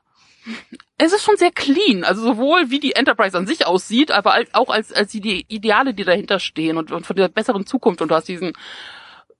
es 0.98 1.12
ist 1.12 1.24
schon 1.24 1.36
sehr 1.36 1.50
clean, 1.50 2.04
also 2.04 2.22
sowohl 2.22 2.70
wie 2.70 2.80
die 2.80 2.94
Enterprise 2.94 3.36
an 3.36 3.46
sich 3.46 3.66
aussieht, 3.66 4.10
aber 4.10 4.36
auch 4.52 4.70
als, 4.70 4.92
als 4.92 5.12
die 5.12 5.44
Ideale, 5.48 5.94
die 5.94 6.04
dahinter 6.04 6.38
stehen 6.38 6.76
und, 6.76 6.92
und 6.92 7.06
von 7.06 7.16
der 7.16 7.28
besseren 7.28 7.66
Zukunft. 7.66 8.02
Und 8.02 8.10
du 8.10 8.14
hast 8.14 8.28
diesen 8.28 8.52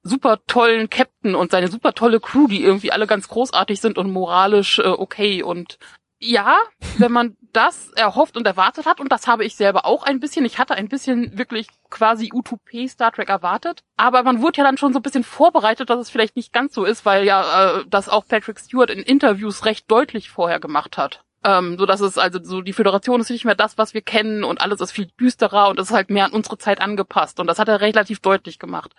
super 0.03 0.41
tollen 0.47 0.91
Captain 0.91 1.35
und 1.35 1.51
seine 1.51 1.69
super 1.69 1.95
tolle 1.95 2.21
Crew, 2.21 2.47
die 2.47 2.63
irgendwie 2.63 2.93
alle 2.93 3.07
ganz 3.07 3.29
großartig 3.29 3.81
sind 3.81 3.99
und 3.99 4.11
moralisch 4.11 4.79
äh, 4.79 4.89
okay 4.89 5.43
und 5.43 5.79
ja, 6.25 6.57
wenn 6.99 7.12
man 7.12 7.37
das 7.53 7.91
erhofft 7.93 8.37
und 8.37 8.47
erwartet 8.47 8.87
hat, 8.87 9.01
und 9.01 9.12
das 9.12 9.27
habe 9.27 9.45
ich 9.45 9.57
selber 9.57 9.85
auch 9.85 10.03
ein 10.03 10.20
bisschen, 10.20 10.45
ich 10.45 10.59
hatte 10.59 10.75
ein 10.75 10.89
bisschen 10.89 11.39
wirklich 11.39 11.68
quasi 11.91 12.31
Utopie 12.33 12.89
Star 12.89 13.12
Trek 13.12 13.29
erwartet, 13.29 13.85
aber 13.97 14.22
man 14.22 14.43
wurde 14.43 14.59
ja 14.59 14.64
dann 14.64 14.79
schon 14.79 14.93
so 14.93 14.99
ein 14.99 15.03
bisschen 15.03 15.25
vorbereitet, 15.25 15.91
dass 15.91 15.99
es 16.01 16.11
vielleicht 16.11 16.37
nicht 16.37 16.53
ganz 16.53 16.75
so 16.75 16.85
ist, 16.85 17.05
weil 17.05 17.25
ja 17.25 17.79
äh, 17.79 17.85
das 17.89 18.09
auch 18.09 18.27
Patrick 18.27 18.59
Stewart 18.59 18.91
in 18.91 19.01
Interviews 19.01 19.64
recht 19.64 19.91
deutlich 19.91 20.31
vorher 20.31 20.61
gemacht 20.61 20.99
hat. 20.99 21.25
Ähm, 21.45 21.77
so 21.79 21.87
dass 21.87 22.01
es 22.01 22.19
also 22.19 22.39
so 22.43 22.63
die 22.63 22.73
Föderation 22.73 23.21
ist 23.21 23.31
nicht 23.31 23.45
mehr 23.45 23.55
das, 23.55 23.77
was 23.79 23.95
wir 23.95 24.03
kennen 24.03 24.45
und 24.45 24.61
alles 24.61 24.81
ist 24.81 24.93
viel 24.93 25.09
düsterer 25.21 25.69
und 25.69 25.79
ist 25.79 25.91
halt 25.91 26.11
mehr 26.11 26.25
an 26.25 26.33
unsere 26.33 26.59
Zeit 26.59 26.81
angepasst 26.81 27.39
und 27.41 27.47
das 27.47 27.59
hat 27.59 27.69
er 27.69 27.81
relativ 27.81 28.21
deutlich 28.21 28.59
gemacht 28.59 28.95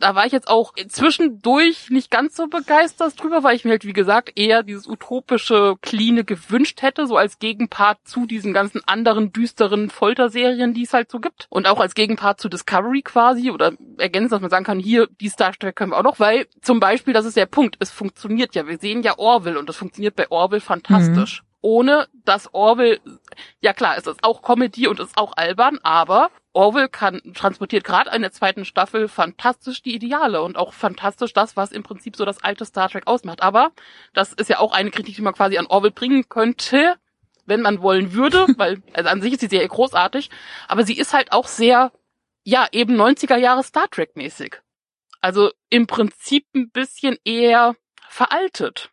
da 0.00 0.14
war 0.14 0.26
ich 0.26 0.32
jetzt 0.32 0.48
auch 0.48 0.72
zwischendurch 0.88 1.90
nicht 1.90 2.10
ganz 2.10 2.34
so 2.34 2.48
begeistert 2.48 3.22
drüber, 3.22 3.42
weil 3.42 3.54
ich 3.54 3.64
mir 3.64 3.72
halt, 3.72 3.84
wie 3.84 3.92
gesagt, 3.92 4.32
eher 4.34 4.62
dieses 4.62 4.88
utopische, 4.88 5.76
cleane 5.82 6.24
gewünscht 6.24 6.82
hätte, 6.82 7.06
so 7.06 7.16
als 7.16 7.38
Gegenpart 7.38 7.98
zu 8.04 8.26
diesen 8.26 8.52
ganzen 8.52 8.80
anderen 8.86 9.32
düsteren 9.32 9.90
Folterserien, 9.90 10.74
die 10.74 10.84
es 10.84 10.94
halt 10.94 11.10
so 11.10 11.20
gibt. 11.20 11.46
Und 11.50 11.68
auch 11.68 11.80
als 11.80 11.94
Gegenpart 11.94 12.40
zu 12.40 12.48
Discovery 12.48 13.02
quasi 13.02 13.50
oder 13.50 13.72
ergänzen, 13.98 14.30
dass 14.30 14.40
man 14.40 14.50
sagen 14.50 14.64
kann, 14.64 14.78
hier, 14.78 15.06
die 15.20 15.28
Star 15.28 15.52
Trek 15.52 15.76
können 15.76 15.92
wir 15.92 15.98
auch 15.98 16.02
noch, 16.04 16.18
weil 16.18 16.46
zum 16.62 16.80
Beispiel, 16.80 17.12
das 17.12 17.26
ist 17.26 17.36
der 17.36 17.46
Punkt, 17.46 17.76
es 17.80 17.90
funktioniert 17.90 18.54
ja. 18.54 18.66
Wir 18.66 18.78
sehen 18.78 19.02
ja 19.02 19.18
Orville 19.18 19.58
und 19.58 19.68
das 19.68 19.76
funktioniert 19.76 20.16
bei 20.16 20.30
Orville 20.30 20.60
fantastisch. 20.60 21.42
Mhm 21.42 21.49
ohne 21.62 22.08
dass 22.24 22.52
Orwell, 22.54 23.00
ja 23.60 23.72
klar, 23.72 23.96
es 23.96 24.06
ist 24.06 24.24
auch 24.24 24.42
Comedy 24.42 24.88
und 24.88 25.00
ist 25.00 25.16
auch 25.18 25.36
albern, 25.36 25.78
aber 25.82 26.30
Orwell 26.52 26.88
kann, 26.88 27.20
transportiert 27.34 27.84
gerade 27.84 28.10
in 28.14 28.22
der 28.22 28.32
zweiten 28.32 28.64
Staffel 28.64 29.08
fantastisch 29.08 29.82
die 29.82 29.94
Ideale 29.94 30.42
und 30.42 30.56
auch 30.56 30.72
fantastisch 30.72 31.32
das, 31.32 31.56
was 31.56 31.70
im 31.70 31.82
Prinzip 31.82 32.16
so 32.16 32.24
das 32.24 32.42
alte 32.42 32.64
Star 32.64 32.88
Trek 32.88 33.06
ausmacht. 33.06 33.42
Aber 33.42 33.70
das 34.14 34.32
ist 34.32 34.50
ja 34.50 34.58
auch 34.58 34.72
eine 34.72 34.90
Kritik, 34.90 35.14
die 35.16 35.22
man 35.22 35.34
quasi 35.34 35.58
an 35.58 35.66
Orwell 35.66 35.92
bringen 35.92 36.28
könnte, 36.28 36.96
wenn 37.46 37.60
man 37.60 37.82
wollen 37.82 38.12
würde, 38.14 38.46
weil, 38.56 38.82
also 38.94 39.08
an 39.08 39.22
sich 39.22 39.34
ist 39.34 39.40
sie 39.40 39.48
sehr 39.48 39.66
großartig, 39.66 40.30
aber 40.66 40.84
sie 40.84 40.98
ist 40.98 41.12
halt 41.12 41.32
auch 41.32 41.46
sehr, 41.46 41.92
ja, 42.42 42.66
eben 42.72 43.00
90er 43.00 43.36
Jahre 43.36 43.62
Star 43.62 43.88
Trek 43.90 44.16
mäßig. 44.16 44.60
Also 45.20 45.50
im 45.68 45.86
Prinzip 45.86 46.46
ein 46.54 46.70
bisschen 46.70 47.18
eher 47.24 47.76
veraltet. 48.08 48.90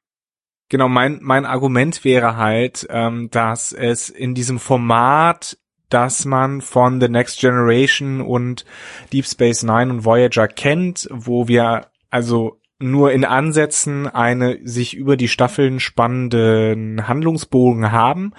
Genau, 0.70 0.90
mein, 0.90 1.20
mein 1.22 1.46
Argument 1.46 2.04
wäre 2.04 2.36
halt, 2.36 2.86
ähm, 2.90 3.30
dass 3.32 3.72
es 3.72 4.10
in 4.10 4.36
diesem 4.36 4.60
Format, 4.60 5.58
das 5.90 6.26
man 6.26 6.60
von 6.60 7.00
The 7.00 7.08
Next 7.08 7.40
Generation 7.40 8.20
und 8.20 8.66
Deep 9.14 9.26
Space 9.26 9.64
Nine 9.64 9.92
und 9.94 10.06
Voyager 10.06 10.48
kennt, 10.48 11.08
wo 11.12 11.48
wir 11.48 11.88
also 12.10 12.60
nur 12.80 13.12
in 13.12 13.26
Ansätzen 13.26 14.08
eine 14.08 14.60
sich 14.64 14.96
über 14.96 15.18
die 15.18 15.30
Staffeln 15.30 15.80
spannenden 15.80 17.08
Handlungsbogen 17.08 17.92
haben, 17.92 18.34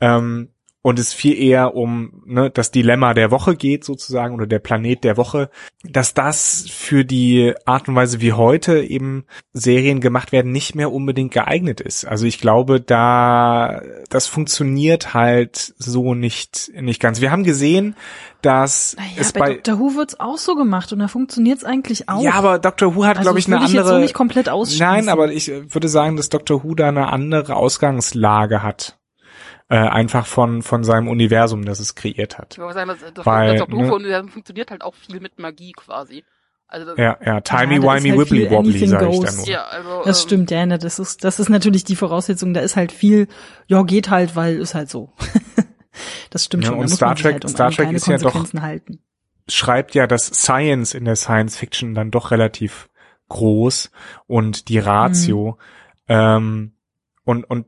ähm, 0.00 0.48
und 0.86 1.00
es 1.00 1.12
viel 1.12 1.36
eher 1.36 1.74
um 1.74 2.22
ne, 2.26 2.48
das 2.48 2.70
Dilemma 2.70 3.12
der 3.12 3.32
Woche 3.32 3.56
geht 3.56 3.82
sozusagen 3.82 4.36
oder 4.36 4.46
der 4.46 4.60
Planet 4.60 5.02
der 5.02 5.16
Woche, 5.16 5.50
dass 5.82 6.14
das 6.14 6.64
für 6.70 7.04
die 7.04 7.54
Art 7.64 7.88
und 7.88 7.96
Weise, 7.96 8.20
wie 8.20 8.34
heute 8.34 8.84
eben 8.84 9.24
Serien 9.52 10.00
gemacht 10.00 10.30
werden, 10.30 10.52
nicht 10.52 10.76
mehr 10.76 10.92
unbedingt 10.92 11.32
geeignet 11.32 11.80
ist. 11.80 12.04
Also 12.04 12.26
ich 12.26 12.38
glaube, 12.38 12.80
da 12.80 13.82
das 14.10 14.28
funktioniert 14.28 15.12
halt 15.12 15.74
so 15.76 16.14
nicht 16.14 16.70
nicht 16.80 17.00
ganz. 17.00 17.20
Wir 17.20 17.32
haben 17.32 17.42
gesehen, 17.42 17.96
dass 18.40 18.94
naja, 18.96 19.10
es 19.16 19.32
bei, 19.32 19.40
bei 19.40 19.54
Doctor 19.54 19.80
Who 19.80 19.96
wird's 19.96 20.20
auch 20.20 20.38
so 20.38 20.54
gemacht 20.54 20.92
und 20.92 21.00
da 21.00 21.08
funktioniert's 21.08 21.64
eigentlich 21.64 22.08
auch. 22.08 22.22
Ja, 22.22 22.34
aber 22.34 22.60
Doctor 22.60 22.94
Who 22.94 23.04
hat, 23.06 23.16
also 23.16 23.22
glaube 23.22 23.40
ich, 23.40 23.48
eine 23.48 23.56
andere. 23.56 23.82
Ich 23.82 23.88
so 23.88 23.98
nicht 23.98 24.14
komplett 24.14 24.48
Nein, 24.78 25.08
aber 25.08 25.32
ich 25.32 25.48
würde 25.48 25.88
sagen, 25.88 26.16
dass 26.16 26.28
Doctor 26.28 26.62
Who 26.62 26.76
da 26.76 26.86
eine 26.86 27.08
andere 27.08 27.56
Ausgangslage 27.56 28.62
hat 28.62 28.95
äh, 29.68 29.76
einfach 29.76 30.26
von 30.26 30.62
von 30.62 30.84
seinem 30.84 31.08
Universum, 31.08 31.64
das 31.64 31.80
es 31.80 31.94
kreiert 31.94 32.38
hat. 32.38 32.56
Ich 32.58 32.74
sagen, 32.74 32.88
das, 33.14 33.26
Weil, 33.26 33.56
das 33.56 33.68
ne, 33.68 34.28
funktioniert 34.28 34.70
halt 34.70 34.82
auch 34.82 34.94
viel 34.94 35.20
mit 35.20 35.38
Magie 35.38 35.72
quasi. 35.72 36.24
Also 36.68 36.86
das, 36.86 36.98
ja, 36.98 37.16
ja, 37.24 37.40
timey 37.40 37.80
wimey 37.80 38.10
halt 38.10 38.18
wibbly 38.18 38.50
wobbly 38.50 38.86
sag 38.86 39.08
ich 39.08 39.20
dann 39.20 39.36
nur. 39.36 39.48
Ja, 39.48 39.66
also, 39.66 40.02
das 40.04 40.20
ähm, 40.20 40.26
stimmt, 40.26 40.50
ja, 40.50 40.66
ne, 40.66 40.78
das 40.78 40.98
ist 40.98 41.22
das 41.22 41.38
ist 41.38 41.48
natürlich 41.48 41.84
die 41.84 41.94
Voraussetzung, 41.94 42.54
da 42.54 42.60
ist 42.60 42.74
halt 42.74 42.90
viel, 42.90 43.28
ja, 43.66 43.82
geht 43.82 44.10
halt, 44.10 44.34
weil 44.34 44.56
ist 44.56 44.74
halt 44.74 44.90
so. 44.90 45.12
das 46.30 46.44
stimmt 46.44 46.64
ja, 46.64 46.70
schon. 46.70 46.80
Und 46.80 46.88
Star 46.88 47.14
Trek, 47.14 47.34
halt 47.34 47.44
um 47.44 47.50
Star 47.50 47.70
Trek 47.70 47.92
ist 47.92 48.08
ja 48.08 48.18
doch 48.18 48.52
halten. 48.60 48.98
schreibt 49.48 49.94
ja 49.94 50.08
das 50.08 50.26
Science 50.26 50.94
in 50.94 51.04
der 51.04 51.16
Science 51.16 51.56
Fiction 51.56 51.94
dann 51.94 52.10
doch 52.10 52.32
relativ 52.32 52.88
groß 53.28 53.92
und 54.26 54.68
die 54.68 54.78
Ratio 54.78 55.58
mhm. 56.08 56.14
ähm, 56.14 56.72
und 57.24 57.44
und 57.44 57.66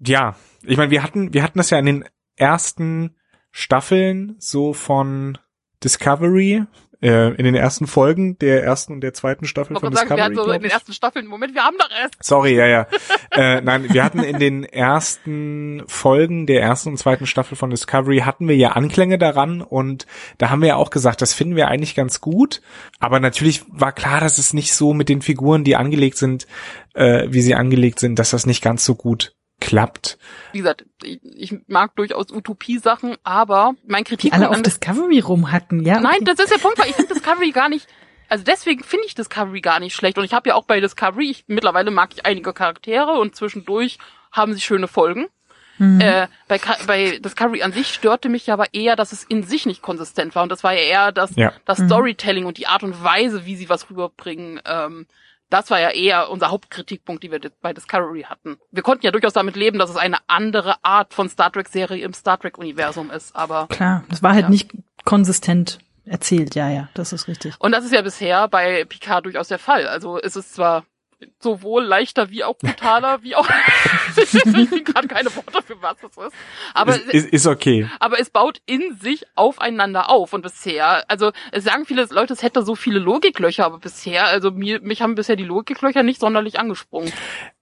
ja, 0.00 0.36
ich 0.66 0.76
meine, 0.76 0.90
wir 0.90 1.02
hatten, 1.02 1.34
wir 1.34 1.42
hatten 1.42 1.58
das 1.58 1.70
ja 1.70 1.78
in 1.78 1.86
den 1.86 2.04
ersten 2.36 3.16
Staffeln 3.50 4.36
so 4.38 4.72
von 4.72 5.38
Discovery, 5.82 6.64
äh, 7.04 7.34
in 7.34 7.44
den 7.44 7.54
ersten 7.54 7.86
Folgen 7.86 8.38
der 8.38 8.64
ersten 8.64 8.94
und 8.94 9.00
der 9.02 9.12
zweiten 9.12 9.46
Staffel 9.46 9.76
von 9.76 9.90
Discovery. 9.90 10.08
Sagen, 10.08 10.18
wir 10.18 10.24
hatten 10.24 10.48
so 10.48 10.52
in 10.52 10.62
den 10.62 10.70
ersten 10.70 10.92
Staffeln, 10.92 11.26
Moment, 11.26 11.54
wir 11.54 11.62
haben 11.62 11.76
doch 11.78 11.90
erst. 11.90 12.14
Sorry, 12.20 12.56
ja, 12.56 12.66
ja. 12.66 12.86
äh, 13.32 13.60
nein, 13.60 13.92
wir 13.92 14.02
hatten 14.02 14.20
in 14.20 14.38
den 14.38 14.64
ersten 14.64 15.82
Folgen 15.86 16.46
der 16.46 16.62
ersten 16.62 16.90
und 16.90 16.96
zweiten 16.96 17.26
Staffel 17.26 17.56
von 17.56 17.70
Discovery 17.70 18.20
hatten 18.20 18.48
wir 18.48 18.56
ja 18.56 18.70
Anklänge 18.70 19.18
daran 19.18 19.60
und 19.60 20.06
da 20.38 20.50
haben 20.50 20.62
wir 20.62 20.68
ja 20.68 20.76
auch 20.76 20.90
gesagt, 20.90 21.20
das 21.20 21.34
finden 21.34 21.56
wir 21.56 21.68
eigentlich 21.68 21.94
ganz 21.94 22.22
gut. 22.22 22.62
Aber 23.00 23.20
natürlich 23.20 23.62
war 23.68 23.92
klar, 23.92 24.20
dass 24.20 24.38
es 24.38 24.54
nicht 24.54 24.74
so 24.74 24.94
mit 24.94 25.08
den 25.08 25.20
Figuren, 25.20 25.62
die 25.62 25.76
angelegt 25.76 26.16
sind, 26.16 26.46
äh, 26.94 27.26
wie 27.28 27.42
sie 27.42 27.54
angelegt 27.54 28.00
sind, 28.00 28.18
dass 28.18 28.30
das 28.30 28.46
nicht 28.46 28.62
ganz 28.62 28.84
so 28.84 28.94
gut 28.94 29.34
klappt. 29.64 30.18
Wie 30.52 30.58
gesagt, 30.58 30.84
ich, 31.02 31.20
ich 31.24 31.54
mag 31.66 31.96
durchaus 31.96 32.30
Utopie-Sachen, 32.30 33.16
aber 33.24 33.74
mein 33.86 34.04
Kritik 34.04 34.30
Die 34.30 34.36
alle 34.36 34.50
auf 34.50 34.60
Discovery 34.60 35.20
rumhacken, 35.20 35.80
ja. 35.84 36.00
Nein, 36.00 36.16
okay. 36.16 36.24
das 36.24 36.38
ist 36.38 36.52
der 36.52 36.58
Punkt, 36.58 36.78
weil 36.78 36.90
ich 36.90 36.94
finde 36.94 37.14
Discovery 37.14 37.50
gar 37.50 37.70
nicht. 37.70 37.88
Also 38.28 38.44
deswegen 38.44 38.84
finde 38.84 39.06
ich 39.06 39.14
Discovery 39.14 39.60
gar 39.62 39.80
nicht 39.80 39.94
schlecht. 39.94 40.18
Und 40.18 40.24
ich 40.24 40.34
habe 40.34 40.50
ja 40.50 40.54
auch 40.54 40.64
bei 40.64 40.80
Discovery, 40.80 41.30
ich, 41.30 41.44
mittlerweile 41.46 41.90
mag 41.90 42.10
ich 42.12 42.26
einige 42.26 42.52
Charaktere 42.52 43.12
und 43.12 43.34
zwischendurch 43.34 43.98
haben 44.32 44.52
sie 44.52 44.60
schöne 44.60 44.86
Folgen. 44.86 45.28
Mhm. 45.78 46.00
Äh, 46.00 46.28
bei, 46.46 46.60
bei 46.86 47.18
Discovery 47.18 47.62
an 47.62 47.72
sich 47.72 47.88
störte 47.88 48.28
mich 48.28 48.52
aber 48.52 48.72
eher, 48.74 48.96
dass 48.96 49.12
es 49.12 49.24
in 49.24 49.42
sich 49.42 49.66
nicht 49.66 49.82
konsistent 49.82 50.34
war. 50.34 50.42
Und 50.42 50.52
das 50.52 50.62
war 50.62 50.74
ja 50.74 50.80
eher 50.80 51.12
das, 51.12 51.34
ja. 51.36 51.52
das 51.64 51.78
mhm. 51.78 51.86
Storytelling 51.86 52.44
und 52.44 52.58
die 52.58 52.66
Art 52.66 52.82
und 52.82 53.02
Weise, 53.02 53.46
wie 53.46 53.56
sie 53.56 53.68
was 53.68 53.88
rüberbringen. 53.90 54.60
Ähm, 54.66 55.06
das 55.54 55.70
war 55.70 55.80
ja 55.80 55.90
eher 55.90 56.30
unser 56.30 56.50
Hauptkritikpunkt, 56.50 57.22
die 57.22 57.30
wir 57.30 57.40
bei 57.62 57.72
Discovery 57.72 58.22
hatten. 58.22 58.58
Wir 58.72 58.82
konnten 58.82 59.06
ja 59.06 59.12
durchaus 59.12 59.34
damit 59.34 59.54
leben, 59.54 59.78
dass 59.78 59.88
es 59.88 59.96
eine 59.96 60.18
andere 60.26 60.74
Art 60.82 61.14
von 61.14 61.28
Star 61.28 61.52
Trek-Serie 61.52 62.04
im 62.04 62.12
Star 62.12 62.40
Trek-Universum 62.40 63.12
ist, 63.12 63.36
aber. 63.36 63.68
Klar, 63.68 64.02
das 64.10 64.20
war 64.20 64.32
halt 64.32 64.44
ja. 64.44 64.48
nicht 64.48 64.72
konsistent 65.04 65.78
erzählt, 66.06 66.56
ja, 66.56 66.68
ja, 66.68 66.88
das 66.94 67.12
ist 67.12 67.28
richtig. 67.28 67.54
Und 67.60 67.70
das 67.70 67.84
ist 67.84 67.92
ja 67.92 68.02
bisher 68.02 68.48
bei 68.48 68.84
Picard 68.84 69.26
durchaus 69.26 69.46
der 69.46 69.60
Fall. 69.60 69.86
Also 69.86 70.18
ist 70.18 70.34
es 70.34 70.52
zwar 70.52 70.84
sowohl 71.40 71.84
leichter 71.84 72.30
wie 72.30 72.44
auch 72.44 72.56
brutaler, 72.56 73.22
wie 73.22 73.34
auch 73.36 73.48
ich 74.16 74.28
finde 74.28 74.82
gerade 74.82 75.08
keine 75.08 75.34
Worte 75.34 75.62
für 75.62 75.80
was 75.82 75.96
das 76.00 76.26
ist. 76.26 76.36
Aber 76.74 76.96
ist, 76.96 77.12
ist, 77.12 77.28
ist 77.28 77.46
okay. 77.46 77.88
Aber 78.00 78.20
es 78.20 78.30
baut 78.30 78.60
in 78.66 78.96
sich 78.96 79.24
aufeinander 79.34 80.10
auf 80.10 80.32
und 80.32 80.42
bisher, 80.42 81.08
also 81.08 81.32
es 81.52 81.64
sagen 81.64 81.86
viele 81.86 82.06
Leute, 82.10 82.32
es 82.32 82.42
hätte 82.42 82.62
so 82.62 82.74
viele 82.74 82.98
Logiklöcher, 82.98 83.64
aber 83.64 83.78
bisher, 83.78 84.26
also 84.26 84.50
mir, 84.50 84.80
mich 84.80 85.02
haben 85.02 85.14
bisher 85.14 85.36
die 85.36 85.44
Logiklöcher 85.44 86.02
nicht 86.02 86.20
sonderlich 86.20 86.58
angesprungen. 86.58 87.12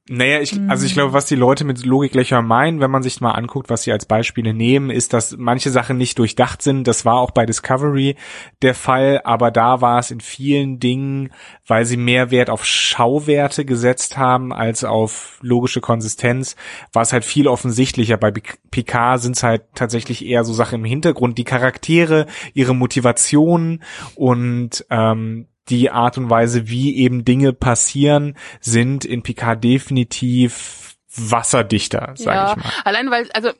Naja, 0.08 0.40
ich, 0.40 0.58
also 0.66 0.84
ich 0.84 0.94
glaube, 0.94 1.12
was 1.12 1.26
die 1.26 1.36
Leute 1.36 1.64
mit 1.64 1.84
Logiklöcher 1.84 2.42
meinen, 2.42 2.80
wenn 2.80 2.90
man 2.90 3.04
sich 3.04 3.20
mal 3.20 3.30
anguckt, 3.30 3.70
was 3.70 3.84
sie 3.84 3.92
als 3.92 4.04
Beispiele 4.04 4.52
nehmen, 4.52 4.90
ist, 4.90 5.12
dass 5.12 5.36
manche 5.38 5.70
Sachen 5.70 5.96
nicht 5.96 6.18
durchdacht 6.18 6.60
sind. 6.60 6.88
Das 6.88 7.04
war 7.04 7.20
auch 7.20 7.30
bei 7.30 7.46
Discovery 7.46 8.16
der 8.62 8.74
Fall, 8.74 9.20
aber 9.22 9.52
da 9.52 9.80
war 9.80 10.00
es 10.00 10.10
in 10.10 10.20
vielen 10.20 10.80
Dingen, 10.80 11.30
weil 11.68 11.84
sie 11.84 11.96
mehr 11.96 12.32
Wert 12.32 12.50
auf 12.50 12.64
Schauwerte 12.64 13.64
gesetzt 13.64 14.18
haben 14.18 14.52
als 14.52 14.82
auf 14.82 15.38
logische 15.40 15.80
Konsistenz, 15.80 16.56
war 16.92 17.02
es 17.02 17.12
halt 17.12 17.24
viel 17.24 17.46
offensichtlicher. 17.46 18.16
Bei 18.16 18.32
Picard 18.32 19.22
sind 19.22 19.36
es 19.36 19.44
halt 19.44 19.62
tatsächlich 19.76 20.26
eher 20.26 20.42
so 20.42 20.52
Sachen 20.52 20.80
im 20.80 20.84
Hintergrund, 20.84 21.38
die 21.38 21.44
Charaktere, 21.44 22.26
ihre 22.54 22.74
Motivationen 22.74 23.84
und 24.16 24.84
ähm, 24.90 25.46
die 25.68 25.90
Art 25.90 26.18
und 26.18 26.30
Weise, 26.30 26.68
wie 26.68 26.96
eben 26.96 27.24
Dinge 27.24 27.52
passieren, 27.52 28.36
sind 28.60 29.04
in 29.04 29.22
Picard 29.22 29.62
definitiv 29.62 30.96
wasserdichter, 31.14 32.14
sag 32.16 32.34
ja, 32.34 32.50
ich 32.50 32.56
mal. 32.56 32.72
Allein 32.84 33.10
weil, 33.10 33.30
also 33.32 33.50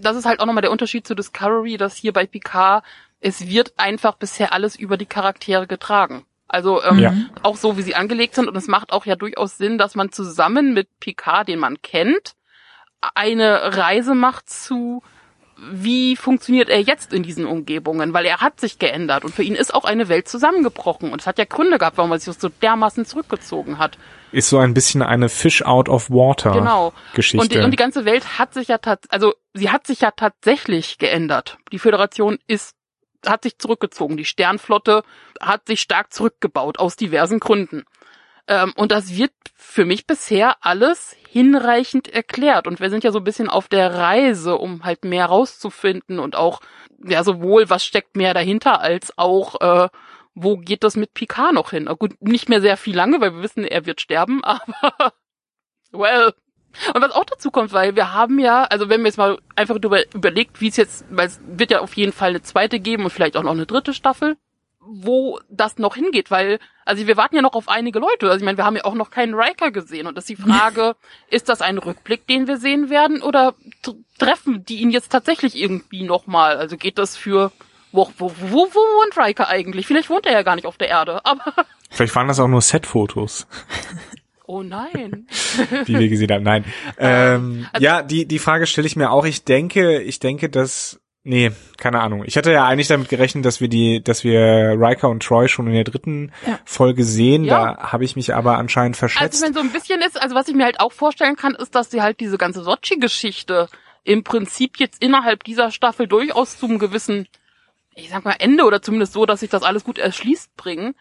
das 0.00 0.16
ist 0.16 0.24
halt 0.24 0.40
auch 0.40 0.46
nochmal 0.46 0.62
der 0.62 0.70
Unterschied 0.70 1.06
zu 1.06 1.14
Discovery, 1.14 1.76
dass 1.76 1.96
hier 1.96 2.12
bei 2.12 2.26
Picard 2.26 2.84
es 3.22 3.48
wird 3.48 3.72
einfach 3.76 4.16
bisher 4.16 4.52
alles 4.52 4.76
über 4.76 4.96
die 4.96 5.06
Charaktere 5.06 5.66
getragen. 5.66 6.26
Also 6.48 6.82
ähm, 6.82 6.98
ja. 6.98 7.14
auch 7.42 7.56
so, 7.56 7.78
wie 7.78 7.82
sie 7.82 7.94
angelegt 7.94 8.34
sind. 8.34 8.48
Und 8.48 8.56
es 8.56 8.68
macht 8.68 8.92
auch 8.92 9.06
ja 9.06 9.16
durchaus 9.16 9.56
Sinn, 9.56 9.78
dass 9.78 9.94
man 9.94 10.12
zusammen 10.12 10.74
mit 10.74 10.88
Picard, 11.00 11.48
den 11.48 11.60
man 11.60 11.80
kennt, 11.80 12.34
eine 13.14 13.76
Reise 13.76 14.14
macht 14.14 14.50
zu 14.50 15.02
wie 15.56 16.16
funktioniert 16.16 16.68
er 16.68 16.80
jetzt 16.80 17.12
in 17.12 17.22
diesen 17.22 17.46
Umgebungen? 17.46 18.12
Weil 18.12 18.24
er 18.26 18.38
hat 18.38 18.60
sich 18.60 18.78
geändert 18.78 19.24
und 19.24 19.34
für 19.34 19.42
ihn 19.42 19.54
ist 19.54 19.74
auch 19.74 19.84
eine 19.84 20.08
Welt 20.08 20.28
zusammengebrochen 20.28 21.12
und 21.12 21.20
es 21.20 21.26
hat 21.26 21.38
ja 21.38 21.44
Gründe 21.44 21.78
gehabt, 21.78 21.98
warum 21.98 22.12
er 22.12 22.18
sich 22.18 22.34
so 22.36 22.48
dermaßen 22.48 23.04
zurückgezogen 23.04 23.78
hat. 23.78 23.98
Ist 24.32 24.48
so 24.48 24.58
ein 24.58 24.74
bisschen 24.74 25.02
eine 25.02 25.28
Fish 25.28 25.62
out 25.62 25.88
of 25.88 26.10
water 26.10 26.52
genau. 26.52 26.92
Geschichte. 27.14 27.42
Und 27.42 27.52
die, 27.52 27.58
und 27.58 27.70
die 27.70 27.76
ganze 27.76 28.04
Welt 28.04 28.38
hat 28.38 28.54
sich 28.54 28.68
ja 28.68 28.78
tatsächlich, 28.78 29.12
also 29.12 29.34
sie 29.54 29.70
hat 29.70 29.86
sich 29.86 30.00
ja 30.00 30.10
tatsächlich 30.10 30.98
geändert. 30.98 31.58
Die 31.70 31.78
Föderation 31.78 32.38
ist 32.46 32.74
hat 33.26 33.44
sich 33.44 33.58
zurückgezogen. 33.58 34.16
Die 34.16 34.24
Sternflotte 34.24 35.04
hat 35.40 35.68
sich 35.68 35.80
stark 35.80 36.12
zurückgebaut 36.12 36.80
aus 36.80 36.96
diversen 36.96 37.38
Gründen. 37.38 37.84
Ähm, 38.48 38.72
und 38.76 38.90
das 38.90 39.16
wird 39.16 39.32
für 39.54 39.84
mich 39.84 40.06
bisher 40.06 40.56
alles 40.60 41.14
hinreichend 41.32 42.08
erklärt. 42.08 42.66
Und 42.66 42.78
wir 42.78 42.90
sind 42.90 43.04
ja 43.04 43.10
so 43.10 43.18
ein 43.18 43.24
bisschen 43.24 43.48
auf 43.48 43.66
der 43.66 43.94
Reise, 43.94 44.58
um 44.58 44.84
halt 44.84 45.02
mehr 45.02 45.24
rauszufinden 45.24 46.18
und 46.18 46.36
auch, 46.36 46.60
ja, 47.02 47.24
sowohl 47.24 47.70
was 47.70 47.86
steckt 47.86 48.16
mehr 48.16 48.34
dahinter, 48.34 48.82
als 48.82 49.16
auch, 49.16 49.58
äh, 49.62 49.88
wo 50.34 50.58
geht 50.58 50.84
das 50.84 50.94
mit 50.94 51.14
Picard 51.14 51.54
noch 51.54 51.70
hin? 51.70 51.86
Gut, 51.98 52.20
nicht 52.20 52.50
mehr 52.50 52.60
sehr 52.60 52.76
viel 52.76 52.94
lange, 52.94 53.22
weil 53.22 53.34
wir 53.34 53.42
wissen, 53.42 53.64
er 53.64 53.86
wird 53.86 54.02
sterben, 54.02 54.44
aber 54.44 55.14
well. 55.90 56.34
Und 56.92 57.00
was 57.00 57.12
auch 57.12 57.24
dazu 57.24 57.50
kommt, 57.50 57.72
weil 57.72 57.96
wir 57.96 58.12
haben 58.12 58.38
ja, 58.38 58.64
also 58.64 58.90
wenn 58.90 59.00
wir 59.00 59.06
jetzt 59.06 59.16
mal 59.16 59.38
einfach 59.56 59.78
darüber 59.78 60.02
überlegt, 60.14 60.60
wie 60.60 60.68
es 60.68 60.76
jetzt, 60.76 61.06
weil 61.08 61.28
es 61.28 61.40
wird 61.46 61.70
ja 61.70 61.80
auf 61.80 61.96
jeden 61.96 62.12
Fall 62.12 62.30
eine 62.30 62.42
zweite 62.42 62.78
geben 62.78 63.04
und 63.04 63.10
vielleicht 63.10 63.38
auch 63.38 63.42
noch 63.42 63.52
eine 63.52 63.66
dritte 63.66 63.94
Staffel 63.94 64.36
wo 64.84 65.38
das 65.48 65.78
noch 65.78 65.94
hingeht, 65.94 66.30
weil, 66.30 66.58
also 66.84 67.06
wir 67.06 67.16
warten 67.16 67.36
ja 67.36 67.42
noch 67.42 67.54
auf 67.54 67.68
einige 67.68 67.98
Leute. 67.98 68.26
Also 68.26 68.38
ich 68.38 68.44
meine, 68.44 68.58
wir 68.58 68.64
haben 68.64 68.76
ja 68.76 68.84
auch 68.84 68.94
noch 68.94 69.10
keinen 69.10 69.34
Riker 69.34 69.70
gesehen. 69.70 70.06
Und 70.06 70.16
das 70.16 70.28
ist 70.28 70.38
die 70.38 70.42
Frage, 70.42 70.96
ist 71.30 71.48
das 71.48 71.62
ein 71.62 71.78
Rückblick, 71.78 72.26
den 72.26 72.46
wir 72.46 72.56
sehen 72.56 72.90
werden, 72.90 73.22
oder 73.22 73.54
treffen 74.18 74.64
die 74.64 74.80
ihn 74.80 74.90
jetzt 74.90 75.12
tatsächlich 75.12 75.56
irgendwie 75.56 76.02
nochmal? 76.02 76.56
Also 76.56 76.76
geht 76.76 76.98
das 76.98 77.16
für 77.16 77.52
wo, 77.92 78.10
wo, 78.18 78.32
wo, 78.40 78.66
wo 78.72 78.80
wohnt 78.80 79.16
Riker 79.16 79.48
eigentlich? 79.48 79.86
Vielleicht 79.86 80.10
wohnt 80.10 80.26
er 80.26 80.32
ja 80.32 80.42
gar 80.42 80.56
nicht 80.56 80.66
auf 80.66 80.78
der 80.78 80.88
Erde, 80.88 81.20
aber. 81.24 81.54
Vielleicht 81.90 82.14
waren 82.16 82.28
das 82.28 82.40
auch 82.40 82.48
nur 82.48 82.60
Set-Fotos. 82.60 83.46
Oh 84.44 84.62
nein. 84.62 85.28
Die 85.86 85.98
wir 85.98 86.08
gesehen 86.10 86.30
haben. 86.30 86.42
Nein. 86.42 86.64
Ähm, 86.98 87.66
also, 87.72 87.82
ja, 87.82 88.02
die, 88.02 88.26
die 88.26 88.40
Frage 88.40 88.66
stelle 88.66 88.86
ich 88.86 88.96
mir 88.96 89.10
auch. 89.10 89.24
Ich 89.24 89.44
denke, 89.44 90.02
ich 90.02 90.18
denke, 90.18 90.50
dass 90.50 91.00
Nee, 91.24 91.52
keine 91.76 92.00
Ahnung. 92.00 92.24
Ich 92.26 92.36
hatte 92.36 92.50
ja 92.50 92.66
eigentlich 92.66 92.88
damit 92.88 93.08
gerechnet, 93.08 93.44
dass 93.44 93.60
wir 93.60 93.68
die, 93.68 94.02
dass 94.02 94.24
wir 94.24 94.74
Riker 94.76 95.08
und 95.08 95.22
Troy 95.22 95.48
schon 95.48 95.68
in 95.68 95.74
der 95.74 95.84
dritten 95.84 96.32
ja. 96.44 96.58
Folge 96.64 97.04
sehen. 97.04 97.44
Ja. 97.44 97.74
Da 97.74 97.92
habe 97.92 98.04
ich 98.04 98.16
mich 98.16 98.34
aber 98.34 98.58
anscheinend 98.58 98.96
verschätzt. 98.96 99.22
Also 99.22 99.46
wenn 99.46 99.54
so 99.54 99.60
ein 99.60 99.70
bisschen 99.70 100.00
ist, 100.02 100.20
also 100.20 100.34
was 100.34 100.48
ich 100.48 100.54
mir 100.54 100.64
halt 100.64 100.80
auch 100.80 100.90
vorstellen 100.90 101.36
kann, 101.36 101.54
ist, 101.54 101.76
dass 101.76 101.92
sie 101.92 102.02
halt 102.02 102.18
diese 102.18 102.38
ganze 102.38 102.64
Sochi-Geschichte 102.64 103.68
im 104.02 104.24
Prinzip 104.24 104.78
jetzt 104.78 105.00
innerhalb 105.00 105.44
dieser 105.44 105.70
Staffel 105.70 106.08
durchaus 106.08 106.58
zum 106.58 106.80
gewissen, 106.80 107.28
ich 107.94 108.10
sag 108.10 108.24
mal 108.24 108.34
Ende 108.40 108.64
oder 108.64 108.82
zumindest 108.82 109.12
so, 109.12 109.24
dass 109.24 109.40
sich 109.40 109.50
das 109.50 109.62
alles 109.62 109.84
gut 109.84 109.98
erschließt 109.98 110.56
bringen. 110.56 110.96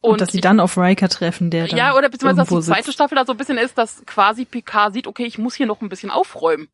Und, 0.00 0.12
und 0.12 0.20
dass 0.20 0.30
sie 0.30 0.40
dann 0.40 0.60
auf 0.60 0.78
Riker 0.78 1.08
treffen, 1.08 1.50
der 1.50 1.66
dann 1.66 1.76
Ja, 1.76 1.96
oder 1.96 2.08
beziehungsweise 2.08 2.48
dass 2.48 2.48
die 2.48 2.70
zweite 2.70 2.84
sitzt. 2.84 2.94
Staffel 2.94 3.16
da 3.16 3.26
so 3.26 3.32
ein 3.32 3.38
bisschen 3.38 3.58
ist, 3.58 3.76
dass 3.76 4.06
quasi 4.06 4.44
Picard 4.44 4.94
sieht, 4.94 5.08
okay, 5.08 5.24
ich 5.24 5.38
muss 5.38 5.56
hier 5.56 5.66
noch 5.66 5.80
ein 5.80 5.88
bisschen 5.88 6.12
aufräumen. 6.12 6.68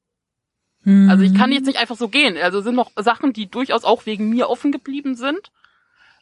Mhm. 0.84 1.10
Also 1.10 1.24
ich 1.24 1.34
kann 1.34 1.52
jetzt 1.52 1.66
nicht 1.66 1.78
einfach 1.78 1.96
so 1.96 2.08
gehen. 2.08 2.36
Also 2.36 2.60
sind 2.60 2.74
noch 2.74 2.90
Sachen, 2.96 3.32
die 3.32 3.50
durchaus 3.50 3.84
auch 3.84 4.06
wegen 4.06 4.28
mir 4.28 4.48
offen 4.48 4.72
geblieben 4.72 5.14
sind. 5.14 5.50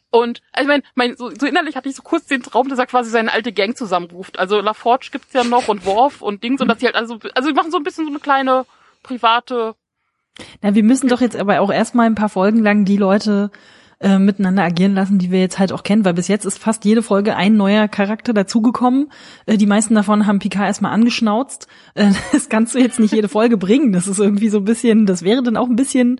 Und 0.09 0.41
also 0.51 0.63
ich 0.63 0.67
meine, 0.67 0.83
mein, 0.93 1.17
so, 1.17 1.31
so 1.31 1.47
innerlich 1.47 1.75
hatte 1.75 1.89
ich 1.89 1.95
so 1.95 2.03
kurz 2.03 2.27
den 2.27 2.43
Traum, 2.43 2.69
dass 2.69 2.77
er 2.77 2.85
quasi 2.85 3.09
seine 3.09 3.31
alte 3.31 3.51
Gang 3.51 3.75
zusammenruft. 3.75 4.37
Also 4.37 4.61
LaForge 4.61 5.09
gibt's 5.11 5.33
ja 5.33 5.43
noch 5.43 5.67
und 5.69 5.85
Worf 5.85 6.21
und 6.21 6.43
Dings 6.43 6.61
und 6.61 6.67
dass 6.67 6.79
sie 6.79 6.85
halt 6.85 6.95
also 6.95 7.19
also 7.33 7.49
die 7.49 7.55
machen 7.55 7.71
so 7.71 7.77
ein 7.77 7.83
bisschen 7.83 8.05
so 8.05 8.11
eine 8.11 8.19
kleine 8.19 8.65
private. 9.01 9.75
Na, 10.61 10.75
wir 10.75 10.83
müssen 10.83 11.09
doch 11.09 11.21
jetzt 11.21 11.35
aber 11.35 11.61
auch 11.61 11.71
erstmal 11.71 12.05
ein 12.05 12.15
paar 12.15 12.29
Folgen 12.29 12.59
lang 12.59 12.85
die 12.85 12.97
Leute 12.97 13.51
äh, 14.03 14.19
miteinander 14.19 14.63
agieren 14.63 14.93
lassen, 14.93 15.17
die 15.17 15.31
wir 15.31 15.39
jetzt 15.39 15.59
halt 15.59 15.71
auch 15.71 15.83
kennen, 15.83 16.05
weil 16.05 16.13
bis 16.13 16.27
jetzt 16.27 16.45
ist 16.45 16.59
fast 16.59 16.85
jede 16.85 17.01
Folge 17.01 17.35
ein 17.35 17.55
neuer 17.55 17.87
Charakter 17.87 18.33
dazugekommen. 18.33 19.09
Äh, 19.45 19.57
die 19.57 19.65
meisten 19.65 19.95
davon 19.95 20.27
haben 20.27 20.39
Picard 20.39 20.67
erstmal 20.67 20.91
angeschnauzt. 20.91 21.67
Äh, 21.95 22.11
das 22.31 22.49
kannst 22.49 22.75
du 22.75 22.79
jetzt 22.79 22.99
nicht 22.99 23.13
jede 23.13 23.29
Folge 23.29 23.57
bringen. 23.57 23.93
Das 23.93 24.07
ist 24.07 24.19
irgendwie 24.19 24.49
so 24.49 24.59
ein 24.59 24.65
bisschen, 24.65 25.05
das 25.05 25.23
wäre 25.23 25.41
dann 25.41 25.57
auch 25.57 25.69
ein 25.69 25.75
bisschen 25.75 26.19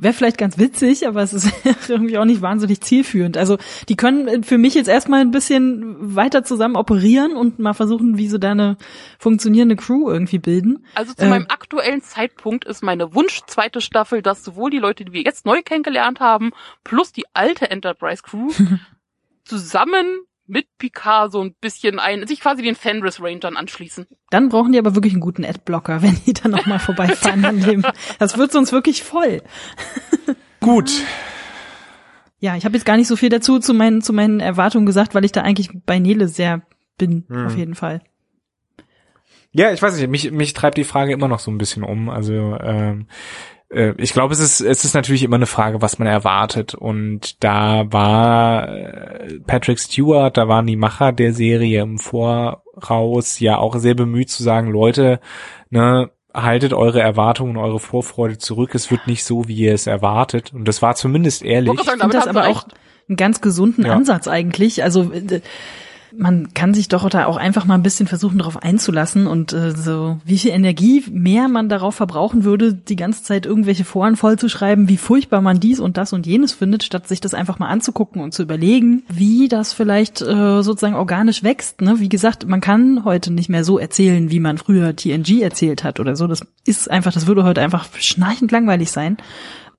Wäre 0.00 0.14
vielleicht 0.14 0.38
ganz 0.38 0.58
witzig, 0.58 1.08
aber 1.08 1.22
es 1.22 1.32
ist 1.32 1.50
irgendwie 1.88 2.18
auch 2.18 2.24
nicht 2.24 2.40
wahnsinnig 2.40 2.80
zielführend. 2.80 3.36
Also 3.36 3.58
die 3.88 3.96
können 3.96 4.44
für 4.44 4.56
mich 4.56 4.74
jetzt 4.74 4.88
erstmal 4.88 5.20
ein 5.20 5.32
bisschen 5.32 6.14
weiter 6.14 6.44
zusammen 6.44 6.76
operieren 6.76 7.34
und 7.34 7.58
mal 7.58 7.74
versuchen, 7.74 8.16
wie 8.16 8.28
sie 8.28 8.38
da 8.38 8.52
eine 8.52 8.76
funktionierende 9.18 9.74
Crew 9.74 10.08
irgendwie 10.08 10.38
bilden. 10.38 10.86
Also 10.94 11.14
zu 11.14 11.24
äh, 11.24 11.28
meinem 11.28 11.46
aktuellen 11.48 12.00
Zeitpunkt 12.00 12.64
ist 12.64 12.84
meine 12.84 13.12
Wunsch 13.12 13.42
zweite 13.48 13.80
Staffel, 13.80 14.22
dass 14.22 14.44
sowohl 14.44 14.70
die 14.70 14.78
Leute, 14.78 15.04
die 15.04 15.12
wir 15.12 15.22
jetzt 15.22 15.44
neu 15.44 15.62
kennengelernt 15.62 16.20
haben, 16.20 16.52
plus 16.84 17.10
die 17.10 17.24
alte 17.34 17.68
Enterprise 17.68 18.22
Crew 18.22 18.52
zusammen 19.44 20.06
mit 20.48 20.66
Picard 20.78 21.30
so 21.30 21.42
ein 21.42 21.54
bisschen 21.60 21.98
ein, 21.98 22.26
sich 22.26 22.40
quasi 22.40 22.62
den 22.62 22.74
Fenris 22.74 23.22
Rangern 23.22 23.56
anschließen. 23.56 24.06
Dann 24.30 24.48
brauchen 24.48 24.72
die 24.72 24.78
aber 24.78 24.94
wirklich 24.94 25.12
einen 25.12 25.20
guten 25.20 25.44
Adblocker, 25.44 26.02
wenn 26.02 26.18
die 26.26 26.32
dann 26.32 26.50
noch 26.50 26.66
mal 26.66 26.78
vorbeifahren 26.78 27.44
an 27.44 27.60
dem. 27.60 27.84
Das 28.18 28.38
wird 28.38 28.52
sonst 28.52 28.72
wirklich 28.72 29.02
voll. 29.02 29.42
Gut. 30.60 30.90
Ja, 32.40 32.56
ich 32.56 32.64
habe 32.64 32.76
jetzt 32.76 32.84
gar 32.84 32.96
nicht 32.96 33.08
so 33.08 33.16
viel 33.16 33.28
dazu 33.28 33.58
zu 33.58 33.74
meinen 33.74 34.00
zu 34.00 34.12
meinen 34.12 34.40
Erwartungen 34.40 34.86
gesagt, 34.86 35.14
weil 35.14 35.24
ich 35.24 35.32
da 35.32 35.42
eigentlich 35.42 35.70
bei 35.86 35.98
Nele 35.98 36.28
sehr 36.28 36.62
bin, 36.96 37.24
hm. 37.28 37.46
auf 37.46 37.56
jeden 37.56 37.74
Fall. 37.74 38.00
Ja, 39.50 39.72
ich 39.72 39.80
weiß 39.82 39.96
nicht, 39.96 40.08
mich, 40.08 40.30
mich 40.30 40.52
treibt 40.52 40.76
die 40.76 40.84
Frage 40.84 41.12
immer 41.12 41.28
noch 41.28 41.38
so 41.40 41.50
ein 41.50 41.58
bisschen 41.58 41.82
um. 41.82 42.10
Also 42.10 42.56
ähm, 42.60 43.06
äh, 43.70 43.94
ich 43.98 44.12
glaube, 44.12 44.34
es 44.34 44.40
ist, 44.40 44.60
es 44.60 44.84
ist 44.84 44.94
natürlich 44.94 45.22
immer 45.22 45.36
eine 45.36 45.46
Frage, 45.46 45.82
was 45.82 45.98
man 45.98 46.08
erwartet. 46.08 46.74
Und 46.74 47.42
da 47.42 47.90
war 47.92 48.68
äh, 48.68 49.38
Patrick 49.46 49.78
Stewart, 49.78 50.36
da 50.36 50.48
waren 50.48 50.66
die 50.66 50.76
Macher 50.76 51.12
der 51.12 51.32
Serie 51.32 51.82
im 51.82 51.98
Voraus 51.98 53.40
ja 53.40 53.58
auch 53.58 53.76
sehr 53.76 53.94
bemüht 53.94 54.30
zu 54.30 54.42
sagen, 54.42 54.70
Leute, 54.70 55.20
ne, 55.70 56.10
haltet 56.34 56.72
eure 56.72 57.00
Erwartungen, 57.00 57.56
eure 57.56 57.80
Vorfreude 57.80 58.38
zurück. 58.38 58.74
Es 58.74 58.90
wird 58.90 59.06
nicht 59.06 59.24
so, 59.24 59.48
wie 59.48 59.56
ihr 59.56 59.74
es 59.74 59.86
erwartet. 59.86 60.52
Und 60.54 60.66
das 60.66 60.82
war 60.82 60.94
zumindest 60.94 61.42
ehrlich. 61.42 61.72
Ich 61.74 61.90
finde 61.90 62.08
das 62.08 62.26
aber 62.26 62.48
auch 62.48 62.66
einen 63.08 63.16
ganz 63.16 63.40
gesunden 63.40 63.86
ja. 63.86 63.92
Ansatz 63.92 64.28
eigentlich. 64.28 64.82
Also 64.82 65.10
man 66.16 66.54
kann 66.54 66.74
sich 66.74 66.88
doch 66.88 67.08
da 67.08 67.26
auch 67.26 67.36
einfach 67.36 67.64
mal 67.64 67.74
ein 67.74 67.82
bisschen 67.82 68.06
versuchen, 68.06 68.38
darauf 68.38 68.62
einzulassen 68.62 69.26
und 69.26 69.52
äh, 69.52 69.72
so, 69.76 70.18
wie 70.24 70.38
viel 70.38 70.50
Energie 70.50 71.04
mehr 71.10 71.48
man 71.48 71.68
darauf 71.68 71.94
verbrauchen 71.94 72.44
würde, 72.44 72.74
die 72.74 72.96
ganze 72.96 73.22
Zeit 73.22 73.46
irgendwelche 73.46 73.84
Foren 73.84 74.16
vollzuschreiben, 74.16 74.88
wie 74.88 74.96
furchtbar 74.96 75.40
man 75.40 75.60
dies 75.60 75.80
und 75.80 75.96
das 75.96 76.12
und 76.12 76.26
jenes 76.26 76.52
findet, 76.52 76.82
statt 76.82 77.08
sich 77.08 77.20
das 77.20 77.34
einfach 77.34 77.58
mal 77.58 77.68
anzugucken 77.68 78.22
und 78.22 78.32
zu 78.32 78.42
überlegen, 78.42 79.02
wie 79.08 79.48
das 79.48 79.72
vielleicht 79.72 80.20
äh, 80.22 80.62
sozusagen 80.62 80.94
organisch 80.94 81.42
wächst. 81.42 81.80
Ne? 81.80 82.00
Wie 82.00 82.08
gesagt, 82.08 82.46
man 82.46 82.60
kann 82.60 83.04
heute 83.04 83.32
nicht 83.32 83.48
mehr 83.48 83.64
so 83.64 83.78
erzählen, 83.78 84.30
wie 84.30 84.40
man 84.40 84.58
früher 84.58 84.94
TNG 84.96 85.42
erzählt 85.42 85.84
hat 85.84 86.00
oder 86.00 86.16
so. 86.16 86.26
Das 86.26 86.42
ist 86.64 86.90
einfach, 86.90 87.12
das 87.12 87.26
würde 87.26 87.44
heute 87.44 87.60
einfach 87.60 87.88
schnarchend 87.98 88.50
langweilig 88.50 88.90
sein 88.90 89.18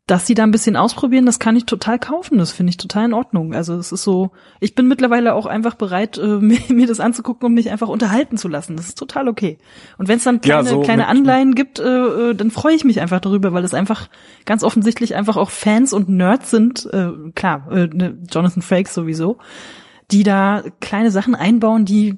dass 0.09 0.25
sie 0.25 0.33
da 0.33 0.41
ein 0.41 0.49
bisschen 0.49 0.75
ausprobieren, 0.75 1.27
das 1.27 1.37
kann 1.37 1.55
ich 1.55 1.65
total 1.65 1.99
kaufen. 1.99 2.39
Das 2.39 2.51
finde 2.51 2.71
ich 2.71 2.77
total 2.77 3.05
in 3.05 3.13
Ordnung. 3.13 3.53
Also 3.53 3.75
es 3.75 3.91
ist 3.91 4.01
so, 4.01 4.31
ich 4.59 4.73
bin 4.73 4.87
mittlerweile 4.87 5.35
auch 5.35 5.45
einfach 5.45 5.75
bereit, 5.75 6.17
äh, 6.17 6.25
mir, 6.39 6.59
mir, 6.69 6.87
das 6.87 6.99
anzugucken, 6.99 7.45
um 7.45 7.53
mich 7.53 7.69
einfach 7.69 7.89
unterhalten 7.89 8.35
zu 8.35 8.47
lassen. 8.47 8.75
Das 8.75 8.87
ist 8.87 8.97
total 8.97 9.27
okay. 9.27 9.59
Und 9.99 10.07
wenn 10.07 10.17
es 10.17 10.23
dann 10.23 10.41
kleine, 10.41 10.63
ja, 10.67 10.69
so 10.75 10.81
kleine 10.81 11.05
Anleihen 11.05 11.53
gibt, 11.53 11.77
äh, 11.77 11.83
äh, 11.83 12.33
dann 12.33 12.49
freue 12.49 12.73
ich 12.73 12.83
mich 12.83 13.01
einfach 13.01 13.19
darüber, 13.19 13.53
weil 13.53 13.63
es 13.63 13.75
einfach 13.75 14.09
ganz 14.45 14.63
offensichtlich 14.63 15.13
einfach 15.13 15.37
auch 15.37 15.51
Fans 15.51 15.93
und 15.93 16.09
Nerds 16.09 16.49
sind. 16.49 16.89
Äh, 16.91 17.11
klar, 17.35 17.67
äh, 17.71 17.85
ne, 17.85 18.17
Jonathan 18.31 18.63
Frakes 18.63 18.95
sowieso, 18.95 19.37
die 20.09 20.23
da 20.23 20.63
kleine 20.79 21.11
Sachen 21.11 21.35
einbauen, 21.35 21.85
die 21.85 22.17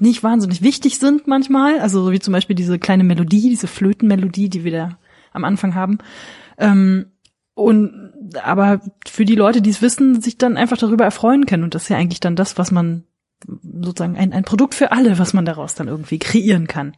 nicht 0.00 0.24
wahnsinnig 0.24 0.62
wichtig 0.62 0.98
sind 0.98 1.28
manchmal. 1.28 1.78
Also 1.78 2.02
so 2.02 2.10
wie 2.10 2.18
zum 2.18 2.32
Beispiel 2.32 2.56
diese 2.56 2.80
kleine 2.80 3.04
Melodie, 3.04 3.50
diese 3.50 3.68
Flötenmelodie, 3.68 4.48
die 4.48 4.64
wir 4.64 4.72
da 4.72 4.98
am 5.32 5.44
Anfang 5.44 5.76
haben. 5.76 5.98
Ähm, 6.58 7.06
und 7.60 8.10
aber 8.42 8.80
für 9.06 9.24
die 9.24 9.34
Leute, 9.34 9.62
die 9.62 9.70
es 9.70 9.82
wissen, 9.82 10.20
sich 10.20 10.38
dann 10.38 10.56
einfach 10.56 10.76
darüber 10.76 11.04
erfreuen 11.04 11.46
können. 11.46 11.64
Und 11.64 11.74
das 11.74 11.84
ist 11.84 11.88
ja 11.88 11.96
eigentlich 11.96 12.20
dann 12.20 12.36
das, 12.36 12.58
was 12.58 12.70
man 12.70 13.04
sozusagen 13.46 14.16
ein, 14.16 14.32
ein 14.32 14.44
Produkt 14.44 14.74
für 14.74 14.92
alle, 14.92 15.18
was 15.18 15.32
man 15.32 15.44
daraus 15.44 15.74
dann 15.74 15.88
irgendwie 15.88 16.18
kreieren 16.18 16.66
kann. 16.66 16.94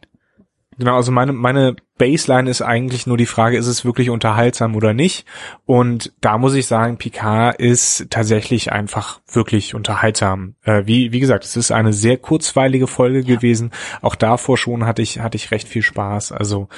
Genau, 0.77 0.95
also 0.95 1.11
meine, 1.11 1.33
meine 1.33 1.75
Baseline 1.97 2.49
ist 2.49 2.61
eigentlich 2.61 3.05
nur 3.05 3.17
die 3.17 3.27
Frage, 3.27 3.57
ist 3.57 3.67
es 3.67 3.85
wirklich 3.85 4.09
unterhaltsam 4.09 4.75
oder 4.75 4.93
nicht? 4.93 5.25
Und 5.65 6.13
da 6.21 6.39
muss 6.39 6.55
ich 6.55 6.65
sagen, 6.65 6.97
Picard 6.97 7.59
ist 7.59 8.07
tatsächlich 8.09 8.71
einfach 8.71 9.21
wirklich 9.31 9.75
unterhaltsam. 9.75 10.55
Äh, 10.63 10.83
wie, 10.85 11.11
wie 11.11 11.19
gesagt, 11.19 11.43
es 11.43 11.55
ist 11.55 11.71
eine 11.71 11.93
sehr 11.93 12.17
kurzweilige 12.17 12.87
Folge 12.87 13.19
ja. 13.19 13.35
gewesen. 13.35 13.71
Auch 14.01 14.15
davor 14.15 14.57
schon 14.57 14.85
hatte 14.85 15.03
ich, 15.03 15.19
hatte 15.19 15.35
ich 15.37 15.51
recht 15.51 15.67
viel 15.67 15.83
Spaß. 15.83 16.31
Also 16.31 16.69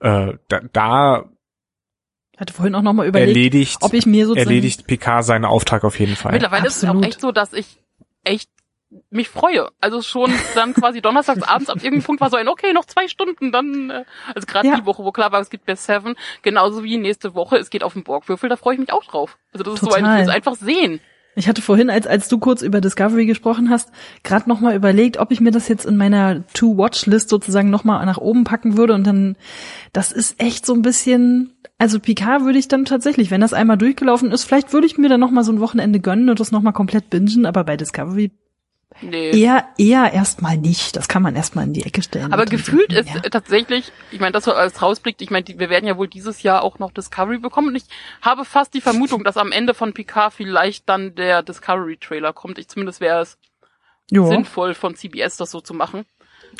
äh, 0.00 0.34
da, 0.48 0.60
da 0.72 1.24
hatte 2.40 2.52
vorhin 2.52 2.74
auch 2.74 2.82
nochmal 2.82 3.06
überlegt, 3.06 3.36
erledigt, 3.36 3.78
ob 3.80 3.94
ich 3.94 4.06
mir 4.06 4.26
sozusagen... 4.26 4.48
Erledigt 4.48 4.86
Picard 4.86 5.24
seinen 5.24 5.44
Auftrag 5.44 5.84
auf 5.84 5.98
jeden 5.98 6.16
Fall. 6.16 6.32
Mittlerweile 6.32 6.66
Absolut. 6.66 6.94
ist 6.94 7.00
es 7.00 7.04
auch 7.04 7.08
echt 7.08 7.20
so, 7.20 7.32
dass 7.32 7.52
ich 7.52 7.78
echt 8.24 8.50
mich 9.10 9.28
freue. 9.28 9.70
Also 9.80 10.02
schon 10.02 10.32
dann 10.54 10.72
quasi 10.72 11.02
donnerstags 11.02 11.42
abends 11.42 11.68
ab 11.68 11.76
irgendeinem 11.76 12.04
Punkt 12.04 12.20
war 12.20 12.30
so 12.30 12.36
ein, 12.36 12.48
okay, 12.48 12.72
noch 12.72 12.86
zwei 12.86 13.08
Stunden, 13.08 13.52
dann, 13.52 13.90
äh, 13.90 14.04
also 14.34 14.46
gerade 14.46 14.68
ja. 14.68 14.76
die 14.76 14.86
Woche, 14.86 15.04
wo 15.04 15.12
klar 15.12 15.30
war, 15.32 15.40
es 15.40 15.50
gibt 15.50 15.66
Best 15.66 15.84
Seven, 15.84 16.14
genauso 16.42 16.84
wie 16.84 16.96
nächste 16.96 17.34
Woche, 17.34 17.56
es 17.58 17.70
geht 17.70 17.82
auf 17.82 17.92
den 17.92 18.04
Borgwürfel, 18.04 18.48
da 18.48 18.56
freue 18.56 18.74
ich 18.74 18.80
mich 18.80 18.92
auch 18.92 19.04
drauf. 19.04 19.36
Also 19.52 19.64
das 19.64 19.80
Total. 19.80 19.88
ist 19.88 19.94
so 19.94 20.04
ein, 20.04 20.04
ich 20.04 20.18
will 20.18 20.28
es 20.28 20.34
einfach 20.34 20.54
sehen. 20.54 21.00
Ich 21.38 21.48
hatte 21.48 21.62
vorhin, 21.62 21.88
als, 21.88 22.08
als 22.08 22.26
du 22.26 22.38
kurz 22.38 22.62
über 22.62 22.80
Discovery 22.80 23.24
gesprochen 23.24 23.70
hast, 23.70 23.92
gerade 24.24 24.48
nochmal 24.48 24.74
überlegt, 24.74 25.18
ob 25.18 25.30
ich 25.30 25.40
mir 25.40 25.52
das 25.52 25.68
jetzt 25.68 25.86
in 25.86 25.96
meiner 25.96 26.44
To-Watch-List 26.48 27.28
sozusagen 27.28 27.70
nochmal 27.70 28.04
nach 28.06 28.18
oben 28.18 28.42
packen 28.42 28.76
würde 28.76 28.94
und 28.94 29.06
dann, 29.06 29.36
das 29.92 30.10
ist 30.10 30.42
echt 30.42 30.66
so 30.66 30.74
ein 30.74 30.82
bisschen, 30.82 31.52
also 31.78 32.00
Picard 32.00 32.44
würde 32.44 32.58
ich 32.58 32.66
dann 32.66 32.84
tatsächlich, 32.84 33.30
wenn 33.30 33.40
das 33.40 33.52
einmal 33.52 33.78
durchgelaufen 33.78 34.32
ist, 34.32 34.46
vielleicht 34.46 34.72
würde 34.72 34.88
ich 34.88 34.98
mir 34.98 35.08
dann 35.08 35.20
nochmal 35.20 35.44
so 35.44 35.52
ein 35.52 35.60
Wochenende 35.60 36.00
gönnen 36.00 36.28
und 36.28 36.40
das 36.40 36.50
nochmal 36.50 36.72
komplett 36.72 37.08
bingen, 37.08 37.46
aber 37.46 37.62
bei 37.62 37.76
Discovery 37.76 38.32
Nee. 39.00 39.30
Eher, 39.30 39.68
eher 39.78 40.12
erstmal 40.12 40.56
nicht. 40.56 40.96
Das 40.96 41.08
kann 41.08 41.22
man 41.22 41.36
erstmal 41.36 41.64
in 41.64 41.72
die 41.72 41.84
Ecke 41.84 42.02
stellen. 42.02 42.32
Aber 42.32 42.46
gefühlt 42.46 42.92
ist 42.92 43.08
ja. 43.14 43.20
tatsächlich, 43.20 43.92
ich 44.10 44.18
meine, 44.18 44.32
das 44.32 44.44
so 44.44 44.52
als 44.52 44.82
rausblickt, 44.82 45.22
ich 45.22 45.30
meine, 45.30 45.46
wir 45.46 45.70
werden 45.70 45.86
ja 45.86 45.96
wohl 45.96 46.08
dieses 46.08 46.42
Jahr 46.42 46.62
auch 46.62 46.78
noch 46.78 46.90
Discovery 46.90 47.38
bekommen 47.38 47.68
und 47.68 47.76
ich 47.76 47.84
habe 48.22 48.44
fast 48.44 48.74
die 48.74 48.80
Vermutung, 48.80 49.24
dass 49.24 49.36
am 49.36 49.52
Ende 49.52 49.74
von 49.74 49.92
Picard 49.92 50.32
vielleicht 50.32 50.88
dann 50.88 51.14
der 51.14 51.42
Discovery-Trailer 51.42 52.32
kommt. 52.32 52.58
Ich 52.58 52.68
zumindest 52.68 53.00
wäre 53.00 53.20
es 53.20 53.38
jo. 54.10 54.26
sinnvoll 54.26 54.74
von 54.74 54.96
CBS 54.96 55.36
das 55.36 55.50
so 55.50 55.60
zu 55.60 55.74
machen. 55.74 56.04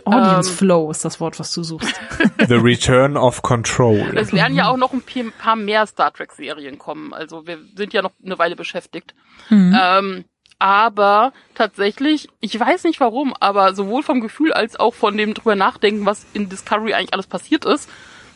Audience 0.05 0.51
ähm, 0.51 0.57
Flow 0.57 0.91
ist 0.91 1.05
das 1.05 1.19
Wort, 1.21 1.41
was 1.41 1.53
du 1.53 1.63
suchst. 1.63 1.99
The 2.47 2.55
Return 2.55 3.17
of 3.17 3.43
Control. 3.43 4.17
Es 4.17 4.33
werden 4.33 4.55
ja 4.55 4.69
auch 4.69 4.77
noch 4.77 4.93
ein 4.93 5.03
paar 5.33 5.57
mehr 5.57 5.87
Star 5.87 6.13
Trek 6.13 6.33
Serien 6.33 6.79
kommen. 6.79 7.13
Also 7.13 7.47
wir 7.47 7.59
sind 7.75 7.93
ja 7.93 8.03
noch 8.03 8.13
eine 8.25 8.39
Weile 8.39 8.55
beschäftigt. 8.55 9.15
Mhm. 9.49 9.77
Ähm, 9.81 10.25
aber 10.59 11.33
tatsächlich, 11.55 12.29
ich 12.41 12.59
weiß 12.59 12.85
nicht 12.85 13.01
warum, 13.01 13.35
aber 13.39 13.75
sowohl 13.75 14.03
vom 14.03 14.21
Gefühl 14.21 14.53
als 14.53 14.79
auch 14.79 14.95
von 14.95 15.17
dem 15.17 15.35
drüber 15.35 15.55
nachdenken, 15.55 16.07
was 16.07 16.27
in 16.33 16.49
Discovery 16.49 16.95
eigentlich 16.95 17.15
alles 17.15 17.27
passiert 17.27 17.65
ist, 17.65 17.89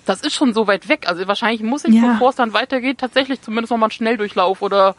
das 0.07 0.21
ist 0.23 0.35
schon 0.35 0.55
so 0.55 0.67
weit 0.67 0.89
weg. 0.89 1.09
Also 1.09 1.27
wahrscheinlich 1.27 1.63
muss 1.63 1.85
ich, 1.85 1.95
ja. 1.95 2.13
bevor 2.13 2.31
es 2.31 2.37
dann 2.37 2.53
weitergeht, 2.53 2.99
tatsächlich 2.99 3.41
zumindest 3.41 3.71
nochmal 3.71 3.89
einen 3.89 3.93
Schnelldurchlauf 3.93 4.63
oder 4.63 4.95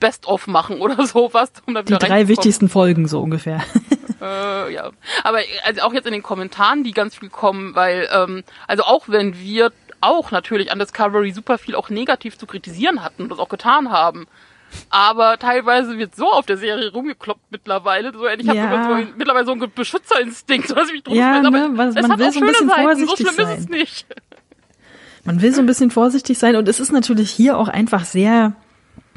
Best-of 0.00 0.46
machen 0.46 0.80
oder 0.80 1.06
sowas. 1.06 1.52
Um 1.66 1.74
da 1.74 1.86
wieder 1.86 1.98
Die 1.98 2.06
drei 2.06 2.28
wichtigsten 2.28 2.68
Folgen 2.68 3.08
so 3.08 3.20
ungefähr. 3.20 3.60
äh, 4.20 4.72
ja, 4.72 4.90
aber 5.24 5.38
also 5.64 5.82
auch 5.82 5.92
jetzt 5.92 6.06
in 6.06 6.12
den 6.12 6.22
Kommentaren, 6.22 6.84
die 6.84 6.92
ganz 6.92 7.16
viel 7.16 7.28
kommen, 7.28 7.74
weil 7.74 8.08
ähm, 8.12 8.44
also 8.66 8.84
auch 8.84 9.08
wenn 9.08 9.38
wir 9.38 9.72
auch 10.00 10.30
natürlich 10.30 10.70
an 10.70 10.78
Discovery 10.78 11.32
super 11.32 11.58
viel 11.58 11.74
auch 11.74 11.90
negativ 11.90 12.38
zu 12.38 12.46
kritisieren 12.46 13.02
hatten 13.02 13.22
und 13.22 13.30
das 13.30 13.40
auch 13.40 13.48
getan 13.48 13.90
haben, 13.90 14.28
aber 14.90 15.38
teilweise 15.38 15.98
wird 15.98 16.14
so 16.14 16.30
auf 16.30 16.46
der 16.46 16.56
Serie 16.56 16.92
rumgekloppt 16.92 17.50
mittlerweile. 17.50 18.12
So, 18.12 18.26
ich 18.26 18.48
habe 18.48 18.58
ja. 18.58 18.84
so 18.84 19.06
mittlerweile 19.16 19.46
so 19.46 19.52
einen 19.52 19.72
Beschützerinstinkt, 19.74 20.70
ich 20.70 20.92
mich 20.92 21.02
drum 21.02 21.16
ja, 21.16 21.40
ne, 21.40 21.48
aber 21.48 21.76
was, 21.76 21.94
man 21.94 22.18
will 22.18 22.32
so 22.32 22.40
ein 22.40 22.46
bisschen 22.46 22.68
Seiten. 22.68 22.82
vorsichtig 22.82 23.26
so 23.26 23.32
schlimm 23.32 23.46
sein. 23.46 23.58
ist 23.58 23.64
es 23.64 23.68
nicht. 23.68 24.06
Man 25.24 25.42
will 25.42 25.52
so 25.52 25.60
ein 25.60 25.66
bisschen 25.66 25.90
vorsichtig 25.90 26.38
sein 26.38 26.56
und 26.56 26.68
es 26.68 26.80
ist 26.80 26.92
natürlich 26.92 27.30
hier 27.30 27.58
auch 27.58 27.68
einfach 27.68 28.04
sehr, 28.04 28.54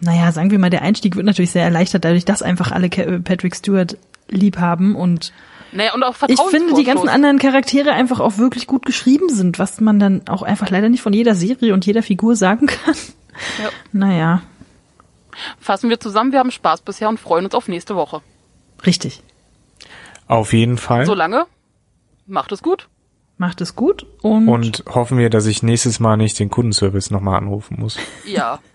naja, 0.02 0.32
sagen 0.32 0.52
wir 0.52 0.60
mal, 0.60 0.70
der 0.70 0.82
Einstieg 0.82 1.16
wird 1.16 1.26
natürlich 1.26 1.52
sehr 1.52 1.64
erleichtert, 1.64 2.04
dadurch, 2.04 2.26
dass 2.26 2.42
einfach 2.42 2.72
alle 2.72 2.90
Patrick 2.90 3.56
Stewart 3.56 3.98
lieb 4.30 4.58
haben 4.58 4.96
und 4.96 5.32
naja, 5.74 5.94
und 5.94 6.04
auch 6.04 6.16
ich 6.28 6.40
finde, 6.50 6.74
die 6.74 6.84
ganzen 6.84 7.08
anderen 7.08 7.40
Charaktere 7.40 7.94
einfach 7.94 8.20
auch 8.20 8.38
wirklich 8.38 8.68
gut 8.68 8.86
geschrieben 8.86 9.30
sind, 9.30 9.58
was 9.58 9.80
man 9.80 10.00
dann 10.00 10.28
auch 10.28 10.42
einfach 10.42 10.70
leider 10.70 10.90
nicht 10.90 11.02
von 11.02 11.14
jeder 11.14 11.34
Serie 11.34 11.74
und 11.74 11.86
jeder 11.86 12.04
Figur 12.04 12.36
sagen 12.36 12.68
kann. 12.68 12.96
Ja. 13.64 13.70
Naja. 13.94 14.42
Fassen 15.60 15.90
wir 15.90 16.00
zusammen, 16.00 16.32
wir 16.32 16.40
haben 16.40 16.52
Spaß 16.52 16.82
bisher 16.82 17.10
und 17.10 17.20
freuen 17.20 17.46
uns 17.46 17.56
auf 17.56 17.68
nächste 17.68 17.96
Woche. 17.96 18.22
Richtig. 18.86 19.24
Auf 20.28 20.54
jeden 20.54 20.78
Fall. 20.78 21.06
Solange, 21.06 21.46
macht 22.26 22.52
es 22.52 22.62
gut. 22.64 22.88
Macht 23.38 23.60
es 23.60 23.76
gut 23.76 24.06
und, 24.22 24.48
und 24.48 24.84
hoffen 24.88 25.18
wir, 25.18 25.32
dass 25.32 25.48
ich 25.48 25.64
nächstes 25.64 26.00
Mal 26.00 26.16
nicht 26.16 26.38
den 26.40 26.50
Kundenservice 26.50 27.10
nochmal 27.10 27.38
anrufen 27.38 27.78
muss. 27.80 27.98
Ja. 28.26 28.60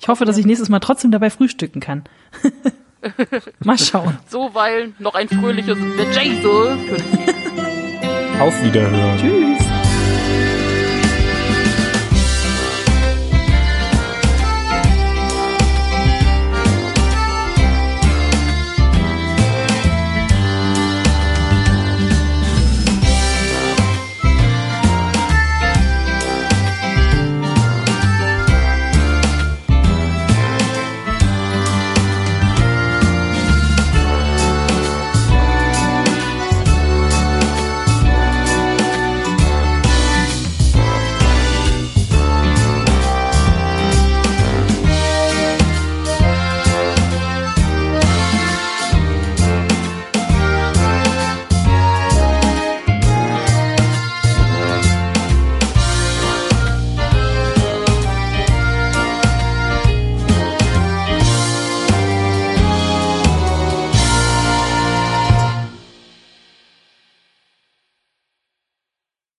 Ich 0.00 0.06
hoffe, 0.06 0.24
dass 0.24 0.38
ich 0.38 0.46
nächstes 0.46 0.68
Mal 0.68 0.78
trotzdem 0.78 1.10
dabei 1.10 1.30
frühstücken 1.30 1.80
kann. 1.80 2.04
mal 3.58 3.76
schauen. 3.76 4.16
So, 4.28 4.50
weil 4.54 4.92
noch 5.00 5.16
ein 5.16 5.28
fröhliches 5.28 5.76
The 5.76 6.04
Jason. 6.12 6.78
Auf 8.40 8.62
Wiederhören. 8.62 9.18
Tschüss. 9.18 9.63